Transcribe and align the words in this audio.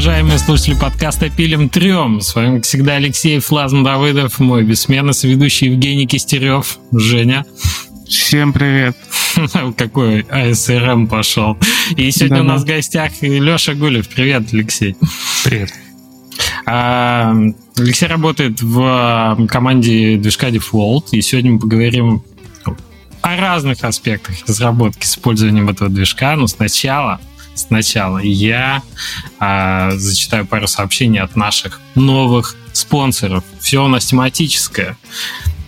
уважаемые 0.00 0.38
слушатели 0.38 0.76
подкаста 0.80 1.28
«Пилим 1.28 1.68
трем». 1.68 2.22
С 2.22 2.34
вами, 2.34 2.56
как 2.56 2.64
всегда, 2.64 2.94
Алексей 2.94 3.38
Флазм 3.38 3.84
Давыдов, 3.84 4.38
мой 4.38 4.64
бессменно 4.64 5.12
соведущий 5.12 5.66
Евгений 5.66 6.06
Кистерев. 6.06 6.78
Женя. 6.90 7.44
Всем 8.08 8.54
привет. 8.54 8.96
Какой 9.76 10.22
АСРМ 10.22 11.06
пошел. 11.06 11.58
И 11.98 12.10
сегодня 12.12 12.38
да, 12.38 12.42
у 12.42 12.46
нас 12.46 12.64
да. 12.64 12.72
в 12.72 12.76
гостях 12.76 13.12
Леша 13.20 13.74
Гулев. 13.74 14.08
Привет, 14.08 14.44
Алексей. 14.54 14.96
Привет. 15.44 15.70
А, 16.64 17.36
Алексей 17.76 18.06
работает 18.06 18.62
в 18.62 19.46
команде 19.50 20.16
движка 20.16 20.48
Default, 20.48 21.08
и 21.12 21.20
сегодня 21.20 21.52
мы 21.52 21.58
поговорим 21.58 22.22
о 23.20 23.36
разных 23.36 23.84
аспектах 23.84 24.34
разработки 24.48 25.04
с 25.04 25.10
использованием 25.10 25.68
этого 25.68 25.90
движка. 25.90 26.36
Но 26.36 26.46
сначала 26.46 27.20
сначала 27.60 28.18
я 28.18 28.82
а, 29.38 29.92
зачитаю 29.92 30.46
пару 30.46 30.66
сообщений 30.66 31.20
от 31.20 31.36
наших 31.36 31.80
новых 31.94 32.56
спонсоров. 32.72 33.44
Все 33.60 33.84
у 33.84 33.88
нас 33.88 34.06
тематическое. 34.06 34.96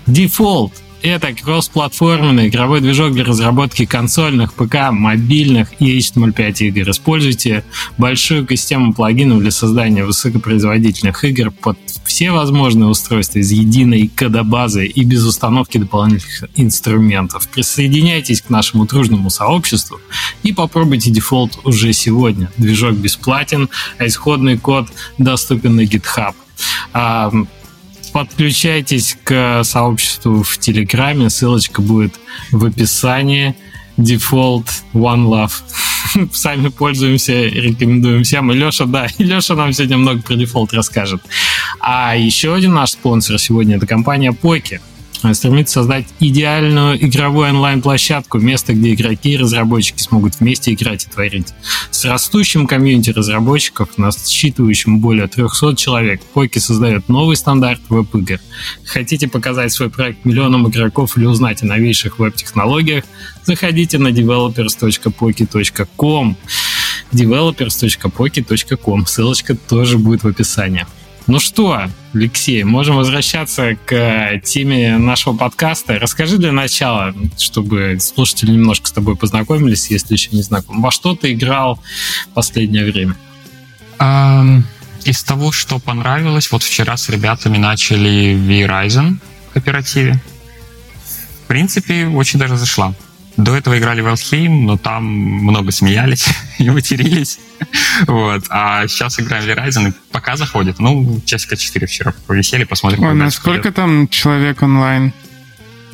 Default 0.07 0.73
это 1.03 1.33
кроссплатформенный 1.35 2.49
игровой 2.49 2.81
движок 2.81 3.13
для 3.13 3.25
разработки 3.25 3.85
консольных, 3.85 4.55
ПК, 4.55 4.91
мобильных 4.91 5.69
и 5.81 5.99
HTML5 5.99 6.69
игр. 6.69 6.91
Используйте 6.91 7.65
большую 7.99 8.47
систему 8.49 8.93
плагинов 8.93 9.41
для 9.41 9.51
создания 9.51 10.05
высокопроизводительных 10.05 11.25
игр 11.25 11.51
под 11.51 11.79
все 12.05 12.31
возможные 12.31 12.89
устройства 12.89 13.39
из 13.39 13.51
единой 13.51 14.11
кодобазы 14.15 14.87
и 14.87 15.05
без 15.05 15.25
установки 15.25 15.79
дополнительных 15.79 16.45
инструментов. 16.57 17.49
Присоединяйтесь 17.49 18.43
к 18.43 18.51
нашему 18.51 18.87
дружному 18.87 19.31
сообществу 19.31 20.01
и 20.43 20.53
попробуйте 20.53 21.11
Defold 21.11 21.59
уже 21.65 21.93
сегодня. 21.93 22.51
Движок 22.57 22.95
бесплатен, 22.95 23.69
а 23.99 24.07
исходный 24.07 24.59
код 24.59 24.89
доступен 25.19 25.77
на 25.77 25.83
GitHub. 25.83 26.35
Подключайтесь 28.13 29.17
к 29.25 29.65
сообществу 29.65 30.43
в 30.43 30.59
Телеграме, 30.59 31.31
ссылочка 31.31 31.81
будет 31.81 32.15
в 32.51 32.65
описании. 32.65 33.55
Defold 33.99 34.69
One 34.95 35.27
Love. 35.29 35.53
Сами 36.33 36.69
пользуемся, 36.69 37.33
рекомендуем 37.33 38.23
всем. 38.25 38.51
И 38.51 38.55
Леша, 38.55 38.87
да, 38.87 39.07
и 39.19 39.25
Леша 39.25 39.55
нам 39.55 39.73
сегодня 39.73 39.99
много 39.99 40.23
про 40.23 40.35
Defold 40.35 40.73
расскажет. 40.73 41.23
А 41.81 42.17
еще 42.17 42.55
один 42.55 42.75
наш 42.75 42.93
спонсор 42.93 43.39
сегодня 43.39 43.77
это 43.77 43.87
компания 43.87 44.31
Poki 44.33 44.81
стремится 45.35 45.75
создать 45.75 46.07
идеальную 46.21 47.05
игровую 47.05 47.51
онлайн-площадку, 47.51 48.39
место, 48.39 48.73
где 48.75 48.95
игроки 48.95 49.33
и 49.33 49.37
разработчики 49.37 50.01
смогут 50.03 50.41
вместе 50.41 50.73
играть 50.73 51.05
и 51.05 51.09
творить. 51.09 51.49
С 51.91 52.05
растущим 52.05 52.67
комьюнити 52.67 53.11
разработчиков, 53.11 53.91
насчитывающим 53.97 54.99
более 54.99 55.29
300 55.29 55.77
человек, 55.77 56.21
Поки 56.33 56.59
создает 56.59 57.09
новый 57.09 57.37
стандарт 57.37 57.81
веб-игр. 57.89 58.41
Хотите 58.85 59.29
показать 59.29 59.73
свой 59.73 59.91
проект 59.91 60.25
миллионам 60.25 60.69
игроков 60.69 61.17
или 61.17 61.27
узнать 61.27 61.63
о 61.63 61.67
новейших 61.67 62.19
веб-технологиях? 62.19 63.05
Заходите 63.45 63.99
на 63.99 64.09
developers.poki.com 64.09 66.37
developers.poki.com 67.13 69.07
Ссылочка 69.07 69.55
тоже 69.55 69.99
будет 69.99 70.25
в 70.25 70.29
описании. 70.29 70.85
Ну 71.29 71.39
что, 71.39 71.87
Алексей, 72.15 72.65
можем 72.65 72.97
возвращаться 72.97 73.77
к 73.87 74.41
теме 74.45 74.99
нашего 74.99 75.37
подкаста. 75.37 75.99
Расскажи 75.99 76.37
для 76.37 76.51
начала, 76.51 77.15
чтобы 77.39 77.99
слушатели 78.01 78.51
немножко 78.51 78.89
с 78.89 78.93
тобой 78.93 79.17
познакомились, 79.17 79.91
если 79.91 80.15
еще 80.15 80.31
не 80.33 80.43
знакомы. 80.43 80.83
Во 80.83 80.91
что 80.91 81.15
ты 81.15 81.33
играл 81.33 81.81
в 82.31 82.35
последнее 82.35 82.85
время? 82.85 83.17
Um, 83.99 84.63
из 85.05 85.23
того, 85.23 85.53
что 85.53 85.79
понравилось, 85.79 86.51
вот 86.51 86.65
вчера 86.65 86.97
с 86.97 87.09
ребятами 87.09 87.57
начали 87.57 88.35
V-Ryzen 88.35 89.19
в 89.49 89.53
кооперативе. 89.53 90.21
В 91.45 91.47
принципе, 91.47 92.07
очень 92.07 92.41
даже 92.41 92.57
зашла. 92.57 92.95
До 93.37 93.57
этого 93.57 93.79
играли 93.79 94.03
в 94.03 94.07
Элхейм, 94.07 94.67
но 94.67 94.77
там 94.77 95.05
много 95.05 95.73
смеялись 95.73 96.29
и 96.59 96.69
матерились. 96.69 97.39
вот. 98.07 98.45
А 98.51 98.87
сейчас 98.89 99.19
играем 99.19 99.45
в 99.45 99.49
Verizon, 99.49 99.91
и 99.91 99.93
пока 100.11 100.37
заходит. 100.37 100.79
Ну, 100.79 101.21
часика 101.25 101.57
4 101.57 101.87
вчера 101.87 102.15
повисели, 102.27 102.65
посмотрим. 102.65 103.05
Ой, 103.05 103.15
насколько 103.15 103.73
пойдет. 103.73 103.75
там 103.77 104.09
человек 104.09 104.63
онлайн? 104.63 105.13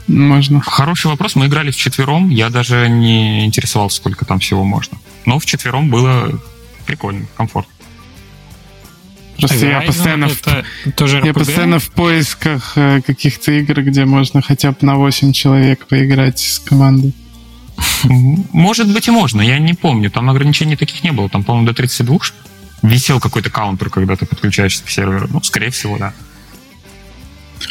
Можно. 0.09 0.61
Хороший 0.61 1.09
вопрос. 1.09 1.37
Мы 1.37 1.47
играли 1.47 1.71
в 1.71 1.77
четвером. 1.77 2.31
Я 2.31 2.49
даже 2.49 2.89
не 2.89 3.45
интересовался, 3.45 3.99
сколько 3.99 4.25
там 4.25 4.41
всего 4.41 4.65
можно. 4.65 4.99
Но 5.27 5.39
в 5.39 5.47
четвером 5.47 5.91
было 5.91 6.41
прикольно, 6.87 7.27
комфортно. 7.37 7.73
Просто 9.39 9.67
я 9.67 9.83
постоянно, 9.83 10.29
в, 10.29 10.41
тоже 10.97 11.21
я 11.23 11.33
постоянно 11.33 11.79
в 11.79 11.91
поисках 11.91 12.73
э, 12.75 13.01
каких-то 13.03 13.53
игр, 13.53 13.83
где 13.83 14.05
можно 14.05 14.43
хотя 14.43 14.73
бы 14.73 14.79
на 14.81 14.97
8 14.97 15.33
человек 15.33 15.87
поиграть 15.87 16.41
с 16.41 16.59
командой. 16.59 17.15
Может 18.53 18.93
быть 18.93 19.09
и 19.09 19.11
можно, 19.11 19.41
я 19.41 19.59
не 19.59 19.75
помню. 19.75 20.11
Там 20.11 20.31
ограничений 20.31 20.77
таких 20.77 21.03
не 21.05 21.13
было. 21.13 21.29
Там, 21.29 21.45
по-моему, 21.45 21.67
до 21.67 21.75
32 21.75 22.19
висел 22.83 23.21
какой-то 23.21 23.51
каунтер, 23.51 23.91
когда 23.91 24.17
ты 24.17 24.27
подключаешься 24.27 24.85
к 24.85 24.91
серверу. 24.91 25.29
Ну, 25.31 25.43
скорее 25.43 25.71
всего, 25.71 25.99
да. 25.99 26.13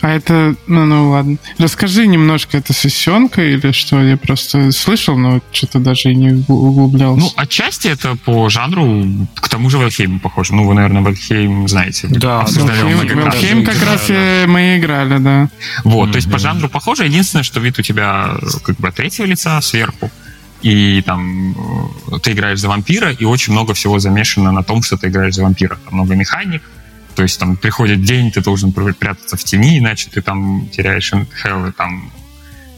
А 0.01 0.09
это, 0.09 0.55
ну, 0.67 0.85
ну 0.85 1.09
ладно. 1.11 1.37
Расскажи 1.57 2.07
немножко, 2.07 2.57
это 2.57 2.73
сессионка 2.73 3.41
или 3.41 3.71
что? 3.71 4.01
Я 4.01 4.17
просто 4.17 4.71
слышал, 4.71 5.17
но 5.17 5.41
что-то 5.51 5.79
даже 5.79 6.11
и 6.11 6.15
не 6.15 6.43
углублялся. 6.47 7.21
Ну, 7.21 7.31
отчасти 7.35 7.87
это 7.87 8.15
по 8.15 8.49
жанру, 8.49 9.05
к 9.35 9.49
тому 9.49 9.69
же 9.69 9.77
Valheim 9.77 10.19
похож. 10.19 10.51
Ну, 10.51 10.67
вы, 10.67 10.73
наверное, 10.73 11.01
Valheim 11.01 11.67
знаете. 11.67 12.07
Да, 12.09 12.45
Valheim 12.47 13.65
как 13.65 13.81
раз 13.83 14.07
да. 14.07 14.45
мы 14.47 14.77
играли, 14.77 15.17
да. 15.17 15.49
Вот, 15.83 16.09
mm-hmm. 16.09 16.11
то 16.11 16.15
есть 16.17 16.31
по 16.31 16.39
жанру 16.39 16.69
похоже. 16.69 17.05
Единственное, 17.05 17.43
что 17.43 17.59
вид 17.59 17.79
у 17.79 17.81
тебя 17.81 18.37
как 18.63 18.77
бы 18.77 18.91
третьего 18.91 19.25
лица 19.25 19.59
сверху 19.61 20.11
и 20.61 21.01
там 21.01 21.51
э, 22.11 22.19
ты 22.21 22.31
играешь 22.31 22.59
за 22.59 22.67
вампира, 22.67 23.11
и 23.11 23.25
очень 23.25 23.53
много 23.53 23.73
всего 23.73 23.99
замешано 23.99 24.51
на 24.51 24.63
том, 24.63 24.81
что 24.81 24.97
ты 24.97 25.07
играешь 25.07 25.35
за 25.35 25.43
вампира. 25.43 25.77
Там 25.85 25.93
много 25.95 26.15
механик, 26.15 26.63
то 27.17 27.23
есть 27.23 27.39
там 27.39 27.57
приходит 27.57 28.03
день, 28.03 28.31
ты 28.31 28.41
должен 28.41 28.71
прятаться 28.71 29.37
в 29.37 29.43
тени, 29.43 29.79
иначе 29.79 30.07
ты 30.11 30.21
там 30.21 30.69
теряешь 30.69 31.11
хеллы 31.41 31.71
там 31.71 32.11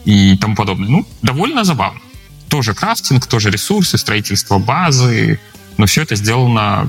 и 0.06 0.34
тому 0.38 0.56
подобное. 0.56 0.88
Ну, 0.88 1.06
довольно 1.20 1.62
забавно. 1.62 2.00
Тоже 2.48 2.72
крафтинг, 2.72 3.26
тоже 3.26 3.50
ресурсы, 3.50 3.98
строительство 3.98 4.56
базы, 4.56 5.38
но 5.76 5.84
все 5.84 6.04
это 6.04 6.16
сделано, 6.16 6.88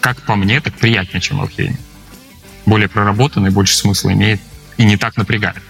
как 0.00 0.20
по 0.22 0.34
мне, 0.34 0.60
так 0.60 0.74
приятнее, 0.74 1.20
чем 1.20 1.38
в 1.38 1.42
Алхейме. 1.42 1.78
Более 2.66 2.88
проработанный, 2.88 3.50
больше 3.50 3.76
смысла 3.76 4.12
имеет 4.12 4.40
и 4.76 4.84
не 4.84 4.96
так 4.96 5.16
напрягает. 5.16 5.62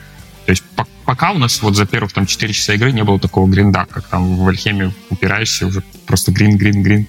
То 0.46 0.52
есть 0.52 0.64
пока 1.04 1.32
у 1.32 1.38
нас 1.38 1.60
вот 1.60 1.76
за 1.76 1.84
первых 1.84 2.14
там 2.14 2.24
4 2.24 2.50
часа 2.54 2.72
игры 2.72 2.92
не 2.92 3.04
было 3.04 3.20
такого 3.20 3.46
гринда, 3.46 3.84
как 3.90 4.08
там 4.08 4.36
в 4.36 4.48
Альхеме 4.48 4.94
упираешься, 5.10 5.66
уже 5.66 5.82
просто 6.06 6.32
грин, 6.32 6.56
грин, 6.56 6.82
грин. 6.82 7.06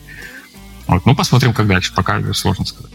Вот. 0.87 1.05
Ну, 1.05 1.15
посмотрим, 1.15 1.53
как 1.53 1.67
дальше. 1.67 1.93
Пока 1.93 2.21
сложно 2.33 2.65
сказать. 2.65 2.91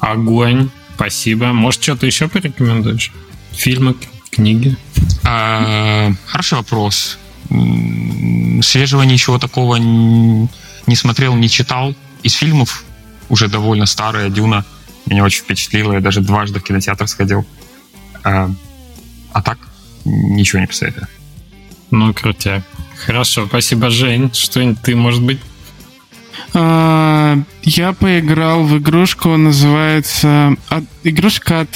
Огонь. 0.00 0.70
Спасибо. 0.94 1.52
Может, 1.52 1.82
что-то 1.82 2.06
еще 2.06 2.28
порекомендуешь? 2.28 3.12
Фильмы, 3.52 3.96
книги? 4.30 4.76
А, 5.24 6.12
хороший 6.26 6.58
вопрос. 6.58 7.18
Свежего 8.62 9.02
ничего 9.02 9.38
такого 9.38 9.76
не 9.76 10.96
смотрел, 10.96 11.34
не 11.34 11.48
читал. 11.48 11.94
Из 12.22 12.34
фильмов 12.34 12.84
уже 13.28 13.48
довольно 13.48 13.86
старая 13.86 14.30
«Дюна» 14.30 14.64
меня 15.06 15.24
очень 15.24 15.42
впечатлила. 15.42 15.94
Я 15.94 16.00
даже 16.00 16.20
дважды 16.20 16.60
в 16.60 16.62
кинотеатр 16.62 17.06
сходил. 17.06 17.46
А, 18.24 18.50
а 19.32 19.42
так 19.42 19.58
ничего 20.04 20.60
не 20.60 20.66
посоветую. 20.66 21.06
Ну, 21.90 22.14
крутяк. 22.14 22.62
Хорошо, 23.04 23.46
спасибо, 23.46 23.90
Жень. 23.90 24.32
Что-нибудь 24.32 24.80
ты, 24.82 24.96
может 24.96 25.22
быть, 25.22 25.40
я 26.54 27.94
поиграл 27.98 28.64
в 28.64 28.78
игрушку, 28.78 29.36
называется... 29.36 30.56
Игрушка 31.04 31.60
от... 31.60 31.68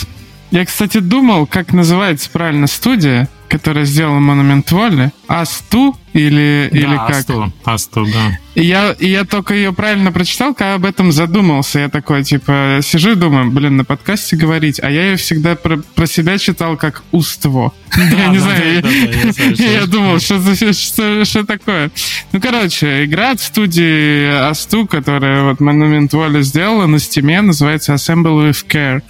Я, 0.50 0.64
кстати, 0.64 0.98
думал, 0.98 1.46
как 1.46 1.72
называется 1.72 2.30
правильно 2.30 2.66
студия 2.66 3.28
которая 3.48 3.84
сделала 3.84 4.18
Монумент 4.18 4.70
Воли, 4.70 5.12
Асту 5.28 5.96
или, 6.12 6.68
да, 6.72 6.78
или 6.78 6.96
как? 6.96 7.10
Асту, 7.10 7.52
Асту, 7.64 8.06
да. 8.06 8.38
И 8.54 8.64
я, 8.64 8.92
и 8.92 9.10
я 9.10 9.24
только 9.24 9.52
ее 9.52 9.74
правильно 9.74 10.10
прочитал, 10.12 10.54
когда 10.54 10.74
об 10.74 10.86
этом 10.86 11.12
задумался. 11.12 11.80
Я 11.80 11.88
такой, 11.90 12.24
типа, 12.24 12.80
сижу 12.82 13.12
и 13.12 13.14
думаю, 13.14 13.50
блин, 13.50 13.76
на 13.76 13.84
подкасте 13.84 14.34
говорить, 14.34 14.80
а 14.82 14.90
я 14.90 15.10
ее 15.10 15.16
всегда 15.16 15.56
про, 15.56 15.76
про 15.76 16.06
себя 16.06 16.38
читал 16.38 16.78
как 16.78 17.02
«уство». 17.12 17.74
Я 17.96 18.28
не 18.28 18.38
знаю, 18.38 18.82
я 19.56 19.86
думал, 19.86 20.18
что 20.18 21.44
такое. 21.44 21.90
Ну, 22.32 22.40
короче, 22.40 23.04
игра 23.04 23.30
от 23.30 23.40
студии 23.40 24.26
Асту, 24.26 24.86
которая 24.86 25.44
вот 25.44 25.60
Монумент 25.60 26.12
Воли 26.12 26.42
сделала 26.42 26.86
на 26.86 26.98
стиме, 26.98 27.42
называется 27.42 27.94
Assemble 27.94 28.50
with 28.50 28.66
Care. 28.68 29.02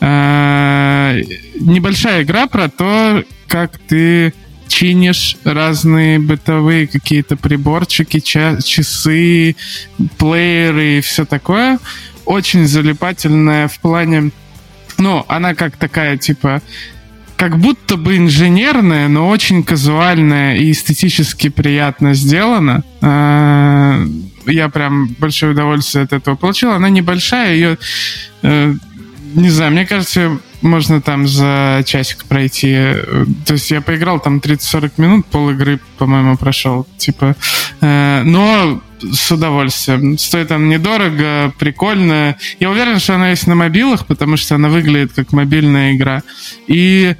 А, 0.00 1.14
небольшая 1.60 2.22
игра 2.22 2.46
про 2.46 2.68
то, 2.68 3.22
как 3.52 3.76
ты 3.76 4.32
чинишь 4.66 5.36
разные 5.44 6.18
бытовые 6.18 6.86
какие-то 6.86 7.36
приборчики, 7.36 8.18
часы, 8.18 9.56
плееры 10.16 10.96
и 10.96 11.00
все 11.02 11.26
такое. 11.26 11.78
Очень 12.24 12.66
залипательная 12.66 13.68
в 13.68 13.78
плане... 13.80 14.30
Ну, 14.96 15.26
она 15.28 15.54
как 15.54 15.76
такая, 15.76 16.16
типа, 16.16 16.62
как 17.36 17.58
будто 17.58 17.98
бы 17.98 18.16
инженерная, 18.16 19.08
но 19.08 19.28
очень 19.28 19.62
казуальная 19.62 20.56
и 20.56 20.70
эстетически 20.70 21.50
приятно 21.50 22.14
сделана. 22.14 22.84
А, 23.02 24.02
я 24.46 24.70
прям 24.70 25.08
большое 25.18 25.52
удовольствие 25.52 26.04
от 26.04 26.14
этого 26.14 26.36
получил. 26.36 26.70
Она 26.70 26.88
небольшая, 26.88 27.52
ее, 27.52 27.78
не 29.34 29.50
знаю, 29.50 29.72
мне 29.72 29.86
кажется, 29.86 30.38
можно 30.60 31.00
там 31.00 31.26
за 31.26 31.82
часик 31.84 32.24
пройти. 32.24 32.74
То 33.44 33.54
есть 33.54 33.70
я 33.70 33.80
поиграл 33.80 34.20
там 34.20 34.38
30-40 34.38 34.92
минут, 34.98 35.26
пол 35.26 35.50
игры, 35.50 35.80
по-моему, 35.98 36.36
прошел. 36.36 36.86
Типа, 36.98 37.36
э, 37.80 38.22
но 38.24 38.80
с 39.00 39.32
удовольствием. 39.32 40.16
Стоит 40.18 40.48
там 40.48 40.68
недорого, 40.68 41.52
прикольно. 41.58 42.36
Я 42.60 42.70
уверен, 42.70 42.98
что 42.98 43.14
она 43.14 43.30
есть 43.30 43.46
на 43.46 43.54
мобилах, 43.54 44.06
потому 44.06 44.36
что 44.36 44.54
она 44.54 44.68
выглядит 44.68 45.12
как 45.12 45.32
мобильная 45.32 45.94
игра. 45.94 46.22
И 46.68 47.16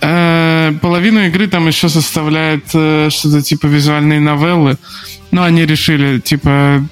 э, 0.00 0.72
половину 0.80 1.26
игры 1.26 1.46
там 1.48 1.68
еще 1.68 1.88
составляет 1.88 2.64
э, 2.74 3.08
что-то 3.10 3.42
типа 3.42 3.66
визуальные 3.66 4.20
новеллы. 4.20 4.78
Но 5.30 5.42
они 5.44 5.64
решили, 5.64 6.18
типа, 6.20 6.86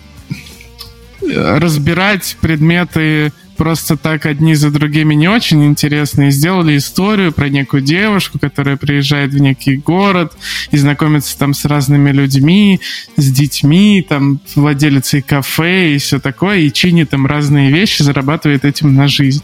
разбирать 1.23 2.37
предметы 2.41 3.33
просто 3.61 3.99
так 3.99 4.25
одни 4.25 4.55
за 4.55 4.71
другими 4.71 5.12
не 5.12 5.29
очень 5.29 5.62
интересные. 5.67 6.31
Сделали 6.31 6.79
историю 6.79 7.31
про 7.31 7.51
некую 7.51 7.83
девушку, 7.83 8.39
которая 8.39 8.79
приезжает 8.79 9.35
в 9.35 9.39
некий 9.39 9.77
город 9.77 10.33
и 10.71 10.79
знакомится 10.79 11.39
там 11.39 11.53
с 11.53 11.67
разными 11.67 12.11
людьми, 12.11 12.81
с 13.19 13.31
детьми, 13.31 14.03
там 14.09 14.41
владелицей 14.55 15.21
кафе 15.21 15.95
и 15.95 15.99
все 15.99 16.19
такое, 16.19 16.61
и 16.61 16.73
чинит 16.73 17.11
там 17.11 17.27
разные 17.27 17.71
вещи, 17.71 18.01
зарабатывает 18.01 18.65
этим 18.65 18.95
на 18.95 19.09
жизнь. 19.09 19.43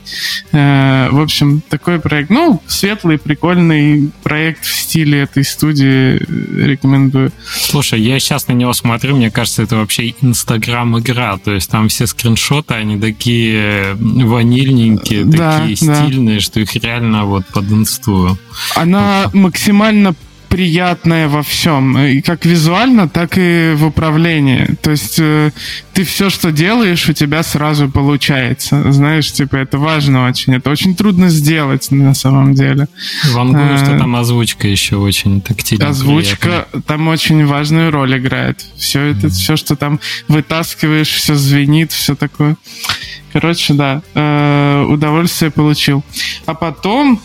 Э, 0.53 1.11
в 1.11 1.21
общем, 1.21 1.63
такой 1.69 2.01
проект. 2.01 2.31
Ну, 2.31 2.63
светлый, 2.67 3.19
прикольный 3.19 4.11
проект 4.23 4.65
в 4.65 4.75
стиле 4.75 5.21
этой 5.21 5.45
студии. 5.45 6.17
Рекомендую. 6.65 7.33
Слушай, 7.45 8.01
я 8.01 8.19
сейчас 8.19 8.49
на 8.49 8.55
него 8.55 8.73
смотрю, 8.73 9.17
мне 9.17 9.31
кажется, 9.31 9.63
это 9.63 9.77
вообще 9.77 10.15
инстаграм-игра. 10.23 11.37
То 11.37 11.53
есть 11.53 11.71
там 11.71 11.89
все 11.89 12.07
скриншоты, 12.07 12.73
они 12.73 12.99
такие 12.99 13.95
ванильненькие, 14.25 15.25
да, 15.25 15.59
такие 15.59 15.87
да. 15.87 16.07
стильные, 16.07 16.41
что 16.41 16.61
их 16.61 16.75
реально 16.77 17.25
вот 17.25 17.47
под 17.47 17.71
инсту. 17.71 18.39
Она 18.75 19.31
максимально 19.33 20.15
приятная 20.49 21.29
во 21.29 21.43
всем. 21.43 21.99
И 21.99 22.21
как 22.21 22.47
визуально, 22.47 23.09
так 23.09 23.37
и 23.37 23.75
в 23.77 23.85
управлении. 23.87 24.77
То 24.81 24.91
есть 24.91 25.19
э, 25.19 25.51
ты 25.93 26.05
все, 26.05 26.31
что 26.31 26.51
делаешь, 26.51 27.09
у 27.09 27.13
тебя 27.13 27.43
сразу 27.43 27.91
получается. 27.91 28.91
Знаешь, 28.91 29.31
типа, 29.33 29.57
это 29.57 29.79
важно 29.79 30.27
очень. 30.27 30.55
Это 30.55 30.71
очень 30.71 30.95
трудно 30.95 31.29
сделать 31.29 31.91
на 31.91 32.15
самом 32.15 32.55
деле. 32.55 32.89
Вангую, 33.33 33.75
а, 33.75 33.79
что 33.79 33.99
там 33.99 34.17
озвучка 34.17 34.67
еще 34.67 34.97
очень 34.97 35.41
тактильная. 35.41 35.89
Озвучка 35.89 36.39
приятная. 36.39 36.83
там 36.83 37.09
очень 37.09 37.45
важную 37.45 37.91
роль 37.91 38.19
играет. 38.19 38.65
Все 38.77 39.01
это, 39.11 39.27
mm. 39.27 39.31
все, 39.31 39.57
что 39.57 39.77
там 39.77 40.01
вытаскиваешь, 40.29 41.11
все 41.11 41.35
звенит, 41.35 41.93
все 41.93 42.15
такое. 42.15 42.57
Короче, 43.33 43.75
да, 43.75 44.03
э, 44.15 44.85
удовольствие 44.89 45.51
получил. 45.51 46.05
А 46.47 46.55
потом 46.55 47.21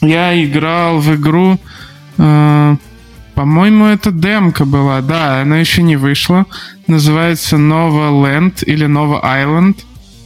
я 0.00 0.42
играл 0.44 0.98
в 0.98 1.14
игру 1.14 1.58
Э, 2.18 2.76
по-моему, 3.34 3.86
это 3.86 4.10
демка 4.10 4.64
была. 4.64 5.00
Да, 5.00 5.40
она 5.40 5.58
еще 5.58 5.82
не 5.82 5.96
вышла. 5.96 6.46
Называется 6.86 7.56
Nova 7.56 8.10
Land 8.10 8.64
или 8.64 8.86
Nova 8.86 9.22
Island. 9.22 9.76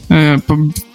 Э, 0.09 0.39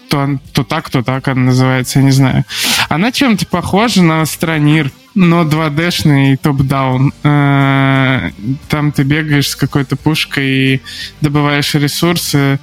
то, 0.09 0.37
то 0.51 0.63
так, 0.63 0.89
то 0.89 1.03
так 1.03 1.27
она 1.29 1.41
называется, 1.41 1.99
я 1.99 2.05
не 2.05 2.11
знаю. 2.11 2.43
Она 2.89 3.13
чем-то 3.13 3.45
похожа 3.45 4.03
на 4.03 4.25
Странир, 4.25 4.91
но 5.15 5.43
2D-шный 5.43 6.33
и 6.33 6.35
топ-даун. 6.35 7.13
Э, 7.23 8.31
там 8.67 8.91
ты 8.91 9.03
бегаешь 9.03 9.49
с 9.49 9.55
какой-то 9.55 9.95
пушкой 9.95 10.45
и 10.45 10.81
добываешь 11.21 11.73
ресурсы 11.75 12.59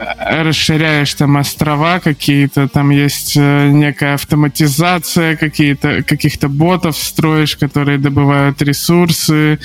расширяешь 0.00 1.14
там 1.14 1.36
острова 1.36 2.00
какие-то, 2.00 2.68
там 2.68 2.90
есть 2.90 3.34
э, 3.36 3.68
некая 3.68 4.14
автоматизация, 4.14 5.36
какие-то, 5.36 6.02
каких-то 6.02 6.48
ботов 6.48 6.96
строишь, 6.96 7.56
которые 7.56 7.98
добывают 7.98 8.62
ресурсы, 8.62 9.58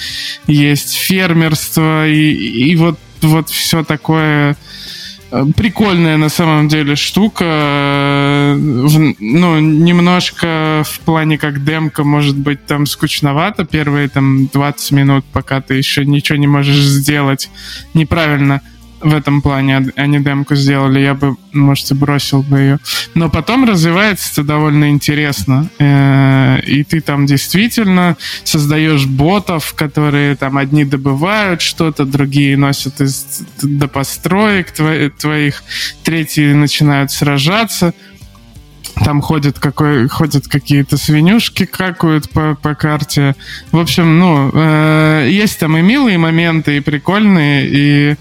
есть 0.47 0.93
фермерство, 0.93 2.07
и, 2.07 2.31
и 2.31 2.75
вот, 2.75 2.99
вот 3.21 3.49
все 3.49 3.83
такое 3.83 4.57
э, 5.31 5.45
прикольная 5.55 6.17
на 6.17 6.29
самом 6.29 6.67
деле 6.67 6.95
штука. 6.95 7.45
Э, 7.47 8.55
ну, 8.55 9.59
немножко 9.59 10.83
в 10.85 10.99
плане 11.01 11.37
как 11.37 11.63
демка 11.63 12.03
может 12.03 12.37
быть 12.37 12.65
там 12.65 12.85
скучновато 12.85 13.65
первые 13.65 14.09
там 14.09 14.47
20 14.47 14.91
минут, 14.91 15.25
пока 15.31 15.61
ты 15.61 15.75
еще 15.75 16.05
ничего 16.05 16.37
не 16.37 16.47
можешь 16.47 16.83
сделать 16.83 17.49
неправильно 17.93 18.61
в 19.01 19.13
этом 19.13 19.41
плане 19.41 19.91
они 19.95 20.19
демку 20.19 20.55
сделали, 20.55 20.99
я 20.99 21.13
бы, 21.13 21.35
может, 21.53 21.91
и 21.91 21.93
бросил 21.93 22.41
бы 22.41 22.59
ее. 22.59 22.79
Но 23.13 23.29
потом 23.29 23.65
развивается 23.65 24.31
это 24.31 24.43
довольно 24.43 24.89
интересно. 24.89 25.69
Э, 25.79 26.59
и 26.65 26.83
ты 26.83 27.01
там 27.01 27.25
действительно 27.25 28.17
создаешь 28.43 29.05
ботов, 29.05 29.73
которые 29.75 30.35
там 30.35 30.57
одни 30.57 30.85
добывают 30.85 31.61
что-то, 31.61 32.05
другие 32.05 32.57
носят 32.57 33.01
из, 33.01 33.43
до 33.61 33.87
построек 33.87 34.71
твоих, 34.71 35.63
третьи 36.03 36.53
начинают 36.53 37.11
сражаться 37.11 37.93
там 39.03 39.21
ходят, 39.21 39.59
какой, 39.59 40.07
ходят 40.07 40.47
какие-то 40.47 40.95
свинюшки, 40.95 41.65
какают 41.65 42.29
по, 42.29 42.55
по 42.55 42.75
карте. 42.75 43.35
В 43.71 43.77
общем, 43.79 44.19
ну, 44.19 44.51
э, 44.53 45.27
есть 45.29 45.59
там 45.59 45.77
и 45.77 45.81
милые 45.81 46.17
моменты, 46.17 46.77
и 46.77 46.79
прикольные, 46.79 47.67
и 47.67 48.15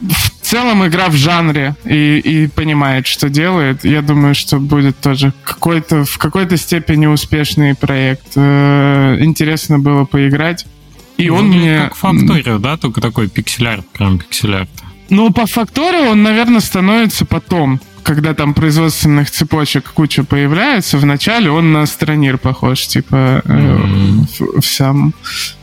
в 0.00 0.30
целом 0.42 0.86
игра 0.86 1.08
в 1.08 1.14
жанре 1.14 1.74
и, 1.84 2.18
и 2.18 2.46
понимает, 2.48 3.06
что 3.06 3.28
делает. 3.28 3.84
Я 3.84 4.02
думаю, 4.02 4.34
что 4.34 4.58
будет 4.58 4.98
тоже 4.98 5.32
какой-то 5.44 6.04
в 6.04 6.18
какой-то 6.18 6.56
степени 6.56 7.06
успешный 7.06 7.74
проект. 7.74 8.32
Э, 8.36 9.16
интересно 9.20 9.78
было 9.78 10.04
поиграть. 10.04 10.66
И 11.16 11.28
ну, 11.28 11.36
он 11.36 11.48
мне... 11.48 11.80
Как 11.84 11.94
Факторио, 11.96 12.58
да? 12.58 12.76
Только 12.76 13.00
такой 13.00 13.28
пиксель-арт, 13.28 13.86
прям 13.88 14.18
пиксель-арт. 14.18 14.68
Ну, 15.08 15.32
по 15.32 15.46
Факторио 15.46 16.10
он, 16.10 16.22
наверное, 16.22 16.60
становится 16.60 17.24
потом 17.24 17.80
когда 18.02 18.34
там 18.34 18.54
производственных 18.54 19.32
цепочек 19.32 19.90
куча 19.92 20.22
появляется, 20.22 20.96
вначале 20.96 21.50
он 21.50 21.72
на 21.72 21.86
странир 21.86 22.38
похож, 22.38 22.86
типа 22.86 23.42
mm-hmm. 23.44 24.26
в, 24.38 24.60
в 24.60 24.64
сам. 24.64 25.12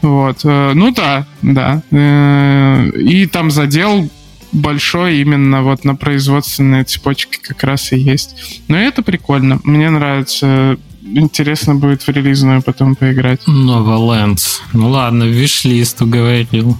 Вот. 0.01 0.41
Э, 0.43 0.73
ну 0.73 0.91
да, 0.91 1.25
да. 1.41 1.81
И 1.89 3.29
там 3.31 3.49
задел 3.49 4.09
большой 4.53 5.17
именно 5.17 5.63
вот 5.63 5.83
на 5.83 5.95
производственные 5.95 6.83
цепочки 6.83 7.39
как 7.41 7.63
раз 7.63 7.91
и 7.91 7.99
есть. 7.99 8.61
Но 8.67 8.77
это 8.77 9.01
прикольно. 9.01 9.59
Мне 9.63 9.89
нравится. 9.89 10.77
Интересно 11.03 11.75
будет 11.75 12.03
в 12.03 12.09
релизную 12.09 12.61
потом 12.61 12.95
поиграть. 12.95 13.45
Новоленд. 13.45 14.39
Ну 14.71 14.89
ладно, 14.89 15.23
виш-лист 15.23 16.01
уговорил. 16.01 16.77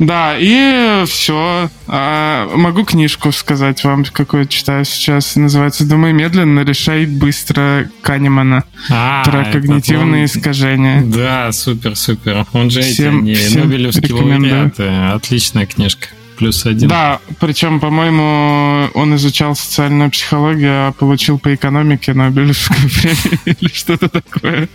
Да, 0.00 0.34
и 0.38 1.04
все. 1.06 1.68
А, 1.86 2.56
могу 2.56 2.84
книжку 2.84 3.32
сказать 3.32 3.84
вам, 3.84 4.06
какую 4.06 4.46
читаю 4.46 4.86
сейчас. 4.86 5.36
Называется 5.36 5.84
«Думай 5.84 6.14
медленно, 6.14 6.60
решай 6.60 7.04
быстро» 7.04 7.86
Канемана. 8.00 8.64
А, 8.88 9.22
про 9.24 9.44
когнитивные 9.44 10.24
это, 10.24 10.38
искажения. 10.38 11.02
Да, 11.02 11.52
супер-супер. 11.52 12.46
Он 12.54 12.70
же 12.70 12.80
всем, 12.80 13.26
эти, 13.26 13.34
всем 13.34 13.68
Нобелевские 13.68 14.14
лауреаты. 14.14 14.84
Отличная 14.84 15.66
книжка. 15.66 16.08
Плюс 16.38 16.64
один. 16.64 16.88
Да, 16.88 17.20
причем, 17.38 17.78
по-моему, 17.78 18.88
он 18.94 19.14
изучал 19.16 19.54
социальную 19.54 20.10
психологию, 20.10 20.88
а 20.88 20.92
получил 20.92 21.38
по 21.38 21.54
экономике 21.54 22.14
Нобелевскую 22.14 22.88
премию 23.02 23.38
или 23.44 23.68
что-то 23.70 24.08
такое. 24.08 24.70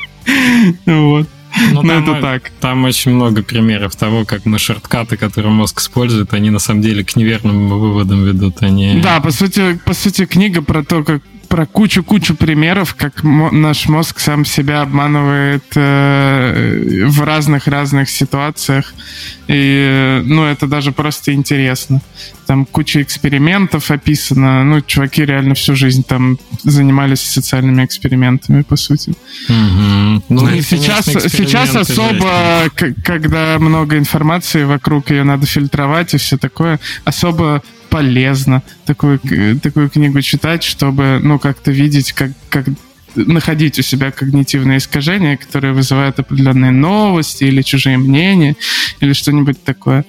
Вот. 0.85 1.27
Ну, 1.71 1.83
ну 1.83 1.93
это 1.93 2.21
так. 2.21 2.51
Там 2.59 2.83
очень 2.83 3.11
много 3.11 3.43
примеров 3.43 3.95
того, 3.95 4.25
как 4.25 4.45
мы 4.45 4.59
шорткаты, 4.59 5.17
которые 5.17 5.51
мозг 5.51 5.79
использует, 5.79 6.33
они 6.33 6.49
на 6.49 6.59
самом 6.59 6.81
деле 6.81 7.03
к 7.03 7.15
неверным 7.15 7.69
выводам 7.69 8.23
ведут. 8.23 8.61
Они... 8.61 8.99
Да, 9.01 9.19
по 9.19 9.31
сути, 9.31 9.79
по 9.85 9.93
сути, 9.93 10.25
книга 10.25 10.61
про 10.61 10.83
то, 10.83 11.03
как 11.03 11.21
про 11.47 11.65
кучу-кучу 11.65 12.35
примеров, 12.35 12.95
как 12.95 13.23
наш 13.23 13.87
мозг 13.87 14.19
сам 14.19 14.45
себя 14.45 14.81
обманывает 14.81 15.63
э, 15.75 17.05
в 17.07 17.23
разных-разных 17.23 18.09
ситуациях. 18.09 18.93
И, 19.47 20.21
ну, 20.25 20.43
это 20.43 20.67
даже 20.67 20.91
просто 20.91 21.33
интересно. 21.33 22.01
Там 22.45 22.65
куча 22.65 23.01
экспериментов 23.01 23.91
описано. 23.91 24.63
Ну, 24.63 24.81
чуваки 24.81 25.25
реально 25.25 25.55
всю 25.55 25.75
жизнь 25.75 26.03
там 26.03 26.37
занимались 26.63 27.21
социальными 27.21 27.85
экспериментами, 27.85 28.61
по 28.61 28.75
сути. 28.75 29.13
Угу. 29.49 30.23
Ну, 30.29 30.47
и 30.49 30.61
сейчас, 30.61 31.05
сейчас 31.05 31.75
особо, 31.75 32.69
когда 33.03 33.57
много 33.59 33.97
информации 33.97 34.63
вокруг, 34.63 35.11
ее 35.11 35.23
надо 35.23 35.45
фильтровать 35.45 36.13
и 36.13 36.17
все 36.17 36.37
такое, 36.37 36.79
особо 37.03 37.61
полезно 37.95 38.61
такую, 38.85 39.21
такую 39.63 39.89
книгу 39.89 40.21
читать, 40.21 40.63
чтобы, 40.63 41.21
ну, 41.23 41.39
как-то 41.39 41.71
видеть, 41.71 42.11
как, 42.11 42.31
как 42.49 42.65
находить 43.15 43.79
у 43.79 43.83
себя 43.83 44.11
когнитивные 44.11 44.79
искажения, 44.79 45.37
которые 45.37 45.71
вызывают 45.73 46.19
определенные 46.19 46.71
новости 46.71 47.45
или 47.45 47.61
чужие 47.61 47.97
мнения, 47.97 48.57
или 48.99 49.13
что-нибудь 49.13 49.63
такое. 49.63 50.03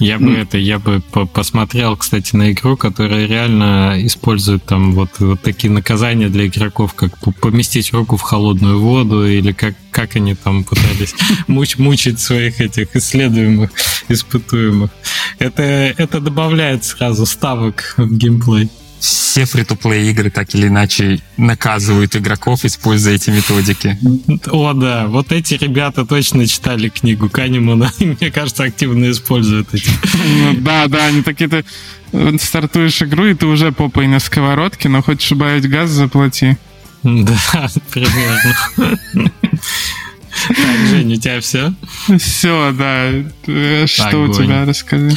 Я 0.00 0.18
бы 0.18 0.32
это, 0.32 0.56
я 0.56 0.78
бы 0.78 1.02
посмотрел, 1.32 1.94
кстати, 1.94 2.34
на 2.34 2.52
игру, 2.52 2.76
которая 2.76 3.26
реально 3.26 3.94
использует 3.98 4.64
там 4.64 4.92
вот, 4.92 5.10
вот 5.18 5.42
такие 5.42 5.70
наказания 5.70 6.30
для 6.30 6.46
игроков, 6.46 6.94
как 6.94 7.12
поместить 7.40 7.92
руку 7.92 8.16
в 8.16 8.22
холодную 8.22 8.80
воду, 8.80 9.26
или 9.26 9.52
как, 9.52 9.74
как 9.90 10.16
они 10.16 10.34
там 10.34 10.64
пытались 10.64 11.14
муч, 11.48 11.76
мучить 11.76 12.18
своих 12.18 12.62
этих 12.62 12.96
исследуемых, 12.96 13.70
испытуемых. 14.08 14.90
Это, 15.38 15.62
это 15.62 16.20
добавляет 16.20 16.82
сразу 16.84 17.26
ставок 17.26 17.94
в 17.98 18.16
геймплей 18.16 18.70
все 19.00 19.44
фри-то-плей 19.44 20.10
игры 20.10 20.30
так 20.30 20.54
или 20.54 20.68
иначе 20.68 21.20
наказывают 21.36 22.14
игроков, 22.16 22.64
используя 22.64 23.14
эти 23.14 23.30
методики. 23.30 23.98
О, 24.46 24.72
да, 24.72 25.06
вот 25.06 25.32
эти 25.32 25.54
ребята 25.54 26.04
точно 26.04 26.46
читали 26.46 26.88
книгу 26.88 27.28
Канемана, 27.28 27.92
и, 27.98 28.06
мне 28.06 28.30
кажется, 28.30 28.64
активно 28.64 29.10
используют 29.10 29.72
эти. 29.72 29.90
Ну, 30.24 30.54
да, 30.58 30.86
да, 30.86 31.06
они 31.06 31.22
такие-то... 31.22 31.64
Стартуешь 32.40 33.00
игру, 33.02 33.26
и 33.26 33.34
ты 33.34 33.46
уже 33.46 33.70
попой 33.70 34.08
на 34.08 34.18
сковородке, 34.18 34.88
но 34.88 35.00
хочешь 35.00 35.30
убавить 35.30 35.68
газ, 35.68 35.90
заплати. 35.90 36.56
Да, 37.04 37.68
примерно. 37.90 39.30
Так, 40.48 40.86
Жень, 40.88 41.14
у 41.14 41.16
тебя 41.16 41.40
все? 41.40 41.72
Все, 42.18 42.72
да. 42.72 43.10
Э, 43.46 43.86
что 43.86 44.18
у 44.18 44.32
тебя, 44.32 44.64
расскажи. 44.64 45.16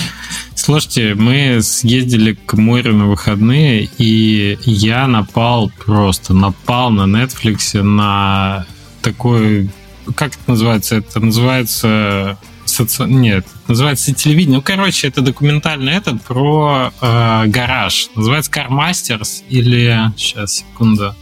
Слушайте, 0.56 1.16
мы 1.16 1.62
съездили 1.62 2.34
к 2.34 2.54
морю 2.54 2.96
на 2.96 3.08
выходные, 3.08 3.90
и 3.98 4.58
я 4.64 5.08
напал 5.08 5.72
просто, 5.86 6.34
напал 6.34 6.90
на 6.90 7.04
Netflix 7.04 7.82
на 7.82 8.66
такой, 9.02 9.70
как 10.16 10.34
это 10.34 10.52
называется? 10.52 10.96
Это 10.96 11.20
называется 11.20 12.38
соци... 12.66 13.04
Нет, 13.04 13.46
называется 13.68 14.14
телевидение. 14.14 14.58
Ну, 14.58 14.62
короче, 14.62 15.08
это 15.08 15.22
документальный 15.22 15.94
этот 15.94 16.22
про 16.22 16.92
э, 17.02 17.44
гараж. 17.48 18.10
Называется 18.16 18.52
Car 18.52 18.70
Masters 18.70 19.44
или... 19.50 20.12
Сейчас, 20.18 20.58
секунду. 20.58 21.16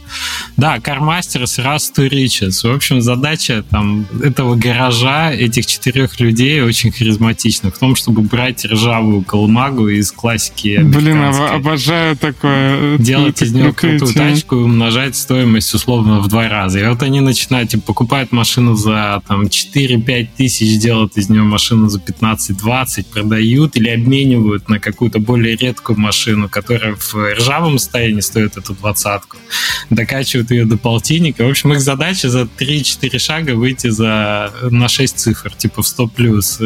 Да, 0.56 0.76
Car 0.76 1.00
Masters 1.00 1.64
Rust 1.64 1.94
to 1.96 2.08
Riches. 2.08 2.68
В 2.68 2.74
общем, 2.74 3.00
задача 3.00 3.64
там 3.68 4.06
этого 4.22 4.54
гаража, 4.56 5.32
этих 5.32 5.66
четырех 5.66 6.20
людей 6.20 6.62
очень 6.62 6.92
харизматична 6.92 7.70
в 7.70 7.78
том, 7.78 7.96
чтобы 7.96 8.22
брать 8.22 8.64
ржавую 8.64 9.22
колымагу 9.22 9.88
из 9.88 10.12
классики 10.12 10.80
Блин, 10.82 11.22
обожаю 11.22 12.16
такое. 12.16 12.98
Делать 12.98 13.42
из 13.42 13.52
нее 13.52 13.72
крутую 13.72 14.12
тачку 14.12 14.56
и 14.56 14.62
умножать 14.62 15.16
стоимость 15.16 15.72
условно 15.74 16.20
в 16.20 16.28
два 16.28 16.48
раза. 16.48 16.80
И 16.80 16.86
вот 16.86 17.02
они 17.02 17.20
начинают, 17.20 17.70
типа, 17.70 17.82
покупают 17.82 18.32
машину 18.32 18.74
за 18.74 19.22
там 19.26 19.44
4-5 19.44 20.28
тысяч, 20.36 20.78
делают 20.78 21.16
из 21.16 21.28
нее 21.28 21.42
машину 21.42 21.88
за 21.88 22.00
15-20, 22.32 23.06
продают 23.12 23.76
или 23.76 23.88
обменивают 23.88 24.68
на 24.68 24.78
какую-то 24.78 25.18
более 25.18 25.56
редкую 25.56 25.98
машину, 25.98 26.48
которая 26.48 26.94
в 26.94 27.14
ржавом 27.14 27.78
состоянии 27.78 28.20
стоит 28.20 28.56
эту 28.56 28.74
двадцатку 28.74 29.36
докачивают 29.90 30.50
ее 30.50 30.64
до 30.64 30.76
полтинника. 30.76 31.44
В 31.44 31.50
общем, 31.50 31.72
их 31.72 31.80
задача 31.80 32.28
за 32.28 32.42
3-4 32.42 33.18
шага 33.18 33.54
выйти 33.54 33.88
за, 33.88 34.52
на 34.70 34.88
6 34.88 35.18
цифр, 35.18 35.52
типа 35.54 35.82
в 35.82 35.86
100 35.86 36.06
плюс. 36.08 36.60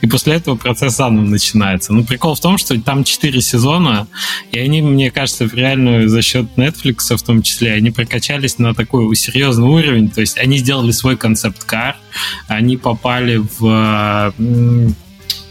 И 0.00 0.06
после 0.06 0.34
этого 0.34 0.56
процесс 0.56 0.96
заново 0.96 1.24
начинается. 1.24 1.92
Ну, 1.92 2.04
прикол 2.04 2.34
в 2.34 2.40
том, 2.40 2.58
что 2.58 2.78
там 2.80 3.04
4 3.04 3.40
сезона, 3.40 4.06
и 4.52 4.58
они, 4.58 4.82
мне 4.82 5.10
кажется, 5.10 5.46
в 5.46 5.54
реальную 5.54 6.08
за 6.08 6.22
счет 6.22 6.46
Netflix 6.56 7.16
в 7.16 7.22
том 7.22 7.42
числе, 7.42 7.72
они 7.72 7.90
прокачались 7.90 8.58
на 8.58 8.74
такой 8.74 9.14
серьезный 9.16 9.66
уровень. 9.66 10.10
То 10.10 10.20
есть 10.20 10.38
они 10.38 10.58
сделали 10.58 10.92
свой 10.92 11.16
концепт-кар, 11.16 11.96
они 12.48 12.76
попали 12.76 13.42
в 13.58 14.34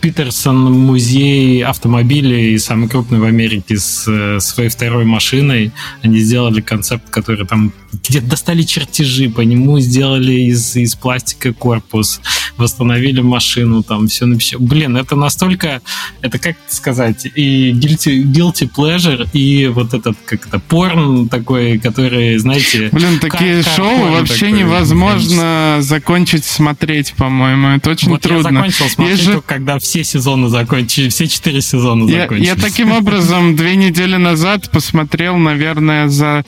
Питерсон 0.04 0.58
музей 0.58 1.64
автомобилей, 1.64 2.58
самый 2.58 2.90
крупный 2.90 3.20
в 3.20 3.24
Америке, 3.24 3.78
с 3.78 4.06
э, 4.06 4.42
своей 4.42 4.70
второй 4.70 5.06
машиной. 5.06 5.72
Они 6.02 6.20
сделали 6.20 6.60
концепт, 6.60 7.10
который 7.10 7.48
там 7.48 7.72
где-то 7.94 8.28
достали 8.28 8.64
чертежи 8.64 9.30
по 9.30 9.42
нему, 9.42 9.80
сделали 9.80 10.34
из, 10.34 10.76
из 10.76 10.96
пластика 10.96 11.54
корпус, 11.54 12.22
восстановили 12.58 13.22
машину, 13.22 13.84
там 13.84 14.08
все 14.08 14.26
написано. 14.26 14.66
Блин, 14.66 14.98
это 14.98 15.16
настолько, 15.16 15.82
это 16.22 16.40
как 16.40 16.56
сказать, 16.68 17.28
и 17.36 17.72
guilty, 17.72 18.24
guilty 18.24 18.70
pleasure, 18.70 19.28
и 19.34 19.68
вот 19.68 19.94
этот, 19.94 20.18
как 20.26 20.48
это, 20.48 20.60
порн 20.60 21.30
такой, 21.30 21.80
который, 21.80 22.38
знаете... 22.38 22.90
Блин, 22.92 23.20
такие 23.20 23.64
кар- 23.64 23.74
шоу 23.76 24.12
вообще 24.12 24.48
такой, 24.48 24.60
невозможно 24.60 25.78
закончить 25.82 26.46
смотреть, 26.46 27.14
по-моему. 27.14 27.70
Это 27.70 27.92
очень 27.92 28.10
вот 28.10 28.22
трудно. 28.22 28.48
я 28.48 28.54
закончил 28.54 28.90
смотреть, 28.90 29.22
же... 29.22 29.42
когда 29.46 29.80
все 29.80 30.04
сезоны 30.04 30.50
закончились, 30.50 31.14
все 31.14 31.28
четыре 31.28 31.62
сезона 31.62 32.08
закончились. 32.08 32.48
Я, 32.48 32.54
я 32.56 32.60
таким 32.60 32.92
образом 32.92 33.56
две 33.56 33.76
недели 33.76 34.16
назад 34.16 34.70
посмотрел, 34.72 35.38
наверное, 35.38 36.08
за 36.08 36.46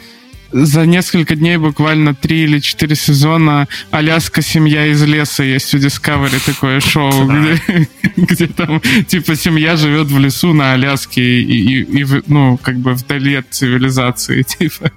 за 0.56 0.86
несколько 0.86 1.36
дней, 1.36 1.58
буквально 1.58 2.16
три 2.16 2.44
или 2.44 2.60
четыре 2.60 2.96
сезона 2.96 3.68
«Аляска. 3.92 4.42
Семья 4.42 4.88
из 4.88 5.04
леса» 5.04 5.44
есть 5.44 5.74
у 5.74 5.78
Discovery 5.78 6.44
такое 6.46 6.80
шоу, 6.80 7.28
где, 7.28 7.88
где 8.16 8.48
там 8.48 8.82
типа 9.08 9.36
семья 9.36 9.76
живет 9.76 10.08
в 10.08 10.18
лесу 10.18 10.54
на 10.54 10.74
Аляске 10.74 11.22
и, 11.22 11.82
и, 11.82 12.02
и 12.02 12.22
ну, 12.28 12.58
как 12.58 12.78
бы 12.78 12.94
вдали 12.94 13.36
от 13.36 13.48
цивилизации, 13.50 14.42
типа. 14.60 14.92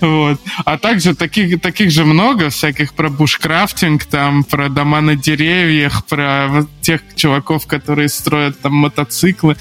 Вот. 0.00 0.40
А 0.64 0.78
также 0.78 1.14
таких, 1.14 1.60
таких 1.60 1.90
же 1.90 2.04
много 2.04 2.50
всяких 2.50 2.92
про 2.92 3.08
бушкрафтинг, 3.08 4.04
там, 4.04 4.44
про 4.44 4.68
дома 4.68 5.00
на 5.00 5.16
деревьях, 5.16 6.04
про 6.06 6.66
тех 6.82 7.00
чуваков, 7.16 7.66
которые 7.66 8.08
строят 8.08 8.60
там 8.60 8.74
мотоциклы. 8.74 9.56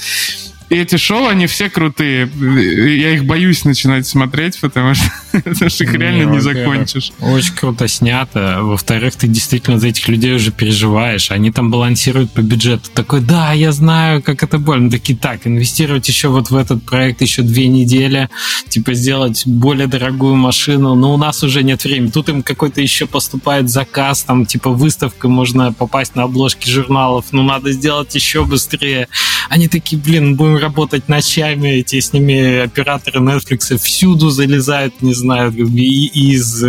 И 0.71 0.75
эти 0.75 0.95
шоу, 0.95 1.27
они 1.27 1.47
все 1.47 1.69
крутые. 1.69 2.31
Я 2.39 3.11
их 3.11 3.25
боюсь 3.25 3.65
начинать 3.65 4.07
смотреть, 4.07 4.57
потому 4.61 4.93
что, 4.93 5.03
потому 5.43 5.69
что 5.69 5.83
их 5.83 5.93
реально 5.93 6.23
не, 6.23 6.37
не 6.37 6.39
закончишь. 6.39 7.11
Очень 7.19 7.55
круто 7.55 7.89
снято. 7.89 8.59
Во-вторых, 8.61 9.17
ты 9.17 9.27
действительно 9.27 9.79
за 9.79 9.89
этих 9.89 10.07
людей 10.07 10.33
уже 10.33 10.53
переживаешь. 10.53 11.29
Они 11.29 11.51
там 11.51 11.71
балансируют 11.71 12.31
по 12.31 12.39
бюджету. 12.39 12.89
Такой, 12.93 13.19
да, 13.19 13.51
я 13.51 13.73
знаю, 13.73 14.23
как 14.23 14.43
это 14.43 14.59
больно. 14.59 14.89
Такие, 14.89 15.19
так, 15.19 15.45
инвестировать 15.45 16.07
еще 16.07 16.29
вот 16.29 16.51
в 16.51 16.55
этот 16.55 16.85
проект 16.85 17.21
еще 17.21 17.41
две 17.41 17.67
недели, 17.67 18.29
типа 18.69 18.93
сделать 18.93 19.45
более 19.45 19.87
дорогую 19.87 20.37
машину, 20.37 20.95
но 20.95 21.13
у 21.13 21.17
нас 21.17 21.43
уже 21.43 21.63
нет 21.63 21.83
времени. 21.83 22.11
Тут 22.11 22.29
им 22.29 22.43
какой-то 22.43 22.79
еще 22.79 23.07
поступает 23.07 23.69
заказ, 23.69 24.23
там, 24.23 24.45
типа, 24.45 24.69
выставка, 24.69 25.27
можно 25.27 25.73
попасть 25.73 26.15
на 26.15 26.23
обложки 26.23 26.69
журналов, 26.69 27.25
но 27.33 27.43
надо 27.43 27.73
сделать 27.73 28.15
еще 28.15 28.45
быстрее. 28.45 29.09
Они 29.49 29.67
такие, 29.67 30.01
блин, 30.01 30.37
будем 30.37 30.60
работать 30.61 31.09
ночами, 31.09 31.67
эти 31.79 31.99
с 31.99 32.13
ними 32.13 32.59
операторы 32.59 33.19
Netflix 33.19 33.77
всюду 33.77 34.29
залезают, 34.29 35.01
не 35.01 35.13
знаю, 35.13 35.51
из 35.51 36.63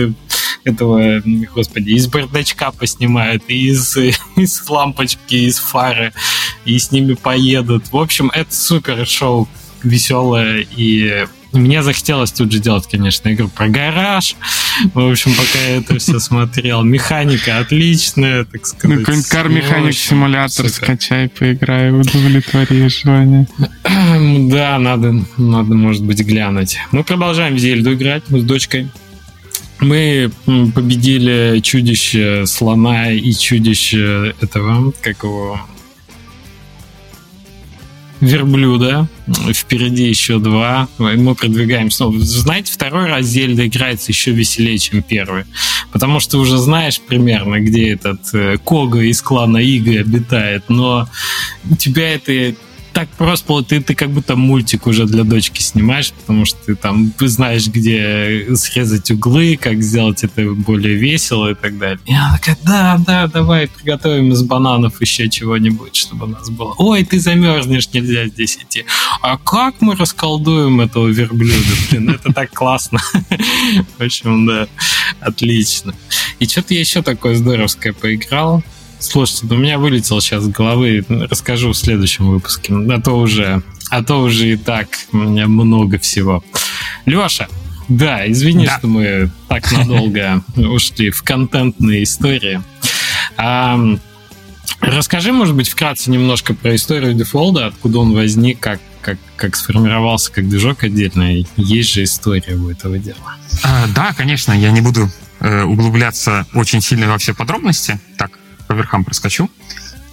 этого, 0.65 1.23
господи, 1.55 1.91
из 1.91 2.07
бардачка 2.07 2.71
поснимают, 2.73 3.45
из, 3.49 3.97
из 4.37 4.69
лампочки, 4.69 5.35
из 5.35 5.59
фары, 5.59 6.13
и 6.65 6.79
с 6.79 6.91
ними 6.93 7.15
поедут. 7.15 7.91
В 7.93 7.97
общем, 7.97 8.31
это 8.35 8.55
супер 8.55 9.07
шоу 9.07 9.49
веселое 9.83 10.67
и 10.77 11.27
мне 11.53 11.83
захотелось 11.83 12.33
тут 12.33 12.51
же 12.53 12.59
делать, 12.59 12.87
конечно, 12.91 13.33
игру 13.33 13.49
про 13.49 13.69
гараж. 13.69 14.37
В 14.95 15.11
общем, 15.11 15.33
пока 15.33 15.59
я 15.59 15.77
это 15.79 15.99
все 15.99 16.19
смотрел. 16.19 16.83
Механика 16.83 17.59
отличная, 17.59 18.45
так 18.45 18.67
сказать. 18.67 18.99
Ну, 18.99 19.05
какой-нибудь 19.05 19.29
кар-механик 19.29 19.95
симулятор 19.95 20.69
скачай, 20.69 21.29
поиграй, 21.29 21.91
удовлетвори 21.91 22.89
желание. 22.89 23.47
Да, 24.51 24.79
надо, 24.79 25.25
надо, 25.37 25.75
может 25.75 26.05
быть, 26.05 26.21
глянуть. 26.21 26.79
Мы 26.91 27.05
продолжаем 27.05 27.57
в 27.57 27.59
Зельду 27.59 27.95
играть 27.95 28.23
с 28.29 28.43
дочкой. 28.43 28.89
Мы 29.81 30.31
победили 30.47 31.61
чудище 31.61 32.47
слона 32.47 33.11
и 33.11 33.33
чудище 33.33 34.35
этого, 34.41 34.93
как 35.03 35.25
его, 35.25 35.61
верблюда, 38.23 39.09
впереди 39.52 40.09
еще 40.09 40.38
два, 40.38 40.88
мы 40.97 41.35
продвигаемся. 41.35 42.05
Ну, 42.05 42.19
знаете, 42.21 42.73
второй 42.73 43.09
раздел 43.09 43.50
играется 43.50 44.12
еще 44.12 44.31
веселее, 44.31 44.79
чем 44.79 45.02
первый, 45.02 45.45
потому 45.91 46.21
что 46.21 46.38
уже 46.38 46.57
знаешь 46.57 47.00
примерно, 47.00 47.61
где 47.61 47.93
этот 47.93 48.21
э, 48.33 48.59
Кога 48.64 49.02
из 49.02 49.21
клана 49.21 49.59
Ига 49.59 50.00
обитает, 50.00 50.64
но 50.69 51.09
тебя 51.79 52.14
это 52.14 52.55
так 52.93 53.09
просто, 53.11 53.63
ты, 53.63 53.81
ты 53.81 53.95
как 53.95 54.11
будто 54.11 54.37
мультик 54.37 54.87
уже 54.87 55.07
для 55.07 55.25
дочки 55.25 55.61
снимаешь, 55.61 56.13
потому 56.13 56.45
что 56.45 56.59
ты 56.67 56.75
там 56.75 57.13
знаешь, 57.19 57.67
где 57.67 58.47
срезать 58.55 59.11
углы, 59.11 59.59
как 59.61 59.83
сделать 59.83 60.25
это 60.25 60.53
более 60.53 60.95
весело 60.97 61.51
и 61.51 61.55
так 61.55 61.79
далее. 61.79 62.01
И 62.07 62.15
она 62.15 62.39
такая, 62.39 62.59
да, 62.65 62.99
да, 63.07 63.27
давай 63.27 63.69
приготовим 63.69 64.33
из 64.33 64.43
бананов 64.43 65.01
еще 65.01 65.29
чего-нибудь, 65.29 65.97
чтобы 65.97 66.27
у 66.27 66.29
нас 66.29 66.51
было. 66.51 66.75
Ой, 66.79 67.05
ты 67.05 67.19
замерзнешь, 67.19 67.89
нельзя 67.93 68.27
здесь 68.27 68.57
идти. 68.57 68.85
А 69.21 69.39
как 69.39 69.81
мы 69.81 69.97
расколдуем 69.97 70.81
этого 70.81 71.09
верблюда? 71.09 71.55
Блин, 71.91 72.11
это 72.11 72.33
так 72.33 72.53
классно. 72.53 73.01
В 73.99 74.03
общем, 74.03 74.47
да, 74.47 74.69
отлично. 75.21 75.95
И 76.39 76.47
что-то 76.47 76.75
я 76.75 76.81
еще 76.81 77.03
такое 77.03 77.37
здоровское 77.37 77.93
поиграл. 77.93 78.63
Слушайте, 79.03 79.47
ну, 79.49 79.57
у 79.57 79.59
меня 79.59 79.79
вылетел 79.79 80.21
сейчас 80.21 80.45
с 80.45 80.49
головы, 80.49 81.05
расскажу 81.09 81.73
в 81.73 81.77
следующем 81.77 82.29
выпуске. 82.29 82.73
А 82.73 83.01
то 83.01 83.19
уже, 83.19 83.63
а 83.91 84.03
то 84.03 84.21
уже 84.21 84.53
и 84.53 84.57
так 84.57 84.89
у 85.11 85.17
меня 85.17 85.49
много 85.49 85.99
всего. 85.99 86.45
Леша, 87.05 87.49
да, 87.89 88.31
извини, 88.31 88.67
да. 88.67 88.79
что 88.79 88.87
мы 88.87 89.31
так 89.49 89.71
надолго 89.73 90.43
ушли 90.57 91.11
в 91.11 91.23
контентные 91.25 92.05
истории. 92.05 92.63
А, 93.37 93.79
расскажи, 94.81 95.33
может 95.33 95.57
быть, 95.57 95.69
вкратце 95.69 96.11
немножко 96.11 96.55
про 96.55 96.75
историю 96.77 97.15
дефолда, 97.15 97.67
откуда 97.67 97.99
он 97.99 98.15
возник, 98.15 98.61
как, 98.61 98.81
как, 99.01 99.19
как 99.37 99.57
сформировался 99.57 100.31
как 100.31 100.49
движок 100.49 100.85
отдельно. 100.85 101.45
Есть 101.57 101.93
же 101.93 102.05
история 102.05 102.55
у 102.55 102.71
этого 102.71 102.99
дела. 102.99 103.37
А, 103.65 103.87
да, 103.95 104.13
конечно, 104.17 104.53
я 104.53 104.71
не 104.71 104.81
буду 104.81 105.11
э, 105.41 105.65
углубляться 105.65 106.47
очень 106.55 106.81
сильно 106.81 107.09
во 107.09 107.19
все 107.19 107.35
подробности. 107.35 107.99
Так, 108.17 108.39
по 108.66 108.73
верхам 108.73 109.04
проскочу. 109.04 109.50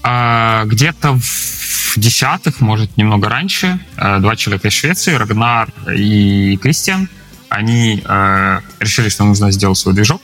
А, 0.03 0.63
где-то 0.65 1.17
в 1.19 1.97
десятых, 1.97 2.61
может, 2.61 2.97
немного 2.97 3.29
раньше, 3.29 3.79
э, 3.97 4.19
два 4.19 4.35
человека 4.35 4.67
из 4.67 4.73
Швеции, 4.73 5.13
Рагнар 5.13 5.69
и 5.93 6.57
Кристиан, 6.61 7.09
они 7.49 8.03
э, 8.05 8.59
решили, 8.79 9.09
что 9.09 9.25
нужно 9.25 9.51
сделать 9.51 9.77
свой 9.77 9.95
движок, 9.95 10.21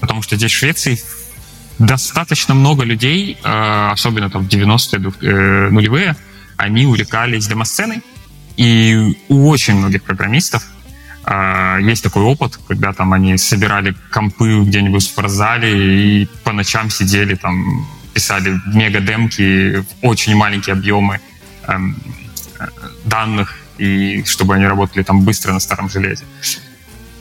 потому 0.00 0.22
что 0.22 0.36
здесь 0.36 0.52
в 0.52 0.56
Швеции 0.56 1.00
достаточно 1.78 2.54
много 2.54 2.84
людей, 2.84 3.38
э, 3.42 3.88
особенно 3.92 4.30
там 4.30 4.46
в 4.46 4.48
90-е, 4.48 5.70
нулевые, 5.70 6.16
они 6.56 6.86
увлекались 6.86 7.46
демосценой, 7.46 8.02
и 8.56 9.16
у 9.28 9.48
очень 9.48 9.74
многих 9.74 10.02
программистов 10.02 10.64
есть 11.80 12.04
такой 12.04 12.22
опыт, 12.22 12.56
когда 12.68 12.92
там 12.92 13.12
они 13.12 13.36
собирали 13.36 13.96
компы 14.12 14.62
где-нибудь 14.64 15.02
в 15.02 15.06
спортзале 15.06 16.22
и 16.22 16.28
по 16.44 16.52
ночам 16.52 16.88
сидели 16.88 17.34
там, 17.34 17.84
писали 18.14 18.60
мега-демки 18.66 19.78
в 19.78 19.86
очень 20.02 20.36
маленькие 20.36 20.74
объемы 20.74 21.20
эм, 21.66 21.96
данных, 23.04 23.58
и 23.78 24.22
чтобы 24.24 24.54
они 24.54 24.66
работали 24.66 25.02
там 25.02 25.22
быстро 25.22 25.52
на 25.52 25.60
старом 25.60 25.90
железе. 25.90 26.24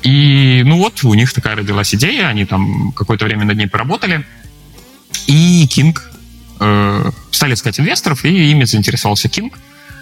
И, 0.03 0.61
ну 0.65 0.77
вот, 0.77 1.03
у 1.03 1.13
них 1.15 1.33
такая 1.33 1.55
родилась 1.55 1.93
идея, 1.95 2.27
они 2.27 2.45
там 2.45 2.91
какое-то 2.91 3.25
время 3.25 3.45
над 3.45 3.57
ней 3.57 3.67
поработали, 3.67 4.23
и 5.25 5.67
King 5.67 5.97
э, 6.59 7.11
стали 7.31 7.53
искать 7.55 7.79
инвесторов, 7.79 8.23
и 8.23 8.51
ими 8.51 8.65
заинтересовался 8.65 9.29
King, 9.29 9.51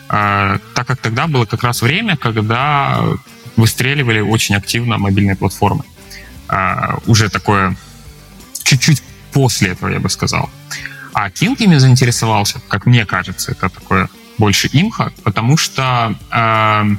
э, 0.09 0.59
так 0.75 0.87
как 0.87 0.99
тогда 0.99 1.27
было 1.27 1.45
как 1.45 1.63
раз 1.63 1.81
время, 1.81 2.17
когда 2.17 3.01
выстреливали 3.55 4.19
очень 4.19 4.55
активно 4.55 4.97
мобильные 4.97 5.35
платформы. 5.35 5.83
А, 6.47 6.99
уже 7.05 7.29
такое 7.29 7.75
чуть-чуть 8.63 9.03
после 9.31 9.69
этого, 9.69 9.89
я 9.89 9.99
бы 9.99 10.09
сказал. 10.09 10.49
А 11.13 11.29
King 11.29 11.55
ими 11.59 11.77
заинтересовался, 11.77 12.59
как 12.67 12.85
мне 12.85 13.05
кажется, 13.05 13.51
это 13.51 13.69
такое 13.69 14.09
больше 14.37 14.67
имха, 14.71 15.13
потому 15.23 15.57
что 15.57 16.15
э, 16.31 16.95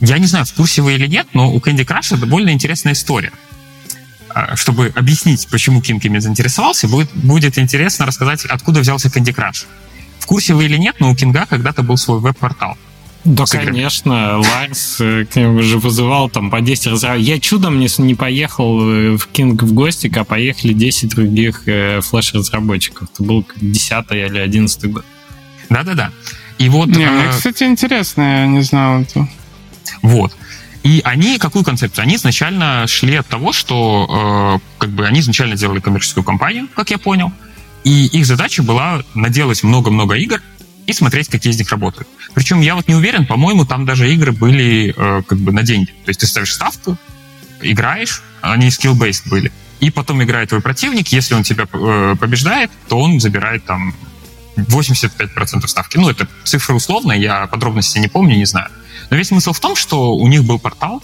я 0.00 0.18
не 0.18 0.26
знаю, 0.26 0.44
в 0.44 0.52
курсе 0.52 0.82
вы 0.82 0.94
или 0.94 1.06
нет, 1.06 1.28
но 1.32 1.52
у 1.52 1.58
Candy 1.58 1.86
Crush 1.86 2.16
довольно 2.16 2.50
интересная 2.50 2.94
история. 2.94 3.32
Э, 4.34 4.56
чтобы 4.56 4.92
объяснить, 4.96 5.46
почему 5.48 5.80
King 5.80 6.00
ими 6.02 6.18
заинтересовался, 6.18 6.88
будет, 6.88 7.10
будет 7.14 7.56
интересно 7.58 8.04
рассказать, 8.04 8.44
откуда 8.44 8.80
взялся 8.80 9.08
Candy 9.08 9.34
Crush. 9.34 9.66
В 10.18 10.26
курсе 10.26 10.54
вы 10.54 10.64
или 10.64 10.76
нет, 10.76 10.96
но 10.98 11.10
у 11.10 11.14
Кинга 11.14 11.46
когда-то 11.46 11.82
был 11.82 11.96
свой 11.96 12.20
веб-портал. 12.20 12.76
Да, 13.24 13.44
конечно. 13.44 14.38
Ларс 14.38 14.96
э, 15.00 15.26
к 15.26 15.36
нему 15.36 15.62
же 15.62 15.78
вызывал 15.78 16.30
там 16.30 16.50
по 16.50 16.60
10 16.60 16.86
раз. 16.86 17.04
Я 17.18 17.38
чудом 17.40 17.78
не, 17.78 17.88
не 17.98 18.14
поехал 18.14 18.80
э, 18.80 19.16
в 19.16 19.26
Кинг 19.26 19.62
в 19.62 19.72
гости, 19.74 20.10
а 20.14 20.24
поехали 20.24 20.72
10 20.72 21.10
других 21.10 21.62
э, 21.66 22.00
флеш-разработчиков. 22.00 23.08
Это 23.12 23.22
был 23.22 23.46
10 23.56 24.04
или 24.12 24.38
11 24.38 24.90
год. 24.90 25.04
Да-да-да. 25.68 26.10
И 26.58 26.68
вот... 26.68 26.88
Не, 26.88 27.06
мне, 27.06 27.28
кстати, 27.30 27.64
интересно, 27.64 28.22
я 28.22 28.46
не 28.46 28.62
знал 28.62 29.02
это. 29.02 29.28
Вот. 30.02 30.34
И 30.84 31.00
они 31.04 31.38
какую 31.38 31.64
концепцию? 31.64 32.04
Они 32.04 32.16
изначально 32.16 32.86
шли 32.86 33.16
от 33.16 33.26
того, 33.26 33.52
что 33.52 34.60
э, 34.60 34.68
как 34.78 34.90
бы 34.90 35.06
они 35.06 35.20
изначально 35.20 35.56
делали 35.56 35.80
коммерческую 35.80 36.24
компанию, 36.24 36.68
как 36.74 36.90
я 36.90 36.98
понял, 36.98 37.32
и 37.84 38.06
их 38.06 38.26
задача 38.26 38.62
была 38.62 39.02
наделать 39.14 39.62
много-много 39.62 40.14
игр, 40.14 40.40
и 40.88 40.94
смотреть, 40.94 41.28
какие 41.28 41.52
из 41.52 41.58
них 41.58 41.70
работают. 41.70 42.08
Причем 42.32 42.62
я 42.62 42.74
вот 42.74 42.88
не 42.88 42.94
уверен, 42.94 43.26
по-моему, 43.26 43.66
там 43.66 43.84
даже 43.84 44.10
игры 44.10 44.32
были 44.32 44.94
э, 44.96 45.22
как 45.22 45.38
бы 45.38 45.52
на 45.52 45.62
деньги. 45.62 45.90
То 46.04 46.08
есть 46.08 46.20
ты 46.20 46.26
ставишь 46.26 46.54
ставку, 46.54 46.96
играешь, 47.60 48.22
они 48.40 48.68
skill-based 48.68 49.28
были. 49.28 49.52
И 49.80 49.90
потом 49.90 50.22
играет 50.22 50.48
твой 50.48 50.62
противник, 50.62 51.08
если 51.08 51.34
он 51.34 51.42
тебя 51.42 51.66
э, 51.70 52.16
побеждает, 52.18 52.70
то 52.88 52.98
он 52.98 53.20
забирает 53.20 53.66
там 53.66 53.94
85% 54.56 55.66
ставки. 55.66 55.98
Ну, 55.98 56.08
это 56.08 56.26
цифра 56.44 56.72
условная, 56.72 57.18
я 57.18 57.46
подробности 57.46 57.98
не 57.98 58.08
помню, 58.08 58.36
не 58.36 58.46
знаю. 58.46 58.70
Но 59.10 59.18
весь 59.18 59.28
смысл 59.28 59.52
в 59.52 59.60
том, 59.60 59.76
что 59.76 60.16
у 60.16 60.26
них 60.26 60.44
был 60.44 60.58
портал, 60.58 61.02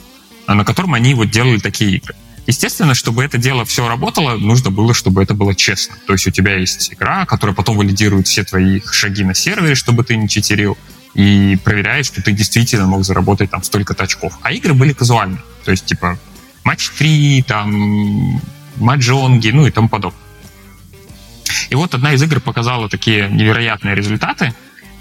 на 0.49 0.65
котором 0.65 0.95
они 0.95 1.13
вот 1.15 1.31
делали 1.31 1.59
такие 1.59 1.99
игры. 1.99 2.15
Естественно, 2.47 2.95
чтобы 2.95 3.25
это 3.25 3.39
дело 3.39 3.65
все 3.65 3.89
работало, 3.89 4.37
нужно 4.37 4.71
было, 4.71 4.93
чтобы 4.93 5.23
это 5.23 5.35
было 5.35 5.55
честно. 5.55 5.97
То 6.07 6.13
есть 6.13 6.27
у 6.27 6.31
тебя 6.31 6.57
есть 6.57 6.93
игра, 6.93 7.25
которая 7.25 7.57
потом 7.57 7.77
валидирует 7.79 8.29
все 8.29 8.45
твои 8.45 8.81
шаги 8.91 9.25
на 9.25 9.35
сервере, 9.35 9.75
чтобы 9.75 10.05
ты 10.05 10.17
не 10.17 10.29
читерил, 10.29 10.77
и 11.15 11.57
проверяет, 11.65 12.07
что 12.07 12.23
ты 12.23 12.33
действительно 12.33 12.87
мог 12.87 13.05
заработать 13.05 13.51
там 13.51 13.63
столько-то 13.63 14.05
очков. 14.05 14.35
А 14.43 14.53
игры 14.53 14.75
были 14.75 14.93
казуальные. 14.93 15.41
То 15.65 15.71
есть, 15.71 15.87
типа, 15.87 16.19
матч 16.65 16.91
3, 16.91 17.45
там, 17.47 18.41
маджонги, 18.77 19.49
ну 19.51 19.67
и 19.67 19.71
тому 19.71 19.89
подобное. 19.89 20.21
И 21.71 21.75
вот 21.75 21.95
одна 21.95 22.13
из 22.13 22.23
игр 22.23 22.41
показала 22.41 22.89
такие 22.89 23.29
невероятные 23.29 23.95
результаты, 23.95 24.55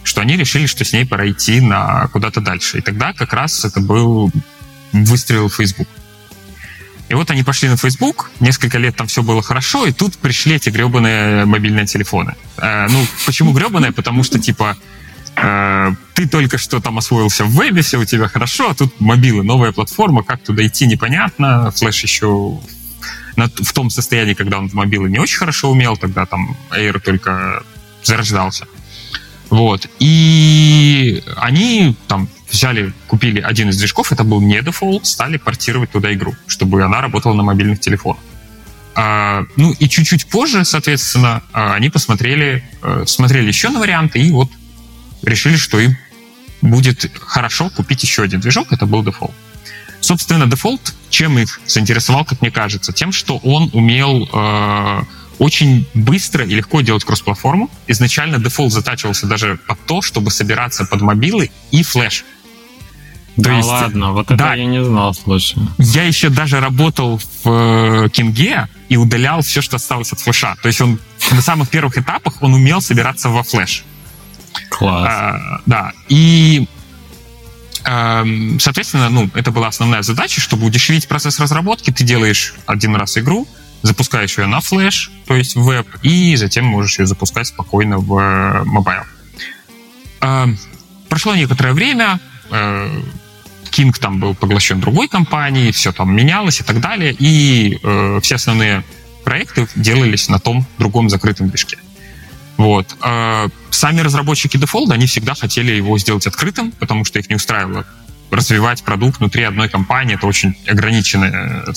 что 0.03 0.21
они 0.21 0.37
решили, 0.37 0.65
что 0.65 0.85
с 0.85 0.93
ней 0.93 1.05
пора 1.05 1.29
идти 1.29 1.59
на 1.59 2.07
куда-то 2.07 2.41
дальше. 2.41 2.77
И 2.77 2.81
тогда 2.81 3.13
как 3.13 3.33
раз 3.33 3.65
это 3.65 3.81
был 3.81 4.31
выстрел 4.91 5.49
в 5.49 5.55
Facebook. 5.55 5.87
И 7.09 7.15
вот 7.15 7.29
они 7.31 7.43
пошли 7.43 7.69
на 7.69 7.77
Facebook, 7.77 8.31
несколько 8.39 8.77
лет 8.77 8.95
там 8.95 9.07
все 9.07 9.21
было 9.21 9.41
хорошо, 9.41 9.85
и 9.85 9.91
тут 9.91 10.17
пришли 10.17 10.55
эти 10.55 10.69
гребаные 10.69 11.45
мобильные 11.45 11.85
телефоны. 11.85 12.35
Э, 12.57 12.87
ну, 12.89 13.05
почему 13.25 13.53
гребаные? 13.53 13.91
Потому 13.91 14.23
что, 14.23 14.39
типа, 14.39 14.77
э, 15.35 15.91
ты 16.15 16.27
только 16.27 16.57
что 16.57 16.79
там 16.79 16.97
освоился 16.97 17.43
в 17.43 17.51
вебе, 17.51 17.81
все 17.81 17.97
у 17.99 18.05
тебя 18.05 18.27
хорошо, 18.27 18.69
а 18.69 18.73
тут 18.73 18.99
мобилы, 18.99 19.43
новая 19.43 19.71
платформа, 19.71 20.23
как 20.23 20.41
туда 20.43 20.65
идти, 20.65 20.87
непонятно. 20.87 21.71
Флэш 21.71 22.03
еще 22.03 22.59
на, 23.35 23.47
в 23.47 23.73
том 23.73 23.89
состоянии, 23.89 24.33
когда 24.33 24.57
он 24.57 24.69
в 24.69 24.73
мобилы 24.73 25.09
не 25.09 25.19
очень 25.19 25.37
хорошо 25.37 25.71
умел, 25.71 25.97
тогда 25.97 26.25
там 26.25 26.55
Air 26.71 26.99
только 26.99 27.63
зарождался. 28.03 28.65
Вот. 29.49 29.87
И 29.99 31.23
они 31.35 31.95
там 32.07 32.27
взяли, 32.53 32.93
купили 33.07 33.41
один 33.41 33.69
из 33.69 33.77
движков, 33.77 34.11
это 34.11 34.23
был 34.23 34.39
не 34.39 34.61
Defold, 34.61 35.05
стали 35.05 35.37
портировать 35.37 35.91
туда 35.91 36.13
игру, 36.13 36.35
чтобы 36.47 36.83
она 36.83 37.01
работала 37.01 37.33
на 37.33 37.43
мобильных 37.43 37.79
телефонах. 37.79 38.21
А, 38.95 39.43
ну 39.55 39.73
и 39.73 39.89
чуть-чуть 39.89 40.27
позже, 40.27 40.63
соответственно, 40.63 41.41
а, 41.51 41.73
они 41.73 41.89
посмотрели, 41.89 42.63
а, 42.81 43.03
смотрели 43.07 43.47
еще 43.47 43.69
на 43.69 43.79
варианты 43.79 44.19
и 44.19 44.31
вот 44.31 44.51
решили, 45.23 45.55
что 45.55 45.79
им 45.79 45.97
будет 46.61 47.11
хорошо 47.19 47.69
купить 47.69 48.03
еще 48.03 48.21
один 48.21 48.39
движок, 48.39 48.71
это 48.71 48.85
был 48.85 49.03
Defold. 49.03 49.33
Собственно, 49.99 50.45
Defold 50.45 50.93
чем 51.09 51.39
их 51.39 51.61
заинтересовал, 51.65 52.25
как 52.25 52.41
мне 52.41 52.51
кажется? 52.51 52.91
Тем, 52.91 53.11
что 53.11 53.37
он 53.37 53.69
умел 53.73 54.27
э, 54.33 55.01
очень 55.39 55.87
быстро 55.93 56.45
и 56.45 56.55
легко 56.55 56.81
делать 56.81 57.03
кросс-платформу. 57.03 57.69
Изначально 57.87 58.39
Defold 58.39 58.73
затачивался 58.73 59.27
даже 59.27 59.59
под 59.67 59.79
то, 59.85 60.01
чтобы 60.01 60.31
собираться 60.31 60.85
под 60.85 61.01
мобилы 61.01 61.51
и 61.71 61.83
флеш. 61.83 62.25
Да 63.35 63.57
есть, 63.57 63.67
ладно, 63.67 64.11
вот 64.11 64.27
это 64.27 64.35
да, 64.35 64.53
я 64.53 64.65
не 64.65 64.83
знал, 64.83 65.13
слушай. 65.13 65.57
Я 65.79 66.03
еще 66.03 66.29
даже 66.29 66.59
работал 66.59 67.19
в 67.43 68.09
Кинге 68.09 68.67
и 68.89 68.97
удалял 68.97 69.41
все, 69.41 69.61
что 69.61 69.77
осталось 69.77 70.13
от 70.13 70.19
флеша. 70.19 70.55
То 70.61 70.67
есть 70.67 70.81
он 70.81 70.99
на 71.31 71.41
самых 71.41 71.69
первых 71.69 71.97
этапах 71.97 72.41
он 72.41 72.53
умел 72.53 72.79
собираться 72.81 73.29
во 73.29 73.43
флеш. 73.43 73.83
Класс. 74.69 75.07
А, 75.09 75.61
да, 75.65 75.93
и 76.09 76.67
эм, 77.85 78.59
Соответственно, 78.59 79.09
ну, 79.09 79.29
это 79.33 79.51
была 79.51 79.67
основная 79.67 80.03
задача, 80.03 80.39
чтобы 80.39 80.65
удешевить 80.67 81.07
процесс 81.07 81.39
разработки. 81.39 81.91
Ты 81.91 82.03
делаешь 82.03 82.53
один 82.67 82.95
раз 82.95 83.17
игру, 83.17 83.47
запускаешь 83.81 84.37
ее 84.37 84.45
на 84.45 84.61
флеш, 84.61 85.11
то 85.25 85.35
есть 85.35 85.55
в 85.55 85.63
веб, 85.63 85.87
и 86.03 86.35
затем 86.35 86.65
можешь 86.65 86.99
ее 86.99 87.07
запускать 87.07 87.47
спокойно 87.47 87.97
в 87.97 88.63
mobile. 88.65 89.03
Эм, 90.21 90.57
прошло 91.09 91.35
некоторое 91.35 91.73
время, 91.73 92.19
э, 92.51 93.01
King 93.73 93.93
там 93.99 94.19
был 94.19 94.35
поглощен 94.35 94.79
другой 94.79 95.07
компанией, 95.07 95.71
все 95.71 95.91
там 95.91 96.15
менялось 96.15 96.61
и 96.61 96.63
так 96.63 96.79
далее, 96.79 97.15
и 97.17 97.79
э, 97.83 98.19
все 98.21 98.35
основные 98.35 98.83
проекты 99.23 99.67
делались 99.75 100.29
на 100.29 100.39
том 100.39 100.65
другом 100.77 101.09
закрытом 101.09 101.49
движке. 101.49 101.77
Вот. 102.57 102.95
А 103.01 103.47
сами 103.71 104.01
разработчики 104.01 104.57
Defold, 104.57 104.91
они 104.91 105.07
всегда 105.07 105.33
хотели 105.33 105.71
его 105.71 105.97
сделать 105.97 106.27
открытым, 106.27 106.71
потому 106.71 107.03
что 107.03 107.19
их 107.19 107.29
не 107.29 107.35
устраивало 107.35 107.85
развивать 108.29 108.83
продукт 108.83 109.19
внутри 109.19 109.43
одной 109.43 109.69
компании. 109.69 110.15
Это 110.15 110.27
очень 110.27 110.55
ограниченная 110.67 111.63
э, 111.67 111.73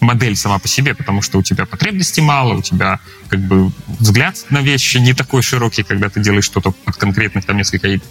модель 0.00 0.36
сама 0.36 0.58
по 0.58 0.68
себе, 0.68 0.94
потому 0.94 1.22
что 1.22 1.38
у 1.38 1.42
тебя 1.42 1.66
потребностей 1.66 2.20
мало, 2.20 2.54
у 2.54 2.62
тебя 2.62 2.98
как 3.28 3.40
бы 3.40 3.70
взгляд 3.86 4.36
на 4.50 4.60
вещи 4.60 4.98
не 4.98 5.12
такой 5.12 5.42
широкий, 5.42 5.82
когда 5.82 6.08
ты 6.08 6.20
делаешь 6.20 6.44
что-то 6.44 6.72
под 6.72 6.96
конкретных 6.96 7.44
там 7.44 7.56
несколько 7.56 7.88
игр. 7.88 8.04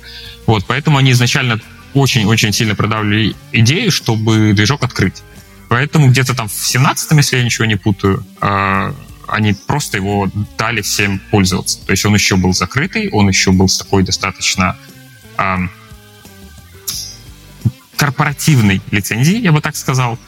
Вот, 0.45 0.65
поэтому 0.65 0.97
они 0.97 1.11
изначально 1.11 1.59
очень-очень 1.95 2.53
сильно 2.53 2.75
продавливали 2.75 3.35
идею, 3.51 3.91
чтобы 3.91 4.53
движок 4.53 4.83
открыть. 4.83 5.23
Поэтому 5.69 6.09
где-то 6.09 6.35
там 6.35 6.47
в 6.47 6.51
17-м, 6.51 7.17
если 7.17 7.37
я 7.37 7.43
ничего 7.43 7.65
не 7.65 7.75
путаю, 7.75 8.23
а, 8.39 8.93
они 9.27 9.53
просто 9.53 9.97
его 9.97 10.29
дали 10.57 10.81
всем 10.81 11.19
пользоваться. 11.31 11.79
То 11.85 11.91
есть 11.91 12.05
он 12.05 12.13
еще 12.13 12.35
был 12.35 12.53
закрытый, 12.53 13.09
он 13.09 13.27
еще 13.27 13.51
был 13.51 13.67
с 13.67 13.77
такой 13.77 14.03
достаточно 14.03 14.77
эм, 15.37 15.71
корпоративной 17.97 18.81
лицензией, 18.91 19.41
я 19.41 19.51
бы 19.51 19.61
так 19.61 19.75
сказал, 19.75 20.19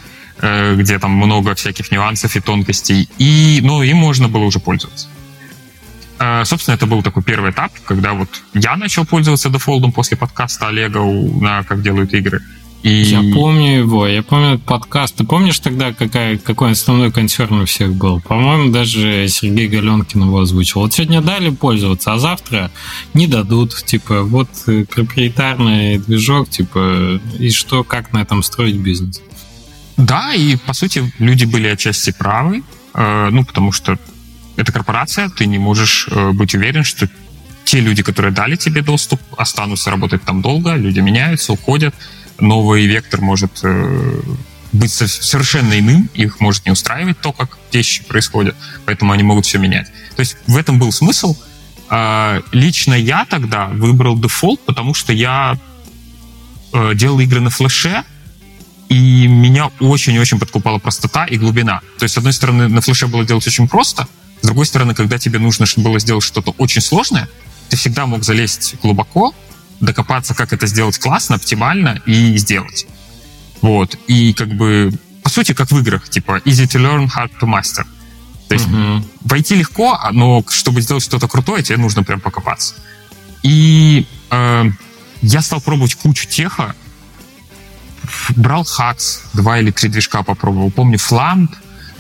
э, 0.41 0.75
где 0.75 0.97
там 0.99 1.11
много 1.11 1.53
всяких 1.55 1.91
нюансов 1.91 2.35
и 2.35 2.39
тонкостей, 2.39 3.07
и, 3.17 3.59
ну, 3.61 3.83
им 3.83 3.97
можно 3.97 4.27
было 4.27 4.43
уже 4.43 4.59
пользоваться. 4.59 5.07
Э, 6.19 6.43
собственно, 6.45 6.75
это 6.75 6.85
был 6.85 7.03
такой 7.03 7.23
первый 7.23 7.51
этап, 7.51 7.71
когда 7.85 8.13
вот 8.13 8.29
я 8.53 8.75
начал 8.75 9.05
пользоваться 9.05 9.49
дефолтом 9.49 9.91
после 9.91 10.17
подкаста 10.17 10.67
Олега 10.67 11.01
на 11.01 11.63
«Как 11.63 11.81
делают 11.81 12.13
игры», 12.13 12.41
и... 12.83 12.89
Я 12.89 13.21
помню 13.33 13.79
его, 13.79 14.07
я 14.07 14.21
помню 14.23 14.55
этот 14.55 14.65
подкаст. 14.65 15.15
Ты 15.15 15.23
помнишь 15.25 15.59
тогда, 15.59 15.93
какая, 15.93 16.37
какой 16.37 16.71
основной 16.71 17.11
консерн 17.11 17.61
у 17.61 17.65
всех 17.65 17.93
был? 17.93 18.21
По-моему, 18.21 18.71
даже 18.71 19.27
Сергей 19.27 19.67
Галенкин 19.67 20.21
его 20.21 20.39
озвучил. 20.39 20.81
Вот 20.81 20.93
сегодня 20.93 21.21
дали 21.21 21.49
пользоваться, 21.49 22.13
а 22.13 22.19
завтра 22.19 22.71
не 23.13 23.27
дадут. 23.27 23.75
Типа, 23.83 24.21
вот 24.21 24.47
э, 24.67 24.85
проприетарный 24.85 25.97
движок, 25.97 26.49
типа, 26.49 27.19
и 27.39 27.49
что, 27.49 27.83
как 27.83 28.13
на 28.13 28.21
этом 28.21 28.43
строить 28.43 28.77
бизнес? 28.77 29.21
Да, 29.97 30.33
и, 30.33 30.55
по 30.55 30.73
сути, 30.73 31.11
люди 31.17 31.45
были 31.45 31.67
отчасти 31.67 32.13
правы, 32.17 32.63
э, 32.93 33.29
ну, 33.31 33.43
потому 33.43 33.71
что 33.71 33.97
это 34.57 34.71
корпорация, 34.71 35.29
ты 35.29 35.45
не 35.45 35.59
можешь 35.59 36.07
э, 36.09 36.31
быть 36.31 36.53
уверен, 36.55 36.83
что 36.83 37.07
те 37.63 37.79
люди, 37.79 38.03
которые 38.03 38.33
дали 38.33 38.55
тебе 38.55 38.81
доступ, 38.81 39.21
останутся 39.37 39.91
работать 39.91 40.23
там 40.23 40.41
долго, 40.41 40.75
люди 40.75 40.99
меняются, 40.99 41.53
уходят, 41.53 41.93
новый 42.39 42.85
вектор 42.87 43.21
может 43.21 43.59
э, 43.63 44.21
быть 44.71 44.91
совершенно 44.91 45.79
иным, 45.79 46.09
их 46.13 46.39
может 46.39 46.65
не 46.65 46.71
устраивать 46.71 47.19
то, 47.19 47.31
как 47.31 47.57
вещи 47.71 48.03
происходят, 48.03 48.55
поэтому 48.85 49.13
они 49.13 49.23
могут 49.23 49.45
все 49.45 49.59
менять. 49.59 49.87
То 50.15 50.21
есть 50.21 50.37
в 50.47 50.57
этом 50.57 50.79
был 50.79 50.91
смысл. 50.91 51.35
А, 51.89 52.41
лично 52.51 52.93
я 52.93 53.25
тогда 53.25 53.67
выбрал 53.67 54.19
дефолт, 54.19 54.59
потому 54.65 54.93
что 54.93 55.13
я 55.13 55.57
э, 56.73 56.95
делал 56.95 57.19
игры 57.19 57.39
на 57.39 57.49
флеше, 57.49 58.03
и 58.89 59.27
меня 59.27 59.69
очень-очень 59.79 60.39
подкупала 60.39 60.79
простота 60.79 61.25
и 61.25 61.37
глубина. 61.37 61.81
То 61.99 62.03
есть, 62.03 62.15
с 62.15 62.17
одной 62.17 62.33
стороны, 62.33 62.67
на 62.67 62.81
флеше 62.81 63.07
было 63.07 63.25
делать 63.25 63.45
очень 63.45 63.67
просто, 63.67 64.07
с 64.47 64.49
другой 64.49 64.65
стороны, 64.65 64.95
когда 64.95 65.19
тебе 65.19 65.39
нужно 65.39 65.65
было 65.75 65.99
сделать 65.99 66.23
что-то 66.23 66.51
очень 66.57 66.79
сложное, 66.79 67.27
ты 67.67 67.75
всегда 67.75 68.05
мог 68.05 68.23
залезть 68.23 68.75
глубоко, 68.81 69.35
докопаться, 69.81 70.33
как 70.33 70.53
это 70.53 70.67
сделать 70.67 70.97
классно, 70.99 71.35
оптимально 71.35 72.01
и 72.05 72.37
сделать. 72.37 72.87
Вот. 73.61 73.97
И 74.07 74.31
как 74.31 74.47
бы, 74.47 74.93
по 75.21 75.29
сути, 75.29 75.53
как 75.53 75.69
в 75.69 75.77
играх, 75.77 76.07
типа 76.07 76.41
easy 76.45 76.63
to 76.63 76.79
learn, 76.79 77.09
hard 77.09 77.31
to 77.41 77.45
master. 77.45 77.85
То 78.47 78.53
есть 78.53 78.65
uh-huh. 78.67 79.03
войти 79.25 79.55
легко, 79.55 79.99
но 80.13 80.41
чтобы 80.47 80.79
сделать 80.79 81.03
что-то 81.03 81.27
крутое, 81.27 81.61
тебе 81.61 81.77
нужно 81.77 82.05
прям 82.05 82.21
покопаться. 82.21 82.75
И 83.43 84.05
э, 84.31 84.63
я 85.23 85.41
стал 85.41 85.59
пробовать 85.59 85.95
кучу 85.95 86.25
теха, 86.25 86.73
брал 88.37 88.61
Hacks, 88.61 89.23
два 89.33 89.59
или 89.59 89.71
три 89.71 89.89
движка 89.89 90.23
попробовал. 90.23 90.71
Помню 90.71 90.97
Flamp, 90.97 91.49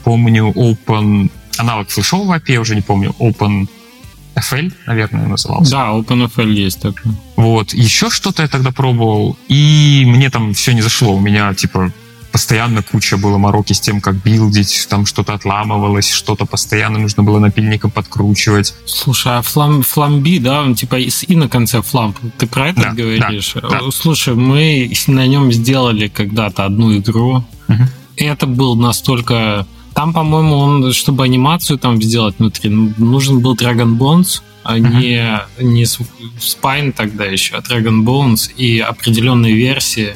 помню 0.05 0.53
Open, 0.55 1.29
аналог 1.57 1.89
флешового 1.89 2.37
API, 2.37 2.57
уже 2.57 2.75
не 2.75 2.81
помню, 2.81 3.15
Open 3.19 3.67
FL, 4.35 4.71
наверное, 4.85 5.27
назывался. 5.27 5.71
Да, 5.71 5.89
OpenFL 5.89 6.51
есть 6.51 6.81
такой. 6.81 7.11
Вот. 7.35 7.73
Еще 7.73 8.09
что-то 8.09 8.43
я 8.43 8.47
тогда 8.47 8.71
пробовал, 8.71 9.37
и 9.47 10.03
мне 10.05 10.29
там 10.29 10.53
все 10.53 10.73
не 10.73 10.81
зашло. 10.81 11.15
У 11.15 11.19
меня, 11.19 11.53
типа, 11.53 11.91
постоянно 12.31 12.83
куча 12.83 13.17
было 13.17 13.37
мороки 13.37 13.73
с 13.73 13.79
тем, 13.79 13.99
как 13.99 14.15
билдить, 14.15 14.87
там 14.89 15.07
что-то 15.07 15.33
отламывалось, 15.33 16.11
что-то 16.11 16.45
постоянно 16.45 16.99
нужно 16.99 17.23
было 17.23 17.39
напильником 17.39 17.89
подкручивать. 17.89 18.75
Слушай, 18.85 19.39
а 19.39 19.41
флам, 19.41 19.81
фламби, 19.81 20.37
да, 20.37 20.61
он 20.61 20.75
типа 20.75 20.97
и 20.97 21.35
на 21.35 21.49
конце 21.49 21.81
фламп, 21.81 22.17
ты 22.37 22.45
про 22.45 22.69
это 22.69 22.81
да, 22.81 22.93
говоришь? 22.93 23.53
Да, 23.55 23.69
да. 23.69 23.79
Слушай, 23.91 24.35
мы 24.35 24.91
на 25.07 25.25
нем 25.25 25.51
сделали 25.51 26.09
когда-то 26.09 26.65
одну 26.65 26.95
игру, 26.97 27.43
угу. 27.67 27.83
и 28.17 28.25
это 28.25 28.45
был 28.45 28.75
настолько 28.75 29.65
там, 29.97 30.13
по-моему, 30.13 30.57
он, 30.57 30.93
чтобы 30.93 31.23
анимацию 31.23 31.79
там 31.79 31.99
сделать 31.99 32.35
внутри, 32.37 32.69
нужен 32.69 33.39
был 33.39 33.55
Dragon 33.55 33.97
Bones, 33.97 34.43
а 34.61 34.77
uh-huh. 34.77 34.99
не, 35.59 35.63
не 35.63 35.85
Spine 35.85 36.91
тогда 36.91 37.25
еще, 37.25 37.55
а 37.55 37.61
Dragon 37.61 38.03
Bones 38.03 38.53
и 38.55 38.79
определенные 38.79 39.55
версии. 39.55 40.15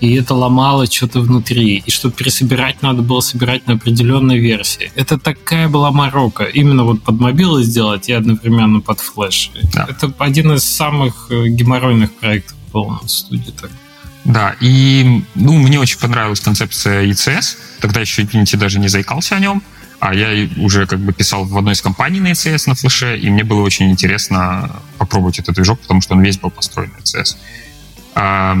И 0.00 0.12
это 0.12 0.34
ломало 0.34 0.84
что-то 0.84 1.20
внутри. 1.20 1.82
И 1.86 1.90
чтобы 1.90 2.14
пересобирать, 2.14 2.82
надо 2.82 3.00
было 3.00 3.20
собирать 3.20 3.66
на 3.66 3.74
определенной 3.74 4.40
версии. 4.40 4.92
Это 4.94 5.18
такая 5.18 5.70
была 5.70 5.90
морока. 5.90 6.44
Именно 6.44 6.84
вот 6.84 7.02
под 7.02 7.18
мобилы 7.18 7.62
сделать 7.62 8.10
и 8.10 8.12
одновременно 8.12 8.82
под 8.82 9.00
флеш. 9.00 9.52
Да. 9.72 9.86
Это 9.88 10.12
один 10.18 10.52
из 10.52 10.64
самых 10.64 11.28
э, 11.30 11.48
геморройных 11.48 12.12
проектов 12.12 12.58
был 12.74 12.98
в 13.02 13.08
студии. 13.08 13.52
Так. 13.58 13.70
Да, 14.24 14.56
и 14.60 15.22
ну, 15.34 15.58
мне 15.58 15.78
очень 15.78 15.98
понравилась 15.98 16.40
концепция 16.40 17.04
ECS. 17.04 17.56
Тогда 17.80 18.00
еще 18.00 18.22
Unity 18.22 18.56
даже 18.56 18.78
не 18.78 18.88
заикался 18.88 19.36
о 19.36 19.38
нем. 19.38 19.62
А 20.00 20.14
я 20.14 20.48
уже 20.58 20.86
как 20.86 20.98
бы 20.98 21.12
писал 21.12 21.44
в 21.44 21.56
одной 21.56 21.74
из 21.74 21.80
компаний 21.80 22.20
на 22.20 22.32
ECS 22.32 22.64
на 22.66 22.74
флеше, 22.74 23.16
и 23.16 23.30
мне 23.30 23.44
было 23.44 23.62
очень 23.62 23.90
интересно 23.90 24.82
попробовать 24.98 25.38
этот 25.38 25.54
движок, 25.54 25.80
потому 25.80 26.00
что 26.00 26.14
он 26.14 26.22
весь 26.22 26.38
был 26.38 26.50
построен 26.50 26.90
на 26.92 26.98
ECS. 26.98 27.36
А, 28.14 28.56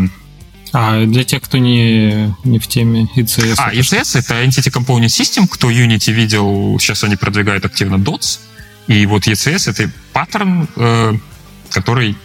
а 0.72 1.04
для 1.04 1.24
тех, 1.24 1.42
кто 1.42 1.58
не, 1.58 2.34
не 2.44 2.58
в 2.58 2.66
теме 2.66 3.08
ECS... 3.16 3.54
А, 3.58 3.72
ECS— 3.72 4.18
это 4.20 4.42
Entity 4.42 4.70
Component 4.70 5.06
System. 5.06 5.46
Кто 5.48 5.70
Unity 5.70 6.12
видел, 6.12 6.78
сейчас 6.80 7.04
они 7.04 7.16
продвигают 7.16 7.64
активно 7.64 7.96
DOTS. 7.96 8.40
И 8.86 9.06
вот 9.06 9.26
ECS— 9.26 9.70
это 9.70 9.90
паттерн, 10.12 10.68
э, 10.76 11.14
который 11.70 12.16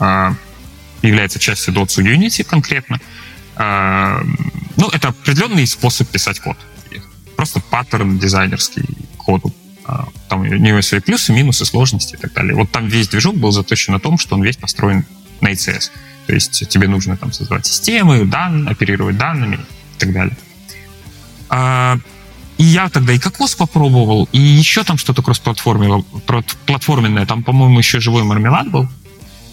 э, 0.00 0.32
является 1.02 1.38
частью 1.38 1.74
DOTS 1.74 2.02
Unity 2.02 2.44
конкретно. 2.44 3.00
А, 3.56 4.20
ну, 4.76 4.88
это 4.88 5.08
определенный 5.08 5.66
способ 5.66 6.08
писать 6.08 6.40
код. 6.40 6.56
Просто 7.36 7.60
паттерн 7.60 8.18
дизайнерский 8.18 8.84
коду. 9.16 9.52
А, 9.84 10.08
там 10.28 10.40
у 10.40 10.44
него 10.44 10.82
свои 10.82 11.00
плюсы, 11.00 11.32
минусы, 11.32 11.64
сложности 11.64 12.14
и 12.14 12.18
так 12.18 12.32
далее. 12.32 12.54
Вот 12.54 12.70
там 12.70 12.86
весь 12.86 13.08
движок 13.08 13.36
был 13.36 13.52
заточен 13.52 13.92
на 13.92 14.00
том, 14.00 14.18
что 14.18 14.36
он 14.36 14.42
весь 14.42 14.56
построен 14.56 15.04
на 15.40 15.52
ECS. 15.52 15.90
То 16.26 16.34
есть 16.34 16.68
тебе 16.68 16.88
нужно 16.88 17.16
там 17.16 17.32
создавать 17.32 17.66
системы, 17.66 18.24
данные, 18.26 18.70
оперировать 18.70 19.16
данными 19.16 19.56
и 19.56 19.98
так 19.98 20.12
далее. 20.12 20.36
А, 21.48 21.98
и 22.58 22.64
я 22.64 22.88
тогда 22.88 23.12
и 23.12 23.18
кокос 23.18 23.54
попробовал, 23.54 24.28
и 24.32 24.38
еще 24.38 24.84
там 24.84 24.98
что-то 24.98 25.22
кроссплатформенное. 25.22 27.24
Там, 27.24 27.42
по-моему, 27.42 27.78
еще 27.78 28.00
живой 28.00 28.24
мармелад 28.24 28.70
был 28.70 28.88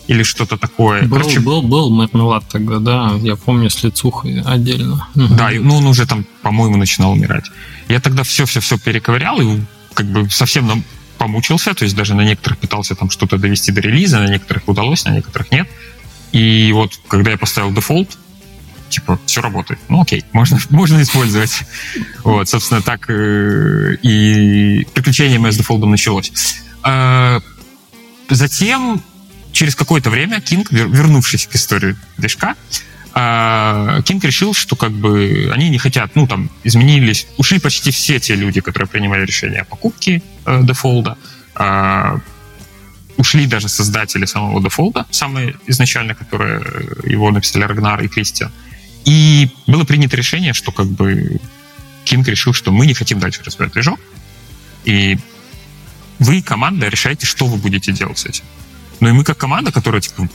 или 0.08 0.24
что-то 0.24 0.58
такое. 0.58 1.04
Был, 1.04 1.18
Короче, 1.18 1.40
был, 1.40 1.62
был 1.62 1.90
мармелад 1.90 2.48
тогда, 2.48 2.80
да, 2.80 3.14
я 3.22 3.36
помню 3.36 3.70
с 3.70 3.84
лицухой 3.84 4.42
отдельно. 4.42 5.08
Да, 5.16 5.50
ну 5.60 5.78
он 5.78 5.88
уже 5.88 6.06
там, 6.06 6.26
по-моему, 6.42 6.78
начинал 6.78 7.14
умирать. 7.14 7.46
Я 7.90 8.00
тогда 8.00 8.24
все-все-все 8.24 8.78
перековырял 8.78 9.42
и 9.42 9.60
как 9.94 10.06
бы 10.08 10.30
совсем 10.30 10.68
нам 10.68 10.84
помучился, 11.18 11.74
то 11.74 11.84
есть 11.84 11.96
даже 11.96 12.14
на 12.14 12.22
некоторых 12.22 12.60
пытался 12.60 12.96
там 12.96 13.10
что-то 13.10 13.38
довести 13.38 13.72
до 13.72 13.82
релиза, 13.82 14.20
на 14.20 14.28
некоторых 14.28 14.68
удалось, 14.68 15.06
на 15.06 15.10
некоторых 15.10 15.52
нет. 15.52 15.68
И 16.32 16.72
вот 16.74 17.00
когда 17.08 17.32
я 17.32 17.38
поставил 17.38 17.72
Defold, 17.74 18.18
типа, 18.90 19.20
все 19.26 19.42
работает. 19.42 19.80
Ну, 19.90 20.02
окей, 20.02 20.24
можно, 20.34 20.60
можно 20.70 21.02
использовать. 21.02 21.64
Вот, 22.24 22.48
собственно, 22.48 22.82
так 22.82 23.10
э, 23.10 23.96
и 24.02 24.86
приключение 24.94 25.40
мое 25.40 25.52
с 25.52 25.58
Defold 25.58 25.83
ом 25.83 25.92
началось. 25.92 26.32
Э, 26.84 27.40
затем 28.30 29.02
через 29.56 29.76
какое-то 29.76 30.10
время 30.10 30.42
Кинг, 30.42 30.72
вернувшись 30.72 31.48
к 31.48 31.56
истории 31.56 31.96
движка, 32.18 32.56
Кинг 34.04 34.24
решил, 34.26 34.54
что 34.54 34.76
как 34.76 34.92
бы 34.92 35.50
они 35.54 35.70
не 35.70 35.78
хотят, 35.78 36.16
ну 36.16 36.28
там 36.28 36.50
изменились, 36.66 37.28
ушли 37.38 37.60
почти 37.60 37.92
все 37.92 38.20
те 38.20 38.36
люди, 38.36 38.60
которые 38.60 38.90
принимали 38.90 39.26
решение 39.26 39.62
о 39.62 39.64
покупке 39.64 40.22
э, 40.46 40.64
Defold 40.64 41.04
а, 41.04 41.18
э, 41.56 42.20
ушли 43.16 43.48
даже 43.48 43.70
создатели 43.70 44.26
самого 44.26 44.62
дефолда, 44.62 45.06
самые 45.12 45.56
изначально, 45.68 46.14
которые 46.14 46.60
его 47.06 47.32
написали 47.32 47.64
Рагнар 47.64 48.04
и 48.04 48.10
Кристиан. 48.10 48.52
И 49.06 49.50
было 49.66 49.86
принято 49.86 50.18
решение, 50.18 50.52
что 50.52 50.74
как 50.74 50.88
бы 50.88 51.40
Кинг 52.04 52.28
решил, 52.28 52.52
что 52.52 52.74
мы 52.74 52.86
не 52.86 52.94
хотим 52.94 53.20
дальше 53.20 53.42
развивать 53.46 53.72
движок, 53.72 54.00
и 54.84 55.18
вы, 56.20 56.42
команда, 56.42 56.90
решаете, 56.90 57.26
что 57.26 57.46
вы 57.46 57.56
будете 57.56 57.94
делать 57.94 58.18
с 58.18 58.26
этим. 58.26 58.44
Ну 59.00 59.10
и 59.10 59.12
мы 59.12 59.24
как 59.24 59.38
команда, 59.38 59.72
которая 59.72 60.02
типа, 60.02 60.28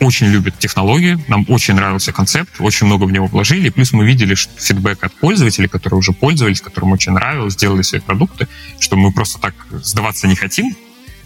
очень 0.00 0.26
любит 0.26 0.58
технологии, 0.58 1.18
нам 1.28 1.44
очень 1.48 1.74
нравился 1.74 2.12
концепт, 2.12 2.60
очень 2.60 2.86
много 2.86 3.04
в 3.04 3.12
него 3.12 3.26
вложили, 3.26 3.70
плюс 3.70 3.92
мы 3.92 4.06
видели 4.06 4.34
что 4.34 4.52
фидбэк 4.58 5.02
от 5.04 5.12
пользователей, 5.14 5.68
которые 5.68 5.98
уже 5.98 6.12
пользовались, 6.12 6.60
которым 6.60 6.92
очень 6.92 7.12
нравилось, 7.12 7.54
сделали 7.54 7.82
свои 7.82 8.00
продукты, 8.00 8.48
что 8.78 8.96
мы 8.96 9.12
просто 9.12 9.38
так 9.38 9.54
сдаваться 9.82 10.28
не 10.28 10.36
хотим, 10.36 10.76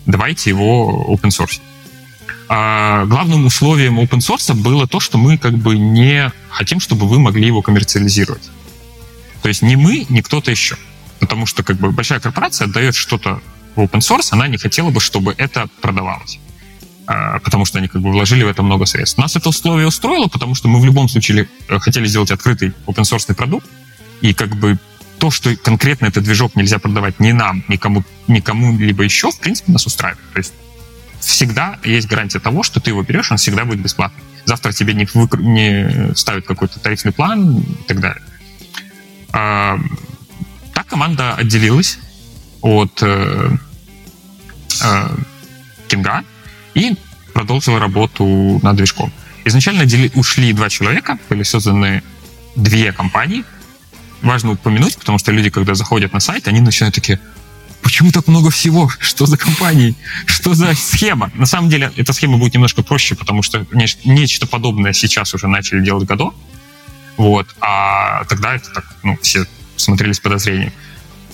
давайте 0.06 0.50
его 0.50 1.06
open 1.08 1.30
source. 1.30 1.60
А 2.48 3.04
главным 3.06 3.46
условием 3.46 4.00
open 4.00 4.18
source 4.18 4.52
было 4.54 4.86
то, 4.88 4.98
что 4.98 5.18
мы 5.18 5.38
как 5.38 5.54
бы 5.56 5.78
не 5.78 6.32
хотим, 6.50 6.80
чтобы 6.80 7.06
вы 7.06 7.20
могли 7.20 7.46
его 7.46 7.62
коммерциализировать. 7.62 8.50
То 9.42 9.48
есть 9.48 9.62
не 9.62 9.76
мы, 9.76 10.06
не 10.08 10.20
кто-то 10.20 10.50
еще. 10.50 10.76
Потому 11.20 11.46
что 11.46 11.62
как 11.62 11.76
бы 11.76 11.90
большая 11.92 12.18
корпорация 12.18 12.66
отдает 12.66 12.94
что-то 12.94 13.40
в 13.76 13.80
open 13.80 14.00
source, 14.00 14.28
она 14.30 14.48
не 14.48 14.58
хотела 14.58 14.90
бы, 14.90 15.00
чтобы 15.00 15.34
это 15.38 15.68
продавалось. 15.80 16.40
А, 17.12 17.40
потому 17.40 17.64
что 17.64 17.78
они 17.78 17.88
как 17.88 18.00
бы 18.02 18.12
вложили 18.12 18.44
в 18.44 18.48
это 18.48 18.62
много 18.62 18.86
средств. 18.86 19.18
Нас 19.18 19.34
это 19.34 19.48
условие 19.48 19.88
устроило, 19.88 20.28
потому 20.28 20.54
что 20.54 20.68
мы 20.68 20.80
в 20.80 20.84
любом 20.84 21.08
случае 21.08 21.48
э, 21.66 21.78
хотели 21.80 22.06
сделать 22.06 22.30
открытый 22.30 22.72
open 22.86 23.02
source 23.02 23.34
продукт, 23.34 23.66
и 24.20 24.32
как 24.32 24.54
бы 24.54 24.78
то, 25.18 25.32
что 25.32 25.56
конкретно 25.56 26.06
этот 26.06 26.22
движок 26.22 26.54
нельзя 26.54 26.78
продавать 26.78 27.18
ни 27.18 27.32
нам, 27.32 27.64
никому, 27.66 28.04
никому 28.28 28.78
либо 28.78 29.02
еще, 29.02 29.32
в 29.32 29.40
принципе, 29.40 29.72
нас 29.72 29.86
устраивает. 29.86 30.22
То 30.32 30.38
есть 30.38 30.52
всегда 31.18 31.80
есть 31.82 32.06
гарантия 32.06 32.38
того, 32.38 32.62
что 32.62 32.78
ты 32.78 32.90
его 32.90 33.02
берешь, 33.02 33.32
он 33.32 33.38
всегда 33.38 33.64
будет 33.64 33.80
бесплатный. 33.80 34.22
Завтра 34.44 34.70
тебе 34.70 34.94
не, 34.94 35.08
выкр... 35.12 35.40
не 35.40 36.14
ставят 36.14 36.46
какой-то 36.46 36.78
тарифный 36.78 37.10
план 37.10 37.58
и 37.58 37.82
так 37.88 37.98
далее. 37.98 38.22
А, 39.32 39.80
так 40.74 40.86
команда 40.86 41.34
отделилась 41.34 41.98
от 42.60 43.02
э, 43.02 43.50
э, 44.84 45.16
Кинга 45.88 46.22
и 46.74 46.96
продолжила 47.32 47.78
работу 47.78 48.60
над 48.62 48.76
движком. 48.76 49.12
Изначально 49.44 49.86
ушли 50.14 50.52
два 50.52 50.68
человека, 50.68 51.18
были 51.28 51.42
созданы 51.42 52.02
две 52.56 52.92
компании. 52.92 53.44
Важно 54.22 54.52
упомянуть, 54.52 54.98
потому 54.98 55.18
что 55.18 55.32
люди, 55.32 55.50
когда 55.50 55.74
заходят 55.74 56.12
на 56.12 56.20
сайт, 56.20 56.46
они 56.48 56.60
начинают 56.60 56.94
такие, 56.94 57.18
почему 57.82 58.12
так 58.12 58.28
много 58.28 58.50
всего? 58.50 58.90
Что 58.98 59.26
за 59.26 59.38
компании? 59.38 59.94
Что 60.26 60.54
за 60.54 60.74
схема? 60.74 61.30
На 61.34 61.46
самом 61.46 61.70
деле, 61.70 61.90
эта 61.96 62.12
схема 62.12 62.36
будет 62.36 62.54
немножко 62.54 62.82
проще, 62.82 63.14
потому 63.14 63.42
что 63.42 63.66
нечто 64.04 64.46
подобное 64.46 64.92
сейчас 64.92 65.34
уже 65.34 65.48
начали 65.48 65.82
делать 65.82 66.08
Godot. 66.08 66.34
Вот. 67.16 67.46
А 67.60 68.24
тогда 68.24 68.54
это 68.54 68.70
так, 68.72 68.84
ну, 69.02 69.18
все 69.22 69.46
смотрели 69.76 70.12
с 70.12 70.20
подозрением. 70.20 70.72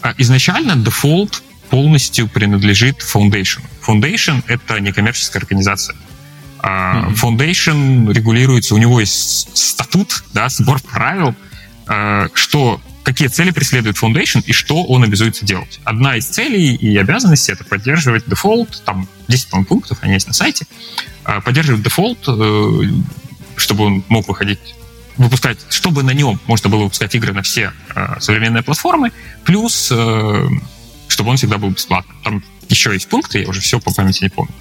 А 0.02 0.14
изначально 0.18 0.72
Default 0.72 1.42
полностью 1.70 2.28
принадлежит 2.28 2.98
Foundation. 2.98 3.62
Foundation— 3.86 4.42
это 4.46 4.80
некоммерческая 4.80 5.42
организация. 5.42 5.96
Mm-hmm. 6.60 7.14
Foundation 7.14 8.12
регулируется, 8.12 8.74
у 8.74 8.78
него 8.78 9.00
есть 9.00 9.56
статут, 9.56 10.24
да, 10.32 10.48
сбор 10.48 10.80
правил, 10.80 11.34
а, 11.86 12.28
что 12.34 12.80
какие 13.04 13.28
цели 13.28 13.50
преследует 13.50 13.96
Foundation 13.96 14.42
и 14.44 14.52
что 14.52 14.84
он 14.84 15.04
обязуется 15.04 15.46
делать. 15.46 15.80
Одна 15.84 16.16
из 16.16 16.26
целей 16.26 16.74
и 16.74 16.96
обязанностей— 16.96 17.52
это 17.52 17.64
поддерживать 17.64 18.26
Defold, 18.26 18.82
там 18.84 19.06
10 19.28 19.50
по 19.50 19.62
пунктов, 19.62 19.98
они 20.00 20.14
есть 20.14 20.26
на 20.26 20.32
сайте, 20.32 20.66
а, 21.24 21.40
поддерживать 21.40 21.82
Defold, 21.82 22.18
э, 22.26 22.82
чтобы 23.56 23.84
он 23.84 24.04
мог 24.08 24.26
выходить 24.26 24.58
выпускать, 25.16 25.58
чтобы 25.70 26.02
на 26.02 26.10
нем 26.10 26.40
можно 26.46 26.68
было 26.68 26.84
выпускать 26.84 27.14
игры 27.14 27.32
на 27.32 27.42
все 27.42 27.72
э, 27.94 28.16
современные 28.20 28.62
платформы, 28.62 29.12
плюс 29.44 29.88
э, 29.90 30.48
чтобы 31.16 31.30
он 31.30 31.36
всегда 31.38 31.56
был 31.56 31.70
бесплатным. 31.70 32.14
Там 32.22 32.42
еще 32.68 32.92
есть 32.92 33.08
пункты, 33.08 33.40
я 33.40 33.48
уже 33.48 33.60
все 33.62 33.80
по 33.80 33.90
памяти 33.94 34.24
не 34.24 34.28
помню. 34.28 34.52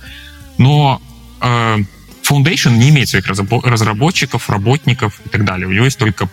Но 0.58 1.02
э, 1.42 1.78
Foundation 2.24 2.78
не 2.78 2.90
имеет 2.90 3.10
своих 3.10 3.28
разработчиков, 3.28 4.50
работников 4.50 5.20
и 5.26 5.30
так 5.30 5.44
далее. 5.44 5.68
У 5.68 5.72
него 5.72 5.84
есть 5.84 6.00
только 6.00 6.30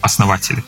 основатели. 0.00 0.64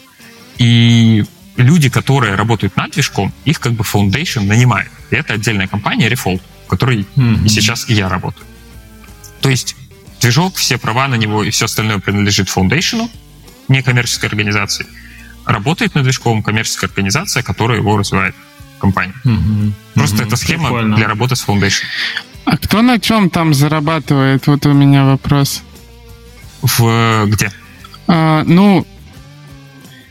И 0.58 1.24
люди, 1.56 1.88
которые 1.88 2.36
работают 2.36 2.76
над 2.76 2.92
движком, 2.92 3.32
их 3.44 3.58
как 3.58 3.72
бы 3.72 3.82
Foundation 3.82 4.42
нанимает. 4.42 4.90
И 5.10 5.16
это 5.16 5.34
отдельная 5.34 5.66
компания 5.66 6.08
Refold, 6.08 6.40
в 6.66 6.68
которой 6.68 7.06
mm-hmm. 7.16 7.44
и 7.44 7.48
сейчас 7.48 7.90
и 7.90 7.94
я 7.94 8.08
работаю. 8.08 8.46
То 9.40 9.50
есть 9.50 9.74
движок, 10.20 10.54
все 10.54 10.78
права 10.78 11.08
на 11.08 11.16
него 11.16 11.42
и 11.42 11.50
все 11.50 11.64
остальное 11.64 11.98
принадлежит 11.98 12.48
Foundation, 12.48 13.10
некоммерческой 13.66 14.28
организации. 14.28 14.86
Работает 15.44 15.96
над 15.96 16.04
движком 16.04 16.44
коммерческая 16.44 16.88
организация, 16.88 17.42
которая 17.42 17.78
его 17.78 17.96
развивает 17.96 18.36
компании. 18.86 19.14
Угу. 19.24 19.72
Просто 19.94 20.16
угу. 20.16 20.24
это 20.28 20.36
схема 20.36 20.68
Прикольно. 20.68 20.96
для 20.96 21.08
работы 21.08 21.36
с 21.36 21.46
Foundation. 21.46 21.84
А 22.44 22.56
кто 22.56 22.82
на 22.82 22.98
чем 22.98 23.28
там 23.30 23.54
зарабатывает? 23.54 24.46
Вот 24.46 24.66
у 24.66 24.72
меня 24.72 25.04
вопрос. 25.04 25.62
В 26.62 27.26
где? 27.26 27.50
А, 28.06 28.44
ну, 28.44 28.86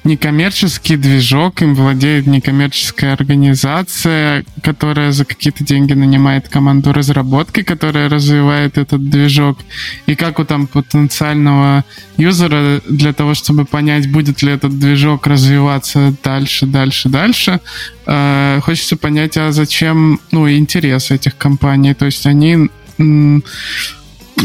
некоммерческий 0.06 0.98
движок, 0.98 1.62
им 1.62 1.76
владеет 1.76 2.28
некоммерческая 2.28 3.14
организация, 3.14 4.46
которая 4.62 5.12
за 5.12 5.26
какие-то 5.26 5.64
деньги 5.64 5.94
нанимает 5.94 6.48
команду 6.48 6.94
разработки, 6.94 7.64
которая 7.64 8.08
развивает 8.08 8.78
этот 8.78 9.10
движок. 9.10 9.60
И 10.06 10.16
как 10.16 10.40
у 10.40 10.46
там 10.46 10.68
потенциального 10.68 11.84
юзера 12.18 12.82
для 12.88 13.14
того, 13.14 13.34
чтобы 13.34 13.66
понять, 13.66 14.12
будет 14.12 14.42
ли 14.44 14.52
этот 14.52 14.78
движок 14.80 15.28
развиваться 15.28 16.16
дальше, 16.24 16.66
дальше, 16.66 17.10
дальше, 17.10 17.60
э, 18.06 18.60
хочется 18.64 18.96
понять, 18.96 19.38
а 19.38 19.52
зачем, 19.52 20.20
ну, 20.32 20.50
интерес 20.50 21.12
этих 21.12 21.36
компаний. 21.36 21.94
То 21.94 22.06
есть 22.06 22.26
они 22.28 22.70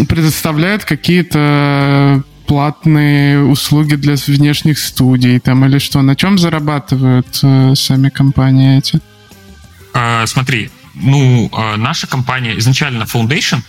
предоставляют 0.09 0.85
какие-то 0.85 2.23
платные 2.51 3.45
услуги 3.45 3.95
для 3.95 4.17
внешних 4.17 4.81
студий 4.81 5.39
там 5.39 5.65
или 5.67 5.79
что? 5.79 6.03
На 6.03 6.17
чем 6.17 6.37
зарабатывают 6.37 7.39
э, 7.45 7.75
сами 7.77 8.09
компании 8.09 8.79
эти? 8.79 8.99
А, 9.95 10.27
смотри, 10.27 10.69
ну, 10.95 11.49
а, 11.53 11.77
наша 11.77 12.09
компания 12.09 12.59
изначально 12.59 13.05
Foundation, 13.05 13.61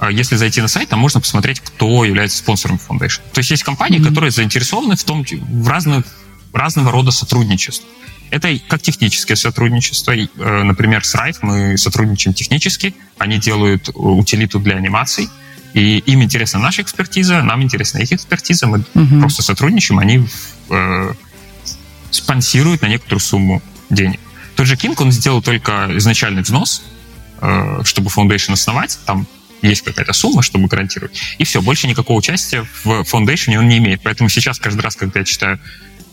а, 0.00 0.10
если 0.10 0.34
зайти 0.34 0.60
на 0.60 0.66
сайт, 0.66 0.88
там 0.88 0.98
можно 0.98 1.20
посмотреть, 1.20 1.60
кто 1.60 2.04
является 2.04 2.38
спонсором 2.38 2.80
Foundation. 2.88 3.20
То 3.32 3.38
есть 3.38 3.52
есть 3.52 3.62
компании, 3.62 4.00
mm-hmm. 4.00 4.08
которые 4.08 4.32
заинтересованы 4.32 4.96
в 4.96 5.04
том, 5.04 5.24
в 5.24 5.68
разных, 5.68 6.04
разного 6.52 6.90
рода 6.90 7.12
сотрудничестве. 7.12 7.86
Это 8.30 8.58
как 8.66 8.82
техническое 8.82 9.36
сотрудничество. 9.36 10.10
Э, 10.10 10.26
например, 10.64 11.04
с 11.04 11.14
Rife 11.14 11.38
мы 11.42 11.78
сотрудничаем 11.78 12.34
технически. 12.34 12.96
Они 13.16 13.38
делают 13.38 13.90
утилиту 13.94 14.58
для 14.58 14.74
анимаций. 14.74 15.28
И 15.74 15.98
им 15.98 16.22
интересна 16.22 16.60
наша 16.60 16.82
экспертиза, 16.82 17.42
нам 17.42 17.62
интересна 17.62 17.98
их 17.98 18.12
экспертиза, 18.12 18.66
мы 18.66 18.84
угу. 18.94 19.20
просто 19.20 19.42
сотрудничаем, 19.42 19.98
они 19.98 20.26
э, 20.70 21.12
спонсируют 22.10 22.82
на 22.82 22.86
некоторую 22.86 23.20
сумму 23.20 23.60
денег. 23.90 24.20
Тот 24.54 24.66
же 24.66 24.76
King, 24.76 24.94
он 24.98 25.10
сделал 25.10 25.42
только 25.42 25.90
изначальный 25.96 26.42
взнос, 26.42 26.84
э, 27.40 27.80
чтобы 27.84 28.08
Foundation 28.08 28.52
основать, 28.52 28.98
там 29.04 29.26
есть 29.62 29.82
какая-то 29.82 30.12
сумма, 30.12 30.42
чтобы 30.42 30.68
гарантировать. 30.68 31.18
И 31.38 31.44
все, 31.44 31.60
больше 31.60 31.88
никакого 31.88 32.18
участия 32.18 32.66
в 32.84 33.02
Foundation 33.02 33.56
он 33.56 33.68
не 33.68 33.78
имеет. 33.78 34.00
Поэтому 34.02 34.28
сейчас 34.28 34.58
каждый 34.58 34.80
раз, 34.80 34.94
когда 34.94 35.20
я 35.20 35.24
читаю 35.24 35.58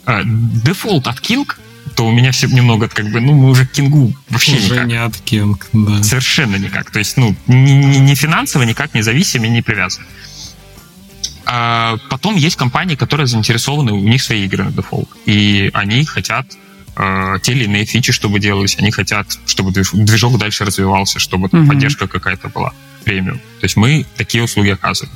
э, 0.08 0.21
Defold 0.26 1.08
от 1.08 1.19
King, 1.19 1.47
то 1.96 2.08
у 2.08 2.12
меня 2.12 2.32
все 2.32 2.48
немного 2.48 2.88
как 2.88 3.10
бы, 3.12 3.20
ну, 3.20 3.34
мы 3.34 3.50
уже 3.50 3.65
к 3.65 3.72
Кингу 3.72 4.13
вообще 4.30 4.58
уже 4.58 4.74
никак. 4.74 4.88
не 4.88 4.96
от 4.96 5.17
Кинг, 5.17 5.67
да. 5.74 6.04
Совершенно 6.04 6.56
никак. 6.56 6.91
То 6.91 7.00
есть, 7.00 7.17
ну, 7.17 7.36
ни, 7.48 7.72
ни, 7.72 7.98
ни 7.98 8.15
финансово, 8.15 8.63
никак 8.63 8.94
не 8.94 9.02
зависим 9.02 9.44
и 9.44 9.50
не 9.50 9.62
привязаны. 9.62 10.06
А 11.46 11.98
потом 12.10 12.36
есть 12.36 12.56
компании, 12.56 12.96
которые 12.96 13.28
заинтересованы, 13.28 13.91
у 13.91 14.00
них 14.00 14.22
свои 14.24 14.46
игры 14.46 14.63
на 14.63 14.72
Defold. 14.72 15.10
И 15.26 15.70
они 15.74 16.06
хотят 16.06 16.46
э, 16.96 17.36
те 17.41 17.52
или 17.52 17.65
иные 17.65 17.86
фичи, 17.86 18.13
чтобы 18.13 18.39
делались. 18.39 18.78
Они 18.80 18.91
хотят, 18.91 19.28
чтобы 19.46 19.72
движок 19.72 20.38
дальше 20.38 20.65
развивался, 20.65 21.20
чтобы 21.20 21.48
mm-hmm. 21.48 21.67
поддержка 21.67 22.08
какая-то 22.08 22.50
была 22.50 22.74
премиум. 23.04 23.38
То 23.60 23.63
есть 23.65 23.76
мы 23.76 24.06
такие 24.15 24.44
услуги 24.44 24.70
оказываем. 24.70 25.13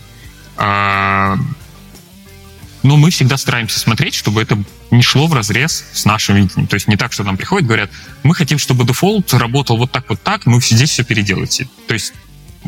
Но 2.86 2.98
мы 2.98 3.10
всегда 3.10 3.36
стараемся 3.36 3.80
смотреть, 3.80 4.14
чтобы 4.14 4.44
это 4.44 4.64
не 4.92 5.02
шло 5.02 5.26
в 5.26 5.34
разрез 5.34 5.86
с 5.92 6.06
нашим 6.06 6.36
видением. 6.36 6.68
То 6.68 6.76
есть 6.76 6.88
не 6.88 6.98
так, 6.98 7.14
что 7.14 7.24
нам 7.24 7.36
приходят, 7.36 7.66
говорят, 7.66 7.90
мы 8.22 8.36
хотим, 8.36 8.60
чтобы 8.60 8.86
дефолт 8.86 9.34
работал 9.34 9.78
вот 9.78 9.92
так, 9.92 10.08
вот 10.08 10.22
так, 10.22 10.46
мы 10.46 10.62
здесь 10.62 10.92
все 10.92 11.04
переделайте. 11.04 11.68
То 11.88 11.96
есть 11.96 12.14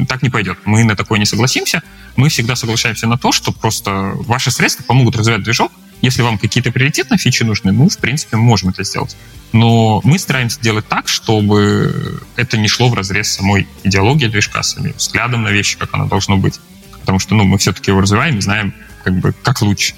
так 0.09 0.23
не 0.23 0.31
пойдет. 0.31 0.57
Мы 0.65 0.83
на 0.83 0.95
такое 0.95 1.19
не 1.19 1.25
согласимся. 1.27 1.83
Мы 2.15 2.29
всегда 2.29 2.55
соглашаемся 2.55 3.05
на 3.05 3.19
то, 3.19 3.31
что 3.31 3.51
просто 3.51 4.13
ваши 4.25 4.49
средства 4.49 4.81
помогут 4.81 5.15
развивать 5.15 5.43
движок. 5.43 5.71
Если 6.01 6.23
вам 6.23 6.39
какие-то 6.39 6.71
приоритетные 6.71 7.19
фичи 7.19 7.43
нужны, 7.43 7.71
ну, 7.71 7.87
в 7.87 7.99
принципе, 7.99 8.37
мы 8.37 8.43
можем 8.43 8.69
это 8.69 8.83
сделать. 8.83 9.15
Но 9.51 10.01
мы 10.03 10.17
стараемся 10.17 10.59
делать 10.59 10.87
так, 10.87 11.07
чтобы 11.09 12.23
это 12.35 12.57
не 12.57 12.67
шло 12.67 12.89
в 12.89 12.95
разрез 12.95 13.29
самой 13.29 13.67
идеологии 13.83 14.25
движка, 14.25 14.63
самим 14.63 14.93
взглядом 14.97 15.43
на 15.43 15.49
вещи, 15.49 15.77
как 15.77 15.93
оно 15.93 16.07
должно 16.07 16.37
быть. 16.37 16.59
Потому 17.01 17.19
что 17.19 17.35
ну, 17.35 17.43
мы 17.43 17.59
все-таки 17.59 17.91
его 17.91 18.01
развиваем 18.01 18.39
и 18.39 18.41
знаем, 18.41 18.73
как 19.03 19.19
бы, 19.19 19.31
как 19.43 19.61
лучше. 19.61 19.93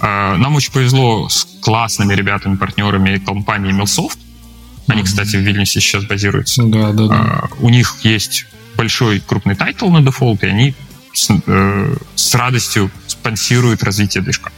А, 0.00 0.36
нам 0.36 0.54
очень 0.56 0.72
повезло 0.72 1.28
с 1.28 1.46
классными 1.60 2.14
ребятами, 2.14 2.56
партнерами 2.56 3.18
компании 3.18 3.72
Melsoft. 3.72 4.18
Они, 4.86 5.02
кстати, 5.02 5.36
в 5.36 5.40
Вильнюсе 5.40 5.80
сейчас 5.80 6.04
базируются. 6.04 6.62
Да, 6.64 6.92
да, 6.92 7.06
да. 7.06 7.48
У 7.58 7.68
них 7.68 7.98
есть 8.02 8.46
большой 8.76 9.20
крупный 9.20 9.54
title 9.54 9.88
на 9.90 10.02
Defold, 10.02 10.42
и 10.42 10.46
они 10.46 10.74
с, 11.12 11.30
э, 11.46 11.96
с 12.14 12.34
радостью 12.34 12.90
спонсируют 13.06 13.82
развитие 13.82 14.22
движка. 14.22 14.50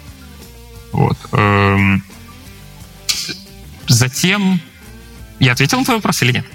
Вот. 0.92 1.18
Эм, 1.32 2.04
затем... 3.88 4.60
Я 5.38 5.52
ответил 5.52 5.78
на 5.78 5.84
твой 5.84 5.96
вопрос 5.96 6.22
или 6.22 6.32
нет? 6.32 6.46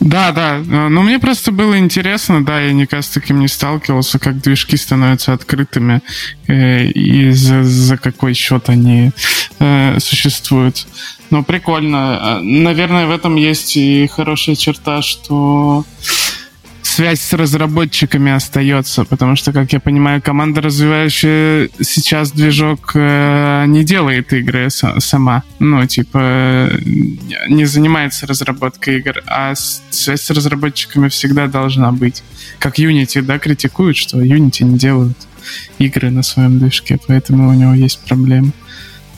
Да, 0.00 0.32
да. 0.32 0.62
Ну, 0.64 1.02
мне 1.02 1.18
просто 1.18 1.50
было 1.50 1.78
интересно, 1.78 2.44
да, 2.44 2.60
я 2.60 2.72
никогда 2.72 3.02
с 3.02 3.08
таким 3.08 3.40
не 3.40 3.48
сталкивался, 3.48 4.18
как 4.18 4.40
движки 4.40 4.76
становятся 4.76 5.32
открытыми 5.32 6.02
э, 6.46 6.86
и 6.86 7.30
за, 7.32 7.64
за 7.64 7.96
какой 7.96 8.34
счет 8.34 8.68
они 8.68 9.10
э, 9.58 9.98
существуют. 9.98 10.86
Ну, 11.30 11.42
прикольно. 11.42 12.40
Наверное, 12.42 13.06
в 13.06 13.10
этом 13.10 13.36
есть 13.36 13.76
и 13.76 14.06
хорошая 14.06 14.54
черта, 14.56 15.02
что 15.02 15.84
связь 16.98 17.20
с 17.20 17.32
разработчиками 17.32 18.32
остается, 18.32 19.04
потому 19.04 19.36
что, 19.36 19.52
как 19.52 19.72
я 19.72 19.78
понимаю, 19.78 20.20
команда, 20.20 20.60
развивающая 20.60 21.68
сейчас 21.80 22.32
движок, 22.32 22.90
э, 22.94 23.66
не 23.68 23.84
делает 23.84 24.32
игры 24.32 24.68
сама. 24.68 25.44
Ну, 25.60 25.86
типа, 25.86 26.68
не 27.48 27.66
занимается 27.66 28.26
разработкой 28.26 28.96
игр, 28.96 29.22
а 29.28 29.54
связь 29.54 30.22
с 30.22 30.30
разработчиками 30.30 31.08
всегда 31.08 31.46
должна 31.46 31.92
быть. 31.92 32.24
Как 32.58 32.80
Unity, 32.80 33.22
да, 33.22 33.38
критикуют, 33.38 33.96
что 33.96 34.20
Unity 34.20 34.64
не 34.64 34.76
делают 34.76 35.16
игры 35.78 36.10
на 36.10 36.24
своем 36.24 36.58
движке, 36.58 36.98
поэтому 37.06 37.48
у 37.48 37.52
него 37.52 37.74
есть 37.74 38.00
проблемы. 38.08 38.50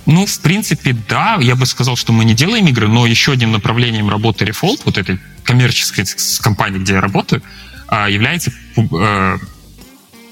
Ну, 0.05 0.27
в 0.27 0.40
принципе, 0.40 0.95
да, 1.09 1.38
я 1.40 1.57
бы 1.57 1.64
сказал, 1.64 1.97
что 1.97 2.12
мы 2.12 2.27
не 2.27 2.35
делаем 2.35 2.66
игры, 2.66 2.88
но 2.88 3.07
еще 3.07 3.33
одним 3.33 3.53
направлением 3.53 4.11
работы 4.11 4.45
Refold, 4.45 4.83
вот 4.85 4.99
этой 4.99 5.19
коммерческой 5.45 6.05
компании, 6.43 6.79
где 6.79 6.93
я 6.93 7.01
работаю, 7.01 7.43
является 7.90 8.53
э, 8.76 9.38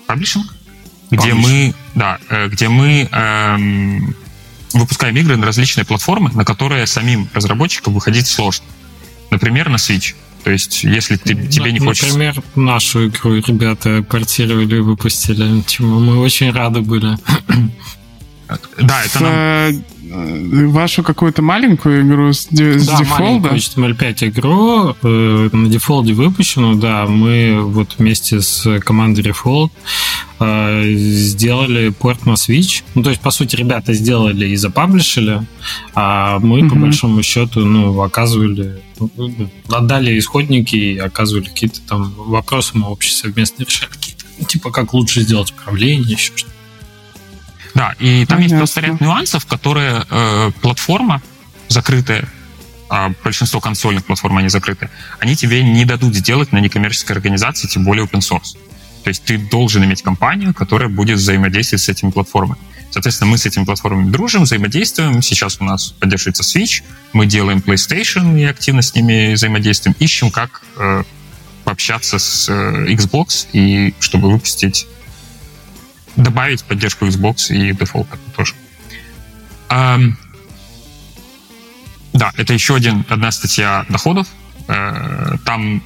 паблишинг, 0.07 0.55
где 1.11 1.35
мы, 1.35 1.75
да, 1.95 2.19
э, 2.29 2.49
где 2.49 2.69
мы 2.69 3.09
эм, 3.11 4.15
выпускаем 4.73 5.17
игры 5.17 5.37
на 5.37 5.47
различные 5.47 5.85
платформы, 5.85 6.31
на 6.33 6.45
которые 6.45 6.87
самим 6.87 7.29
разработчикам 7.33 7.95
выходить 7.95 8.27
сложно. 8.27 8.67
Например, 9.31 9.69
на 9.69 9.77
Switch. 9.77 10.15
То 10.45 10.51
есть, 10.51 10.85
если 10.85 11.17
ты, 11.17 11.35
тебе 11.49 11.73
не 11.73 11.79
хочется... 11.79 12.07
Например, 12.07 12.43
нашу 12.55 13.09
игру 13.09 13.35
ребята 13.35 14.03
портировали 14.03 14.77
и 14.77 14.81
выпустили, 14.81 15.63
чему 15.67 16.01
мы 16.01 16.19
очень 16.19 16.53
рады 16.53 16.81
были. 16.81 17.17
Да, 18.81 19.03
это 19.05 19.21
нам... 19.21 19.33
Э, 20.11 20.67
вашу 20.69 21.03
какую-то 21.03 21.43
маленькую 21.43 22.07
игру 22.07 22.33
с, 22.33 22.47
с 22.47 22.87
да, 22.87 22.99
дефолда? 22.99 23.51
HTML5 23.51 24.29
игру 24.29 24.97
э, 25.03 25.49
на 25.53 25.69
дефолде 25.69 26.15
выпущенную, 26.15 26.77
да, 26.77 27.07
мы 27.07 27.61
вот 27.61 27.97
вместе 27.99 28.41
с 28.41 28.81
командой 28.81 29.23
Default 29.23 29.71
э, 30.41 30.93
сделали 30.95 31.91
порт 31.91 32.25
на 32.27 32.33
Switch. 32.33 32.83
Ну, 32.95 33.03
то 33.03 33.11
есть, 33.11 33.21
по 33.21 33.31
сути, 33.31 33.57
ребята 33.57 33.93
сделали 33.93 34.49
и 34.49 34.57
запаблишили, 34.57 35.43
а 35.95 36.39
мы, 36.39 36.61
mm-hmm. 36.61 36.69
по 36.71 36.75
большому 36.77 37.23
счету, 37.23 37.61
ну, 37.61 38.01
оказывали, 38.01 38.81
ну, 38.99 39.51
отдали 39.69 40.19
исходники 40.19 40.77
и 40.77 40.99
оказывали 40.99 41.45
какие-то 41.45 41.81
там 41.83 42.15
вопросы 42.17 42.73
мы 42.75 42.89
общие 42.89 43.15
совместные 43.15 43.67
решали, 43.67 43.91
какие-то, 43.91 44.25
типа, 44.47 44.71
как 44.71 44.95
лучше 44.95 45.21
сделать 45.21 45.51
управление, 45.51 46.13
еще 46.13 46.33
что-то. 46.35 46.58
Да, 47.79 47.95
и 48.01 48.27
там 48.27 48.39
Понятно. 48.39 48.43
есть 48.43 48.57
просто 48.57 48.81
ряд 48.81 49.01
нюансов, 49.01 49.47
которые 49.47 50.05
э, 50.11 50.51
платформа 50.63 51.23
закрытая, 51.69 52.29
а 52.91 53.13
большинство 53.23 53.61
консольных 53.61 54.05
платформ, 54.05 54.39
они 54.39 54.49
закрыты, 54.49 54.91
они 55.21 55.37
тебе 55.37 55.63
не 55.63 55.85
дадут 55.85 56.13
сделать 56.13 56.51
на 56.51 56.59
некоммерческой 56.59 57.15
организации, 57.15 57.69
тем 57.69 57.85
более 57.85 58.05
open 58.05 58.19
source. 58.19 58.57
То 59.05 59.11
есть 59.11 59.23
ты 59.23 59.39
должен 59.39 59.85
иметь 59.85 60.03
компанию, 60.03 60.55
которая 60.55 60.89
будет 60.89 61.19
взаимодействовать 61.19 61.83
с 61.83 61.89
этими 61.89 62.11
платформами. 62.11 62.61
Соответственно, 62.91 63.31
мы 63.31 63.39
с 63.39 63.47
этими 63.47 63.63
платформами 63.63 64.11
дружим, 64.11 64.43
взаимодействуем. 64.43 65.23
Сейчас 65.23 65.61
у 65.61 65.65
нас 65.65 65.93
поддерживается 66.01 66.43
Switch, 66.43 66.83
мы 67.13 67.27
делаем 67.27 67.59
PlayStation 67.59 68.41
и 68.41 68.43
активно 68.43 68.83
с 68.83 68.93
ними 68.93 69.35
взаимодействуем. 69.35 69.95
Ищем, 70.01 70.33
как 70.33 70.63
э, 70.79 71.05
пообщаться 71.63 72.19
с 72.19 72.49
э, 72.49 72.87
Xbox 72.89 73.47
и 73.53 73.95
чтобы 74.01 74.33
выпустить 74.33 74.89
добавить 76.19 76.65
поддержку 76.65 77.07
Xbox 77.07 77.51
и 77.51 77.71
Default 77.71 78.07
тоже. 78.37 78.55
А, 79.69 79.99
да, 82.13 82.33
это 82.37 82.53
еще 82.53 82.75
один, 82.75 83.05
одна 83.09 83.31
статья 83.31 83.87
доходов. 83.89 84.27
Э, 84.67 85.37
там 85.45 85.83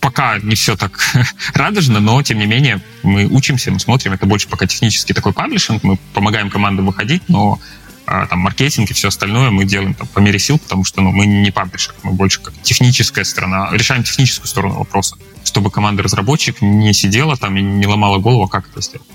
пока 0.00 0.38
не 0.38 0.54
все 0.54 0.76
так 0.76 0.98
радужно, 1.54 2.00
но 2.00 2.22
тем 2.22 2.38
не 2.38 2.46
менее 2.46 2.80
мы 3.02 3.26
учимся, 3.26 3.70
мы 3.70 3.80
смотрим. 3.80 4.12
Это 4.12 4.26
больше 4.26 4.48
пока 4.48 4.66
технический 4.66 5.14
такой 5.14 5.32
паблишинг. 5.32 5.82
Мы 5.82 5.98
помогаем 6.14 6.48
командам 6.48 6.86
выходить, 6.86 7.22
но 7.28 7.58
а, 8.06 8.26
там 8.26 8.38
маркетинг 8.38 8.88
и 8.90 8.94
все 8.94 9.08
остальное 9.08 9.50
мы 9.50 9.64
делаем 9.64 9.94
там, 9.94 10.06
по 10.06 10.20
мере 10.20 10.38
сил, 10.38 10.58
потому 10.58 10.84
что 10.84 11.00
ну, 11.00 11.10
мы 11.10 11.26
не 11.26 11.50
паблишер, 11.50 11.92
мы 12.04 12.12
больше 12.12 12.40
как 12.40 12.54
техническая 12.62 13.24
сторона, 13.24 13.68
решаем 13.72 14.04
техническую 14.04 14.46
сторону 14.46 14.78
вопроса, 14.78 15.16
чтобы 15.44 15.72
команда 15.72 16.04
разработчик 16.04 16.62
не 16.62 16.92
сидела 16.92 17.36
там 17.36 17.56
и 17.56 17.62
не 17.62 17.86
ломала 17.86 18.18
голову, 18.18 18.44
а 18.44 18.48
как 18.48 18.68
это 18.68 18.80
сделать. 18.80 19.08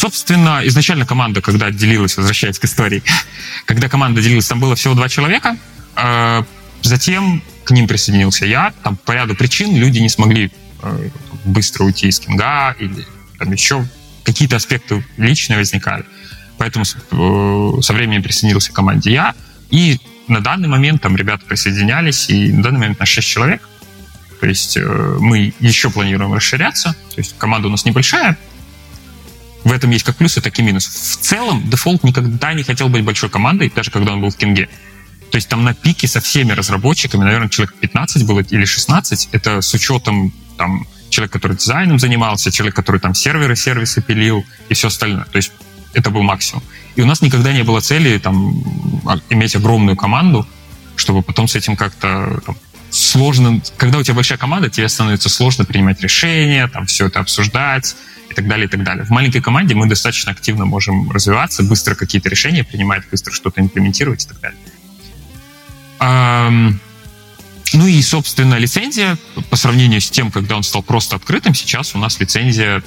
Собственно, 0.00 0.62
изначально 0.64 1.04
команда, 1.04 1.42
когда 1.42 1.66
отделилась, 1.66 2.16
возвращаясь 2.16 2.58
к 2.58 2.64
истории, 2.64 3.02
когда 3.66 3.88
команда 3.88 4.22
делилась, 4.22 4.48
там 4.48 4.58
было 4.58 4.74
всего 4.74 4.94
два 4.94 5.10
человека. 5.10 5.58
Э, 5.94 6.42
затем 6.80 7.42
к 7.64 7.70
ним 7.72 7.86
присоединился 7.86 8.46
я. 8.46 8.72
Там 8.82 8.96
по 8.96 9.12
ряду 9.12 9.34
причин 9.34 9.76
люди 9.76 9.98
не 9.98 10.08
смогли 10.08 10.50
э, 10.82 11.08
быстро 11.44 11.84
уйти 11.84 12.08
из 12.08 12.18
Кинга 12.18 12.74
или 12.78 13.06
там 13.38 13.52
еще 13.52 13.86
какие-то 14.24 14.56
аспекты 14.56 15.04
личные 15.18 15.58
возникали. 15.58 16.06
Поэтому 16.56 16.84
э, 16.86 17.82
со 17.82 17.92
временем 17.92 18.22
присоединился 18.22 18.72
к 18.72 18.74
команде 18.74 19.12
я. 19.12 19.34
И 19.70 19.98
на 20.28 20.40
данный 20.40 20.68
момент 20.68 21.02
там 21.02 21.16
ребята 21.16 21.44
присоединялись, 21.44 22.30
и 22.30 22.52
на 22.52 22.62
данный 22.62 22.78
момент 22.78 23.00
на 23.00 23.06
6 23.06 23.28
человек. 23.28 23.68
То 24.40 24.46
есть 24.46 24.76
э, 24.76 25.16
мы 25.20 25.52
еще 25.60 25.90
планируем 25.90 26.32
расширяться. 26.32 26.94
То 27.14 27.18
есть 27.18 27.36
команда 27.38 27.68
у 27.68 27.70
нас 27.70 27.84
небольшая. 27.84 28.38
В 29.64 29.72
этом 29.72 29.90
есть 29.90 30.04
как 30.04 30.16
плюсы, 30.16 30.40
так 30.40 30.58
и 30.58 30.62
минус. 30.62 30.86
В 30.86 31.16
целом, 31.20 31.68
дефолт 31.68 32.02
никогда 32.02 32.54
не 32.54 32.62
хотел 32.62 32.88
быть 32.88 33.04
большой 33.04 33.28
командой, 33.28 33.70
даже 33.74 33.90
когда 33.90 34.12
он 34.12 34.22
был 34.22 34.30
в 34.30 34.36
Кинге. 34.36 34.68
То 35.30 35.36
есть 35.36 35.48
там 35.48 35.62
на 35.62 35.74
пике 35.74 36.08
со 36.08 36.20
всеми 36.20 36.52
разработчиками, 36.52 37.22
наверное, 37.22 37.48
человек 37.48 37.74
15 37.74 38.24
было 38.26 38.40
или 38.40 38.64
16. 38.64 39.28
Это 39.32 39.60
с 39.60 39.72
учетом 39.74 40.32
там 40.56 40.86
человек, 41.10 41.32
который 41.32 41.56
дизайном 41.56 41.98
занимался, 41.98 42.50
человек, 42.50 42.74
который 42.74 43.00
там 43.00 43.14
серверы, 43.14 43.54
сервисы 43.56 44.00
пилил 44.00 44.44
и 44.70 44.74
все 44.74 44.88
остальное. 44.88 45.24
То 45.24 45.36
есть 45.36 45.52
это 45.92 46.10
был 46.10 46.22
максимум. 46.22 46.62
И 46.96 47.02
у 47.02 47.06
нас 47.06 47.20
никогда 47.20 47.52
не 47.52 47.62
было 47.62 47.80
цели 47.80 48.18
там 48.18 48.62
а, 49.06 49.18
иметь 49.28 49.54
огромную 49.54 49.96
команду, 49.96 50.46
чтобы 50.96 51.22
потом 51.22 51.48
с 51.48 51.54
этим 51.54 51.76
как-то 51.76 52.40
сложно, 52.90 53.60
когда 53.76 53.98
у 53.98 54.02
тебя 54.02 54.14
большая 54.14 54.38
команда, 54.38 54.68
тебе 54.68 54.88
становится 54.88 55.28
сложно 55.28 55.64
принимать 55.64 56.00
решения, 56.00 56.68
там 56.68 56.86
все 56.86 57.06
это 57.06 57.20
обсуждать 57.20 57.96
и 58.30 58.34
так 58.34 58.46
далее, 58.46 58.66
и 58.66 58.68
так 58.68 58.82
далее. 58.84 59.04
В 59.04 59.10
маленькой 59.10 59.40
команде 59.40 59.74
мы 59.74 59.86
достаточно 59.86 60.32
активно 60.32 60.64
можем 60.64 61.10
развиваться, 61.10 61.62
быстро 61.62 61.94
какие-то 61.94 62.28
решения 62.28 62.64
принимать, 62.64 63.02
быстро 63.10 63.32
что-то 63.32 63.60
имплементировать 63.60 64.24
и 64.24 64.28
так 64.28 64.40
далее. 64.40 64.58
Ну 67.72 67.86
и, 67.86 68.02
собственно, 68.02 68.56
лицензия, 68.56 69.16
по 69.48 69.56
сравнению 69.56 70.00
с 70.00 70.10
тем, 70.10 70.32
когда 70.32 70.56
он 70.56 70.64
стал 70.64 70.82
просто 70.82 71.14
открытым, 71.16 71.54
сейчас 71.54 71.94
у 71.94 71.98
нас 71.98 72.18
лицензия, 72.18 72.82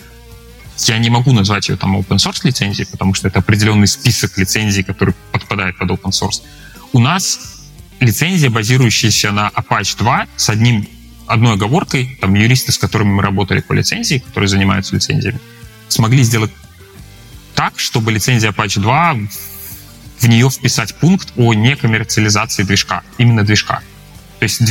я 0.79 0.97
не 0.97 1.09
могу 1.09 1.31
назвать 1.31 1.69
ее 1.69 1.77
там 1.77 1.95
open 1.95 2.17
source 2.17 2.41
лицензией, 2.43 2.87
потому 2.91 3.13
что 3.13 3.29
это 3.29 3.39
определенный 3.39 3.87
список 3.87 4.37
лицензий, 4.37 4.83
который 4.83 5.13
подпадает 5.31 5.77
под 5.77 5.91
open 5.91 6.11
source. 6.11 6.41
У 6.91 6.99
нас 6.99 7.52
лицензия, 8.03 8.49
базирующаяся 8.49 9.31
на 9.31 9.49
Apache 9.49 9.97
2 9.97 10.27
с 10.35 10.49
одним, 10.49 10.87
одной 11.27 11.53
оговоркой, 11.53 12.17
там 12.21 12.33
юристы, 12.33 12.71
с 12.71 12.77
которыми 12.77 13.09
мы 13.09 13.21
работали 13.23 13.61
по 13.61 13.73
лицензии, 13.73 14.19
которые 14.19 14.47
занимаются 14.47 14.95
лицензиями, 14.95 15.39
смогли 15.87 16.23
сделать 16.23 16.51
так, 17.55 17.79
чтобы 17.79 18.11
лицензия 18.11 18.51
Apache 18.51 18.79
2 18.79 19.17
в 20.19 20.27
нее 20.27 20.49
вписать 20.49 20.95
пункт 20.95 21.33
о 21.35 21.53
некоммерциализации 21.53 22.63
движка, 22.63 23.03
именно 23.17 23.43
движка. 23.43 23.81
То 24.39 24.43
есть 24.43 24.61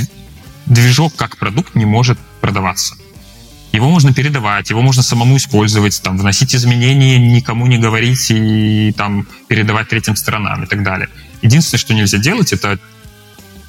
движок 0.66 1.14
как 1.16 1.36
продукт 1.36 1.74
не 1.74 1.84
может 1.84 2.18
продаваться. 2.40 2.96
Его 3.72 3.88
можно 3.88 4.12
передавать, 4.12 4.68
его 4.68 4.82
можно 4.82 5.02
самому 5.02 5.38
использовать, 5.38 6.02
там, 6.02 6.18
вносить 6.18 6.54
изменения, 6.54 7.18
никому 7.18 7.66
не 7.66 7.78
говорить 7.78 8.30
и 8.30 8.92
там, 8.92 9.26
передавать 9.48 9.88
третьим 9.88 10.14
сторонам 10.14 10.64
и 10.64 10.66
так 10.66 10.82
далее. 10.82 11.08
Единственное, 11.40 11.80
что 11.80 11.94
нельзя 11.94 12.18
делать, 12.18 12.52
это 12.52 12.78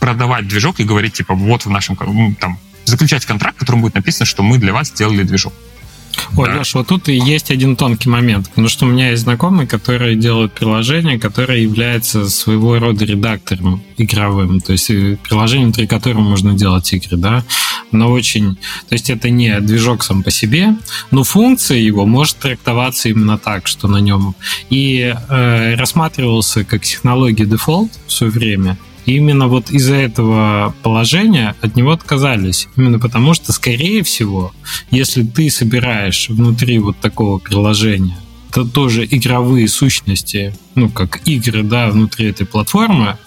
продавать 0.03 0.49
движок 0.49 0.81
и 0.81 0.83
говорить, 0.83 1.13
типа, 1.13 1.33
вот 1.33 1.65
в 1.65 1.69
нашем, 1.69 1.95
там, 2.35 2.59
заключать 2.83 3.25
контракт, 3.25 3.55
в 3.55 3.59
котором 3.61 3.79
будет 3.79 3.95
написано, 3.95 4.25
что 4.25 4.43
мы 4.43 4.57
для 4.57 4.73
вас 4.73 4.89
сделали 4.89 5.23
движок. 5.23 5.53
Ой, 6.35 6.49
да. 6.49 6.57
Леш, 6.57 6.73
вот 6.73 6.87
тут 6.87 7.07
и 7.07 7.15
есть 7.15 7.51
один 7.51 7.77
тонкий 7.77 8.09
момент, 8.09 8.49
потому 8.49 8.67
что 8.67 8.85
у 8.85 8.89
меня 8.89 9.11
есть 9.11 9.23
знакомый, 9.23 9.65
который 9.65 10.17
делает 10.17 10.51
приложение, 10.51 11.17
которое 11.17 11.59
является 11.61 12.29
своего 12.29 12.79
рода 12.79 13.05
редактором 13.05 13.81
игровым, 13.95 14.59
то 14.59 14.73
есть 14.73 14.89
э, 14.89 15.17
приложение, 15.23 15.67
внутри 15.67 15.87
которого 15.87 16.19
можно 16.19 16.53
делать 16.53 16.91
игры, 16.91 17.15
да, 17.15 17.45
но 17.93 18.11
очень, 18.11 18.57
то 18.89 18.95
есть 18.95 19.09
это 19.09 19.29
не 19.29 19.57
движок 19.61 20.03
сам 20.03 20.21
по 20.21 20.31
себе, 20.31 20.75
но 21.11 21.23
функция 21.23 21.77
его 21.77 22.05
может 22.05 22.35
трактоваться 22.39 23.07
именно 23.07 23.37
так, 23.37 23.67
что 23.67 23.87
на 23.87 24.01
нем 24.01 24.35
и 24.69 25.15
э, 25.29 25.75
рассматривался 25.75 26.65
как 26.65 26.81
технология 26.81 27.45
дефолт 27.45 27.91
в 28.05 28.11
свое 28.11 28.33
время, 28.33 28.77
и 29.05 29.15
именно 29.15 29.47
вот 29.47 29.71
из-за 29.71 29.95
этого 29.95 30.75
положения 30.83 31.55
от 31.61 31.75
него 31.75 31.91
отказались. 31.91 32.67
Именно 32.75 32.99
потому, 32.99 33.33
что, 33.33 33.51
скорее 33.51 34.03
всего, 34.03 34.53
если 34.91 35.23
ты 35.23 35.49
собираешь 35.49 36.29
внутри 36.29 36.79
вот 36.79 36.97
такого 36.99 37.39
приложения 37.39 38.17
то 38.53 38.63
тоже 38.63 39.07
игровые 39.09 39.67
сущности, 39.67 40.55
ну, 40.75 40.87
как 40.87 41.27
игры, 41.27 41.63
да, 41.63 41.89
внутри 41.89 42.27
этой 42.27 42.45
платформы, 42.45 43.17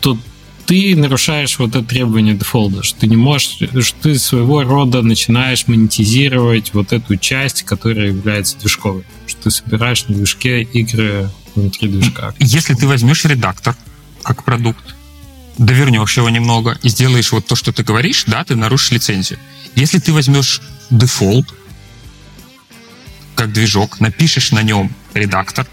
то 0.00 0.18
ты 0.66 0.96
нарушаешь 0.96 1.58
вот 1.60 1.70
это 1.70 1.84
требование 1.84 2.34
дефолта, 2.34 2.82
что 2.82 3.00
ты 3.00 3.06
не 3.06 3.16
можешь, 3.16 3.58
что 3.80 4.02
ты 4.02 4.18
своего 4.18 4.64
рода 4.64 5.02
начинаешь 5.02 5.68
монетизировать 5.68 6.74
вот 6.74 6.92
эту 6.92 7.16
часть, 7.16 7.62
которая 7.62 8.08
является 8.08 8.58
движковой, 8.58 9.04
что 9.26 9.44
ты 9.44 9.50
собираешь 9.50 10.06
на 10.08 10.16
движке 10.16 10.62
игры 10.62 11.30
внутри 11.54 11.88
движка. 11.88 12.34
Если 12.40 12.74
ты 12.74 12.88
возьмешь 12.88 13.24
редактор, 13.24 13.76
как 14.22 14.44
продукт, 14.44 14.96
довернешь 15.58 16.16
его 16.16 16.28
немного 16.30 16.78
и 16.82 16.88
сделаешь 16.88 17.32
вот 17.32 17.46
то, 17.46 17.56
что 17.56 17.72
ты 17.72 17.82
говоришь, 17.82 18.24
да, 18.26 18.44
ты 18.44 18.56
нарушишь 18.56 18.92
лицензию. 18.92 19.38
Если 19.74 19.98
ты 19.98 20.12
возьмешь 20.12 20.60
дефолт, 20.90 21.54
как 23.34 23.52
движок, 23.52 24.00
напишешь 24.00 24.52
на 24.52 24.62
нем 24.62 24.92
редактор, 25.14 25.66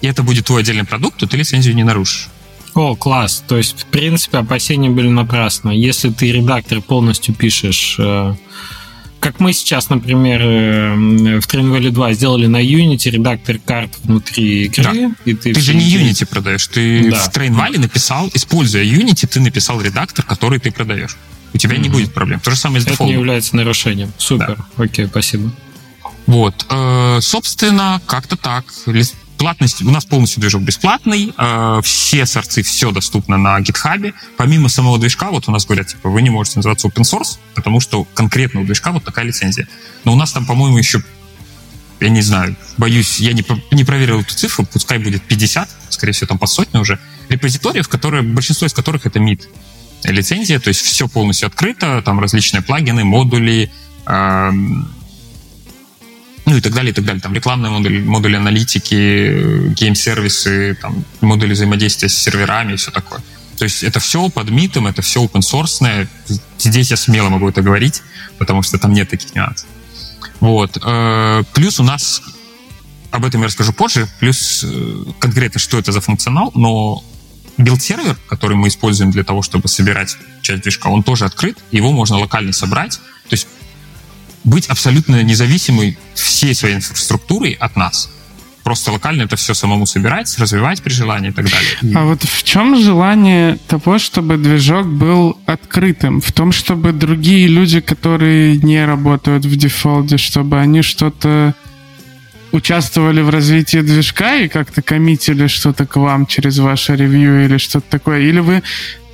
и 0.00 0.06
это 0.06 0.22
будет 0.22 0.46
твой 0.46 0.62
отдельный 0.62 0.84
продукт, 0.84 1.18
то 1.18 1.26
ты 1.26 1.36
лицензию 1.36 1.74
не 1.74 1.84
нарушишь. 1.84 2.28
О, 2.74 2.94
класс. 2.94 3.42
То 3.46 3.56
есть, 3.56 3.82
в 3.82 3.86
принципе, 3.86 4.38
опасения 4.38 4.90
были 4.90 5.08
напрасно. 5.08 5.70
Если 5.70 6.10
ты 6.10 6.30
редактор 6.30 6.80
полностью 6.80 7.34
пишешь 7.34 7.96
э, 7.98 8.34
как 9.20 9.38
мы 9.38 9.52
сейчас, 9.52 9.90
например, 9.90 10.40
э, 10.42 10.94
в 11.40 11.46
Train 11.46 11.70
Valley 11.70 11.90
2 11.90 12.14
сделали 12.14 12.46
на 12.46 12.62
Unity 12.62 13.10
редактор 13.10 13.58
карт 13.58 13.90
внутри 14.02 14.64
игры. 14.64 14.82
Да. 14.82 15.14
И 15.24 15.34
ты 15.34 15.52
ты 15.52 15.60
же 15.60 15.74
не 15.74 15.84
Unity 15.84 16.26
продаешь, 16.26 16.66
ты 16.66 17.10
да. 17.10 17.18
в 17.18 17.28
Train 17.28 17.54
Valley 17.54 17.78
написал, 17.78 18.30
используя 18.32 18.82
Unity, 18.82 19.26
ты 19.26 19.40
написал 19.40 19.80
редактор, 19.80 20.24
который 20.24 20.58
ты 20.58 20.72
продаешь. 20.72 21.16
У 21.52 21.58
тебя 21.58 21.76
mm-hmm. 21.76 21.80
не 21.80 21.88
будет 21.88 22.14
проблем. 22.14 22.40
То 22.40 22.50
же 22.50 22.56
самое 22.56 22.80
с 22.80 22.86
Это 22.86 23.04
не 23.04 23.12
является 23.12 23.56
нарушением. 23.56 24.12
Супер. 24.18 24.56
Да. 24.56 24.84
Окей, 24.84 25.06
спасибо. 25.06 25.52
Вот. 26.26 26.66
Э, 26.70 27.18
собственно, 27.20 28.00
как-то 28.06 28.36
так 28.36 28.64
платность, 29.40 29.80
у 29.80 29.90
нас 29.90 30.04
полностью 30.04 30.42
движок 30.42 30.60
бесплатный, 30.60 31.32
э, 31.34 31.80
все 31.82 32.26
сорцы, 32.26 32.62
все 32.62 32.90
доступно 32.90 33.38
на 33.38 33.58
GitHub. 33.60 34.12
Помимо 34.36 34.68
самого 34.68 34.98
движка, 34.98 35.30
вот 35.30 35.48
у 35.48 35.50
нас 35.50 35.64
говорят, 35.64 35.86
типа, 35.86 36.10
вы 36.10 36.20
не 36.20 36.28
можете 36.28 36.58
называться 36.58 36.88
open 36.88 37.04
source, 37.04 37.38
потому 37.54 37.80
что 37.80 38.04
конкретно 38.12 38.60
у 38.60 38.64
движка 38.64 38.92
вот 38.92 39.02
такая 39.02 39.24
лицензия. 39.24 39.66
Но 40.04 40.12
у 40.12 40.16
нас 40.16 40.32
там, 40.32 40.44
по-моему, 40.44 40.76
еще, 40.76 41.02
я 42.00 42.10
не 42.10 42.20
знаю, 42.20 42.54
боюсь, 42.76 43.18
я 43.18 43.32
не, 43.32 43.42
не 43.70 43.82
проверил 43.84 44.20
эту 44.20 44.34
цифру, 44.34 44.66
пускай 44.70 44.98
будет 44.98 45.22
50, 45.22 45.70
скорее 45.88 46.12
всего, 46.12 46.26
там 46.26 46.38
по 46.38 46.46
сотне 46.46 46.78
уже, 46.78 46.98
репозиториев, 47.30 47.88
которые, 47.88 48.22
большинство 48.22 48.66
из 48.66 48.74
которых 48.74 49.06
это 49.06 49.20
MIT 49.20 49.48
лицензия, 50.04 50.60
то 50.60 50.68
есть 50.68 50.82
все 50.82 51.08
полностью 51.08 51.46
открыто, 51.46 52.02
там 52.02 52.20
различные 52.20 52.60
плагины, 52.60 53.04
модули, 53.04 53.72
э, 54.04 54.50
ну 56.50 56.56
и 56.56 56.60
так 56.60 56.74
далее, 56.74 56.90
и 56.90 56.94
так 56.94 57.04
далее. 57.04 57.20
Там 57.20 57.32
рекламные 57.32 57.70
модули, 57.70 58.02
модули 58.02 58.34
аналитики, 58.34 59.72
гейм-сервисы, 59.72 60.76
там, 60.82 61.04
модули 61.20 61.52
взаимодействия 61.52 62.08
с 62.08 62.18
серверами 62.18 62.72
и 62.72 62.76
все 62.76 62.90
такое. 62.90 63.20
То 63.56 63.64
есть 63.64 63.84
это 63.84 64.00
все 64.00 64.28
под 64.28 64.50
митом, 64.50 64.88
это 64.88 65.00
все 65.00 65.24
open 65.24 65.42
source. 65.42 66.08
Здесь 66.58 66.90
я 66.90 66.96
смело 66.96 67.28
могу 67.28 67.48
это 67.48 67.62
говорить, 67.62 68.02
потому 68.38 68.62
что 68.62 68.78
там 68.78 68.92
нет 68.92 69.08
таких 69.08 69.32
нюансов. 69.36 69.68
Вот. 70.40 70.76
Э, 70.82 71.44
плюс 71.54 71.78
у 71.78 71.84
нас, 71.84 72.20
об 73.12 73.24
этом 73.24 73.42
я 73.42 73.46
расскажу 73.46 73.72
позже, 73.72 74.08
плюс 74.18 74.64
э, 74.64 75.04
конкретно, 75.20 75.60
что 75.60 75.78
это 75.78 75.92
за 75.92 76.00
функционал, 76.00 76.50
но 76.56 77.04
build-сервер, 77.58 78.16
который 78.28 78.56
мы 78.56 78.68
используем 78.68 79.12
для 79.12 79.22
того, 79.22 79.42
чтобы 79.42 79.68
собирать 79.68 80.16
часть 80.42 80.62
движка, 80.62 80.88
он 80.88 81.04
тоже 81.04 81.26
открыт, 81.26 81.58
его 81.70 81.92
можно 81.92 82.18
локально 82.18 82.52
собрать. 82.52 82.98
То 83.28 83.34
есть 83.34 83.46
быть 84.44 84.66
абсолютно 84.68 85.22
независимой 85.22 85.98
всей 86.14 86.54
своей 86.54 86.76
инфраструктурой 86.76 87.52
от 87.52 87.76
нас. 87.76 88.10
Просто 88.62 88.92
локально 88.92 89.22
это 89.22 89.36
все 89.36 89.54
самому 89.54 89.86
собирать, 89.86 90.38
развивать 90.38 90.82
при 90.82 90.92
желании 90.92 91.30
и 91.30 91.32
так 91.32 91.46
далее. 91.50 91.96
А 91.96 92.04
вот 92.04 92.22
в 92.22 92.42
чем 92.42 92.76
желание 92.76 93.58
того, 93.68 93.98
чтобы 93.98 94.36
движок 94.36 94.86
был 94.86 95.38
открытым? 95.46 96.20
В 96.20 96.30
том, 96.32 96.52
чтобы 96.52 96.92
другие 96.92 97.48
люди, 97.48 97.80
которые 97.80 98.58
не 98.58 98.84
работают 98.84 99.44
в 99.46 99.56
дефолте, 99.56 100.18
чтобы 100.18 100.60
они 100.60 100.82
что-то 100.82 101.54
участвовали 102.52 103.22
в 103.22 103.30
развитии 103.30 103.78
движка 103.78 104.36
и 104.36 104.48
как-то 104.48 104.82
коммитили 104.82 105.46
что-то 105.46 105.86
к 105.86 105.96
вам 105.96 106.26
через 106.26 106.58
ваше 106.58 106.96
ревью 106.96 107.44
или 107.44 107.56
что-то 107.56 107.88
такое? 107.88 108.20
Или 108.20 108.40
вы 108.40 108.62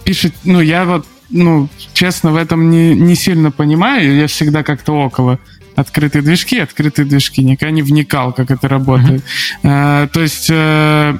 пишете... 0.05 0.35
Ну, 0.45 0.61
я 0.61 0.85
вот 0.85 1.07
ну, 1.31 1.69
честно, 1.93 2.33
в 2.33 2.37
этом 2.37 2.71
не, 2.71 2.95
не 2.95 3.15
сильно 3.15 3.51
понимаю. 3.51 4.17
Я 4.17 4.27
всегда 4.27 4.63
как-то 4.63 4.93
около 4.93 5.39
открытые 5.75 6.23
движки, 6.23 6.59
открытые 6.59 7.07
движки. 7.07 7.43
Никогда 7.43 7.71
не 7.71 7.83
вникал, 7.83 8.33
как 8.33 8.51
это 8.51 8.69
работает. 8.69 9.23
Mm-hmm. 9.23 9.61
А, 9.65 10.09
то 10.09 10.21
есть... 10.21 10.49
А, 10.51 11.19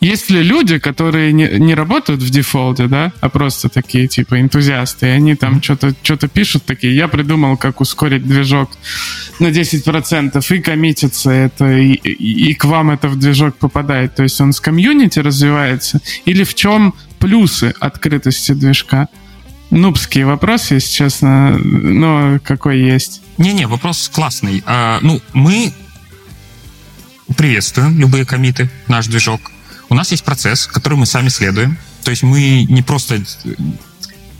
есть 0.00 0.30
ли 0.30 0.42
люди, 0.42 0.78
которые 0.78 1.30
не, 1.32 1.46
не 1.58 1.74
работают 1.74 2.22
в 2.22 2.30
дефолте, 2.30 2.86
да, 2.86 3.12
а 3.20 3.28
просто 3.28 3.68
такие, 3.68 4.08
типа, 4.08 4.40
энтузиасты, 4.40 5.06
и 5.06 5.10
они 5.10 5.34
там 5.34 5.62
что-то 5.62 5.94
что 6.02 6.16
пишут 6.26 6.64
такие, 6.64 6.96
я 6.96 7.06
придумал, 7.06 7.58
как 7.58 7.82
ускорить 7.82 8.26
движок 8.26 8.70
на 9.40 9.48
10%, 9.48 10.54
и 10.54 10.62
коммитится 10.62 11.30
это, 11.30 11.70
и, 11.70 11.92
и, 11.92 12.50
и 12.50 12.54
к 12.54 12.64
вам 12.64 12.90
это 12.90 13.08
в 13.08 13.18
движок 13.18 13.56
попадает. 13.56 14.14
То 14.14 14.22
есть 14.22 14.40
он 14.40 14.54
с 14.54 14.60
комьюнити 14.60 15.18
развивается? 15.18 16.00
Или 16.24 16.44
в 16.44 16.54
чем 16.54 16.94
плюсы 17.20 17.74
открытости 17.78 18.52
движка? 18.52 19.08
Нубский 19.70 20.24
вопрос, 20.24 20.72
если 20.72 20.90
честно, 20.90 21.56
но 21.58 22.40
какой 22.42 22.80
есть. 22.80 23.22
Не-не, 23.38 23.68
вопрос 23.68 24.08
классный. 24.12 24.64
А, 24.66 24.98
ну, 25.02 25.20
мы 25.32 25.72
приветствуем 27.36 27.96
любые 28.00 28.26
комиты, 28.26 28.68
наш 28.88 29.06
движок. 29.06 29.52
У 29.88 29.94
нас 29.94 30.10
есть 30.10 30.24
процесс, 30.24 30.66
который 30.66 30.94
мы 30.94 31.06
сами 31.06 31.28
следуем. 31.28 31.78
То 32.02 32.10
есть 32.10 32.24
мы 32.24 32.64
не 32.68 32.82
просто... 32.82 33.22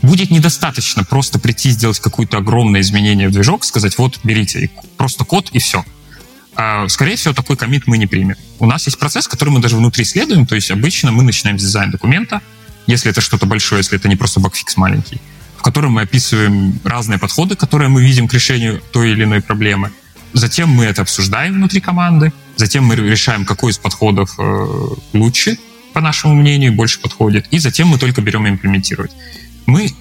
Будет 0.01 0.31
недостаточно 0.31 1.03
просто 1.03 1.39
прийти 1.39 1.69
сделать 1.69 1.99
какое-то 1.99 2.37
огромное 2.37 2.81
изменение 2.81 3.29
в 3.29 3.31
движок, 3.31 3.63
сказать, 3.63 3.97
вот, 3.99 4.19
берите, 4.23 4.71
просто 4.97 5.23
код 5.25 5.49
и 5.53 5.59
все. 5.59 5.85
А, 6.55 6.87
скорее 6.89 7.15
всего, 7.15 7.35
такой 7.35 7.55
комит 7.55 7.85
мы 7.85 7.99
не 7.99 8.07
примем. 8.07 8.35
У 8.59 8.65
нас 8.65 8.87
есть 8.87 8.97
процесс, 8.97 9.27
который 9.27 9.51
мы 9.51 9.59
даже 9.59 9.77
внутри 9.77 10.03
следуем, 10.03 10.47
то 10.47 10.55
есть 10.55 10.71
обычно 10.71 11.11
мы 11.11 11.23
начинаем 11.23 11.59
с 11.59 11.61
дизайн 11.61 11.91
документа, 11.91 12.41
если 12.91 13.09
это 13.09 13.21
что-то 13.21 13.45
большое, 13.45 13.79
если 13.79 13.97
это 13.97 14.07
не 14.07 14.15
просто 14.15 14.39
багфикс 14.39 14.77
маленький, 14.77 15.19
в 15.57 15.61
котором 15.61 15.93
мы 15.93 16.01
описываем 16.01 16.79
разные 16.83 17.17
подходы, 17.17 17.55
которые 17.55 17.89
мы 17.89 18.03
видим 18.03 18.27
к 18.27 18.33
решению 18.33 18.81
той 18.91 19.11
или 19.11 19.23
иной 19.23 19.41
проблемы. 19.41 19.91
Затем 20.33 20.69
мы 20.69 20.85
это 20.85 21.01
обсуждаем 21.01 21.53
внутри 21.55 21.81
команды, 21.81 22.31
затем 22.55 22.85
мы 22.85 22.95
решаем, 22.95 23.45
какой 23.45 23.71
из 23.71 23.77
подходов 23.77 24.35
э, 24.37 24.87
лучше, 25.13 25.57
по 25.93 26.01
нашему 26.01 26.35
мнению, 26.35 26.73
больше 26.73 26.99
подходит, 26.99 27.47
и 27.51 27.59
затем 27.59 27.87
мы 27.87 27.97
только 27.97 28.21
берем 28.21 28.47
и 28.47 28.49
имплементировать. 28.49 29.11
Мы 29.65 29.93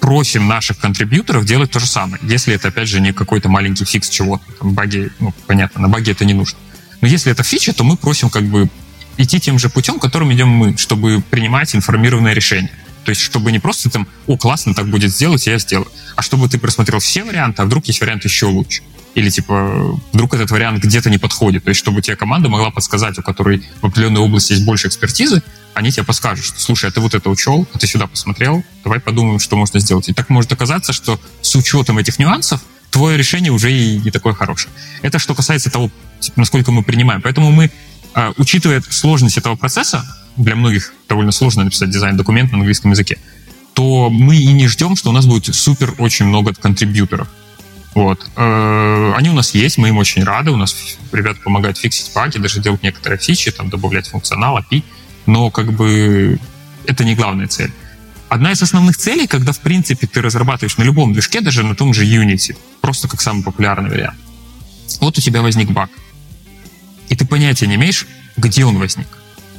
просим 0.00 0.48
наших 0.48 0.78
контрибьюторов 0.78 1.44
делать 1.44 1.70
то 1.70 1.80
же 1.80 1.86
самое, 1.86 2.18
если 2.22 2.54
это, 2.54 2.68
опять 2.68 2.88
же, 2.88 3.00
не 3.00 3.12
какой-то 3.12 3.48
маленький 3.48 3.84
фикс 3.84 4.08
чего-то, 4.08 4.44
там 4.58 4.72
баги, 4.72 5.10
ну, 5.20 5.32
понятно, 5.46 5.82
на 5.82 5.88
баге 5.88 6.12
это 6.12 6.24
не 6.24 6.34
нужно. 6.34 6.58
Но 7.00 7.08
если 7.08 7.30
это 7.30 7.42
фича, 7.42 7.72
то 7.72 7.84
мы 7.84 7.96
просим 7.96 8.30
как 8.30 8.44
бы 8.44 8.68
идти 9.16 9.40
тем 9.40 9.58
же 9.58 9.68
путем, 9.68 9.98
которым 9.98 10.32
идем 10.32 10.48
мы, 10.48 10.76
чтобы 10.76 11.22
принимать 11.30 11.74
информированное 11.74 12.32
решение. 12.32 12.72
То 13.04 13.10
есть, 13.10 13.20
чтобы 13.20 13.50
не 13.50 13.58
просто 13.58 13.90
там, 13.90 14.06
о, 14.26 14.36
классно, 14.36 14.74
так 14.74 14.88
будет 14.88 15.12
сделать, 15.12 15.46
я 15.46 15.58
сделаю. 15.58 15.90
А 16.14 16.22
чтобы 16.22 16.48
ты 16.48 16.58
просмотрел 16.58 17.00
все 17.00 17.24
варианты, 17.24 17.62
а 17.62 17.64
вдруг 17.64 17.86
есть 17.86 18.00
вариант 18.00 18.24
еще 18.24 18.46
лучше. 18.46 18.82
Или, 19.14 19.28
типа, 19.28 19.98
вдруг 20.12 20.34
этот 20.34 20.50
вариант 20.50 20.82
где-то 20.82 21.10
не 21.10 21.18
подходит. 21.18 21.64
То 21.64 21.70
есть, 21.70 21.80
чтобы 21.80 22.00
тебе 22.00 22.16
команда 22.16 22.48
могла 22.48 22.70
подсказать, 22.70 23.18
у 23.18 23.22
которой 23.22 23.62
в 23.80 23.86
определенной 23.86 24.20
области 24.20 24.52
есть 24.52 24.64
больше 24.64 24.88
экспертизы, 24.88 25.42
они 25.74 25.90
тебе 25.90 26.04
подскажут, 26.04 26.44
что, 26.44 26.60
слушай, 26.60 26.88
а 26.88 26.92
ты 26.92 27.00
вот 27.00 27.14
это 27.14 27.28
учел, 27.28 27.66
а 27.72 27.78
ты 27.78 27.86
сюда 27.86 28.06
посмотрел, 28.06 28.64
давай 28.84 29.00
подумаем, 29.00 29.38
что 29.38 29.56
можно 29.56 29.80
сделать. 29.80 30.08
И 30.08 30.14
так 30.14 30.28
может 30.30 30.52
оказаться, 30.52 30.92
что 30.92 31.20
с 31.40 31.54
учетом 31.56 31.98
этих 31.98 32.18
нюансов 32.18 32.62
твое 32.90 33.16
решение 33.16 33.50
уже 33.50 33.72
и 33.72 33.98
не 33.98 34.10
такое 34.10 34.34
хорошее. 34.34 34.72
Это 35.00 35.18
что 35.18 35.34
касается 35.34 35.70
того, 35.70 35.90
насколько 36.36 36.70
мы 36.72 36.82
принимаем. 36.82 37.22
Поэтому 37.22 37.50
мы, 37.50 37.70
а, 38.14 38.32
учитывая 38.36 38.82
сложность 38.88 39.38
этого 39.38 39.56
процесса, 39.56 40.04
для 40.36 40.56
многих 40.56 40.92
довольно 41.08 41.32
сложно 41.32 41.64
написать 41.64 41.90
дизайн-документ 41.90 42.52
на 42.52 42.58
английском 42.58 42.90
языке, 42.90 43.18
то 43.74 44.10
мы 44.10 44.36
и 44.36 44.52
не 44.52 44.68
ждем, 44.68 44.96
что 44.96 45.10
у 45.10 45.12
нас 45.12 45.26
будет 45.26 45.54
супер 45.54 45.94
очень 45.98 46.26
много 46.26 46.52
контрибьюторов. 46.54 47.28
Вот. 47.94 48.26
Э, 48.36 49.12
они 49.16 49.30
у 49.30 49.34
нас 49.34 49.54
есть, 49.54 49.78
мы 49.78 49.88
им 49.88 49.98
очень 49.98 50.24
рады. 50.24 50.50
У 50.50 50.56
нас 50.56 50.74
ребята 51.12 51.40
помогают 51.42 51.78
фиксить 51.78 52.10
баги, 52.14 52.38
даже 52.38 52.60
делать 52.60 52.82
некоторые 52.82 53.18
фичи, 53.18 53.50
там, 53.50 53.68
добавлять 53.68 54.08
функционал, 54.08 54.58
API. 54.58 54.82
Но 55.26 55.50
как 55.50 55.72
бы 55.72 56.38
это 56.86 57.04
не 57.04 57.14
главная 57.14 57.46
цель. 57.46 57.72
Одна 58.28 58.52
из 58.52 58.62
основных 58.62 58.96
целей, 58.96 59.26
когда, 59.26 59.52
в 59.52 59.60
принципе, 59.60 60.06
ты 60.06 60.22
разрабатываешь 60.22 60.78
на 60.78 60.84
любом 60.84 61.12
движке, 61.12 61.42
даже 61.42 61.62
на 61.64 61.74
том 61.74 61.92
же 61.92 62.04
Unity, 62.06 62.56
просто 62.80 63.06
как 63.06 63.20
самый 63.20 63.44
популярный 63.44 63.90
вариант. 63.90 64.18
Вот 65.00 65.18
у 65.18 65.20
тебя 65.20 65.42
возник 65.42 65.70
баг. 65.70 65.90
И 67.08 67.16
ты 67.16 67.26
понятия 67.26 67.66
не 67.66 67.74
имеешь, 67.76 68.06
где 68.36 68.64
он 68.64 68.78
возник. 68.78 69.08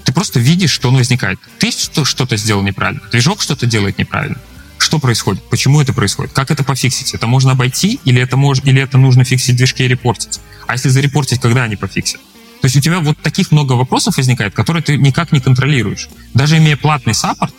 Ты 0.04 0.12
просто 0.12 0.40
видишь, 0.40 0.72
что 0.72 0.90
он 0.90 0.96
возникает. 0.96 1.40
Ты 1.60 1.72
что-то 1.72 2.38
сделал 2.38 2.62
неправильно, 2.62 3.02
движок 3.12 3.42
что-то 3.42 3.66
делает 3.66 3.98
неправильно. 3.98 4.38
Что 4.78 5.00
происходит? 5.00 5.42
Почему 5.50 5.80
это 5.80 5.94
происходит? 5.94 6.34
Как 6.34 6.52
это 6.52 6.64
пофиксить? 6.64 7.14
Это 7.14 7.26
можно 7.26 7.52
обойти 7.52 8.00
или 8.04 8.22
это, 8.22 8.36
мож... 8.36 8.60
или 8.64 8.82
это 8.82 8.98
нужно 8.98 9.24
фиксить 9.24 9.56
движки 9.56 9.84
и 9.84 9.88
репортить? 9.88 10.42
А 10.68 10.74
если 10.74 10.90
зарепортить, 10.90 11.40
когда 11.40 11.64
они 11.64 11.76
пофиксят? 11.76 12.20
То 12.62 12.66
есть 12.66 12.76
у 12.76 12.82
тебя 12.82 13.00
вот 13.00 13.18
таких 13.20 13.52
много 13.52 13.74
вопросов 13.74 14.18
возникает, 14.18 14.54
которые 14.54 14.84
ты 14.84 14.98
никак 14.98 15.32
не 15.32 15.40
контролируешь. 15.40 16.10
Даже 16.34 16.58
имея 16.58 16.78
платный 16.78 17.14
саппорт, 17.14 17.54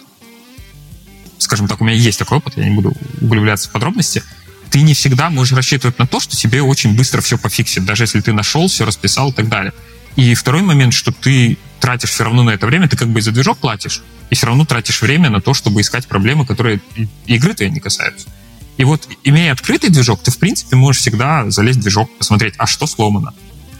скажем 1.39 1.69
так, 1.69 1.81
у 1.81 1.85
меня 1.85 1.97
есть 1.97 2.19
такой 2.19 2.39
опыт, 2.39 2.57
я 2.57 2.65
не 2.65 2.75
буду 2.75 2.93
углубляться 3.21 3.69
в 3.69 3.73
подробности, 3.73 4.23
ты 4.71 4.83
не 4.83 4.95
всегда 4.95 5.31
можешь 5.31 5.57
рассчитывать 5.57 5.99
на 5.99 6.07
то, 6.07 6.21
что 6.21 6.37
тебе 6.37 6.63
очень 6.63 6.97
быстро 6.97 7.21
все 7.21 7.39
пофиксит, 7.39 7.85
даже 7.85 8.05
если 8.05 8.21
ты 8.21 8.33
нашел, 8.33 8.69
все 8.69 8.85
расписал 8.85 9.31
и 9.31 9.33
так 9.33 9.49
далее. 9.49 9.73
И 10.17 10.35
второй 10.35 10.63
момент, 10.63 10.95
что 10.95 11.13
ты 11.13 11.59
тратишь 11.81 12.11
все 12.11 12.25
равно 12.25 12.43
на 12.43 12.51
это 12.51 12.67
время, 12.67 12.89
ты 12.89 12.97
как 12.97 13.09
бы 13.09 13.21
за 13.21 13.33
движок 13.33 13.59
платишь, 13.59 14.03
и 14.31 14.35
все 14.35 14.47
равно 14.47 14.65
тратишь 14.65 15.03
время 15.03 15.31
на 15.31 15.41
то, 15.41 15.55
чтобы 15.55 15.81
искать 15.81 16.07
проблемы, 16.07 16.47
которые 16.47 16.81
игры 17.27 17.55
твоей 17.55 17.71
не 17.71 17.81
касаются. 17.81 18.29
И 18.77 18.85
вот, 18.85 19.09
имея 19.23 19.53
открытый 19.53 19.91
движок, 19.91 20.23
ты, 20.23 20.31
в 20.31 20.39
принципе, 20.39 20.77
можешь 20.77 21.03
всегда 21.03 21.51
залезть 21.51 21.79
в 21.79 21.83
движок, 21.83 22.11
посмотреть, 22.19 22.55
а 22.59 22.67
что 22.67 22.87
сломано? 22.87 23.35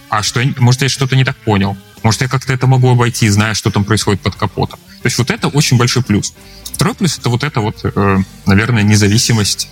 А 0.09 0.23
что, 0.23 0.41
может, 0.59 0.83
я 0.83 0.89
что-то 0.89 1.17
не 1.17 1.25
так 1.25 1.37
понял? 1.39 1.77
Может, 2.03 2.21
я 2.21 2.29
как-то 2.29 2.53
это 2.53 2.67
могу 2.67 2.91
обойти, 2.91 3.29
зная, 3.29 3.55
что 3.55 3.71
там 3.71 3.85
происходит 3.85 4.21
под 4.21 4.37
капотом? 4.37 4.79
То 5.03 5.07
есть 5.07 5.19
вот 5.19 5.31
это 5.31 5.49
очень 5.49 5.77
большой 5.77 6.03
плюс. 6.03 6.35
Второй 6.73 6.95
плюс— 6.95 7.19
это 7.19 7.31
вот 7.31 7.43
это 7.43 7.61
вот, 7.61 7.81
э, 7.83 8.19
наверное, 8.47 8.83
независимость. 8.83 9.69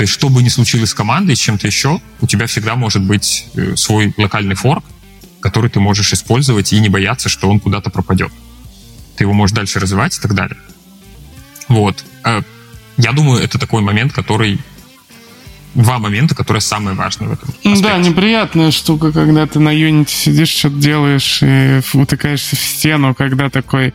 То 0.00 0.04
есть 0.04 0.14
что 0.14 0.30
бы 0.30 0.42
ни 0.42 0.48
случилось 0.48 0.88
с 0.88 0.94
командой, 0.94 1.36
с 1.36 1.38
чем-то 1.38 1.66
еще, 1.66 2.00
у 2.22 2.26
тебя 2.26 2.46
всегда 2.46 2.74
может 2.74 3.02
быть 3.02 3.44
э, 3.54 3.76
свой 3.76 4.14
локальный 4.16 4.54
форк, 4.54 4.82
который 5.42 5.68
ты 5.68 5.78
можешь 5.78 6.14
использовать 6.14 6.72
и 6.72 6.80
не 6.80 6.88
бояться, 6.88 7.28
что 7.28 7.50
он 7.50 7.60
куда-то 7.60 7.90
пропадет. 7.90 8.32
Ты 9.16 9.24
его 9.24 9.34
можешь 9.34 9.54
дальше 9.54 9.78
развивать 9.78 10.16
и 10.16 10.20
так 10.22 10.32
далее. 10.32 10.56
Вот. 11.68 12.02
Э, 12.24 12.40
я 12.96 13.12
думаю, 13.12 13.42
это 13.42 13.58
такой 13.58 13.82
момент, 13.82 14.14
который 14.14 14.58
два 15.74 15.98
момента, 15.98 16.34
которые 16.34 16.62
самые 16.62 16.96
важные 16.96 17.28
в 17.28 17.32
этом. 17.34 17.50
Аспекте. 17.50 17.82
Да, 17.82 17.98
неприятная 17.98 18.70
штука, 18.70 19.12
когда 19.12 19.46
ты 19.46 19.58
на 19.58 19.74
Unity 19.74 20.08
сидишь, 20.08 20.48
что-то 20.48 20.76
делаешь 20.76 21.40
и 21.42 21.82
утыкаешься 21.92 22.56
в 22.56 22.60
стену, 22.60 23.14
когда 23.14 23.50
такой... 23.50 23.92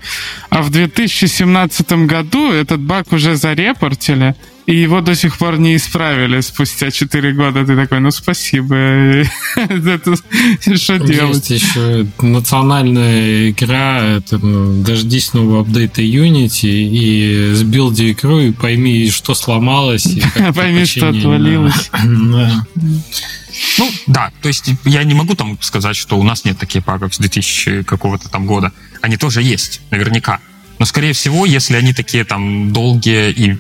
А 0.52 0.62
в 0.62 0.70
2017 0.70 1.92
году 2.06 2.52
этот 2.52 2.80
баг 2.80 3.12
уже 3.12 3.36
зарепортили, 3.36 4.36
и 4.66 4.76
его 4.76 5.02
до 5.02 5.16
сих 5.16 5.38
пор 5.38 5.60
не 5.60 5.76
исправили 5.76 6.42
спустя 6.42 6.90
4 6.90 7.34
года. 7.34 7.66
Ты 7.66 7.76
такой, 7.76 8.00
ну 8.00 8.10
спасибо. 8.12 8.76
Что 10.76 10.98
делать? 10.98 11.50
Есть 11.50 11.64
еще 11.64 12.08
национальная 12.22 13.52
игра, 13.52 14.02
это 14.04 14.40
ну, 14.40 14.82
дождись 14.84 15.34
нового 15.34 15.62
апдейта 15.62 16.02
Unity 16.02 16.66
и 16.70 17.54
сбилди 17.54 18.12
игру 18.12 18.40
и 18.40 18.52
пойми, 18.52 19.10
что 19.12 19.36
сломалось. 19.36 20.08
Пойми, 20.56 20.86
что 20.86 21.10
отвалилось. 21.10 21.92
Ну, 23.78 23.90
да, 24.08 24.34
то 24.42 24.50
есть 24.50 24.70
я 24.84 25.06
не 25.06 25.14
могу 25.14 25.34
там 25.34 25.58
сказать, 25.62 25.96
что 25.96 26.20
у 26.20 26.24
нас 26.24 26.44
нет 26.44 26.58
таких 26.58 26.84
багов 26.84 27.16
с 27.16 27.20
2000 27.20 27.84
какого-то 27.84 28.28
там 28.28 28.46
года. 28.46 28.74
Они 29.02 29.16
тоже 29.16 29.42
есть, 29.42 29.80
наверняка. 29.92 30.40
Но, 30.78 30.86
скорее 30.86 31.14
всего, 31.14 31.46
если 31.46 31.78
они 31.78 31.94
такие 31.94 32.26
там 32.26 32.74
долгие 32.74 33.32
и 33.32 33.58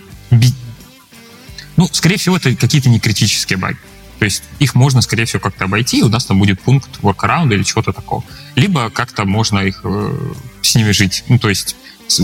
ну, 1.77 1.89
скорее 1.91 2.17
всего, 2.17 2.37
это 2.37 2.55
какие-то 2.55 2.89
некритические 2.89 3.57
баги. 3.57 3.77
То 4.19 4.25
есть 4.25 4.43
их 4.59 4.75
можно, 4.75 5.01
скорее 5.01 5.25
всего, 5.25 5.41
как-то 5.41 5.65
обойти, 5.65 5.99
и 5.99 6.03
у 6.03 6.09
нас 6.09 6.25
там 6.25 6.39
будет 6.39 6.61
пункт 6.61 6.89
workaround 7.01 7.53
или 7.53 7.63
чего-то 7.63 7.91
такого. 7.91 8.23
Либо 8.55 8.89
как-то 8.89 9.25
можно 9.25 9.59
их 9.59 9.81
э, 9.83 10.33
с 10.61 10.75
ними 10.75 10.91
жить. 10.91 11.25
Ну, 11.27 11.37
то 11.37 11.49
есть 11.49 11.75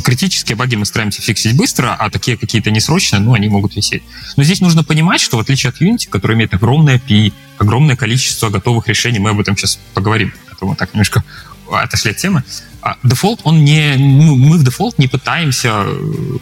критические 0.04 0.56
баги 0.56 0.76
мы 0.76 0.86
стараемся 0.86 1.22
фиксить 1.22 1.56
быстро, 1.56 1.94
а 1.94 2.10
такие 2.10 2.38
какие-то 2.38 2.72
несрочные, 2.72 3.20
ну, 3.20 3.34
они 3.34 3.50
могут 3.50 3.76
висеть. 3.76 4.04
Но 4.38 4.44
здесь 4.44 4.62
нужно 4.62 4.84
понимать, 4.84 5.20
что 5.20 5.38
в 5.38 5.40
отличие 5.42 5.70
от 5.70 5.82
Unity, 5.82 6.08
который 6.10 6.36
имеет 6.36 6.54
огромное 6.54 6.98
API, 6.98 7.34
огромное 7.58 7.96
количество 7.96 8.50
готовых 8.50 8.88
решений, 8.88 9.20
мы 9.20 9.32
об 9.32 9.40
этом 9.40 9.58
сейчас 9.58 9.80
поговорим, 9.94 10.34
а 10.50 10.56
то 10.56 10.74
так 10.76 10.94
немножко 10.94 11.24
отошли 11.72 12.12
от 12.12 12.18
темы, 12.18 12.44
а 12.82 12.98
Defold, 13.04 13.42
он 13.44 13.64
не... 13.64 13.96
Ну, 13.98 14.36
мы 14.36 14.58
в 14.58 14.64
Defold 14.64 14.98
не 14.98 15.08
пытаемся 15.08 15.84
э, 15.86 16.38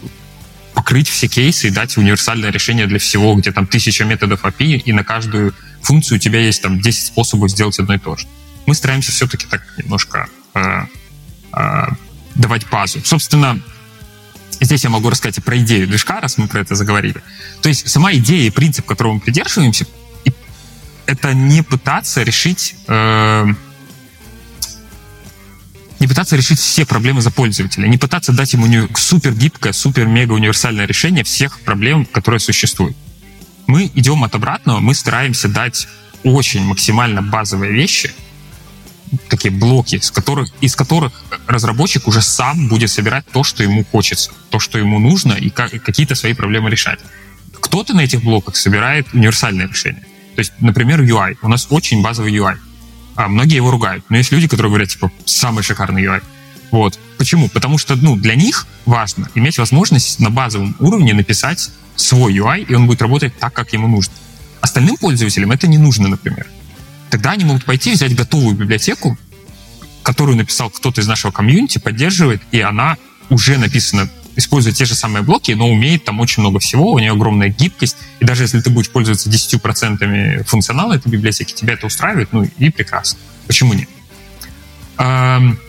покрыть 0.80 1.10
все 1.10 1.28
кейсы 1.28 1.68
и 1.68 1.72
дать 1.72 1.98
универсальное 1.98 2.52
решение 2.52 2.88
для 2.88 3.00
всего, 3.00 3.36
где 3.36 3.52
там 3.52 3.68
тысяча 3.68 4.06
методов 4.06 4.46
API, 4.46 4.78
и 4.78 4.94
на 4.94 5.04
каждую 5.04 5.54
функцию 5.82 6.16
у 6.16 6.20
тебя 6.20 6.40
есть 6.40 6.62
там 6.62 6.80
10 6.80 7.08
способов 7.08 7.52
сделать 7.52 7.78
одно 7.80 7.96
и 7.96 7.98
то 7.98 8.16
же. 8.16 8.26
Мы 8.66 8.74
стараемся 8.74 9.12
все-таки 9.12 9.46
так 9.46 9.62
немножко 9.78 10.30
э, 10.54 10.84
э, 11.52 11.88
давать 12.36 12.66
базу. 12.70 13.02
Собственно, 13.04 13.60
здесь 14.62 14.86
я 14.86 14.90
могу 14.90 15.10
рассказать 15.10 15.40
и 15.40 15.42
про 15.42 15.58
идею 15.58 15.86
движка, 15.86 16.22
раз 16.22 16.38
мы 16.38 16.48
про 16.48 16.62
это 16.62 16.76
заговорили. 16.76 17.22
То 17.62 17.68
есть 17.68 17.90
сама 17.90 18.14
идея 18.14 18.48
и 18.48 18.50
принцип, 18.50 18.86
которого 18.86 19.16
мы 19.16 19.20
придерживаемся, 19.20 19.86
это 21.08 21.34
не 21.34 21.62
пытаться 21.62 22.24
решить 22.24 22.76
э, 22.88 23.48
не 26.00 26.08
пытаться 26.08 26.36
решить 26.36 26.60
все 26.60 26.86
проблемы 26.86 27.22
за 27.22 27.32
пользователя, 27.32 27.88
не 27.88 27.98
пытаться 27.98 28.32
дать 28.32 28.54
ему 28.54 28.88
супер 28.96 29.34
гибкое, 29.34 29.74
супер 29.74 30.06
мега 30.06 30.34
универсальное 30.34 30.86
решение 30.86 31.24
всех 31.24 31.60
проблем, 31.62 32.06
которые 32.06 32.40
существуют. 32.40 32.96
Мы 33.68 33.92
идем 33.96 34.24
от 34.24 34.34
обратного, 34.34 34.80
мы 34.80 34.94
стараемся 34.94 35.48
дать 35.48 35.88
очень 36.24 36.64
максимально 36.64 37.22
базовые 37.22 37.74
вещи, 37.74 38.12
такие 39.28 39.52
блоки, 39.52 39.96
из 39.96 40.12
которых, 40.12 40.50
из 40.62 40.76
которых 40.76 41.12
разработчик 41.48 42.08
уже 42.08 42.22
сам 42.22 42.68
будет 42.68 42.90
собирать 42.90 43.26
то, 43.32 43.44
что 43.44 43.64
ему 43.64 43.84
хочется, 43.84 44.32
то, 44.50 44.60
что 44.60 44.78
ему 44.78 45.00
нужно, 45.00 45.34
и, 45.34 45.48
и 45.48 45.80
какие-то 45.80 46.16
свои 46.16 46.34
проблемы 46.34 46.70
решать. 46.70 47.00
Кто-то 47.60 47.94
на 47.94 48.02
этих 48.02 48.24
блоках 48.24 48.56
собирает 48.56 49.08
универсальное 49.14 49.68
решение. 49.68 50.04
То 50.36 50.40
есть, 50.40 50.54
например, 50.60 51.02
UI. 51.02 51.38
У 51.42 51.50
нас 51.50 51.68
очень 51.70 52.02
базовый 52.02 52.34
UI 52.34 52.58
а 53.20 53.28
многие 53.28 53.58
его 53.58 53.70
ругают. 53.70 54.06
Но 54.08 54.16
есть 54.16 54.32
люди, 54.32 54.48
которые 54.48 54.70
говорят, 54.70 54.88
типа, 54.88 55.12
самый 55.26 55.62
шикарный 55.62 56.02
UI. 56.06 56.24
Вот. 56.72 56.98
Почему? 57.18 57.50
Потому 57.50 57.78
что, 57.78 57.98
ну, 57.98 58.16
для 58.16 58.34
них 58.36 58.66
важно 58.86 59.30
иметь 59.36 59.58
возможность 59.58 60.22
на 60.22 60.30
базовом 60.30 60.74
уровне 60.80 61.14
написать 61.14 61.70
свой 61.98 62.34
UI, 62.34 62.66
и 62.66 62.74
он 62.74 62.88
будет 62.88 63.02
работать 63.02 63.38
так, 63.38 63.52
как 63.52 63.74
ему 63.74 63.90
нужно. 63.90 64.14
Остальным 64.62 64.96
пользователям 64.96 65.52
это 65.52 65.68
не 65.68 65.78
нужно, 65.78 66.08
например. 66.08 66.48
Тогда 67.10 67.32
они 67.32 67.44
могут 67.44 67.66
пойти 67.66 67.92
взять 67.92 68.16
готовую 68.16 68.56
библиотеку, 68.56 69.18
которую 70.02 70.38
написал 70.38 70.70
кто-то 70.70 71.02
из 71.02 71.08
нашего 71.08 71.32
комьюнити, 71.32 71.78
поддерживает, 71.78 72.42
и 72.54 72.62
она 72.62 72.96
уже 73.30 73.58
написана 73.58 74.10
использует 74.40 74.76
те 74.76 74.86
же 74.86 74.96
самые 74.96 75.24
блоки, 75.24 75.52
но 75.52 75.70
умеет 75.70 76.04
там 76.04 76.20
очень 76.20 76.42
много 76.42 76.60
всего, 76.60 76.92
у 76.92 77.00
нее 77.00 77.12
огромная 77.12 77.50
гибкость, 77.50 77.98
и 78.20 78.26
даже 78.26 78.44
если 78.44 78.60
ты 78.60 78.70
будешь 78.70 78.90
пользоваться 78.90 79.30
10% 79.30 80.44
функционала 80.44 80.94
этой 80.94 81.10
библиотеки, 81.10 81.54
тебя 81.54 81.74
это 81.74 81.86
устраивает, 81.86 82.34
ну 82.34 82.48
и 82.58 82.70
прекрасно. 82.70 83.20
Почему 83.48 83.74
нет? 83.74 83.88
Эм, 84.98 85.60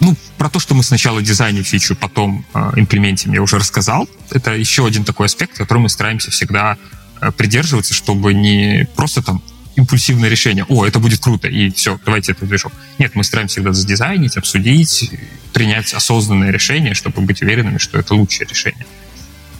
ну, 0.00 0.16
про 0.38 0.48
то, 0.48 0.58
что 0.58 0.74
мы 0.74 0.82
сначала 0.82 1.22
дизайним 1.22 1.62
фичу, 1.62 1.94
потом 1.94 2.44
э, 2.54 2.72
имплементим, 2.76 3.32
я 3.32 3.42
уже 3.42 3.58
рассказал. 3.58 4.08
Это 4.30 4.52
еще 4.52 4.86
один 4.86 5.04
такой 5.04 5.26
аспект, 5.26 5.56
который 5.56 5.78
мы 5.78 5.88
стараемся 5.88 6.30
всегда 6.30 6.76
э, 7.20 7.30
придерживаться, 7.30 7.94
чтобы 7.94 8.34
не 8.34 8.88
просто 8.96 9.22
там 9.22 9.42
импульсивное 9.76 10.28
решение, 10.28 10.64
о, 10.68 10.84
это 10.84 10.98
будет 10.98 11.20
круто, 11.20 11.48
и 11.48 11.70
все, 11.70 11.98
давайте 12.04 12.32
это 12.32 12.44
движок. 12.46 12.72
Нет, 12.98 13.14
мы 13.14 13.24
стараемся 13.24 13.54
всегда 13.54 13.72
задизайнить, 13.72 14.36
обсудить, 14.36 15.10
принять 15.52 15.94
осознанное 15.94 16.50
решение, 16.50 16.94
чтобы 16.94 17.22
быть 17.22 17.42
уверенными, 17.42 17.78
что 17.78 17.98
это 17.98 18.14
лучшее 18.14 18.46
решение. 18.48 18.86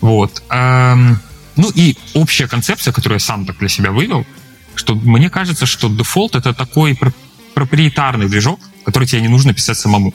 Вот. 0.00 0.42
Ну 0.50 1.70
и 1.74 1.96
общая 2.14 2.48
концепция, 2.48 2.92
которую 2.92 3.16
я 3.16 3.20
сам 3.20 3.46
так 3.46 3.58
для 3.58 3.68
себя 3.68 3.90
вывел, 3.90 4.26
что 4.74 4.94
мне 4.94 5.30
кажется, 5.30 5.66
что 5.66 5.88
Defold — 5.88 6.36
это 6.36 6.54
такой 6.54 6.98
проприетарный 7.54 8.28
движок, 8.28 8.58
который 8.84 9.06
тебе 9.06 9.20
не 9.20 9.28
нужно 9.28 9.52
писать 9.54 9.78
самому. 9.78 10.12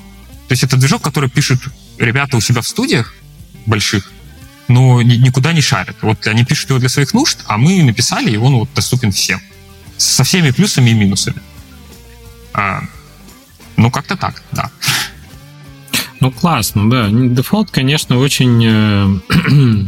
То 0.48 0.54
есть 0.54 0.64
это 0.64 0.78
движок, 0.78 1.02
который 1.02 1.30
пишут 1.30 1.60
ребята 1.98 2.38
у 2.38 2.41
себя 2.41 2.62
в 2.62 2.68
студиях 2.68 3.14
больших, 3.66 4.12
но 4.68 5.02
никуда 5.02 5.54
не 5.54 5.62
шарят. 5.62 5.95
Вот 6.02 6.26
они 6.28 6.43
пишут 6.43 6.70
его 6.70 6.80
для 6.80 6.89
своих 6.89 7.14
нужд, 7.14 7.39
а 7.45 7.58
мы 7.58 7.84
написали, 7.84 8.32
и 8.32 8.38
он 8.38 8.56
вот 8.56 8.70
доступен 8.74 9.12
всем. 9.12 9.41
Со 9.98 10.24
всеми 10.24 10.52
плюсами 10.52 10.91
и 10.91 10.93
минусами. 10.93 11.41
А, 12.54 12.82
ну, 13.76 13.91
как-то 13.91 14.16
так, 14.16 14.41
да. 14.52 14.72
Ну, 16.20 16.32
классно, 16.32 16.89
да. 16.89 17.10
Defold, 17.12 17.70
конечно, 17.70 18.18
очень 18.18 18.64
э, 18.66 19.88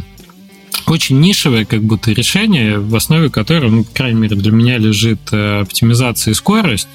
очень 0.86 1.20
нишевое 1.20 1.64
как 1.64 1.82
будто 1.82 2.12
решение, 2.12 2.78
в 2.78 2.94
основе 2.94 3.30
которого, 3.30 3.70
ну, 3.70 3.84
по 3.84 3.92
крайней 3.94 4.20
мере, 4.20 4.36
для 4.36 4.52
меня 4.52 4.78
лежит 4.78 5.20
э, 5.32 5.60
оптимизация 5.60 6.32
и 6.32 6.34
скорость. 6.34 6.88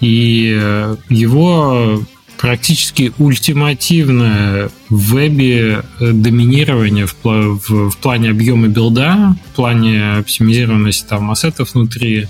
И 0.00 0.54
э, 0.54 0.96
его 1.08 2.02
практически 2.42 3.12
ультимативное 3.18 4.68
в 4.90 5.14
вебе 5.14 5.84
доминирование 6.00 7.06
в, 7.06 7.14
в, 7.22 7.90
в 7.90 7.96
плане 7.98 8.30
объема 8.30 8.66
билда, 8.66 9.36
в 9.52 9.54
плане 9.54 10.14
оптимизированности 10.14 11.06
там 11.08 11.30
ассетов 11.30 11.74
внутри. 11.74 12.26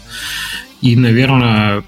И, 0.82 0.96
наверное, 0.96 1.82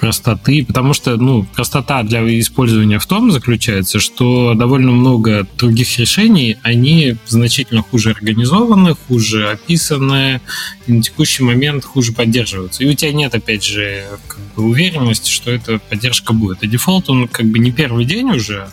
простоты, 0.00 0.64
потому 0.64 0.94
что, 0.94 1.16
ну, 1.16 1.44
простота 1.44 2.02
для 2.02 2.20
использования 2.40 2.98
в 2.98 3.06
том 3.06 3.30
заключается, 3.30 4.00
что 4.00 4.54
довольно 4.54 4.92
много 4.92 5.46
других 5.58 5.98
решений, 5.98 6.56
они 6.62 7.16
значительно 7.26 7.82
хуже 7.82 8.10
организованы, 8.10 8.94
хуже 8.94 9.50
описаны, 9.50 10.40
и 10.86 10.92
на 10.92 11.02
текущий 11.02 11.42
момент 11.42 11.84
хуже 11.84 12.12
поддерживаются. 12.12 12.82
И 12.82 12.88
у 12.88 12.94
тебя 12.94 13.12
нет, 13.12 13.34
опять 13.34 13.62
же, 13.62 14.06
как 14.26 14.40
бы 14.56 14.64
уверенности, 14.64 15.30
что 15.30 15.50
эта 15.50 15.78
поддержка 15.78 16.32
будет. 16.32 16.62
И 16.62 16.66
дефолт, 16.66 17.10
он 17.10 17.28
как 17.28 17.46
бы 17.46 17.58
не 17.58 17.70
первый 17.70 18.06
день 18.06 18.30
уже, 18.30 18.70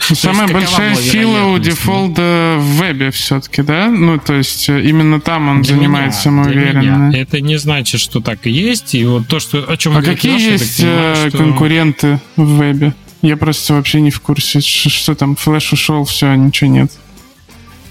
Самая 0.00 0.48
большая 0.48 0.94
сила 0.94 1.46
у 1.46 1.58
дефолта 1.58 2.56
в 2.58 2.78
вебе 2.78 3.10
все-таки, 3.10 3.62
да? 3.62 3.88
Ну, 3.88 4.18
то 4.18 4.34
есть 4.34 4.68
э, 4.68 4.82
именно 4.82 5.20
там 5.20 5.48
он 5.48 5.62
для 5.62 5.76
занимает 5.76 6.10
меня, 6.10 6.20
самоуверенно. 6.20 7.14
Это 7.14 7.40
не 7.40 7.58
значит, 7.58 8.00
что 8.00 8.20
так 8.20 8.46
и 8.46 8.50
есть. 8.50 8.94
И 8.94 9.04
вот 9.04 9.28
то, 9.28 9.40
что 9.40 9.70
о 9.70 9.76
чем 9.76 9.96
А 9.96 10.02
какие 10.02 10.34
Леша, 10.34 10.50
есть 10.50 10.78
понимаю, 10.78 11.16
э, 11.16 11.28
что... 11.28 11.38
конкуренты 11.38 12.20
в 12.36 12.58
вебе? 12.58 12.94
Я 13.22 13.36
просто 13.36 13.74
вообще 13.74 14.00
не 14.00 14.10
в 14.10 14.20
курсе, 14.20 14.60
что 14.60 15.14
там 15.14 15.36
флеш 15.36 15.72
ушел, 15.72 16.04
все, 16.04 16.34
ничего 16.34 16.70
нет. 16.70 16.90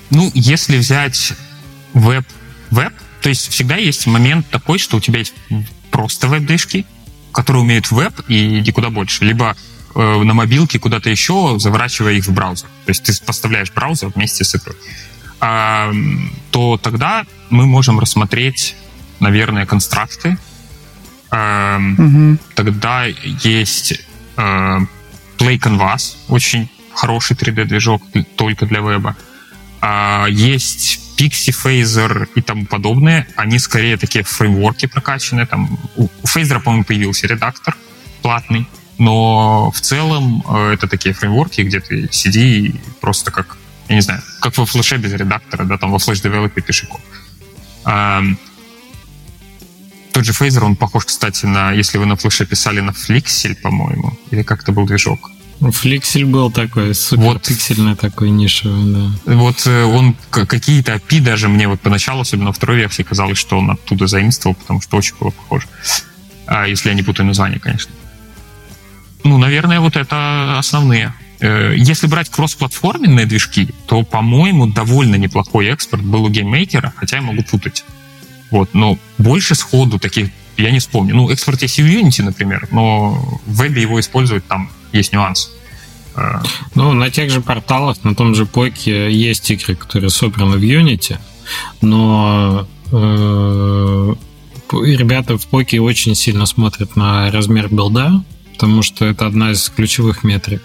Ну, 0.10 0.32
если 0.34 0.78
взять 0.78 1.34
веб, 1.93 2.26
веб, 2.72 2.93
то 3.22 3.30
есть 3.30 3.49
всегда 3.49 3.76
есть 3.76 4.07
момент 4.07 4.49
такой, 4.49 4.80
что 4.80 4.97
у 4.97 4.99
тебя 4.99 5.20
есть 5.20 5.34
просто 5.91 6.28
веб-движки, 6.28 6.86
которые 7.32 7.62
умеют 7.62 7.91
веб 7.91 8.14
и 8.28 8.60
иди 8.60 8.72
куда 8.72 8.89
больше. 8.89 9.24
Либо 9.24 9.55
на 9.95 10.33
мобилке 10.33 10.79
куда-то 10.79 11.09
еще, 11.09 11.55
заворачивая 11.59 12.13
их 12.13 12.25
в 12.25 12.33
браузер. 12.33 12.67
То 12.85 12.89
есть 12.89 13.03
ты 13.03 13.25
поставляешь 13.25 13.71
браузер 13.71 14.09
вместе 14.09 14.43
с 14.43 14.55
игрой. 14.55 14.75
А, 15.39 15.91
то 16.51 16.77
тогда 16.77 17.25
мы 17.49 17.65
можем 17.65 17.99
рассмотреть, 17.99 18.75
наверное, 19.19 19.65
констракты. 19.65 20.37
А, 21.31 21.79
угу. 21.97 22.37
Тогда 22.55 23.05
есть 23.05 24.01
а, 24.35 24.79
Play 25.37 25.59
Canvas, 25.59 26.15
очень 26.27 26.69
хороший 26.93 27.35
3D-движок 27.35 28.03
только 28.35 28.65
для 28.65 28.81
веба. 28.81 29.15
А, 29.81 30.25
есть 30.27 30.99
Pixie, 31.17 31.53
Phaser 31.53 32.27
и 32.35 32.41
тому 32.41 32.65
подобное. 32.65 33.27
Они 33.35 33.59
скорее 33.59 33.97
такие 33.97 34.23
фреймворки 34.23 34.87
прокачанные. 34.87 35.45
Там, 35.45 35.79
у 35.95 36.09
Phaser, 36.23 36.59
по-моему, 36.59 36.83
появился 36.83 37.27
редактор 37.27 37.75
платный 38.21 38.67
но 39.00 39.72
в 39.72 39.82
целом 39.82 40.43
э, 40.47 40.74
это 40.74 40.88
такие 40.88 41.16
фреймворки, 41.16 41.62
где 41.62 41.80
ты 41.80 42.08
сиди 42.12 42.68
и 42.68 42.76
просто 43.02 43.32
как, 43.32 43.58
я 43.88 43.95
не 43.95 44.02
знаю, 44.02 44.22
как 44.41 44.58
во 44.58 44.66
флеше 44.66 44.97
без 44.97 45.14
редактора, 45.14 45.64
да, 45.64 45.78
там 45.78 45.91
во 45.91 46.00
флеш 46.00 46.22
девелопе 46.22 46.62
пиши 46.62 46.86
код. 46.86 47.02
Тот 50.12 50.26
же 50.26 50.34
Phaser, 50.34 50.66
он 50.66 50.76
похож, 50.76 51.06
кстати, 51.06 51.45
на, 51.45 51.72
если 51.72 51.97
вы 51.97 52.06
на 52.06 52.16
флеше 52.18 52.45
писали 52.45 52.82
на 52.82 52.91
Flixel, 52.91 53.56
по-моему, 53.56 54.18
или 54.32 54.43
как 54.43 54.64
то 54.64 54.72
был 54.74 54.86
движок. 54.86 55.32
Flixel 55.62 56.26
был 56.26 56.52
такой, 56.52 56.95
супер 56.95 57.24
вот, 57.24 57.47
пиксельный 57.47 57.95
такой 57.95 58.30
нишевый, 58.30 58.93
да. 58.93 59.34
Вот 59.34 59.68
э, 59.68 59.84
он 59.84 60.16
какие-то 60.30 60.93
API 60.93 61.22
даже 61.22 61.50
мне 61.50 61.68
вот 61.68 61.82
поначалу, 61.82 62.22
особенно 62.22 62.52
в 62.52 62.56
второй 62.56 62.78
версии, 62.78 63.04
казалось, 63.04 63.38
что 63.38 63.58
он 63.58 63.72
оттуда 63.72 64.08
заимствовал, 64.08 64.56
потому 64.56 64.82
что 64.82 64.97
очень 64.97 65.16
было 65.20 65.32
похоже. 65.32 65.68
А, 66.47 66.66
если 66.66 66.89
я 66.89 66.95
не 66.95 67.04
путаю 67.04 67.28
название, 67.28 67.60
конечно. 67.60 67.91
Ну, 69.24 69.38
наверное, 69.38 69.80
вот 69.80 69.95
это 69.95 70.57
основные. 70.57 71.13
Э, 71.39 71.74
если 71.76 72.07
брать 72.07 72.30
кроссплатформенные 72.30 73.26
движки, 73.26 73.70
то, 73.88 74.03
по-моему, 74.03 74.67
довольно 74.67 75.15
неплохой 75.15 75.67
экспорт 75.67 76.03
был 76.03 76.26
у 76.26 76.30
GameMaker 76.30 76.82
а, 76.82 76.93
хотя 76.95 77.17
я 77.17 77.22
могу 77.22 77.43
путать. 77.43 77.86
Вот, 78.51 78.74
но 78.74 78.97
больше 79.17 79.55
сходу 79.55 79.99
таких 79.99 80.30
я 80.57 80.72
не 80.72 80.80
вспомню. 80.80 81.15
Ну, 81.15 81.30
экспорт 81.30 81.61
есть 81.61 81.80
в 81.80 81.86
Unity, 81.86 82.24
например, 82.24 82.67
но 82.72 83.11
в 83.45 83.55
вебе 83.55 83.82
его 83.82 83.99
использовать 83.99 84.45
там 84.47 84.70
есть 84.91 85.13
нюанс. 85.13 85.51
Э, 86.15 86.41
ну, 86.76 86.93
на 86.93 87.09
тех 87.09 87.32
же 87.32 87.41
порталах, 87.41 88.03
на 88.03 88.15
том 88.15 88.36
же 88.36 88.45
Поке 88.45 89.11
есть 89.11 89.49
игры, 89.51 89.76
которые 89.76 90.09
собраны 90.09 90.57
в 90.57 90.61
Unity, 90.61 91.17
но 91.82 92.67
э, 92.91 94.15
ребята 94.72 95.38
в 95.38 95.47
Поке 95.47 95.80
очень 95.80 96.15
сильно 96.15 96.45
смотрят 96.45 96.95
на 96.95 97.32
размер 97.32 97.70
билда, 97.70 98.24
потому 98.60 98.82
что 98.82 99.05
это 99.05 99.26
одна 99.26 99.51
из 99.51 99.70
ключевых 99.70 100.26
метрик. 100.26 100.62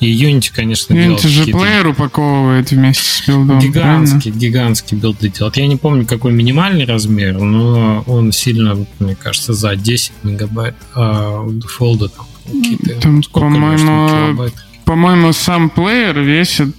И 0.00 0.12
Unity, 0.12 0.50
конечно, 0.52 0.94
Unity 0.94 1.28
же 1.28 1.44
плеер 1.44 1.86
упаковывает 1.86 2.72
вместе 2.72 3.04
с 3.04 3.28
билдом. 3.28 3.60
Гигантский, 3.60 4.32
правильно? 4.32 4.40
гигантский 4.40 4.96
билды 4.96 5.28
делает. 5.28 5.56
Я 5.56 5.68
не 5.68 5.76
помню, 5.76 6.04
какой 6.04 6.32
минимальный 6.32 6.84
размер, 6.86 7.38
но 7.38 8.02
он 8.08 8.32
сильно, 8.32 8.84
мне 8.98 9.14
кажется, 9.14 9.54
за 9.54 9.76
10 9.76 10.12
мегабайт, 10.24 10.74
а 10.92 11.40
у 11.42 11.52
дефолда 11.52 12.08
там 12.08 12.26
какие-то... 12.44 13.00
Там, 13.00 13.22
по-моему, 13.32 14.50
по-моему, 14.84 15.32
сам 15.32 15.70
плеер 15.70 16.18
весит 16.18 16.74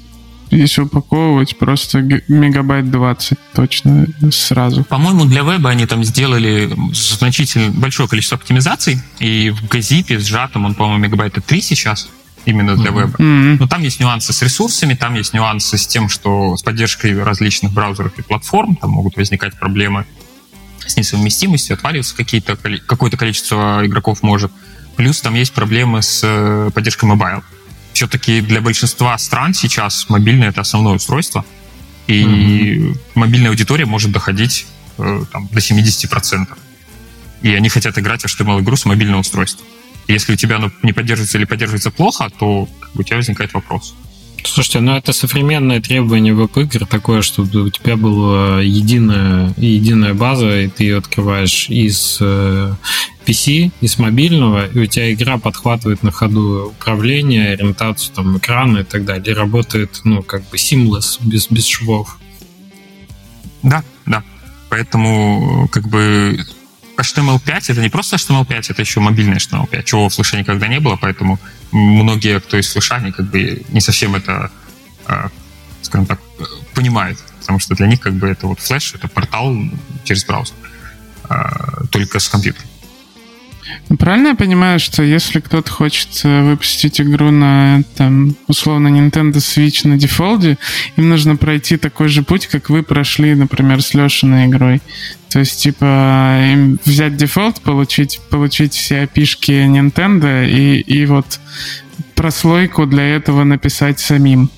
если 0.49 0.81
упаковывать, 0.81 1.57
просто 1.57 1.99
мегабайт 2.27 2.89
20 2.89 3.37
точно 3.53 4.07
сразу. 4.31 4.83
По-моему, 4.83 5.25
для 5.25 5.41
веба 5.41 5.69
они 5.69 5.85
там 5.85 6.03
сделали 6.03 6.69
значительно 6.93 7.71
большое 7.71 8.07
количество 8.07 8.37
оптимизаций, 8.37 8.99
и 9.19 9.49
в 9.49 9.67
газипе 9.67 10.19
сжатом 10.19 10.65
он, 10.65 10.75
по-моему, 10.75 11.03
мегабайта 11.03 11.41
3 11.41 11.61
сейчас, 11.61 12.09
именно 12.45 12.75
для 12.75 12.91
mm-hmm. 12.91 12.99
веба. 12.99 13.17
Mm-hmm. 13.17 13.57
Но 13.59 13.67
там 13.67 13.81
есть 13.81 13.99
нюансы 13.99 14.31
с 14.31 14.41
ресурсами, 14.41 14.93
там 14.93 15.15
есть 15.15 15.33
нюансы 15.33 15.77
с 15.77 15.85
тем, 15.85 16.07
что 16.09 16.55
с 16.55 16.63
поддержкой 16.63 17.21
различных 17.21 17.73
браузеров 17.73 18.17
и 18.17 18.21
платформ, 18.21 18.75
там 18.75 18.91
могут 18.91 19.17
возникать 19.17 19.57
проблемы 19.59 20.05
с 20.85 20.95
несовместимостью, 20.95 21.73
отваливаться 21.73 22.15
какие-то, 22.15 22.55
какое-то 22.55 23.17
количество 23.17 23.81
игроков 23.83 24.23
может. 24.23 24.51
Плюс 24.95 25.19
там 25.21 25.35
есть 25.35 25.53
проблемы 25.53 26.01
с 26.01 26.21
э, 26.23 26.69
поддержкой 26.73 27.05
mobile 27.05 27.43
все-таки 27.97 28.41
для 28.41 28.61
большинства 28.61 29.17
стран 29.17 29.55
сейчас 29.55 30.07
мобильное 30.07 30.49
это 30.49 30.61
основное 30.61 30.93
устройство, 30.93 31.43
и 32.05 32.23
mm-hmm. 32.23 32.99
мобильная 33.15 33.49
аудитория 33.49 33.87
может 33.87 34.11
доходить 34.11 34.67
э, 34.99 35.23
там, 35.31 35.47
до 35.51 35.57
70%. 35.57 36.45
И 37.41 37.55
они 37.55 37.69
хотят 37.69 37.97
играть 37.97 38.21
в 38.21 38.25
HTML-игру 38.25 38.75
с 38.75 38.85
мобильного 38.85 39.21
устройства. 39.21 39.65
И 40.05 40.13
если 40.13 40.33
у 40.33 40.35
тебя 40.35 40.57
оно 40.57 40.71
не 40.83 40.93
поддерживается 40.93 41.39
или 41.39 41.45
поддерживается 41.45 41.89
плохо, 41.89 42.29
то 42.37 42.69
у 42.93 43.03
тебя 43.03 43.17
возникает 43.17 43.55
вопрос. 43.55 43.95
Слушайте, 44.43 44.79
ну 44.81 44.95
это 44.95 45.11
современное 45.11 45.81
требование 45.81 46.35
веб-игр 46.35 46.85
такое, 46.85 47.23
чтобы 47.23 47.63
у 47.63 47.69
тебя 47.71 47.97
была 47.97 48.61
единая, 48.61 49.55
единая 49.57 50.13
база, 50.13 50.59
и 50.59 50.67
ты 50.67 50.83
ее 50.83 50.97
открываешь 50.99 51.67
из 51.67 52.19
PC, 53.28 53.67
э, 53.67 53.71
из 53.82 53.99
мобильного, 53.99 54.67
и 54.67 54.80
у 54.80 54.86
тебя 54.86 55.11
игра 55.11 55.38
подхватывает 55.38 56.03
на 56.03 56.11
ходу 56.11 56.73
управление, 56.78 57.53
ориентацию 57.53 58.15
там, 58.15 58.38
экрана 58.38 58.80
и 58.80 58.84
так 58.84 59.05
далее. 59.05 59.34
И 59.34 59.38
работает, 59.38 60.01
ну, 60.03 60.23
как 60.23 60.43
бы 60.49 60.57
seamless, 60.57 61.19
без, 61.21 61.49
без 61.49 61.65
швов. 61.65 62.17
Да, 63.63 63.84
да. 64.05 64.23
Поэтому, 64.69 65.67
как 65.71 65.88
бы, 65.88 66.39
HTML5 66.97 67.71
это 67.71 67.82
не 67.82 67.89
просто 67.89 68.15
HTML5, 68.15 68.65
это 68.69 68.82
еще 68.82 68.99
мобильный 68.99 69.38
HTML5, 69.38 69.84
чего 69.84 70.09
в 70.09 70.13
флеше 70.13 70.38
никогда 70.38 70.67
не 70.67 70.80
было, 70.80 70.95
поэтому 70.95 71.39
многие, 71.71 72.39
кто 72.39 72.57
из 72.57 72.71
флеша, 72.71 72.95
они 72.95 73.11
как 73.11 73.30
бы 73.30 73.63
не 73.69 73.82
совсем 73.82 74.15
это, 74.15 74.51
а, 75.05 75.30
скажем 75.82 76.07
так, 76.07 76.19
понимают, 76.73 77.19
потому 77.39 77.59
что 77.59 77.75
для 77.75 77.88
них 77.88 77.99
как 77.99 78.13
бы 78.13 78.28
это 78.28 78.47
вот 78.47 78.59
флеш, 78.59 78.93
это 78.95 79.07
портал 79.07 79.55
через 80.03 80.25
браузер, 80.25 80.55
а, 81.30 81.86
только 81.91 82.19
с 82.19 82.28
компьютером. 82.28 82.67
Правильно 83.99 84.30
я 84.30 84.36
понимаю, 84.36 84.80
что 84.80 85.03
если 85.03 85.39
кто-то 85.39 85.72
хочет 85.72 86.09
э, 86.24 86.43
выпустить 86.43 86.99
игру 87.01 87.32
на, 87.32 87.84
там, 87.95 88.36
условно, 88.47 88.88
Nintendo 88.89 89.36
Switch 89.36 89.88
на 89.88 89.97
дефолде, 89.97 90.57
им 90.97 91.09
нужно 91.09 91.36
пройти 91.36 91.78
такой 91.78 92.09
же 92.09 92.24
путь, 92.24 92.47
как 92.47 92.70
вы 92.70 92.84
прошли, 92.84 93.34
например, 93.36 93.82
с 93.82 93.93
Лешиной 93.93 94.47
игрой. 94.47 94.82
То 95.30 95.39
есть, 95.39 95.61
типа, 95.61 96.39
им 96.51 96.80
взять 96.86 97.18
дефолт, 97.18 97.61
получить, 97.61 98.20
получить 98.30 98.74
все 98.74 99.01
опишки 99.01 99.51
Nintendo 99.51 100.47
и, 100.47 100.80
и 100.80 101.05
вот 101.05 101.39
прослойку 102.15 102.86
для 102.86 103.15
этого 103.15 103.43
написать 103.43 103.99
самим. 103.99 104.49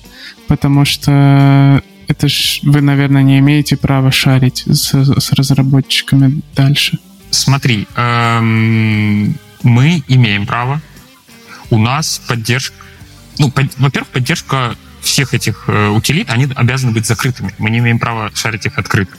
Потому 0.48 0.84
что 0.84 1.82
это 2.08 2.28
ж 2.28 2.60
вы, 2.64 2.80
наверное, 2.80 3.22
не 3.22 3.38
имеете 3.38 3.76
права 3.76 4.10
шарить 4.10 4.64
с, 4.66 4.92
с 4.92 5.32
разработчиками 5.32 6.40
дальше. 6.56 6.98
Смотри, 7.30 7.86
эм, 7.96 9.34
мы 9.62 10.02
имеем 10.08 10.46
право. 10.46 10.80
У 11.70 11.78
нас 11.78 12.20
поддержка... 12.26 12.76
Ну, 13.38 13.50
под, 13.50 13.78
во-первых, 13.78 14.10
поддержка 14.10 14.76
всех 15.00 15.34
этих 15.34 15.64
э, 15.68 15.88
утилит, 15.88 16.30
они 16.30 16.48
обязаны 16.54 16.92
быть 16.92 17.06
закрытыми. 17.06 17.54
Мы 17.58 17.70
не 17.70 17.78
имеем 17.78 17.98
права 17.98 18.30
шарить 18.34 18.66
их 18.66 18.78
открыто. 18.78 19.12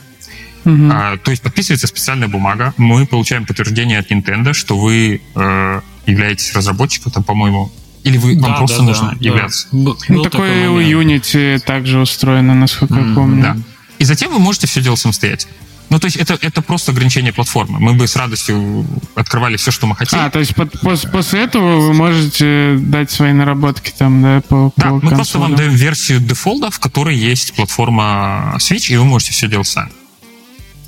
Угу. 0.64 0.90
А, 0.92 1.16
то 1.16 1.30
есть 1.30 1.42
подписывается 1.42 1.88
специальная 1.88 2.28
бумага, 2.28 2.72
мы 2.76 3.04
получаем 3.04 3.46
подтверждение 3.46 3.98
от 3.98 4.10
Nintendo, 4.12 4.52
что 4.52 4.78
вы 4.78 5.20
э, 5.34 5.80
являетесь 6.06 6.54
разработчиком, 6.54 7.10
там, 7.10 7.24
по-моему, 7.24 7.72
или 8.04 8.16
вы, 8.18 8.34
да, 8.34 8.48
вам 8.48 8.56
просто 8.58 8.78
да, 8.78 8.84
нужно 8.84 9.10
да, 9.10 9.16
являться. 9.20 9.68
Да. 9.72 9.92
Ну, 10.08 10.22
такое 10.22 10.68
у 10.70 10.80
Unity 10.80 11.60
также 11.60 12.00
устроено, 12.00 12.54
насколько 12.54 12.94
mm, 12.94 13.08
я 13.08 13.14
помню. 13.14 13.42
Да. 13.42 13.56
И 13.98 14.04
затем 14.04 14.32
вы 14.32 14.40
можете 14.40 14.66
все 14.66 14.80
делать 14.80 14.98
самостоятельно. 14.98 15.52
Ну, 15.92 15.98
то 15.98 16.06
есть 16.06 16.16
это, 16.16 16.38
это 16.40 16.62
просто 16.62 16.92
ограничение 16.92 17.34
платформы. 17.34 17.78
Мы 17.78 17.92
бы 17.92 18.08
с 18.08 18.16
радостью 18.16 18.86
открывали 19.14 19.58
все, 19.58 19.70
что 19.70 19.86
мы 19.86 19.94
хотели. 19.94 20.22
А, 20.22 20.30
то 20.30 20.38
есть 20.38 20.54
под, 20.54 20.72
после, 20.80 21.10
после 21.10 21.42
этого 21.42 21.80
вы 21.80 21.92
можете 21.92 22.78
дать 22.78 23.10
свои 23.10 23.34
наработки 23.34 23.92
там, 23.98 24.22
да, 24.22 24.40
по 24.40 24.72
Да, 24.78 24.88
по 24.88 24.94
мы 24.94 25.00
консолям. 25.00 25.16
просто 25.16 25.38
вам 25.38 25.54
даем 25.54 25.72
версию 25.72 26.20
дефолта, 26.20 26.70
в 26.70 26.80
которой 26.80 27.14
есть 27.14 27.52
платформа 27.52 28.54
Switch, 28.56 28.90
и 28.90 28.96
вы 28.96 29.04
можете 29.04 29.32
все 29.32 29.48
делать 29.48 29.66
сами. 29.66 29.92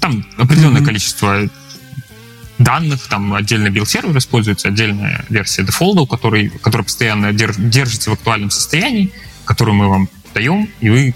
Там 0.01 0.25
определенное 0.39 0.81
mm-hmm. 0.81 0.87
количество 0.87 1.51
данных, 2.57 3.07
там 3.07 3.35
отдельно 3.35 3.69
билд-сервер 3.69 4.17
используется, 4.17 4.69
отдельная 4.69 5.27
версия 5.29 5.65
Defold 5.65 5.96
а, 5.96 6.07
который, 6.07 6.49
который 6.49 6.83
постоянно 6.83 7.31
держится 7.35 8.09
в 8.09 8.15
актуальном 8.15 8.51
состоянии, 8.51 9.13
которую 9.45 9.75
мы 9.75 9.89
вам 9.89 10.09
даем, 10.33 10.71
и 10.81 10.89
вы 10.89 11.15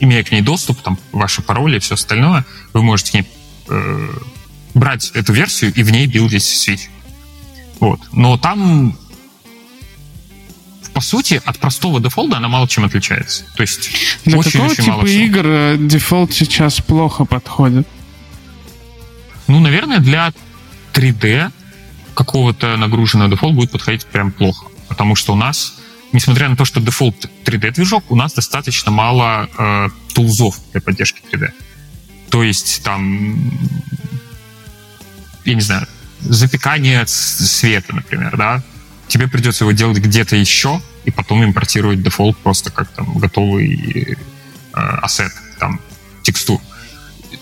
имея 0.00 0.22
к 0.24 0.32
ней 0.32 0.42
доступ, 0.42 0.80
там, 0.82 0.98
ваши 1.12 1.42
пароли 1.42 1.76
и 1.76 1.80
все 1.80 1.94
остальное, 1.94 2.44
вы 2.72 2.82
можете 2.82 3.10
к 3.10 3.14
ней 3.14 3.26
э, 3.68 4.08
брать 4.74 5.10
эту 5.14 5.32
версию 5.32 5.72
и 5.74 5.82
в 5.82 5.90
ней 5.90 6.06
билдить 6.06 6.42
Switch. 6.42 6.88
Вот. 7.80 8.00
Но 8.12 8.36
там 8.38 8.96
по 10.96 11.02
сути, 11.02 11.42
от 11.44 11.58
простого 11.58 12.00
Defold 12.00 12.33
а 12.33 12.38
она 12.38 12.48
мало 12.48 12.66
чем 12.66 12.84
отличается. 12.84 13.44
То 13.54 13.60
есть 13.60 13.90
Для 14.24 14.38
очень, 14.38 14.52
какого 14.52 14.70
очень 14.70 14.84
типа 14.84 14.96
мало 14.96 15.06
игр 15.06 15.42
э, 15.44 15.76
Defold 15.78 16.32
сейчас 16.32 16.80
плохо 16.80 17.26
подходит? 17.26 17.86
Ну, 19.46 19.60
наверное, 19.60 19.98
для 19.98 20.32
3D 20.94 21.52
какого-то 22.14 22.78
нагруженного 22.78 23.30
Defold 23.30 23.54
будет 23.54 23.72
подходить 23.72 24.06
прям 24.06 24.32
плохо. 24.32 24.68
Потому 24.88 25.16
что 25.16 25.34
у 25.34 25.36
нас 25.36 25.74
несмотря 26.16 26.48
на 26.48 26.56
то, 26.56 26.64
что 26.64 26.80
Defold 26.80 27.30
3D-движок, 27.44 28.10
у 28.10 28.16
нас 28.16 28.32
достаточно 28.32 28.90
мало 28.90 29.48
э, 29.56 29.88
тулзов 30.14 30.58
для 30.72 30.80
поддержки 30.80 31.20
3D. 31.30 31.50
То 32.30 32.42
есть 32.42 32.82
там, 32.82 33.52
я 35.44 35.54
не 35.54 35.60
знаю, 35.60 35.86
запекание 36.20 37.06
света, 37.06 37.94
например, 37.94 38.36
да, 38.36 38.62
тебе 39.08 39.28
придется 39.28 39.64
его 39.64 39.72
делать 39.72 39.98
где-то 39.98 40.36
еще, 40.36 40.80
и 41.04 41.10
потом 41.10 41.44
импортировать 41.44 42.02
Defold 42.02 42.36
просто 42.38 42.70
как 42.70 42.88
там 42.88 43.18
готовый 43.18 44.16
э, 44.16 44.16
ассет, 44.74 45.32
там, 45.60 45.80
текстур. 46.22 46.60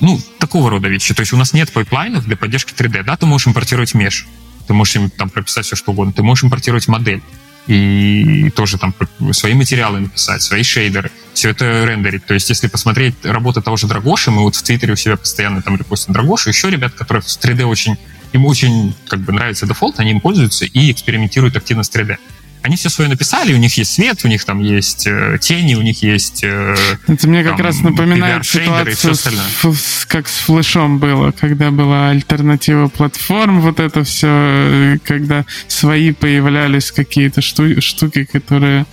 Ну, 0.01 0.21
такого 0.41 0.69
рода 0.69 0.89
вещи. 0.89 1.15
То 1.15 1.21
есть 1.21 1.33
у 1.33 1.37
нас 1.37 1.53
нет 1.53 1.73
пайплайнов 1.73 2.25
для 2.25 2.37
поддержки 2.37 2.75
3D. 2.75 3.05
Да, 3.05 3.17
ты 3.17 3.27
можешь 3.27 3.47
импортировать 3.47 3.95
меш, 3.95 4.27
ты 4.67 4.75
можешь 4.75 4.97
им 4.97 5.11
там 5.11 5.31
прописать 5.31 5.65
все, 5.65 5.77
что 5.77 5.93
угодно, 5.93 6.13
ты 6.13 6.25
можешь 6.25 6.45
импортировать 6.45 6.89
модель 6.89 7.23
и 7.67 8.51
тоже 8.51 8.79
там 8.79 8.95
свои 9.33 9.55
материалы 9.55 10.01
написать, 10.01 10.43
свои 10.43 10.63
шейдеры, 10.63 11.11
все 11.33 11.51
это 11.51 11.85
рендерить. 11.85 12.27
То 12.27 12.35
есть, 12.35 12.49
если 12.51 12.69
посмотреть 12.69 13.15
работу 13.25 13.63
того 13.63 13.77
же 13.77 13.87
Драгоши, 13.87 14.31
мы 14.31 14.43
вот 14.43 14.55
в 14.55 14.63
Твиттере 14.63 14.93
у 14.93 14.97
себя 14.97 15.17
постоянно 15.17 15.63
там 15.63 15.77
репостим 15.77 16.13
Драгошу, 16.13 16.51
еще 16.51 16.71
ребят, 16.71 16.95
которые 16.95 17.23
в 17.23 17.27
3D 17.27 17.65
очень, 17.65 17.97
им 18.33 18.45
очень 18.47 18.95
как 19.09 19.21
бы 19.21 19.33
нравится 19.33 19.67
Defold, 19.67 19.99
они 19.99 20.13
им 20.13 20.21
пользуются 20.21 20.67
и 20.67 20.93
экспериментируют 20.93 21.57
активно 21.57 21.83
с 21.83 21.91
3D 21.91 22.19
они 22.65 22.77
все 22.77 22.89
свое 22.89 23.11
написали, 23.11 23.53
у 23.53 23.59
них 23.59 23.77
есть 23.77 23.93
свет, 23.93 24.21
у 24.25 24.29
них 24.29 24.43
там 24.47 24.59
есть 24.61 25.07
э, 25.07 25.37
тени, 25.39 25.75
у 25.75 25.83
них 25.83 26.03
есть... 26.03 26.43
Э, 26.43 26.75
Это 27.07 27.29
мне 27.29 27.45
как 27.45 27.59
там, 27.59 27.67
раз 27.67 27.81
напоминает 27.81 28.47
ситуацию, 28.47 29.15
с, 29.15 29.27
с, 29.27 30.07
как 30.07 30.27
с 30.27 30.39
флешом 30.39 30.99
было, 30.99 31.31
когда 31.33 31.71
была 31.71 32.09
альтернатива 32.09 32.89
платформ, 32.89 33.61
вот 33.61 33.81
это 33.81 34.03
все, 34.05 34.29
э, 34.31 34.99
когда 35.05 35.45
свои 35.69 36.13
появлялись 36.13 36.91
какие-то 36.91 37.43
шту, 37.43 37.83
штуки, 37.83 38.25
которые... 38.25 38.87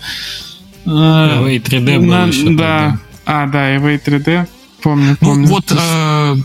Away 0.85 1.63
3D 1.63 1.99
был 1.99 2.05
на, 2.07 2.25
еще. 2.25 2.49
Да. 2.49 2.99
А, 3.25 3.47
да, 3.47 3.73
Away 3.77 4.03
3D. 4.03 4.49
Помню, 4.81 5.11
ну, 5.21 5.27
помню. 5.27 5.47
Ну, 5.47 5.47
вот 5.47 5.71
э, 5.71 6.35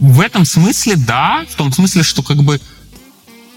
в 0.00 0.20
этом 0.20 0.44
смысле, 0.44 0.96
да, 0.96 1.44
в 1.48 1.54
том 1.54 1.70
смысле, 1.72 2.02
что 2.02 2.24
как 2.24 2.38
бы 2.42 2.60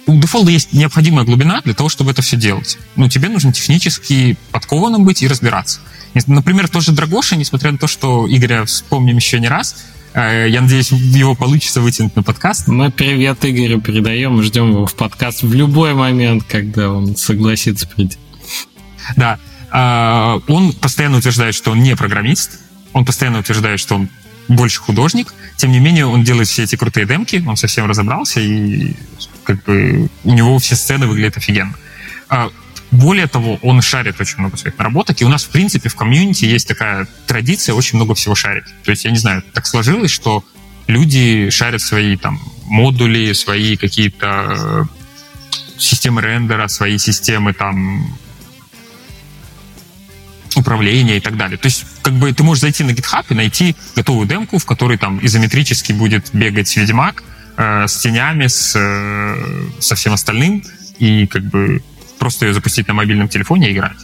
у 0.08 0.18
дефолта 0.18 0.51
есть 0.51 0.74
необходимая 0.74 1.26
глубина 1.26 1.62
для 1.62 1.74
того, 1.74 1.89
чтобы 1.89 2.12
это 2.12 2.22
все 2.22 2.38
делать. 2.38 2.78
Ну, 2.95 3.10
тебе 3.10 3.30
нужно 3.30 3.51
технически 3.51 4.38
подкованным 4.51 5.03
быть 5.03 5.22
и 5.22 5.28
разбираться. 5.28 5.82
Например, 6.26 6.68
тоже 6.68 6.93
Драгоша, 6.93 7.36
несмотря 7.36 7.72
на 7.72 7.78
то, 7.78 7.88
что 7.88 8.26
Игоря 8.28 8.66
вспомним 8.66 9.18
еще 9.18 9.39
не 9.39 9.49
раз, 9.49 9.86
э, 10.14 10.47
я 10.49 10.62
надеюсь, 10.62 10.91
его 10.91 11.36
получится 11.36 11.82
вытянуть 11.82 12.16
на 12.16 12.24
подкаст. 12.24 12.68
Мы 12.68 12.89
привет 12.89 13.43
Игорю 13.43 13.82
передаем 13.82 14.39
и 14.39 14.43
ждем 14.43 14.72
его 14.72 14.86
в 14.88 14.95
подкаст 14.95 15.43
в 15.43 15.53
любой 15.53 15.93
момент, 15.93 16.43
когда 16.49 16.89
он 16.89 17.16
согласится 17.16 17.86
прийти. 17.88 18.18
Да. 19.16 19.38
А, 19.70 20.39
он 20.47 20.72
постоянно 20.72 21.18
утверждает, 21.18 21.53
что 21.53 21.72
он 21.72 21.84
не 21.84 21.95
программист. 21.95 22.60
Он 22.93 23.05
постоянно 23.05 23.39
утверждает, 23.39 23.80
что 23.80 23.95
он 23.95 24.10
больше 24.47 24.80
художник. 24.80 25.34
Тем 25.58 25.72
не 25.72 25.80
менее, 25.80 26.05
он 26.05 26.24
делает 26.24 26.47
все 26.47 26.64
эти 26.64 26.78
крутые 26.78 27.05
демки, 27.05 27.43
он 27.45 27.58
совсем 27.58 27.86
разобрался 27.86 28.39
и 28.39 28.95
как 29.48 29.64
бы 29.64 30.10
у 30.26 30.34
него 30.34 30.60
все 30.60 30.76
сцены 30.76 31.08
выглядят 31.08 31.38
офигенно. 31.38 31.74
А, 32.28 32.52
более 32.91 33.28
того, 33.28 33.58
он 33.62 33.82
шарит 33.82 34.20
очень 34.20 34.39
много 34.39 34.58
своих 34.58 34.78
наработок, 34.78 35.22
и 35.22 35.26
у 35.26 35.30
нас, 35.30 35.45
в 35.45 35.50
принципе, 35.50 35.88
в 35.88 35.95
комьюнити 35.95 36.43
есть 36.43 36.68
такая 36.68 37.08
традиция 37.26 37.74
очень 37.74 37.95
много 37.95 38.14
всего 38.14 38.36
шарить. 38.36 38.66
То 38.84 38.91
есть, 38.91 39.06
я 39.06 39.12
не 39.12 39.18
знаю, 39.18 39.41
так 39.54 39.66
сложилось, 39.66 40.12
что 40.12 40.43
люди 40.88 41.50
шарят 41.50 41.82
свои 41.82 42.18
там 42.18 42.41
модули, 42.66 43.32
свои 43.32 43.78
какие-то 43.78 44.56
э, 44.58 44.84
системы 45.78 46.22
рендера, 46.22 46.68
свои 46.68 46.98
системы 46.98 47.54
там 47.54 48.18
управления 50.56 51.18
и 51.18 51.22
так 51.22 51.38
далее. 51.38 51.58
То 51.58 51.68
есть, 51.68 51.86
как 52.02 52.14
бы 52.16 52.34
ты 52.34 52.43
можешь 52.43 52.62
зайти 52.62 52.84
на 52.84 52.91
GitHub 52.91 53.26
и 53.30 53.34
найти 53.34 53.76
готовую 53.95 54.28
демку, 54.28 54.58
в 54.58 54.66
которой 54.66 54.98
там 54.98 55.26
изометрически 55.26 55.93
будет 55.93 56.32
бегать 56.34 56.76
Ведьмак, 56.76 57.24
э, 57.58 57.88
с 57.88 57.97
тенями, 57.97 58.47
с, 58.47 58.74
э, 58.76 59.70
со 59.80 59.95
всем 59.95 60.14
остальным, 60.14 60.64
и 60.99 61.28
как 61.28 61.43
бы 61.43 61.82
просто 62.20 62.45
ее 62.45 62.53
запустить 62.53 62.88
на 62.88 62.93
мобильном 62.93 63.28
телефоне 63.28 63.70
и 63.70 63.74
играть. 63.74 63.97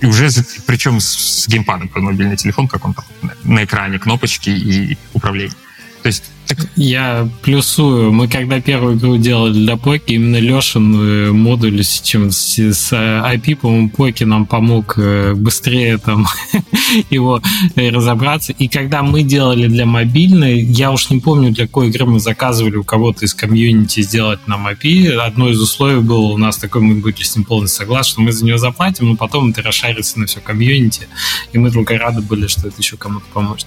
И 0.00 0.06
уже, 0.06 0.28
причем 0.66 1.00
с, 1.00 1.44
с 1.44 1.48
геймпадом 1.48 1.88
под 1.88 2.02
мобильный 2.02 2.36
телефон, 2.36 2.68
как 2.68 2.84
он 2.84 2.94
там 2.94 3.04
на 3.44 3.64
экране, 3.64 3.98
кнопочки 3.98 4.50
и 4.50 4.98
управление. 5.12 5.56
То 6.04 6.08
есть 6.08 6.24
так... 6.46 6.58
Я 6.76 7.26
плюсую. 7.40 8.12
Мы 8.12 8.28
когда 8.28 8.60
первую 8.60 8.98
игру 8.98 9.16
делали 9.16 9.54
для 9.54 9.78
Поки, 9.78 10.12
именно 10.12 10.36
Лешин 10.36 10.94
э, 11.00 11.32
модуль 11.32 11.82
с 11.82 12.02
чем 12.02 12.30
с, 12.30 12.58
с 12.58 12.92
IP, 12.92 13.56
по-моему, 13.56 13.88
Поки 13.88 14.24
нам 14.24 14.44
помог 14.44 14.98
э, 14.98 15.32
быстрее 15.32 15.96
там 15.96 16.26
его 17.10 17.40
разобраться. 17.74 18.52
И 18.52 18.68
когда 18.68 19.02
мы 19.02 19.22
делали 19.22 19.66
для 19.66 19.86
мобильной, 19.86 20.60
я 20.60 20.92
уж 20.92 21.08
не 21.08 21.20
помню, 21.20 21.52
для 21.52 21.66
какой 21.66 21.88
игры 21.88 22.04
мы 22.04 22.20
заказывали 22.20 22.76
у 22.76 22.84
кого-то 22.84 23.24
из 23.24 23.32
комьюнити 23.32 24.02
сделать 24.02 24.46
нам 24.46 24.66
API. 24.66 25.08
Одно 25.12 25.48
из 25.48 25.58
условий 25.58 26.02
было 26.02 26.26
у 26.26 26.36
нас 26.36 26.58
такое, 26.58 26.82
мы 26.82 26.96
были 26.96 27.14
с 27.22 27.34
ним 27.34 27.46
полностью 27.46 27.78
согласны, 27.78 28.10
что 28.10 28.20
мы 28.20 28.32
за 28.32 28.44
нее 28.44 28.58
заплатим, 28.58 29.08
но 29.08 29.16
потом 29.16 29.52
это 29.52 29.62
расшарится 29.62 30.20
на 30.20 30.26
все 30.26 30.40
комьюнити. 30.40 31.08
И 31.54 31.58
мы 31.58 31.70
только 31.70 31.96
рады 31.96 32.20
были, 32.20 32.46
что 32.46 32.68
это 32.68 32.76
еще 32.78 32.98
кому-то 32.98 33.24
поможет 33.32 33.66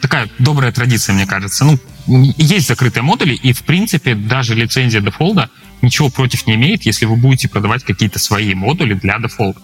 такая 0.00 0.28
добрая 0.38 0.72
традиция, 0.72 1.14
мне 1.14 1.26
кажется. 1.26 1.64
Ну, 1.64 1.78
есть 2.36 2.68
закрытые 2.68 3.02
модули, 3.02 3.34
и, 3.34 3.52
в 3.52 3.62
принципе, 3.62 4.14
даже 4.14 4.54
лицензия 4.54 5.00
дефолда 5.00 5.50
ничего 5.82 6.08
против 6.10 6.46
не 6.46 6.54
имеет, 6.54 6.82
если 6.82 7.04
вы 7.06 7.16
будете 7.16 7.48
продавать 7.48 7.84
какие-то 7.84 8.18
свои 8.18 8.54
модули 8.54 8.94
для 8.94 9.18
дефолда. 9.18 9.60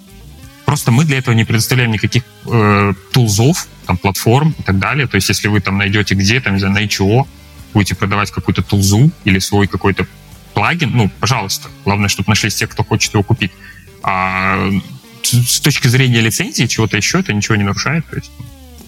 Просто 0.64 0.90
мы 0.90 1.04
для 1.04 1.18
этого 1.18 1.34
не 1.34 1.44
предоставляем 1.44 1.92
никаких 1.92 2.22
э, 2.46 2.94
тулзов, 3.12 3.68
там, 3.86 3.98
платформ 3.98 4.54
и 4.58 4.62
так 4.62 4.78
далее. 4.78 5.06
То 5.06 5.16
есть, 5.16 5.28
если 5.28 5.48
вы 5.48 5.60
там 5.60 5.76
найдете 5.76 6.14
где-то, 6.14 6.50
не 6.50 6.58
знаю, 6.58 6.74
на 6.74 6.84
HO, 6.84 7.26
будете 7.74 7.94
продавать 7.94 8.30
какую-то 8.30 8.62
тулзу 8.62 9.10
или 9.24 9.38
свой 9.38 9.66
какой-то 9.66 10.06
плагин, 10.54 10.92
ну, 10.94 11.10
пожалуйста. 11.20 11.68
Главное, 11.84 12.08
чтобы 12.08 12.30
нашлись 12.30 12.54
те, 12.54 12.66
кто 12.66 12.82
хочет 12.82 13.12
его 13.12 13.22
купить. 13.22 13.52
А 14.02 14.70
с 15.22 15.60
точки 15.60 15.88
зрения 15.88 16.20
лицензии, 16.20 16.66
чего-то 16.66 16.96
еще, 16.96 17.20
это 17.20 17.32
ничего 17.32 17.56
не 17.56 17.64
нарушает. 17.64 18.06
То 18.08 18.16
есть, 18.16 18.30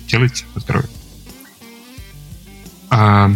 делайте 0.09 0.45
здоровье. 0.55 0.89
А, 2.99 3.31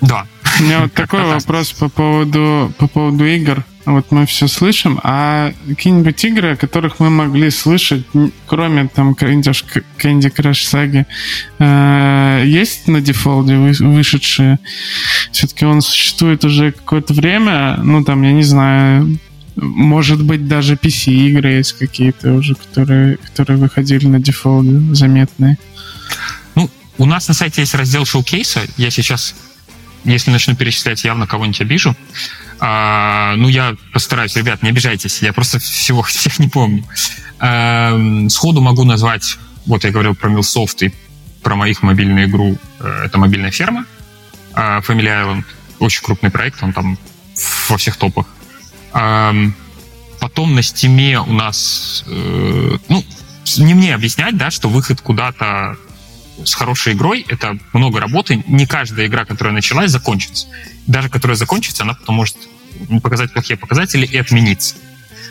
да. 0.00 0.26
меня 0.60 0.80
вот 0.80 0.92
такой 0.92 1.22
вопрос 1.34 1.72
по 1.72 1.88
поводу, 1.88 2.72
по 2.78 2.88
поводу 2.88 3.24
игр. 3.24 3.64
Вот 3.84 4.10
мы 4.10 4.26
все 4.26 4.48
слышим, 4.48 4.98
а 5.04 5.52
какие-нибудь 5.68 6.24
игры, 6.24 6.52
о 6.52 6.56
которых 6.56 7.00
мы 7.00 7.10
могли 7.10 7.50
слышать, 7.50 8.04
кроме 8.46 8.88
там 8.88 9.12
Candy, 9.12 9.54
Candy 9.98 10.34
Crush 10.34 10.64
Saga, 10.72 11.04
э, 11.58 12.44
есть 12.46 12.88
на 12.88 13.00
дефолде 13.00 13.56
вышедшие? 13.56 14.58
Все-таки 15.30 15.66
он 15.66 15.80
существует 15.82 16.44
уже 16.44 16.72
какое-то 16.72 17.12
время, 17.12 17.76
ну 17.84 18.02
там, 18.02 18.22
я 18.22 18.32
не 18.32 18.42
знаю, 18.42 19.18
может 19.54 20.24
быть, 20.24 20.48
даже 20.48 20.74
PC-игры 20.74 21.52
есть 21.52 21.74
какие-то 21.74 22.32
уже, 22.32 22.54
которые, 22.54 23.18
которые 23.18 23.58
выходили 23.58 24.06
на 24.06 24.18
дефолде, 24.18 24.94
заметные. 24.94 25.58
У 26.96 27.06
нас 27.06 27.26
на 27.26 27.34
сайте 27.34 27.60
есть 27.62 27.74
раздел 27.74 28.04
шоу-кейса. 28.04 28.62
Я 28.76 28.90
сейчас, 28.90 29.34
если 30.04 30.30
начну 30.30 30.54
перечислять, 30.54 31.02
явно 31.04 31.26
кого-нибудь 31.26 31.60
обижу. 31.60 31.96
А, 32.60 33.34
ну, 33.36 33.48
я 33.48 33.74
постараюсь, 33.92 34.36
ребят, 34.36 34.62
не 34.62 34.70
обижайтесь, 34.70 35.20
я 35.20 35.32
просто 35.32 35.58
всего 35.58 36.02
всех 36.04 36.38
не 36.38 36.48
помню. 36.48 36.84
А, 37.38 37.98
сходу 38.28 38.60
могу 38.60 38.84
назвать, 38.84 39.38
вот 39.66 39.84
я 39.84 39.90
говорил 39.90 40.14
про 40.14 40.28
Милсофт 40.28 40.82
и 40.82 40.94
про 41.42 41.56
моих 41.56 41.82
мобильную 41.82 42.26
игру, 42.26 42.56
э, 42.80 43.02
это 43.04 43.18
мобильная 43.18 43.50
ферма, 43.50 43.84
а, 44.54 44.80
Family 44.80 45.08
Island, 45.08 45.44
очень 45.78 46.02
крупный 46.02 46.30
проект, 46.30 46.62
он 46.62 46.72
там 46.72 46.96
во 47.68 47.76
всех 47.76 47.96
топах. 47.96 48.26
А, 48.92 49.34
потом 50.20 50.54
на 50.54 50.62
Steam 50.62 51.10
е 51.10 51.20
у 51.20 51.32
нас, 51.32 52.04
э, 52.06 52.78
ну, 52.88 53.04
не 53.58 53.74
мне 53.74 53.94
объяснять, 53.94 54.38
да, 54.38 54.50
что 54.50 54.68
выход 54.68 55.00
куда-то 55.02 55.76
с 56.42 56.54
хорошей 56.54 56.94
игрой 56.94 57.24
это 57.28 57.58
много 57.72 58.00
работы. 58.00 58.42
Не 58.46 58.66
каждая 58.66 59.06
игра, 59.06 59.24
которая 59.24 59.54
началась, 59.54 59.90
закончится. 59.90 60.48
Даже 60.86 61.08
которая 61.08 61.36
закончится, 61.36 61.84
она 61.84 61.94
потом 61.94 62.16
может 62.16 62.36
показать 63.02 63.32
плохие 63.32 63.56
показатели 63.56 64.04
и 64.04 64.16
отмениться. 64.16 64.76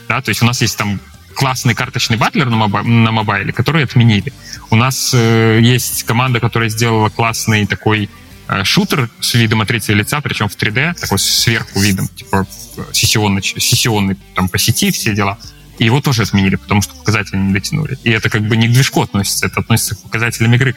Да, 0.07 0.21
то 0.21 0.29
есть 0.29 0.41
у 0.41 0.45
нас 0.45 0.61
есть 0.61 0.77
там 0.77 0.99
классный 1.33 1.75
карточный 1.75 2.17
battler 2.17 2.49
на, 2.49 2.55
моби- 2.55 2.87
на 2.87 3.11
mobile 3.11 3.41
е, 3.41 3.51
который 3.51 3.83
отменили. 3.83 4.33
У 4.69 4.75
нас 4.75 5.11
э, 5.13 5.59
есть 5.61 6.03
команда, 6.03 6.39
которая 6.39 6.69
сделала 6.69 7.09
классный 7.09 7.65
такой 7.65 8.09
э, 8.47 8.63
шутер 8.63 9.09
с 9.19 9.33
видом 9.33 9.61
от 9.61 9.67
третьего 9.67 9.95
лица, 9.95 10.21
причем 10.21 10.47
в 10.47 10.55
3D, 10.55 10.99
такой 10.99 11.19
сверху 11.19 11.79
видом, 11.79 12.07
типа 12.07 12.47
сессионный, 12.91 13.41
сессионный 13.41 14.17
там 14.35 14.47
по 14.47 14.57
сети 14.57 14.91
все 14.91 15.13
дела. 15.13 15.37
Его 15.80 16.01
тоже 16.01 16.24
отменили, 16.24 16.55
потому 16.55 16.82
что 16.82 16.95
показатели 16.95 17.38
не 17.38 17.53
дотянули. 17.53 17.97
И 18.03 18.11
это 18.11 18.30
как 18.30 18.43
бы 18.43 18.55
не 18.57 18.67
к 18.67 18.71
движку 18.71 19.01
относится, 19.01 19.47
это 19.47 19.59
относится 19.61 19.95
к 19.95 20.01
показателям 20.03 20.53
игры. 20.53 20.76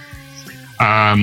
А, 0.78 1.16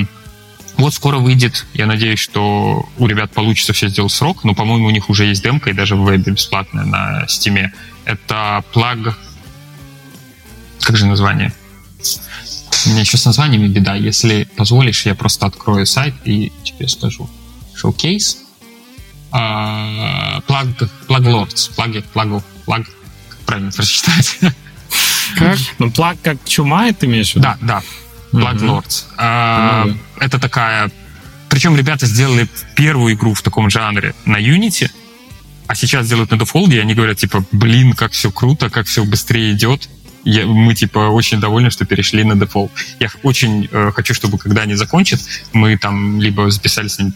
вот 0.77 0.93
скоро 0.93 1.17
выйдет, 1.17 1.65
я 1.73 1.85
надеюсь, 1.85 2.19
что 2.19 2.87
у 2.97 3.07
ребят 3.07 3.31
получится 3.31 3.73
все 3.73 3.87
сделать 3.89 4.11
срок, 4.11 4.43
но, 4.43 4.53
по-моему, 4.53 4.87
у 4.87 4.91
них 4.91 5.09
уже 5.09 5.25
есть 5.25 5.43
демка 5.43 5.69
и 5.69 5.73
даже 5.73 5.95
в 5.95 6.03
вебе 6.03 6.31
бесплатная 6.31 6.85
на 6.85 7.27
стиме. 7.27 7.73
Это 8.05 8.63
плаг... 8.73 9.17
Как 10.81 10.97
же 10.97 11.05
название? 11.05 11.53
У 12.85 12.89
меня 12.89 13.01
еще 13.01 13.17
с 13.17 13.25
названиями 13.25 13.67
беда. 13.67 13.95
Если 13.95 14.47
позволишь, 14.57 15.05
я 15.05 15.15
просто 15.15 15.45
открою 15.45 15.85
сайт 15.85 16.13
и 16.25 16.51
тебе 16.63 16.87
скажу. 16.87 17.29
Showcase. 17.81 18.37
Плаг... 19.31 20.67
Плаг 21.07 21.21
Lords. 21.23 21.73
Плаги... 21.75 22.03
Плагу... 22.13 22.43
Плаг... 22.65 22.87
Правильно 23.45 23.71
прочитать? 23.71 24.39
Как? 25.37 25.57
Ну, 25.79 25.91
плаг 25.91 26.17
как 26.21 26.37
чума, 26.45 26.87
это 26.87 27.05
имеешь 27.05 27.31
в 27.31 27.35
виду? 27.35 27.43
Да, 27.43 27.57
да. 27.61 27.83
Blood 28.31 28.59
Lords. 28.59 29.05
А, 29.17 29.87
Это 30.19 30.39
такая... 30.39 30.91
Причем 31.49 31.75
ребята 31.75 32.05
сделали 32.07 32.47
первую 32.75 33.13
игру 33.13 33.33
в 33.33 33.41
таком 33.41 33.69
жанре 33.69 34.15
на 34.25 34.37
Unity, 34.37 34.89
а 35.67 35.75
сейчас 35.75 36.07
делают 36.07 36.31
на 36.31 36.35
Default, 36.35 36.73
и 36.73 36.79
они 36.79 36.95
говорят, 36.95 37.17
типа, 37.17 37.45
блин, 37.51 37.93
как 37.93 38.11
все 38.11 38.31
круто, 38.31 38.69
как 38.69 38.87
все 38.87 39.05
быстрее 39.05 39.53
идет. 39.53 39.87
Я, 40.23 40.45
мы, 40.45 40.73
типа, 40.73 41.09
очень 41.09 41.39
довольны, 41.39 41.69
что 41.69 41.85
перешли 41.85 42.23
на 42.23 42.33
Default. 42.33 42.71
Я 42.99 43.09
очень 43.23 43.69
э, 43.71 43.91
хочу, 43.93 44.13
чтобы, 44.13 44.37
когда 44.37 44.61
они 44.61 44.75
закончат, 44.75 45.19
мы 45.51 45.77
там 45.77 46.19
либо 46.19 46.49
записали 46.49 46.87
с 46.87 46.97
ним 46.97 47.13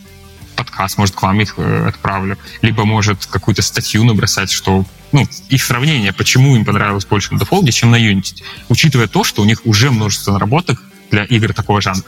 подкаст, 0.55 0.97
может, 0.97 1.15
к 1.15 1.21
вам 1.21 1.39
их 1.39 1.55
э, 1.57 1.87
отправлю, 1.87 2.37
либо, 2.61 2.85
может, 2.85 3.25
какую-то 3.25 3.61
статью 3.61 4.03
набросать, 4.03 4.51
что, 4.51 4.85
ну, 5.11 5.27
их 5.49 5.63
сравнение, 5.63 6.13
почему 6.13 6.55
им 6.55 6.65
понравилось 6.65 7.05
больше 7.05 7.33
на 7.33 7.39
Default, 7.39 7.71
чем 7.71 7.91
на 7.91 7.95
Unity, 7.95 8.41
учитывая 8.69 9.07
то, 9.07 9.23
что 9.23 9.41
у 9.41 9.45
них 9.45 9.65
уже 9.65 9.91
множество 9.91 10.33
наработок 10.33 10.81
для 11.11 11.23
игр 11.23 11.53
такого 11.53 11.81
жанра. 11.81 12.03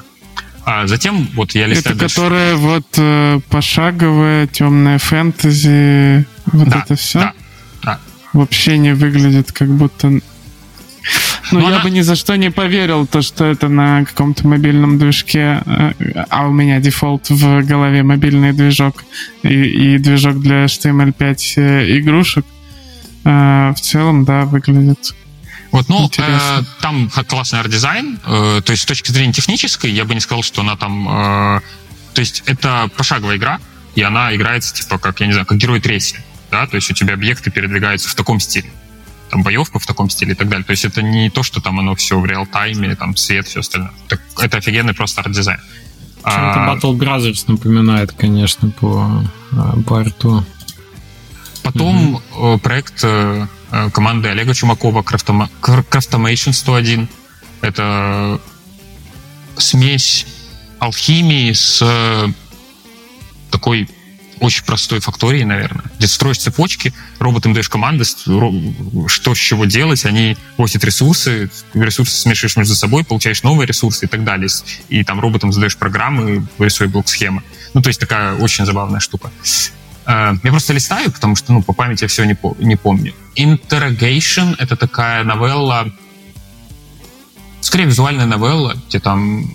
А 0.66 0.86
затем 0.88 1.28
вот 1.34 1.56
я 1.56 1.68
листаю 1.68 1.95
Это 1.95 2.02
дальше. 2.02 2.16
которая 2.16 2.56
вот 2.56 2.86
э, 2.97 3.39
пошаговая, 3.50 4.47
темная 4.47 5.00
фэнтези, 5.00 6.26
вот 6.52 6.70
да, 6.70 6.84
это 6.86 6.95
все? 6.95 7.20
Да, 7.20 7.34
да. 7.84 8.00
Вообще 8.34 8.78
не 8.78 8.93
выглядит 8.93 9.52
как 9.52 9.70
будто... 9.70 10.20
Ну, 11.52 11.60
я 11.62 11.68
она... 11.68 11.80
бы 11.80 11.89
ни 11.89 12.02
за 12.02 12.16
что 12.16 12.36
не 12.36 12.52
поверил, 12.52 13.08
то, 13.08 13.24
что 13.24 13.45
это 13.45 13.68
на 13.68 14.06
каком-то 14.06 14.47
мобильном 14.47 15.00
движке, 15.00 15.64
э, 15.66 15.93
а 16.30 16.47
у 16.47 16.52
меня 16.52 16.80
дефолт 16.80 17.30
в 17.30 17.64
голове 17.64 18.04
мобильный 18.04 18.54
движок 18.54 19.04
и, 19.41 19.47
и 19.47 19.97
движок 19.97 20.39
для 20.39 20.66
HTML5 20.66 21.54
э, 21.56 21.97
игрушек. 21.97 22.45
Э, 23.24 23.74
в 23.76 23.82
целом, 23.82 24.26
да, 24.26 24.45
выглядит 24.45 25.13
вот, 25.72 25.88
ну, 25.88 26.09
э, 26.17 26.61
там 26.82 27.09
классный 27.28 27.59
арт-дизайн, 27.59 28.20
э, 28.26 28.61
то 28.63 28.72
есть 28.72 28.84
с 28.84 28.86
точки 28.86 29.11
зрения 29.11 29.34
технической, 29.34 29.91
я 29.91 30.03
бы 30.05 30.15
не 30.15 30.20
сказал, 30.20 30.41
что 30.41 30.61
она 30.61 30.76
там... 30.76 31.07
Э, 31.07 31.61
то 32.13 32.22
есть 32.22 32.43
это 32.47 32.89
пошаговая 32.97 33.38
игра, 33.38 33.59
и 33.93 34.01
она 34.01 34.36
играется, 34.36 34.74
типа, 34.74 34.97
как, 34.97 35.20
я 35.20 35.28
не 35.28 35.34
знаю, 35.34 35.45
как 35.45 35.57
Герои 35.60 35.80
третьи, 35.80 36.24
да, 36.49 36.65
то 36.65 36.76
есть 36.76 36.89
у 36.89 36.95
тебя 36.95 37.13
объекты 37.13 37.51
передвигаются 37.51 38.09
в 38.09 38.15
таком 38.15 38.39
стиле, 38.39 38.72
там 39.30 39.43
боевка 39.43 39.78
в 39.78 39.86
таком 39.86 40.09
стиле 40.09 40.32
и 40.32 40.36
так 40.36 40.49
далее. 40.49 40.65
То 40.65 40.72
есть 40.72 40.86
это 40.86 41.03
не 41.03 41.30
то, 41.30 41.43
что 41.43 41.61
там 41.61 41.80
оно 41.80 41.93
все 41.95 42.20
в 42.20 42.26
real-time 42.26 42.83
е, 42.83 42.95
там 42.95 43.15
свет, 43.15 43.47
все 43.47 43.59
остальное. 43.59 43.91
Так, 44.07 44.22
это 44.39 44.57
офигенный 44.57 44.95
просто 44.95 45.22
арт-дизайн. 45.22 45.59
Чем-то 46.24 46.65
а... 46.65 46.76
Battle 46.76 46.97
Brothers 46.97 47.43
напоминает, 47.47 48.11
конечно, 48.11 48.72
по, 48.72 49.24
э, 49.51 49.82
по 49.86 49.99
арту. 49.99 50.43
Потом 51.64 52.16
угу. 52.16 52.57
проект 52.60 53.01
э, 53.03 53.47
команды 53.93 54.30
Олега 54.30 54.53
Чумакова 54.53 55.01
Craftomation 55.01 56.53
101. 56.53 57.07
Это 57.62 58.39
смесь 59.57 60.26
алхимии 60.80 61.51
с 61.51 61.84
такой 63.51 63.89
очень 64.39 64.64
простой 64.64 64.99
факторией, 64.99 65.43
наверное, 65.43 65.84
где 65.97 66.07
строишь 66.07 66.39
цепочки, 66.39 66.93
роботам 67.20 67.53
даешь 67.53 67.70
команды, 67.70 68.05
что 68.05 69.36
с 69.36 69.38
чего 69.38 69.66
делать, 69.66 70.05
они 70.05 70.38
возят 70.57 70.84
ресурсы, 70.84 71.49
ресурсы 71.74 72.16
смешиваешь 72.16 72.55
между 72.55 72.76
собой, 72.76 73.03
получаешь 73.03 73.43
новые 73.43 73.68
ресурсы 73.68 74.05
и 74.05 74.07
так 74.07 74.24
далее. 74.24 74.49
И 74.88 75.03
там 75.03 75.20
роботам 75.20 75.51
задаешь 75.51 75.78
программы, 75.78 76.45
вырисуешь 76.57 76.91
блок-схемы. 76.91 77.43
Ну, 77.74 77.82
то 77.82 77.89
есть 77.89 77.99
такая 77.99 78.36
очень 78.36 78.66
забавная 78.66 78.99
штука. 78.99 79.32
Э, 80.10 80.34
я 80.43 80.51
просто 80.51 80.74
листаю, 80.74 81.12
потому 81.12 81.36
что, 81.36 81.53
ну, 81.53 81.62
по 81.62 81.74
памяти 81.74 82.03
я 82.03 82.07
все 82.07 82.26
не, 82.26 82.36
не 82.66 82.76
помню. 82.76 83.14
Interrogation— 83.36 84.55
это 84.60 84.76
такая 84.76 85.24
новелла, 85.24 85.91
скорее 87.62 87.86
визуальная 87.86 88.26
новелла, 88.26 88.76
где 88.88 88.99
там 88.99 89.45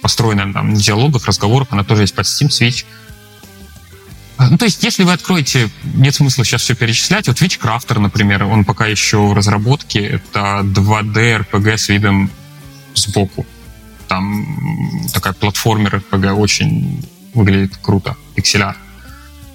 построена 0.00 0.52
там, 0.52 0.70
на 0.70 0.76
диалогах, 0.76 1.26
разговорах, 1.26 1.68
она 1.72 1.82
тоже 1.82 2.02
есть 2.02 2.14
под 2.14 2.26
Steam, 2.26 2.48
Switch. 2.48 2.84
Э, 4.38 4.46
ну, 4.50 4.56
то 4.56 4.66
есть, 4.66 4.84
если 4.84 5.02
вы 5.02 5.12
откроете, 5.12 5.68
нет 5.82 6.14
смысла 6.14 6.44
сейчас 6.44 6.62
все 6.62 6.76
перечислять. 6.76 7.26
Вот 7.26 7.42
Witchcrafter, 7.42 7.98
например, 7.98 8.44
он 8.44 8.64
пока 8.64 8.86
еще 8.86 9.18
в 9.18 9.32
разработке. 9.32 9.98
Это 10.06 10.60
2D 10.62 11.44
RPG 11.50 11.76
с 11.76 11.88
видом 11.88 12.30
сбоку. 12.94 13.44
Там 14.06 15.08
такая 15.12 15.32
платформер 15.32 15.96
RPG 15.96 16.30
очень 16.34 17.04
выглядит 17.34 17.76
круто, 17.82 18.16
пикселяр. 18.36 18.76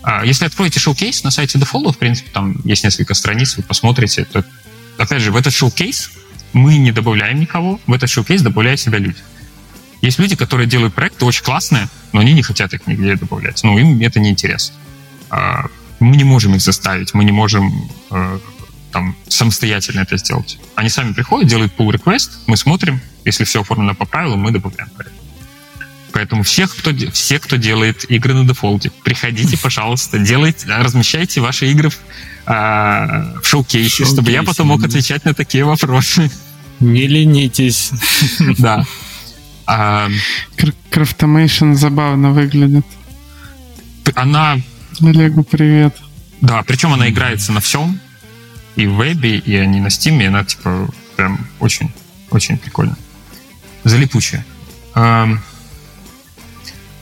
А 0.03 0.25
если 0.25 0.45
откроете 0.45 0.79
шоу-кейс 0.79 1.23
на 1.23 1.31
сайте 1.31 1.59
Default, 1.59 1.93
в 1.93 1.97
принципе, 1.97 2.29
там 2.31 2.59
есть 2.63 2.83
несколько 2.83 3.13
страниц, 3.13 3.57
вы 3.57 3.63
посмотрите. 3.63 4.25
То, 4.25 4.43
опять 4.97 5.21
же, 5.21 5.31
в 5.31 5.35
этот 5.35 5.53
шоу-кейс 5.53 6.11
мы 6.53 6.77
не 6.77 6.91
добавляем 6.91 7.39
никого, 7.39 7.79
в 7.85 7.93
этот 7.93 8.09
шоу-кейс 8.09 8.41
добавляют 8.41 8.79
себя 8.79 8.97
люди. 8.97 9.19
Есть 10.01 10.17
люди, 10.17 10.35
которые 10.35 10.67
делают 10.67 10.95
проекты 10.95 11.25
очень 11.25 11.43
классные, 11.43 11.87
но 12.11 12.21
они 12.21 12.33
не 12.33 12.41
хотят 12.41 12.73
их 12.73 12.87
нигде 12.87 13.15
добавлять. 13.15 13.63
Ну, 13.63 13.77
им 13.77 14.01
это 14.01 14.19
не 14.19 14.31
интересно. 14.31 14.75
А, 15.29 15.65
мы 15.99 16.17
не 16.17 16.23
можем 16.23 16.55
их 16.55 16.61
заставить, 16.61 17.13
мы 17.13 17.23
не 17.23 17.31
можем 17.31 17.71
э, 18.09 18.39
там, 18.91 19.15
самостоятельно 19.27 20.01
это 20.01 20.17
сделать. 20.17 20.57
Они 20.75 20.89
сами 20.89 21.13
приходят, 21.13 21.47
делают 21.47 21.73
pull 21.77 21.91
request, 21.91 22.31
мы 22.47 22.57
смотрим, 22.57 22.99
если 23.23 23.43
все 23.43 23.61
оформлено 23.61 23.93
по 23.93 24.05
правилам, 24.05 24.39
мы 24.39 24.51
добавляем 24.51 24.89
проект. 24.89 25.13
Поэтому 26.13 26.43
всех, 26.43 26.75
кто, 26.75 26.91
все, 27.11 27.39
кто 27.39 27.55
делает 27.55 28.09
игры 28.09 28.33
на 28.33 28.45
Defold 28.45 28.80
е, 28.80 28.91
приходите, 29.03 29.57
пожалуйста, 29.61 30.19
делайте, 30.19 30.67
размещайте 30.67 31.41
ваши 31.41 31.71
игры 31.71 31.89
в, 31.89 31.97
а, 32.45 33.35
в 33.41 33.47
showcase 33.47 33.94
е, 33.94 34.05
чтобы 34.05 34.31
я 34.31 34.43
потом 34.43 34.67
мог 34.67 34.83
отвечать 34.83 35.25
на 35.25 35.33
такие 35.33 35.63
вопросы. 35.63 36.31
Не 36.79 37.07
ленитесь. 37.07 37.91
Да. 38.57 38.85
Craftomation 40.89 41.73
забавно 41.73 42.31
выглядит. 42.31 42.85
она... 44.15 44.57
Олегу 44.99 45.43
привет. 45.43 45.95
Да, 46.41 46.61
причем 46.63 46.93
она 46.93 47.09
играется 47.09 47.51
на 47.51 47.61
всем, 47.61 47.99
и 48.75 48.85
в 48.85 48.95
вебе, 48.95 49.37
и 49.37 49.55
они 49.55 49.79
на 49.79 49.89
Steam 49.89 50.16
е, 50.16 50.27
она 50.27 50.43
типа 50.43 50.89
прям 51.15 51.47
очень, 51.59 51.91
очень 52.29 52.57
прикольно. 52.57 52.97
Залипучая. 53.83 54.45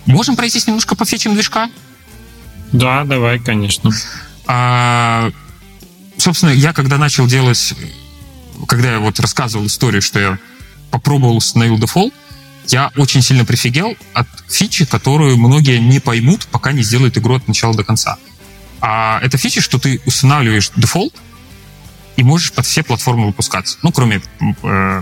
Можем 0.05 0.35
пройтись 0.35 0.67
немножко 0.67 0.95
по 0.95 1.05
фичам 1.05 1.33
движка? 1.33 1.69
Да, 2.71 3.03
давай, 3.03 3.39
конечно. 3.39 3.91
А, 4.45 5.31
собственно, 6.17 6.51
я 6.51 6.73
когда 6.73 6.97
начал 6.97 7.27
делать, 7.27 7.73
когда 8.67 8.93
я 8.93 8.99
вот 8.99 9.19
рассказывал 9.19 9.65
историю, 9.67 10.01
что 10.01 10.19
я 10.19 10.39
попробовал 10.91 11.37
установил 11.37 11.77
Defold, 11.77 12.13
я 12.67 12.91
очень 12.97 13.21
сильно 13.21 13.45
прифигел 13.45 13.95
от 14.13 14.27
фичи, 14.47 14.85
которую 14.85 15.37
многие 15.37 15.79
не 15.79 15.99
поймут, 15.99 16.47
пока 16.47 16.71
не 16.71 16.83
сделают 16.83 17.17
игру 17.17 17.35
от 17.35 17.47
начала 17.47 17.75
до 17.75 17.83
конца. 17.83 18.17
А 18.81 19.19
это 19.21 19.37
фича, 19.37 19.61
что 19.61 19.79
ты 19.79 20.01
устанавливаешь 20.05 20.71
Defold 20.75 21.13
и 22.15 22.23
можешь 22.23 22.51
под 22.51 22.65
все 22.65 22.83
платформы 22.83 23.27
выпускаться. 23.27 23.77
Ну, 23.81 23.91
кроме 23.91 24.21
э, 24.63 25.01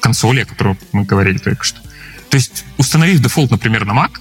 консоли, 0.00 0.40
о 0.40 0.46
которой 0.46 0.78
мы 0.92 1.04
говорили 1.04 1.38
только 1.38 1.64
что. 1.64 1.80
То 2.30 2.36
есть, 2.36 2.64
установив 2.78 3.20
Defold, 3.20 3.50
например, 3.50 3.84
на 3.84 3.92
Mac, 3.92 4.20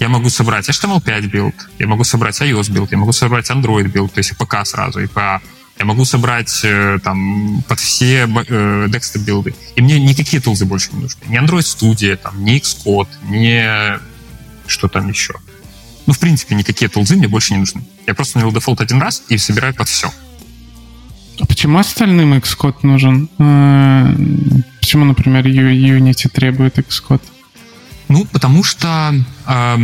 я 0.00 0.08
могу 0.08 0.28
собрать 0.28 0.68
HTML5 0.68 1.26
билд, 1.26 1.54
я 1.78 1.86
могу 1.86 2.04
собрать 2.04 2.40
iOS 2.40 2.70
билд, 2.70 2.92
я 2.92 2.98
могу 2.98 3.12
собрать 3.12 3.50
Android 3.50 3.88
билд, 3.88 4.12
то 4.12 4.18
есть 4.18 4.36
ПК 4.36 4.64
сразу, 4.64 5.00
и 5.00 5.06
по 5.06 5.40
я 5.78 5.84
могу 5.84 6.04
собрать 6.04 6.60
э, 6.64 6.98
там 7.04 7.62
под 7.68 7.78
все 7.78 8.22
э, 8.22 8.86
desktop 8.88 9.18
билды. 9.18 9.54
И 9.76 9.80
мне 9.80 10.00
никакие 10.00 10.42
тулзы 10.42 10.64
больше 10.64 10.90
не 10.92 11.02
нужны. 11.02 11.20
Ни 11.28 11.40
Android 11.40 11.60
Studio, 11.60 12.16
там, 12.16 12.44
ни 12.44 12.56
Xcode, 12.56 13.08
ни 13.28 13.62
что 14.66 14.88
там 14.88 15.08
еще. 15.08 15.34
Ну, 16.06 16.12
в 16.14 16.18
принципе, 16.18 16.56
никакие 16.56 16.88
тулзы 16.88 17.14
мне 17.14 17.28
больше 17.28 17.52
не 17.52 17.60
нужны. 17.60 17.84
Я 18.06 18.14
просто 18.14 18.38
навел 18.38 18.52
дефолт 18.52 18.80
один 18.80 19.00
раз 19.00 19.22
и 19.28 19.38
собираю 19.38 19.72
под 19.72 19.88
все. 19.88 20.12
А 21.40 21.46
почему 21.46 21.78
остальным 21.78 22.34
Xcode 22.34 22.78
нужен? 22.82 23.28
Э, 23.38 24.12
почему, 24.80 25.04
например, 25.04 25.46
Unity 25.46 26.28
требует 26.28 26.78
Xcode? 26.78 27.22
Ну, 28.08 28.24
потому 28.26 28.64
что 28.64 29.14
э, 29.46 29.76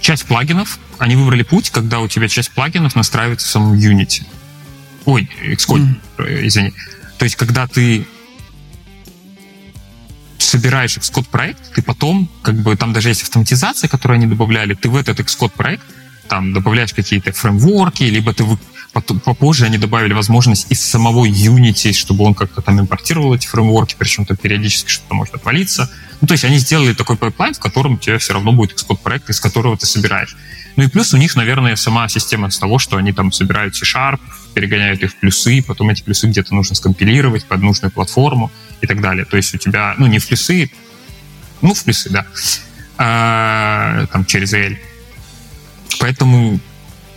часть 0.00 0.24
плагинов, 0.24 0.78
они 0.98 1.16
выбрали 1.16 1.42
путь, 1.42 1.70
когда 1.70 2.00
у 2.00 2.08
тебя 2.08 2.28
часть 2.28 2.50
плагинов 2.50 2.96
настраивается 2.96 3.46
в 3.46 3.50
самом 3.50 3.74
Unity. 3.74 4.24
Ой, 5.04 5.28
Xcode, 5.44 5.94
mm. 6.16 6.46
извини. 6.46 6.72
То 7.18 7.24
есть, 7.24 7.36
когда 7.36 7.66
ты 7.66 8.06
собираешь 10.38 10.96
Xcode 10.96 11.28
проект, 11.30 11.74
ты 11.74 11.82
потом, 11.82 12.28
как 12.42 12.54
бы, 12.56 12.76
там 12.76 12.92
даже 12.92 13.08
есть 13.08 13.22
автоматизация, 13.22 13.88
которую 13.88 14.16
они 14.16 14.26
добавляли, 14.26 14.74
ты 14.74 14.88
в 14.88 14.96
этот 14.96 15.20
Xcode 15.20 15.52
проект 15.56 15.84
там 16.28 16.52
добавляешь 16.52 16.92
какие-то 16.92 17.32
фреймворки, 17.32 18.04
либо 18.04 18.32
ты 18.34 18.44
попозже 18.92 19.66
они 19.66 19.78
добавили 19.78 20.12
возможность 20.12 20.66
из 20.70 20.80
самого 20.80 21.26
Unity, 21.26 21.92
чтобы 21.92 22.24
он 22.24 22.34
как-то 22.34 22.62
там 22.62 22.80
импортировал 22.80 23.34
эти 23.34 23.46
фреймворки, 23.46 23.94
причем 23.98 24.24
там 24.24 24.36
периодически 24.36 24.90
что-то 24.90 25.14
может 25.14 25.34
отвалиться. 25.34 25.90
Ну, 26.20 26.26
то 26.26 26.32
есть 26.32 26.44
они 26.44 26.58
сделали 26.58 26.94
такой 26.94 27.16
пайплайн, 27.16 27.54
в 27.54 27.58
котором 27.58 27.94
у 27.94 27.98
тебя 27.98 28.18
все 28.18 28.32
равно 28.32 28.52
будет 28.52 28.72
Xcode 28.72 28.98
проект, 29.02 29.30
из 29.30 29.40
которого 29.40 29.76
ты 29.76 29.86
собираешь. 29.86 30.36
Ну 30.76 30.84
и 30.84 30.88
плюс 30.88 31.12
у 31.12 31.16
них, 31.16 31.36
наверное, 31.36 31.76
сама 31.76 32.08
система 32.08 32.50
с 32.50 32.58
того, 32.58 32.78
что 32.78 32.96
они 32.96 33.12
там 33.12 33.32
собирают 33.32 33.74
C-Sharp, 33.76 34.20
перегоняют 34.54 35.02
их 35.02 35.12
в 35.12 35.16
плюсы, 35.16 35.62
потом 35.62 35.90
эти 35.90 36.02
плюсы 36.02 36.28
где-то 36.28 36.54
нужно 36.54 36.76
скомпилировать 36.76 37.44
под 37.46 37.62
нужную 37.62 37.90
платформу 37.90 38.50
и 38.80 38.86
так 38.86 39.00
далее. 39.00 39.24
То 39.24 39.36
есть 39.36 39.54
у 39.54 39.58
тебя, 39.58 39.94
ну, 39.98 40.06
не 40.06 40.18
в 40.18 40.26
плюсы, 40.26 40.70
ну, 41.62 41.74
в 41.74 41.84
плюсы, 41.84 42.10
да, 42.10 42.26
а, 42.96 44.06
там 44.12 44.24
через 44.24 44.52
IL. 44.52 44.76
Поэтому 46.00 46.60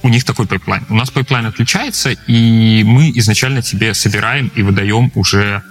у 0.03 0.09
них 0.09 0.23
такой 0.23 0.47
пайплайн. 0.47 0.85
У 0.89 0.95
нас 0.95 1.11
пайплайн 1.11 1.45
отличается, 1.45 2.11
и 2.27 2.83
мы 2.83 3.11
изначально 3.15 3.61
тебе 3.61 3.93
собираем 3.93 4.51
и 4.55 4.61
выдаем 4.63 5.11
уже 5.15 5.61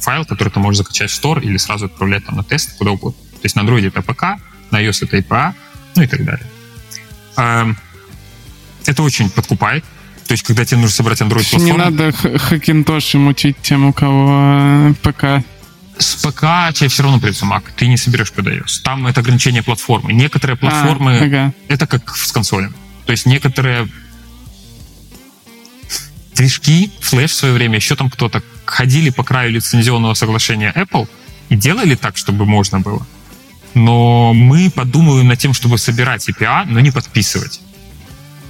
файл, 0.00 0.24
который 0.24 0.50
ты 0.50 0.60
можешь 0.60 0.78
закачать 0.78 1.10
в 1.10 1.22
Store 1.22 1.42
или 1.42 1.56
сразу 1.56 1.86
отправлять 1.86 2.24
там 2.26 2.36
на 2.36 2.44
тест, 2.44 2.76
куда 2.78 2.90
угодно. 2.92 3.20
То 3.32 3.44
есть 3.44 3.56
на 3.56 3.60
Android 3.60 3.86
это 3.86 4.00
APK, 4.00 4.42
на 4.70 4.82
iOS 4.82 5.04
это 5.04 5.18
IPA, 5.18 5.54
ну 5.96 6.02
и 6.02 6.06
так 6.06 6.24
далее. 6.24 6.46
Эм, 7.36 7.78
это 8.86 9.02
очень 9.02 9.30
подкупает. 9.30 9.84
То 10.26 10.32
есть, 10.32 10.44
когда 10.44 10.64
тебе 10.64 10.80
нужно 10.80 10.94
собрать 10.94 11.20
Android-платформу... 11.20 11.64
Не 11.64 11.72
надо 11.72 12.12
Хакинтоши 12.12 13.18
мучить 13.18 13.56
тем, 13.62 13.86
у 13.86 13.92
кого 13.92 14.90
э, 14.90 14.94
ПК. 15.02 15.44
С 15.98 16.14
ПК 16.16 16.72
тебе 16.72 16.88
все 16.88 17.02
равно 17.02 17.18
придется 17.18 17.46
Mac. 17.46 17.64
Ты 17.76 17.88
не 17.88 17.96
соберешь 17.96 18.30
под 18.32 18.46
iOS. 18.46 18.82
Там 18.84 19.08
это 19.08 19.20
ограничение 19.20 19.62
платформы. 19.64 20.12
Некоторые 20.12 20.54
а, 20.54 20.56
платформы... 20.56 21.18
А, 21.18 21.24
ага. 21.24 21.54
Это 21.66 21.88
как 21.88 22.16
с 22.16 22.30
консолем. 22.30 22.74
То 23.10 23.12
есть 23.12 23.26
некоторые 23.26 23.88
движки, 26.36 26.92
флеш 27.00 27.32
в 27.32 27.34
свое 27.34 27.54
время, 27.54 27.74
еще 27.74 27.96
там 27.96 28.08
кто-то 28.08 28.40
ходили 28.64 29.10
по 29.10 29.24
краю 29.24 29.50
лицензионного 29.50 30.14
соглашения 30.14 30.72
Apple 30.76 31.08
и 31.48 31.56
делали 31.56 31.96
так, 31.96 32.16
чтобы 32.16 32.46
можно 32.46 32.78
было. 32.78 33.04
Но 33.74 34.32
мы 34.32 34.70
подумаем 34.70 35.26
над 35.26 35.40
тем, 35.40 35.54
чтобы 35.54 35.76
собирать 35.78 36.28
API, 36.28 36.66
но 36.66 36.78
не 36.78 36.92
подписывать. 36.92 37.60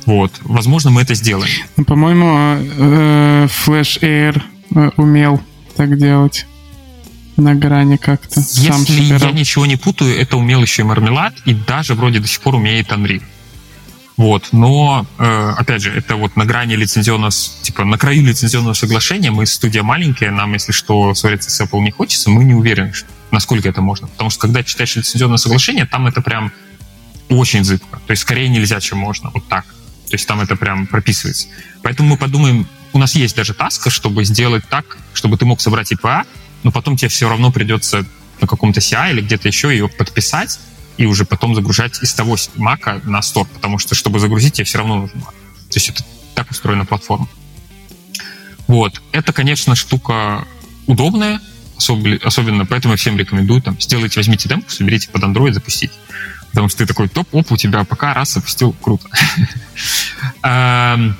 Вот. 0.04 0.30
Возможно, 0.42 0.90
мы 0.90 1.00
это 1.00 1.14
сделаем. 1.14 1.50
Ну, 1.78 1.84
по-моему, 1.86 2.26
э, 2.28 3.46
Flash 3.46 3.98
Air 4.02 4.42
э, 4.74 4.90
умел 4.98 5.42
так 5.74 5.96
делать 5.96 6.44
на 7.38 7.54
грани 7.54 7.96
как-то. 7.96 8.40
Если 8.40 9.24
я 9.24 9.30
ничего 9.30 9.64
не 9.64 9.76
путаю, 9.76 10.20
это 10.20 10.36
умел 10.36 10.60
еще 10.60 10.82
и 10.82 10.84
Мармелад, 10.84 11.32
и 11.46 11.54
даже 11.54 11.94
вроде 11.94 12.18
до 12.18 12.28
сих 12.28 12.42
пор 12.42 12.56
умеет 12.56 12.90
Unreal. 12.90 13.22
Вот, 14.20 14.48
но, 14.52 15.06
э, 15.16 15.52
опять 15.56 15.80
же, 15.80 15.90
это 15.90 16.16
вот 16.16 16.36
на 16.36 16.44
грани 16.44 16.74
лицензионного, 16.74 17.32
типа, 17.62 17.86
на 17.86 17.96
краю 17.96 18.22
лицензионного 18.22 18.74
соглашения, 18.74 19.30
мы 19.30 19.46
студия 19.46 19.82
маленькая, 19.82 20.30
нам, 20.30 20.52
если 20.52 20.72
что, 20.72 21.14
ссориться 21.14 21.48
с 21.48 21.58
Apple 21.62 21.80
не 21.80 21.90
хочется, 21.90 22.28
мы 22.28 22.44
не 22.44 22.52
уверены, 22.52 22.92
насколько 23.30 23.66
это 23.66 23.80
можно. 23.80 24.08
Потому 24.08 24.28
что, 24.28 24.40
когда 24.40 24.62
читаешь 24.62 24.94
лицензионное 24.94 25.38
соглашение, 25.38 25.86
там 25.86 26.06
это 26.06 26.20
прям 26.20 26.52
очень 27.30 27.64
зыбко. 27.64 27.98
То 28.06 28.10
есть, 28.10 28.20
скорее 28.20 28.50
нельзя, 28.50 28.78
чем 28.80 28.98
можно. 28.98 29.30
Вот 29.30 29.48
так. 29.48 29.64
То 29.64 30.16
есть, 30.16 30.28
там 30.28 30.42
это 30.42 30.54
прям 30.54 30.86
прописывается. 30.86 31.48
Поэтому 31.82 32.10
мы 32.10 32.16
подумаем, 32.18 32.66
у 32.92 32.98
нас 32.98 33.14
есть 33.14 33.34
даже 33.34 33.54
таска, 33.54 33.88
чтобы 33.88 34.26
сделать 34.26 34.64
так, 34.68 34.98
чтобы 35.14 35.38
ты 35.38 35.46
мог 35.46 35.62
собрать 35.62 35.92
IPA, 35.92 36.26
но 36.62 36.70
потом 36.70 36.98
тебе 36.98 37.08
все 37.08 37.26
равно 37.26 37.50
придется 37.50 38.04
на 38.42 38.46
каком-то 38.46 38.80
CI 38.80 39.12
или 39.12 39.22
где-то 39.22 39.48
еще 39.48 39.70
ее 39.70 39.88
подписать, 39.88 40.60
и 41.00 41.06
уже 41.06 41.24
потом 41.24 41.54
загружать 41.54 42.02
из 42.02 42.12
того 42.12 42.36
мака 42.56 43.00
на 43.04 43.22
стор, 43.22 43.46
потому 43.46 43.78
что, 43.78 43.94
чтобы 43.94 44.18
загрузить, 44.18 44.52
тебе 44.52 44.66
все 44.66 44.76
равно 44.76 44.96
нужен 44.98 45.16
Mac. 45.16 45.32
То 45.70 45.76
есть 45.76 45.88
это 45.88 46.04
так 46.34 46.50
устроена 46.50 46.84
платформа. 46.84 47.26
Вот. 48.66 49.00
Это, 49.10 49.32
конечно, 49.32 49.74
штука 49.74 50.46
удобная, 50.86 51.40
особенно 52.22 52.66
поэтому 52.66 52.92
я 52.92 52.98
всем 52.98 53.16
рекомендую, 53.16 53.62
там, 53.62 53.80
сделайте, 53.80 54.20
возьмите 54.20 54.46
демку, 54.46 54.68
соберите 54.68 55.08
под 55.08 55.22
Android, 55.22 55.54
запустите. 55.54 55.94
Потому 56.50 56.68
что 56.68 56.78
ты 56.80 56.86
такой, 56.86 57.08
топ, 57.08 57.34
оп, 57.34 57.50
у 57.50 57.56
тебя 57.56 57.82
пока 57.84 58.12
раз 58.12 58.34
запустил, 58.34 58.74
круто. 58.74 59.08
Эм, 60.42 61.16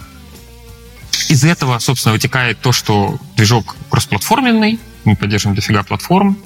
из 1.30 1.42
этого, 1.42 1.78
собственно, 1.78 2.12
вытекает 2.12 2.60
то, 2.60 2.72
что 2.72 3.18
движок 3.34 3.76
кроссплатформенный, 3.88 4.78
мы 5.04 5.16
поддерживаем 5.16 5.56
дофига 5.56 5.84
платформ, 5.84 6.36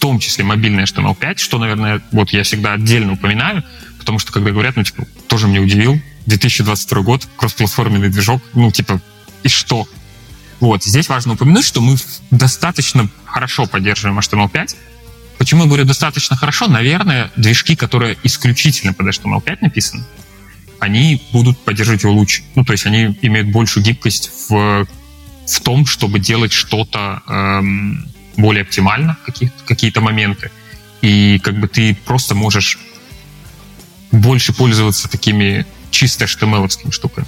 том 0.00 0.18
числе 0.18 0.44
мобильный 0.44 0.82
HTML5, 0.84 1.38
что, 1.38 1.58
наверное, 1.58 2.02
вот 2.10 2.30
я 2.30 2.42
всегда 2.42 2.72
отдельно 2.72 3.12
упоминаю, 3.12 3.62
потому 3.98 4.18
что, 4.18 4.32
когда 4.32 4.50
говорят, 4.50 4.76
ну, 4.76 4.82
типа, 4.82 5.06
тоже 5.28 5.46
мне 5.46 5.60
удивил, 5.60 6.00
2022 6.26 7.02
год, 7.02 7.28
кроссплатформенный 7.36 8.08
движок, 8.08 8.42
ну, 8.54 8.72
типа, 8.72 9.00
и 9.42 9.48
что? 9.48 9.86
Вот, 10.58 10.84
здесь 10.84 11.08
важно 11.08 11.34
упомянуть, 11.34 11.64
что 11.64 11.80
мы 11.80 11.96
достаточно 12.30 13.08
хорошо 13.24 13.66
поддерживаем 13.66 14.18
HTML5. 14.18 14.76
Почему 15.38 15.62
я 15.62 15.68
говорю 15.68 15.84
достаточно 15.84 16.36
хорошо? 16.36 16.66
Наверное, 16.66 17.30
движки, 17.36 17.76
которые 17.76 18.18
исключительно 18.24 18.92
под 18.92 19.06
HTML5 19.06 19.58
написаны, 19.62 20.04
они 20.80 21.22
будут 21.32 21.58
поддерживать 21.58 22.02
его 22.02 22.12
лучше. 22.12 22.42
Ну, 22.54 22.64
то 22.64 22.72
есть 22.72 22.86
они 22.86 23.16
имеют 23.22 23.50
большую 23.50 23.84
гибкость 23.84 24.30
в, 24.48 24.86
в 25.46 25.60
том, 25.60 25.86
чтобы 25.86 26.18
делать 26.18 26.52
что-то 26.52 27.22
эм, 27.26 28.06
более 28.40 28.62
оптимально 28.62 29.16
какие- 29.24 29.52
какие-то 29.66 30.00
моменты. 30.00 30.50
И 31.02 31.38
как 31.42 31.58
бы 31.58 31.68
ты 31.68 31.94
просто 31.94 32.34
можешь 32.34 32.78
больше 34.12 34.52
пользоваться 34.52 35.08
такими 35.08 35.66
чисто 35.90 36.24
HTML 36.24 36.68
штуками. 36.90 37.26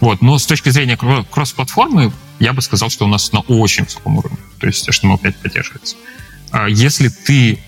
Вот. 0.00 0.22
Но 0.22 0.38
с 0.38 0.46
точки 0.46 0.70
зрения 0.70 0.96
кросс-платформы, 0.96 2.12
я 2.38 2.52
бы 2.52 2.62
сказал, 2.62 2.90
что 2.90 3.04
у 3.04 3.08
нас 3.08 3.32
на 3.32 3.40
очень 3.40 3.84
высоком 3.84 4.16
уровне. 4.16 4.38
То 4.58 4.66
есть 4.66 4.88
HTML5 4.88 5.34
поддерживается. 5.42 5.96
А 6.50 6.68
если 6.68 7.08
ты 7.08 7.58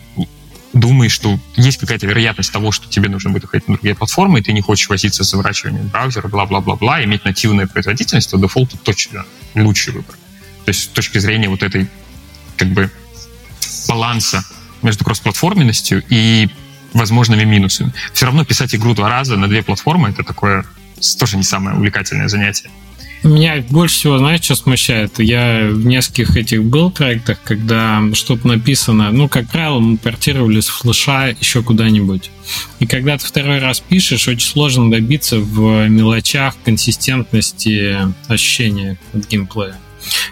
думаешь, 0.72 1.12
что 1.12 1.38
есть 1.56 1.78
какая-то 1.78 2.06
вероятность 2.06 2.52
того, 2.52 2.72
что 2.72 2.88
тебе 2.88 3.08
нужно 3.10 3.30
будет 3.30 3.42
выходить 3.42 3.68
на 3.68 3.74
другие 3.74 3.94
платформы, 3.94 4.40
и 4.40 4.42
ты 4.42 4.52
не 4.52 4.62
хочешь 4.62 4.88
возиться 4.88 5.22
с 5.22 5.30
заворачиванием 5.30 5.88
браузера, 5.88 6.28
бла-бла-бла-бла, 6.28 7.04
иметь 7.04 7.24
нативную 7.24 7.68
производительность, 7.68 8.30
то 8.30 8.38
дефолт 8.38 8.72
точно 8.82 9.24
лучший 9.54 9.92
выбор. 9.92 10.16
То 10.64 10.70
есть 10.70 10.84
с 10.84 10.86
точки 10.86 11.18
зрения 11.18 11.48
вот 11.48 11.62
этой 11.62 11.88
как 12.62 12.72
бы 12.72 12.90
баланса 13.88 14.44
между 14.82 15.04
кроссплатформенностью 15.04 16.02
и 16.08 16.48
возможными 16.92 17.44
минусами. 17.44 17.92
Все 18.12 18.26
равно 18.26 18.44
писать 18.44 18.74
игру 18.74 18.94
два 18.94 19.08
раза 19.08 19.36
на 19.36 19.48
две 19.48 19.62
платформы 19.62 20.10
это 20.10 20.22
такое 20.22 20.64
тоже 21.18 21.36
не 21.36 21.42
самое 21.42 21.76
увлекательное 21.76 22.28
занятие. 22.28 22.70
Меня 23.24 23.64
больше 23.70 23.94
всего, 23.96 24.18
знаешь, 24.18 24.42
что 24.42 24.56
смущает? 24.56 25.18
Я 25.18 25.68
в 25.70 25.86
нескольких 25.86 26.36
этих 26.36 26.64
был 26.64 26.90
проектах, 26.90 27.38
когда 27.44 28.02
что-то 28.14 28.48
написано, 28.48 29.12
ну, 29.12 29.28
как 29.28 29.48
правило, 29.48 29.78
мы 29.78 29.96
портировали 29.96 30.60
с 30.60 30.68
флеша 30.68 31.28
еще 31.40 31.62
куда-нибудь. 31.62 32.30
И 32.80 32.86
когда 32.86 33.16
ты 33.18 33.26
второй 33.26 33.60
раз 33.60 33.78
пишешь, 33.80 34.26
очень 34.26 34.48
сложно 34.48 34.90
добиться 34.90 35.38
в 35.38 35.88
мелочах 35.88 36.56
консистентности 36.64 37.96
ощущения 38.28 38.98
от 39.12 39.28
геймплея 39.28 39.76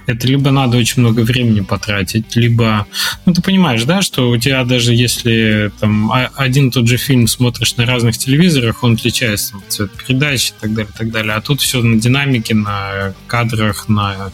это 0.07 0.27
либо 0.27 0.51
надо 0.51 0.79
очень 0.79 1.03
много 1.03 1.21
времени 1.21 1.61
потратить, 1.61 2.37
либо, 2.37 2.87
ну, 3.27 3.33
ты 3.33 3.43
понимаешь, 3.43 3.85
да, 3.85 4.03
что 4.03 4.31
у 4.31 4.37
тебя 4.37 4.65
даже 4.65 4.95
если 4.95 5.71
там 5.81 6.13
один 6.37 6.69
и 6.69 6.71
тот 6.71 6.89
же 6.89 6.97
фильм 6.97 7.27
смотришь 7.27 7.77
на 7.77 7.87
разных 7.87 8.19
телевизорах, 8.19 8.83
он 8.83 8.95
отличается 8.95 9.55
цвет 9.69 9.91
передачи 9.93 10.51
и 10.51 10.61
так 10.61 10.75
далее, 10.75 10.91
и 10.95 10.99
так 10.99 11.11
далее, 11.11 11.35
а 11.35 11.41
тут 11.41 11.61
все 11.61 11.83
на 11.83 12.01
динамике, 12.01 12.55
на 12.55 13.15
кадрах, 13.27 13.89
на 13.89 14.33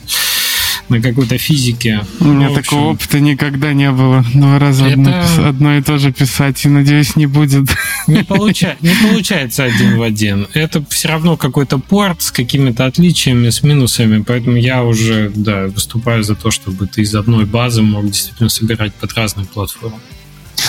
на 0.89 1.01
какой-то 1.01 1.39
физике. 1.39 2.05
У 2.20 2.24
меня 2.24 2.49
ну, 2.51 2.55
такого 2.55 2.93
опыта 2.93 3.20
никогда 3.20 3.72
не 3.72 3.91
было. 3.91 4.24
Два 4.34 4.59
раза 4.59 4.87
это... 4.87 4.93
одно, 4.93 5.49
одно 5.49 5.76
и 5.76 5.82
то 5.82 5.99
же 5.99 6.12
писать, 6.12 6.64
и, 6.64 6.68
надеюсь, 6.68 7.16
не 7.16 7.26
будет. 7.26 7.68
Не, 8.07 8.22
получа... 8.24 8.76
не 8.80 8.95
получается 9.03 9.64
один 9.64 9.99
в 9.99 10.03
один. 10.03 10.47
Это 10.55 10.84
все 10.89 11.09
равно 11.09 11.37
какой-то 11.37 11.78
порт 11.78 12.22
с 12.22 12.30
какими-то 12.30 12.87
отличиями, 12.87 13.51
с 13.51 13.62
минусами, 13.62 14.22
поэтому 14.22 14.57
я 14.57 14.84
уже, 14.84 15.32
да, 15.34 15.66
выступаю 15.66 16.22
за 16.22 16.34
то, 16.34 16.51
чтобы 16.51 16.87
ты 16.87 17.03
из 17.03 17.14
одной 17.14 17.47
базы 17.47 17.82
мог 17.82 18.07
действительно 18.07 18.49
собирать 18.49 18.95
под 18.95 19.12
разные 19.14 19.47
платформы. 19.47 19.99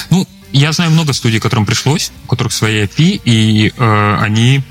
Ну, 0.09 0.27
я 0.51 0.71
знаю 0.71 0.91
много 0.91 1.13
студий, 1.13 1.39
которым 1.39 1.65
пришлось, 1.65 2.11
у 2.25 2.27
которых 2.27 2.53
свои 2.53 2.83
API, 2.83 3.21
и 3.23 3.73
э, 3.77 4.17
они 4.19 4.61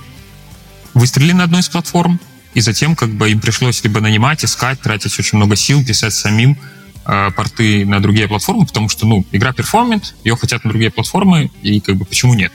выстрелили 0.95 1.33
на 1.33 1.45
одной 1.45 1.61
из 1.61 1.69
платформ, 1.69 2.19
и 2.57 2.61
затем 2.61 2.97
как 2.97 3.11
бы 3.11 3.31
им 3.31 3.39
пришлось 3.39 3.85
либо 3.85 4.01
нанимать, 4.01 4.43
искать, 4.43 4.81
тратить 4.81 5.19
очень 5.19 5.37
много 5.37 5.57
сил, 5.57 5.85
писать 5.85 6.15
самим 6.15 6.57
э, 7.05 7.31
порты 7.37 7.85
на 7.85 8.01
другие 8.01 8.29
платформы, 8.29 8.65
потому 8.65 8.89
что, 8.89 9.07
ну, 9.07 9.27
игра 9.31 9.53
перформит, 9.53 10.15
ее 10.25 10.37
хотят 10.37 10.65
на 10.65 10.71
другие 10.71 10.91
платформы, 10.91 11.51
и 11.61 11.81
как 11.81 11.97
бы 11.97 12.07
почему 12.07 12.33
нет? 12.33 12.51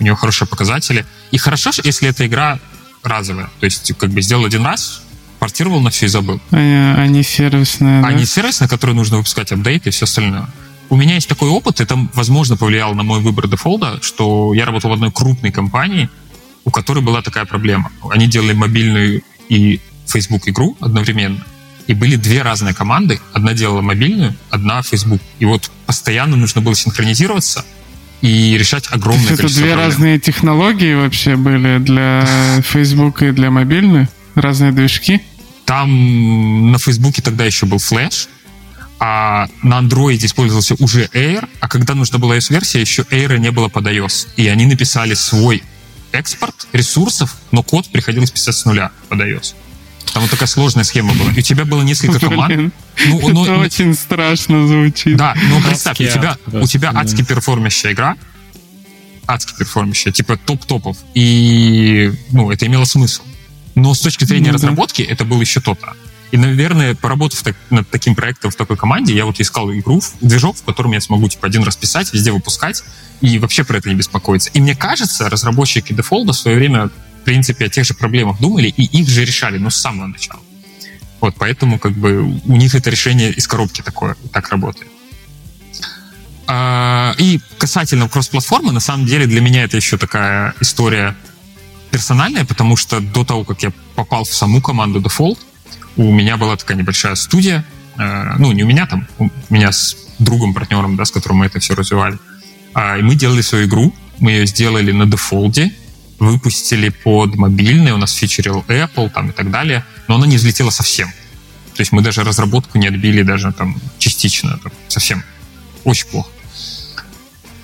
У 0.00 0.04
нее 0.04 0.14
хорошие 0.14 0.46
показатели. 0.46 1.06
И 1.30 1.38
хорошо, 1.38 1.70
если 1.82 2.10
эта 2.10 2.26
игра 2.26 2.60
разовая, 3.02 3.48
то 3.58 3.64
есть 3.64 3.90
как 3.96 4.10
бы 4.10 4.20
сделал 4.20 4.44
один 4.44 4.66
раз, 4.66 5.02
портировал 5.38 5.80
на 5.80 5.88
все 5.88 6.04
и 6.04 6.08
забыл. 6.10 6.42
А, 6.50 6.96
а 6.98 7.06
не 7.06 7.22
сервисная, 7.22 8.00
А 8.00 8.08
да? 8.08 8.12
не 8.12 8.26
сервисная, 8.26 8.68
которую 8.68 8.96
нужно 8.96 9.16
выпускать 9.16 9.50
апдейты 9.50 9.88
и 9.88 9.92
все 9.92 10.04
остальное. 10.04 10.46
У 10.90 10.96
меня 10.96 11.14
есть 11.14 11.28
такой 11.28 11.48
опыт, 11.48 11.80
это, 11.80 11.98
возможно, 12.12 12.58
повлияло 12.58 12.92
на 12.92 13.02
мой 13.02 13.20
выбор 13.20 13.48
дефолда, 13.48 14.00
что 14.02 14.52
я 14.52 14.66
работал 14.66 14.90
в 14.90 14.92
одной 14.92 15.10
крупной 15.10 15.52
компании, 15.52 16.10
у 16.66 16.70
которой 16.70 17.02
была 17.02 17.22
такая 17.22 17.46
проблема. 17.46 17.90
Они 18.10 18.26
делали 18.26 18.52
мобильную 18.52 19.22
и 19.48 19.80
Facebook 20.06 20.48
игру 20.48 20.76
одновременно. 20.80 21.44
И 21.86 21.94
были 21.94 22.16
две 22.16 22.42
разные 22.42 22.74
команды. 22.74 23.20
Одна 23.32 23.54
делала 23.54 23.80
мобильную, 23.80 24.34
одна 24.50 24.82
Facebook. 24.82 25.20
И 25.38 25.44
вот 25.46 25.70
постоянно 25.86 26.36
нужно 26.36 26.60
было 26.60 26.74
синхронизироваться 26.74 27.64
и 28.20 28.56
решать 28.58 28.86
огромное 28.90 29.36
количество 29.36 29.46
Это 29.46 29.54
две 29.54 29.72
проблем. 29.72 29.86
разные 29.86 30.18
технологии 30.18 30.94
вообще 30.94 31.36
были 31.36 31.78
для 31.78 32.26
Facebook 32.62 33.22
и 33.22 33.30
для 33.30 33.50
мобильной? 33.50 34.08
Разные 34.34 34.72
движки? 34.72 35.22
Там 35.64 36.72
на 36.72 36.78
Facebook 36.78 37.14
тогда 37.22 37.44
еще 37.44 37.66
был 37.66 37.78
Flash, 37.78 38.28
а 39.00 39.48
на 39.62 39.80
Android 39.80 40.24
использовался 40.24 40.74
уже 40.78 41.04
Air, 41.14 41.48
а 41.60 41.68
когда 41.68 41.94
нужна 41.94 42.18
была 42.18 42.36
iOS-версия, 42.36 42.80
еще 42.80 43.02
Air 43.02 43.38
не 43.38 43.50
было 43.50 43.68
под 43.68 43.86
iOS. 43.86 44.28
И 44.36 44.48
они 44.48 44.66
написали 44.66 45.14
свой 45.14 45.62
экспорт 46.12 46.66
ресурсов, 46.72 47.36
но 47.52 47.62
код 47.62 47.86
приходилось 47.88 48.30
писать 48.30 48.56
с 48.56 48.64
нуля 48.64 48.90
под 49.08 49.20
iOS. 49.20 49.54
Там 50.12 50.22
вот 50.22 50.30
такая 50.30 50.48
сложная 50.48 50.84
схема 50.84 51.14
была. 51.14 51.32
И 51.32 51.38
у 51.38 51.42
тебя 51.42 51.64
было 51.64 51.82
несколько 51.82 52.18
команд. 52.18 52.72
Ну, 53.06 53.28
но, 53.30 53.44
это 53.44 53.58
очень 53.58 53.94
страшно 53.94 54.66
звучит. 54.66 55.16
Да, 55.16 55.34
но 55.50 55.60
представь, 55.60 56.00
у 56.00 56.04
тебя, 56.04 56.36
у 56.52 56.66
тебя 56.66 56.92
адски 56.94 57.22
перформящая 57.22 57.92
игра, 57.92 58.16
адски 59.26 59.54
перформящая, 59.58 60.12
типа 60.12 60.36
топ-топов. 60.36 60.96
И, 61.14 62.12
ну, 62.30 62.50
это 62.50 62.66
имело 62.66 62.84
смысл. 62.84 63.22
Но 63.74 63.94
с 63.94 64.00
точки 64.00 64.24
зрения 64.24 64.48
ну, 64.48 64.54
разработки 64.54 65.04
да. 65.04 65.12
это 65.12 65.24
было 65.24 65.40
еще 65.40 65.60
то-то. 65.60 65.94
И, 66.30 66.36
наверное, 66.36 66.94
поработав 66.94 67.42
так, 67.42 67.56
над 67.70 67.88
таким 67.88 68.14
проектом 68.14 68.50
в 68.50 68.56
такой 68.56 68.76
команде, 68.76 69.14
я 69.14 69.24
вот 69.24 69.40
искал 69.40 69.72
игру, 69.72 70.02
движок, 70.20 70.56
в 70.56 70.62
котором 70.62 70.92
я 70.92 71.00
смогу 71.00 71.28
типа 71.28 71.46
один 71.46 71.62
раз 71.62 71.76
писать, 71.76 72.12
везде 72.12 72.32
выпускать 72.32 72.84
и 73.20 73.38
вообще 73.38 73.64
про 73.64 73.78
это 73.78 73.88
не 73.88 73.94
беспокоиться. 73.94 74.50
И 74.52 74.60
мне 74.60 74.76
кажется, 74.76 75.30
разработчики 75.30 75.92
дефолда 75.92 76.32
в 76.32 76.36
свое 76.36 76.58
время, 76.58 76.88
в 77.20 77.24
принципе, 77.24 77.66
о 77.66 77.68
тех 77.68 77.84
же 77.84 77.94
проблемах 77.94 78.40
думали 78.40 78.68
и 78.68 78.84
их 78.84 79.08
же 79.08 79.24
решали, 79.24 79.58
но 79.58 79.70
с 79.70 79.76
самого 79.76 80.06
начала. 80.06 80.40
Вот, 81.20 81.34
поэтому 81.36 81.78
как 81.78 81.92
бы 81.92 82.22
у 82.22 82.56
них 82.56 82.74
это 82.74 82.90
решение 82.90 83.32
из 83.32 83.46
коробки 83.46 83.82
такое, 83.82 84.16
так 84.32 84.48
работает. 84.50 84.90
А, 86.46 87.14
и 87.18 87.40
касательно 87.58 88.08
кросс-платформы, 88.08 88.72
на 88.72 88.80
самом 88.80 89.06
деле 89.06 89.26
для 89.26 89.40
меня 89.40 89.64
это 89.64 89.76
еще 89.76 89.98
такая 89.98 90.54
история 90.60 91.16
персональная, 91.90 92.44
потому 92.44 92.76
что 92.76 93.00
до 93.00 93.24
того, 93.24 93.44
как 93.44 93.62
я 93.62 93.72
попал 93.94 94.24
в 94.24 94.32
саму 94.32 94.60
команду 94.62 95.00
Default, 95.00 95.38
у 95.98 96.12
меня 96.12 96.36
была 96.36 96.56
такая 96.56 96.76
небольшая 96.76 97.16
студия, 97.16 97.64
э, 97.98 98.34
ну, 98.38 98.52
не 98.52 98.62
у 98.62 98.66
меня 98.66 98.86
там, 98.86 99.06
у 99.18 99.28
меня 99.50 99.72
с 99.72 99.96
другом, 100.18 100.54
партнером, 100.54 100.96
да, 100.96 101.04
с 101.04 101.10
которым 101.10 101.38
мы 101.38 101.46
это 101.46 101.58
все 101.58 101.74
развивали. 101.74 102.18
А, 102.72 102.96
и 102.96 103.02
мы 103.02 103.16
делали 103.16 103.42
свою 103.42 103.66
игру, 103.66 103.92
мы 104.20 104.30
ее 104.30 104.46
сделали 104.46 104.92
на 104.92 105.06
дефолде, 105.06 105.74
выпустили 106.18 106.88
под 106.88 107.34
мобильный, 107.34 107.92
у 107.92 107.96
нас 107.96 108.12
фичерил 108.12 108.64
Apple 108.68 109.10
там 109.10 109.30
и 109.30 109.32
так 109.32 109.50
далее, 109.50 109.84
но 110.06 110.14
она 110.14 110.26
не 110.26 110.36
взлетела 110.36 110.70
совсем. 110.70 111.08
То 111.74 111.82
есть 111.82 111.92
мы 111.92 112.00
даже 112.02 112.24
разработку 112.24 112.78
не 112.78 112.86
отбили 112.86 113.22
даже 113.22 113.52
там 113.52 113.80
частично, 113.98 114.58
там, 114.58 114.72
совсем. 114.88 115.24
Очень 115.84 116.06
плохо. 116.06 116.30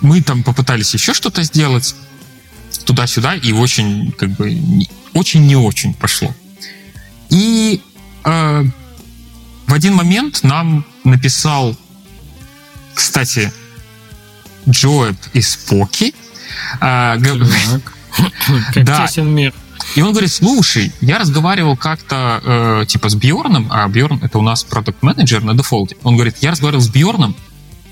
Мы 0.01 0.23
там 0.23 0.43
попытались 0.43 0.93
еще 0.95 1.15
что-то 1.15 1.43
сделать 1.43 1.95
туда-сюда, 2.85 3.37
и 3.37 3.53
очень, 3.53 4.13
как 4.13 4.31
бы, 4.31 4.57
очень 5.15 5.47
не 5.47 5.57
очень 5.57 5.95
пошло. 5.95 6.35
И 7.31 7.81
э, 8.25 8.65
в 9.67 9.75
один 9.75 9.95
момент 9.95 10.43
нам 10.43 10.85
написал, 11.05 11.77
кстати, 12.95 13.53
Джоэб 14.69 15.17
из 15.33 15.57
Поки. 15.57 16.15
Э, 16.81 17.17
да. 18.77 19.09
мир. 19.19 19.53
И 19.97 20.03
он 20.03 20.13
говорит, 20.13 20.33
слушай, 20.33 20.93
я 21.01 21.19
разговаривал 21.19 21.77
как-то 21.77 22.41
э, 22.43 22.87
типа 22.87 23.09
с 23.09 23.15
Бьорном, 23.15 23.69
а 23.71 23.87
Бьорн 23.89 24.21
это 24.23 24.39
у 24.39 24.43
нас 24.43 24.65
продукт 24.65 25.03
менеджер 25.03 25.43
на 25.43 25.55
дефолте. 25.55 25.97
Он 26.03 26.15
говорит, 26.15 26.37
я 26.41 26.51
разговаривал 26.51 26.83
с 26.83 26.89
Бьорном, 26.89 27.37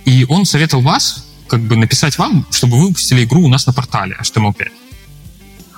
и 0.04 0.24
он 0.28 0.44
советовал 0.44 0.82
вас 0.82 1.26
как 1.48 1.60
бы 1.60 1.76
написать 1.76 2.18
вам, 2.18 2.46
чтобы 2.50 2.78
вы 2.78 2.88
выпустили 2.88 3.24
игру 3.24 3.42
у 3.44 3.48
нас 3.48 3.66
на 3.66 3.72
портале 3.72 4.16
HTML5. 4.20 4.68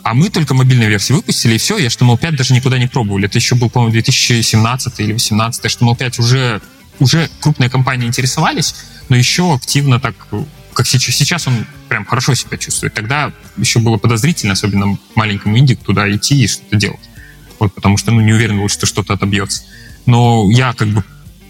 А 0.04 0.12
мы 0.12 0.28
только 0.28 0.52
мобильные 0.52 0.90
версии 0.90 1.14
выпустили, 1.14 1.54
и 1.54 1.58
все, 1.58 1.78
и 1.78 1.86
HTML5 1.86 2.32
даже 2.32 2.52
никуда 2.52 2.78
не 2.78 2.86
пробовали. 2.86 3.24
Это 3.24 3.38
еще 3.38 3.54
был, 3.54 3.70
по-моему, 3.70 3.92
2017 3.92 5.00
или 5.00 5.06
2018. 5.08 5.64
HTML5 5.64 6.20
уже, 6.20 6.60
уже 6.98 7.30
крупные 7.40 7.70
компании 7.70 8.06
интересовались, 8.06 8.74
но 9.08 9.16
еще 9.16 9.54
активно 9.54 9.98
так, 9.98 10.14
как 10.74 10.86
сейчас, 10.86 11.16
сейчас 11.16 11.46
он 11.46 11.66
прям 11.88 12.04
хорошо 12.04 12.34
себя 12.34 12.58
чувствует. 12.58 12.92
Тогда 12.92 13.32
еще 13.56 13.78
было 13.78 13.96
подозрительно, 13.96 14.52
особенно 14.52 14.98
маленькому 15.14 15.56
инди, 15.56 15.74
туда 15.74 16.14
идти 16.14 16.44
и 16.44 16.48
что-то 16.48 16.76
делать. 16.76 17.00
Вот, 17.58 17.74
потому 17.74 17.96
что 17.96 18.10
ну, 18.10 18.20
не 18.20 18.34
уверен 18.34 18.58
был, 18.58 18.68
что 18.68 18.84
что-то 18.84 19.14
отобьется. 19.14 19.62
Но 20.04 20.50
я 20.50 20.74
как 20.74 20.88
бы 20.88 21.02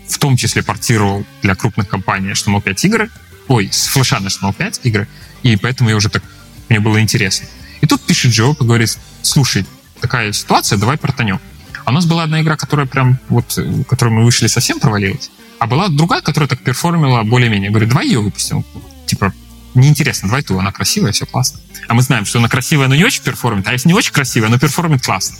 в 0.06 0.18
том 0.18 0.36
числе 0.36 0.62
портировал 0.62 1.26
для 1.42 1.56
крупных 1.56 1.88
компаний 1.88 2.30
HTML5 2.30 2.86
игры, 2.86 3.10
ой, 3.48 3.68
с 3.72 3.86
флеша 3.86 4.20
на 4.20 4.28
HTML5 4.28 4.80
игры, 4.84 5.08
и 5.42 5.56
поэтому 5.56 5.90
я 5.90 5.96
уже 5.96 6.08
так, 6.08 6.22
мне 6.68 6.78
было 6.78 7.00
интересно. 7.00 7.48
И 7.84 7.86
тут 7.86 8.00
пишет 8.00 8.32
Джо 8.32 8.56
и 8.58 8.64
говорит, 8.64 8.98
слушай, 9.20 9.66
такая 10.00 10.32
ситуация, 10.32 10.78
давай 10.78 10.96
портанем. 10.96 11.38
А 11.84 11.90
у 11.90 11.92
нас 11.92 12.06
была 12.06 12.22
одна 12.22 12.40
игра, 12.40 12.56
которая 12.56 12.86
прям, 12.86 13.18
вот, 13.28 13.58
которую 13.86 14.14
мы 14.16 14.24
вышли, 14.24 14.46
совсем 14.46 14.80
провалилась. 14.80 15.30
А 15.58 15.66
была 15.66 15.88
другая, 15.88 16.22
которая 16.22 16.48
так 16.48 16.60
перформила 16.60 17.22
более-менее. 17.24 17.68
Говорю, 17.68 17.88
давай 17.88 18.06
ее 18.06 18.20
выпустим. 18.20 18.64
Типа, 19.04 19.34
неинтересно, 19.74 20.28
давай 20.28 20.42
ту, 20.42 20.58
она 20.58 20.72
красивая, 20.72 21.12
все 21.12 21.26
классно. 21.26 21.60
А 21.86 21.92
мы 21.92 22.00
знаем, 22.00 22.24
что 22.24 22.38
она 22.38 22.48
красивая, 22.48 22.88
но 22.88 22.94
не 22.94 23.04
очень 23.04 23.22
перформит, 23.22 23.68
а 23.68 23.72
если 23.72 23.88
не 23.88 23.94
очень 23.94 24.14
красивая, 24.14 24.48
но 24.48 24.58
перформит 24.58 25.04
классно. 25.04 25.36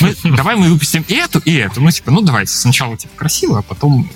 Мы, 0.00 0.14
давай 0.36 0.56
мы 0.56 0.68
выпустим 0.68 1.06
и 1.08 1.14
эту, 1.14 1.38
и 1.38 1.54
эту. 1.54 1.80
Ну, 1.80 1.90
типа, 1.90 2.10
ну, 2.10 2.20
давайте 2.20 2.52
сначала, 2.52 2.98
типа, 2.98 3.14
красиво, 3.16 3.60
а 3.60 3.62
потом 3.62 4.10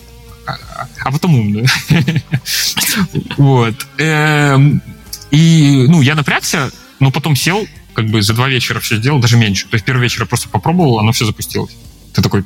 а, 0.46 0.58
а 1.04 1.10
потом 1.10 1.36
умную. 1.36 1.66
Вот. 3.38 3.86
Эм, 3.96 4.82
и, 5.30 5.86
ну, 5.88 6.02
я 6.02 6.14
напрягся, 6.14 6.70
но 7.02 7.10
потом 7.10 7.36
сел, 7.36 7.66
как 7.94 8.06
бы 8.06 8.22
за 8.22 8.32
два 8.32 8.48
вечера 8.48 8.80
все 8.80 8.96
сделал, 8.96 9.20
даже 9.20 9.36
меньше. 9.36 9.68
То 9.68 9.74
есть 9.74 9.84
первый 9.84 10.02
вечер 10.02 10.22
я 10.22 10.26
просто 10.26 10.48
попробовал, 10.48 10.98
оно 10.98 11.12
все 11.12 11.24
запустилось. 11.24 11.76
Ты 12.14 12.22
такой, 12.22 12.44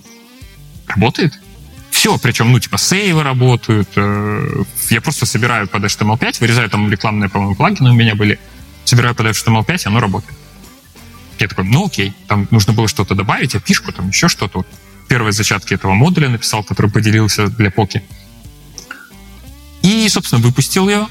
работает? 0.86 1.34
все, 1.96 2.18
причем, 2.18 2.52
ну, 2.52 2.60
типа, 2.60 2.78
сейвы 2.78 3.22
работают. 3.22 3.88
Э, 3.96 4.62
я 4.90 5.00
просто 5.00 5.26
собираю 5.26 5.66
под 5.66 5.82
HTML5, 5.82 6.36
вырезаю 6.40 6.68
там 6.68 6.90
рекламные, 6.90 7.28
по-моему, 7.30 7.54
плагины 7.56 7.90
у 7.90 7.94
меня 7.94 8.14
были, 8.14 8.38
собираю 8.84 9.14
под 9.14 9.26
HTML5, 9.26 9.84
и 9.84 9.88
оно 9.88 10.00
работает. 10.00 10.38
Я 11.38 11.48
такой, 11.48 11.64
ну 11.64 11.86
окей, 11.86 12.12
там 12.28 12.46
нужно 12.50 12.74
было 12.74 12.86
что-то 12.86 13.14
добавить, 13.14 13.54
а 13.54 13.60
фишку, 13.60 13.92
там 13.92 14.08
еще 14.08 14.28
что-то. 14.28 14.58
Вот 14.58 14.66
первые 15.08 15.32
зачатки 15.32 15.74
этого 15.74 15.94
модуля 15.94 16.28
написал, 16.28 16.62
который 16.62 16.90
поделился 16.90 17.48
для 17.48 17.70
Поки. 17.70 18.02
И, 19.82 20.08
собственно, 20.08 20.42
выпустил 20.42 20.88
ее, 20.88 21.08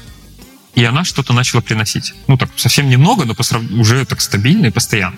и 0.76 0.84
она 0.84 1.04
что-то 1.04 1.32
начала 1.32 1.62
приносить. 1.62 2.14
Ну, 2.28 2.36
так, 2.36 2.50
совсем 2.54 2.88
немного, 2.88 3.24
но 3.24 3.34
посрав... 3.34 3.62
уже 3.72 4.04
так 4.04 4.20
стабильно 4.20 4.66
и 4.66 4.70
постоянно. 4.70 5.16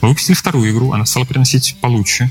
Мы 0.00 0.08
выпустили 0.08 0.34
вторую 0.34 0.70
игру, 0.72 0.92
она 0.92 1.06
стала 1.06 1.24
приносить 1.24 1.76
получше. 1.80 2.28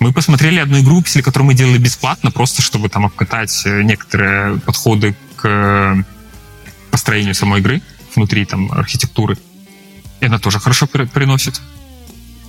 Мы 0.00 0.12
посмотрели 0.12 0.58
одну 0.58 0.80
игру, 0.80 0.96
выпустили, 0.96 1.22
которую 1.22 1.46
мы 1.46 1.54
делали 1.54 1.78
бесплатно, 1.78 2.32
просто 2.32 2.60
чтобы 2.60 2.88
там 2.88 3.06
обкатать 3.06 3.62
э, 3.64 3.82
некоторые 3.82 4.58
подходы 4.58 5.14
к 5.36 5.48
э, 5.48 6.02
построению 6.90 7.36
самой 7.36 7.60
игры 7.60 7.80
внутри 8.16 8.44
там 8.46 8.72
архитектуры. 8.72 9.38
И 10.20 10.26
она 10.26 10.40
тоже 10.40 10.58
хорошо 10.58 10.88
приносит. 10.88 11.60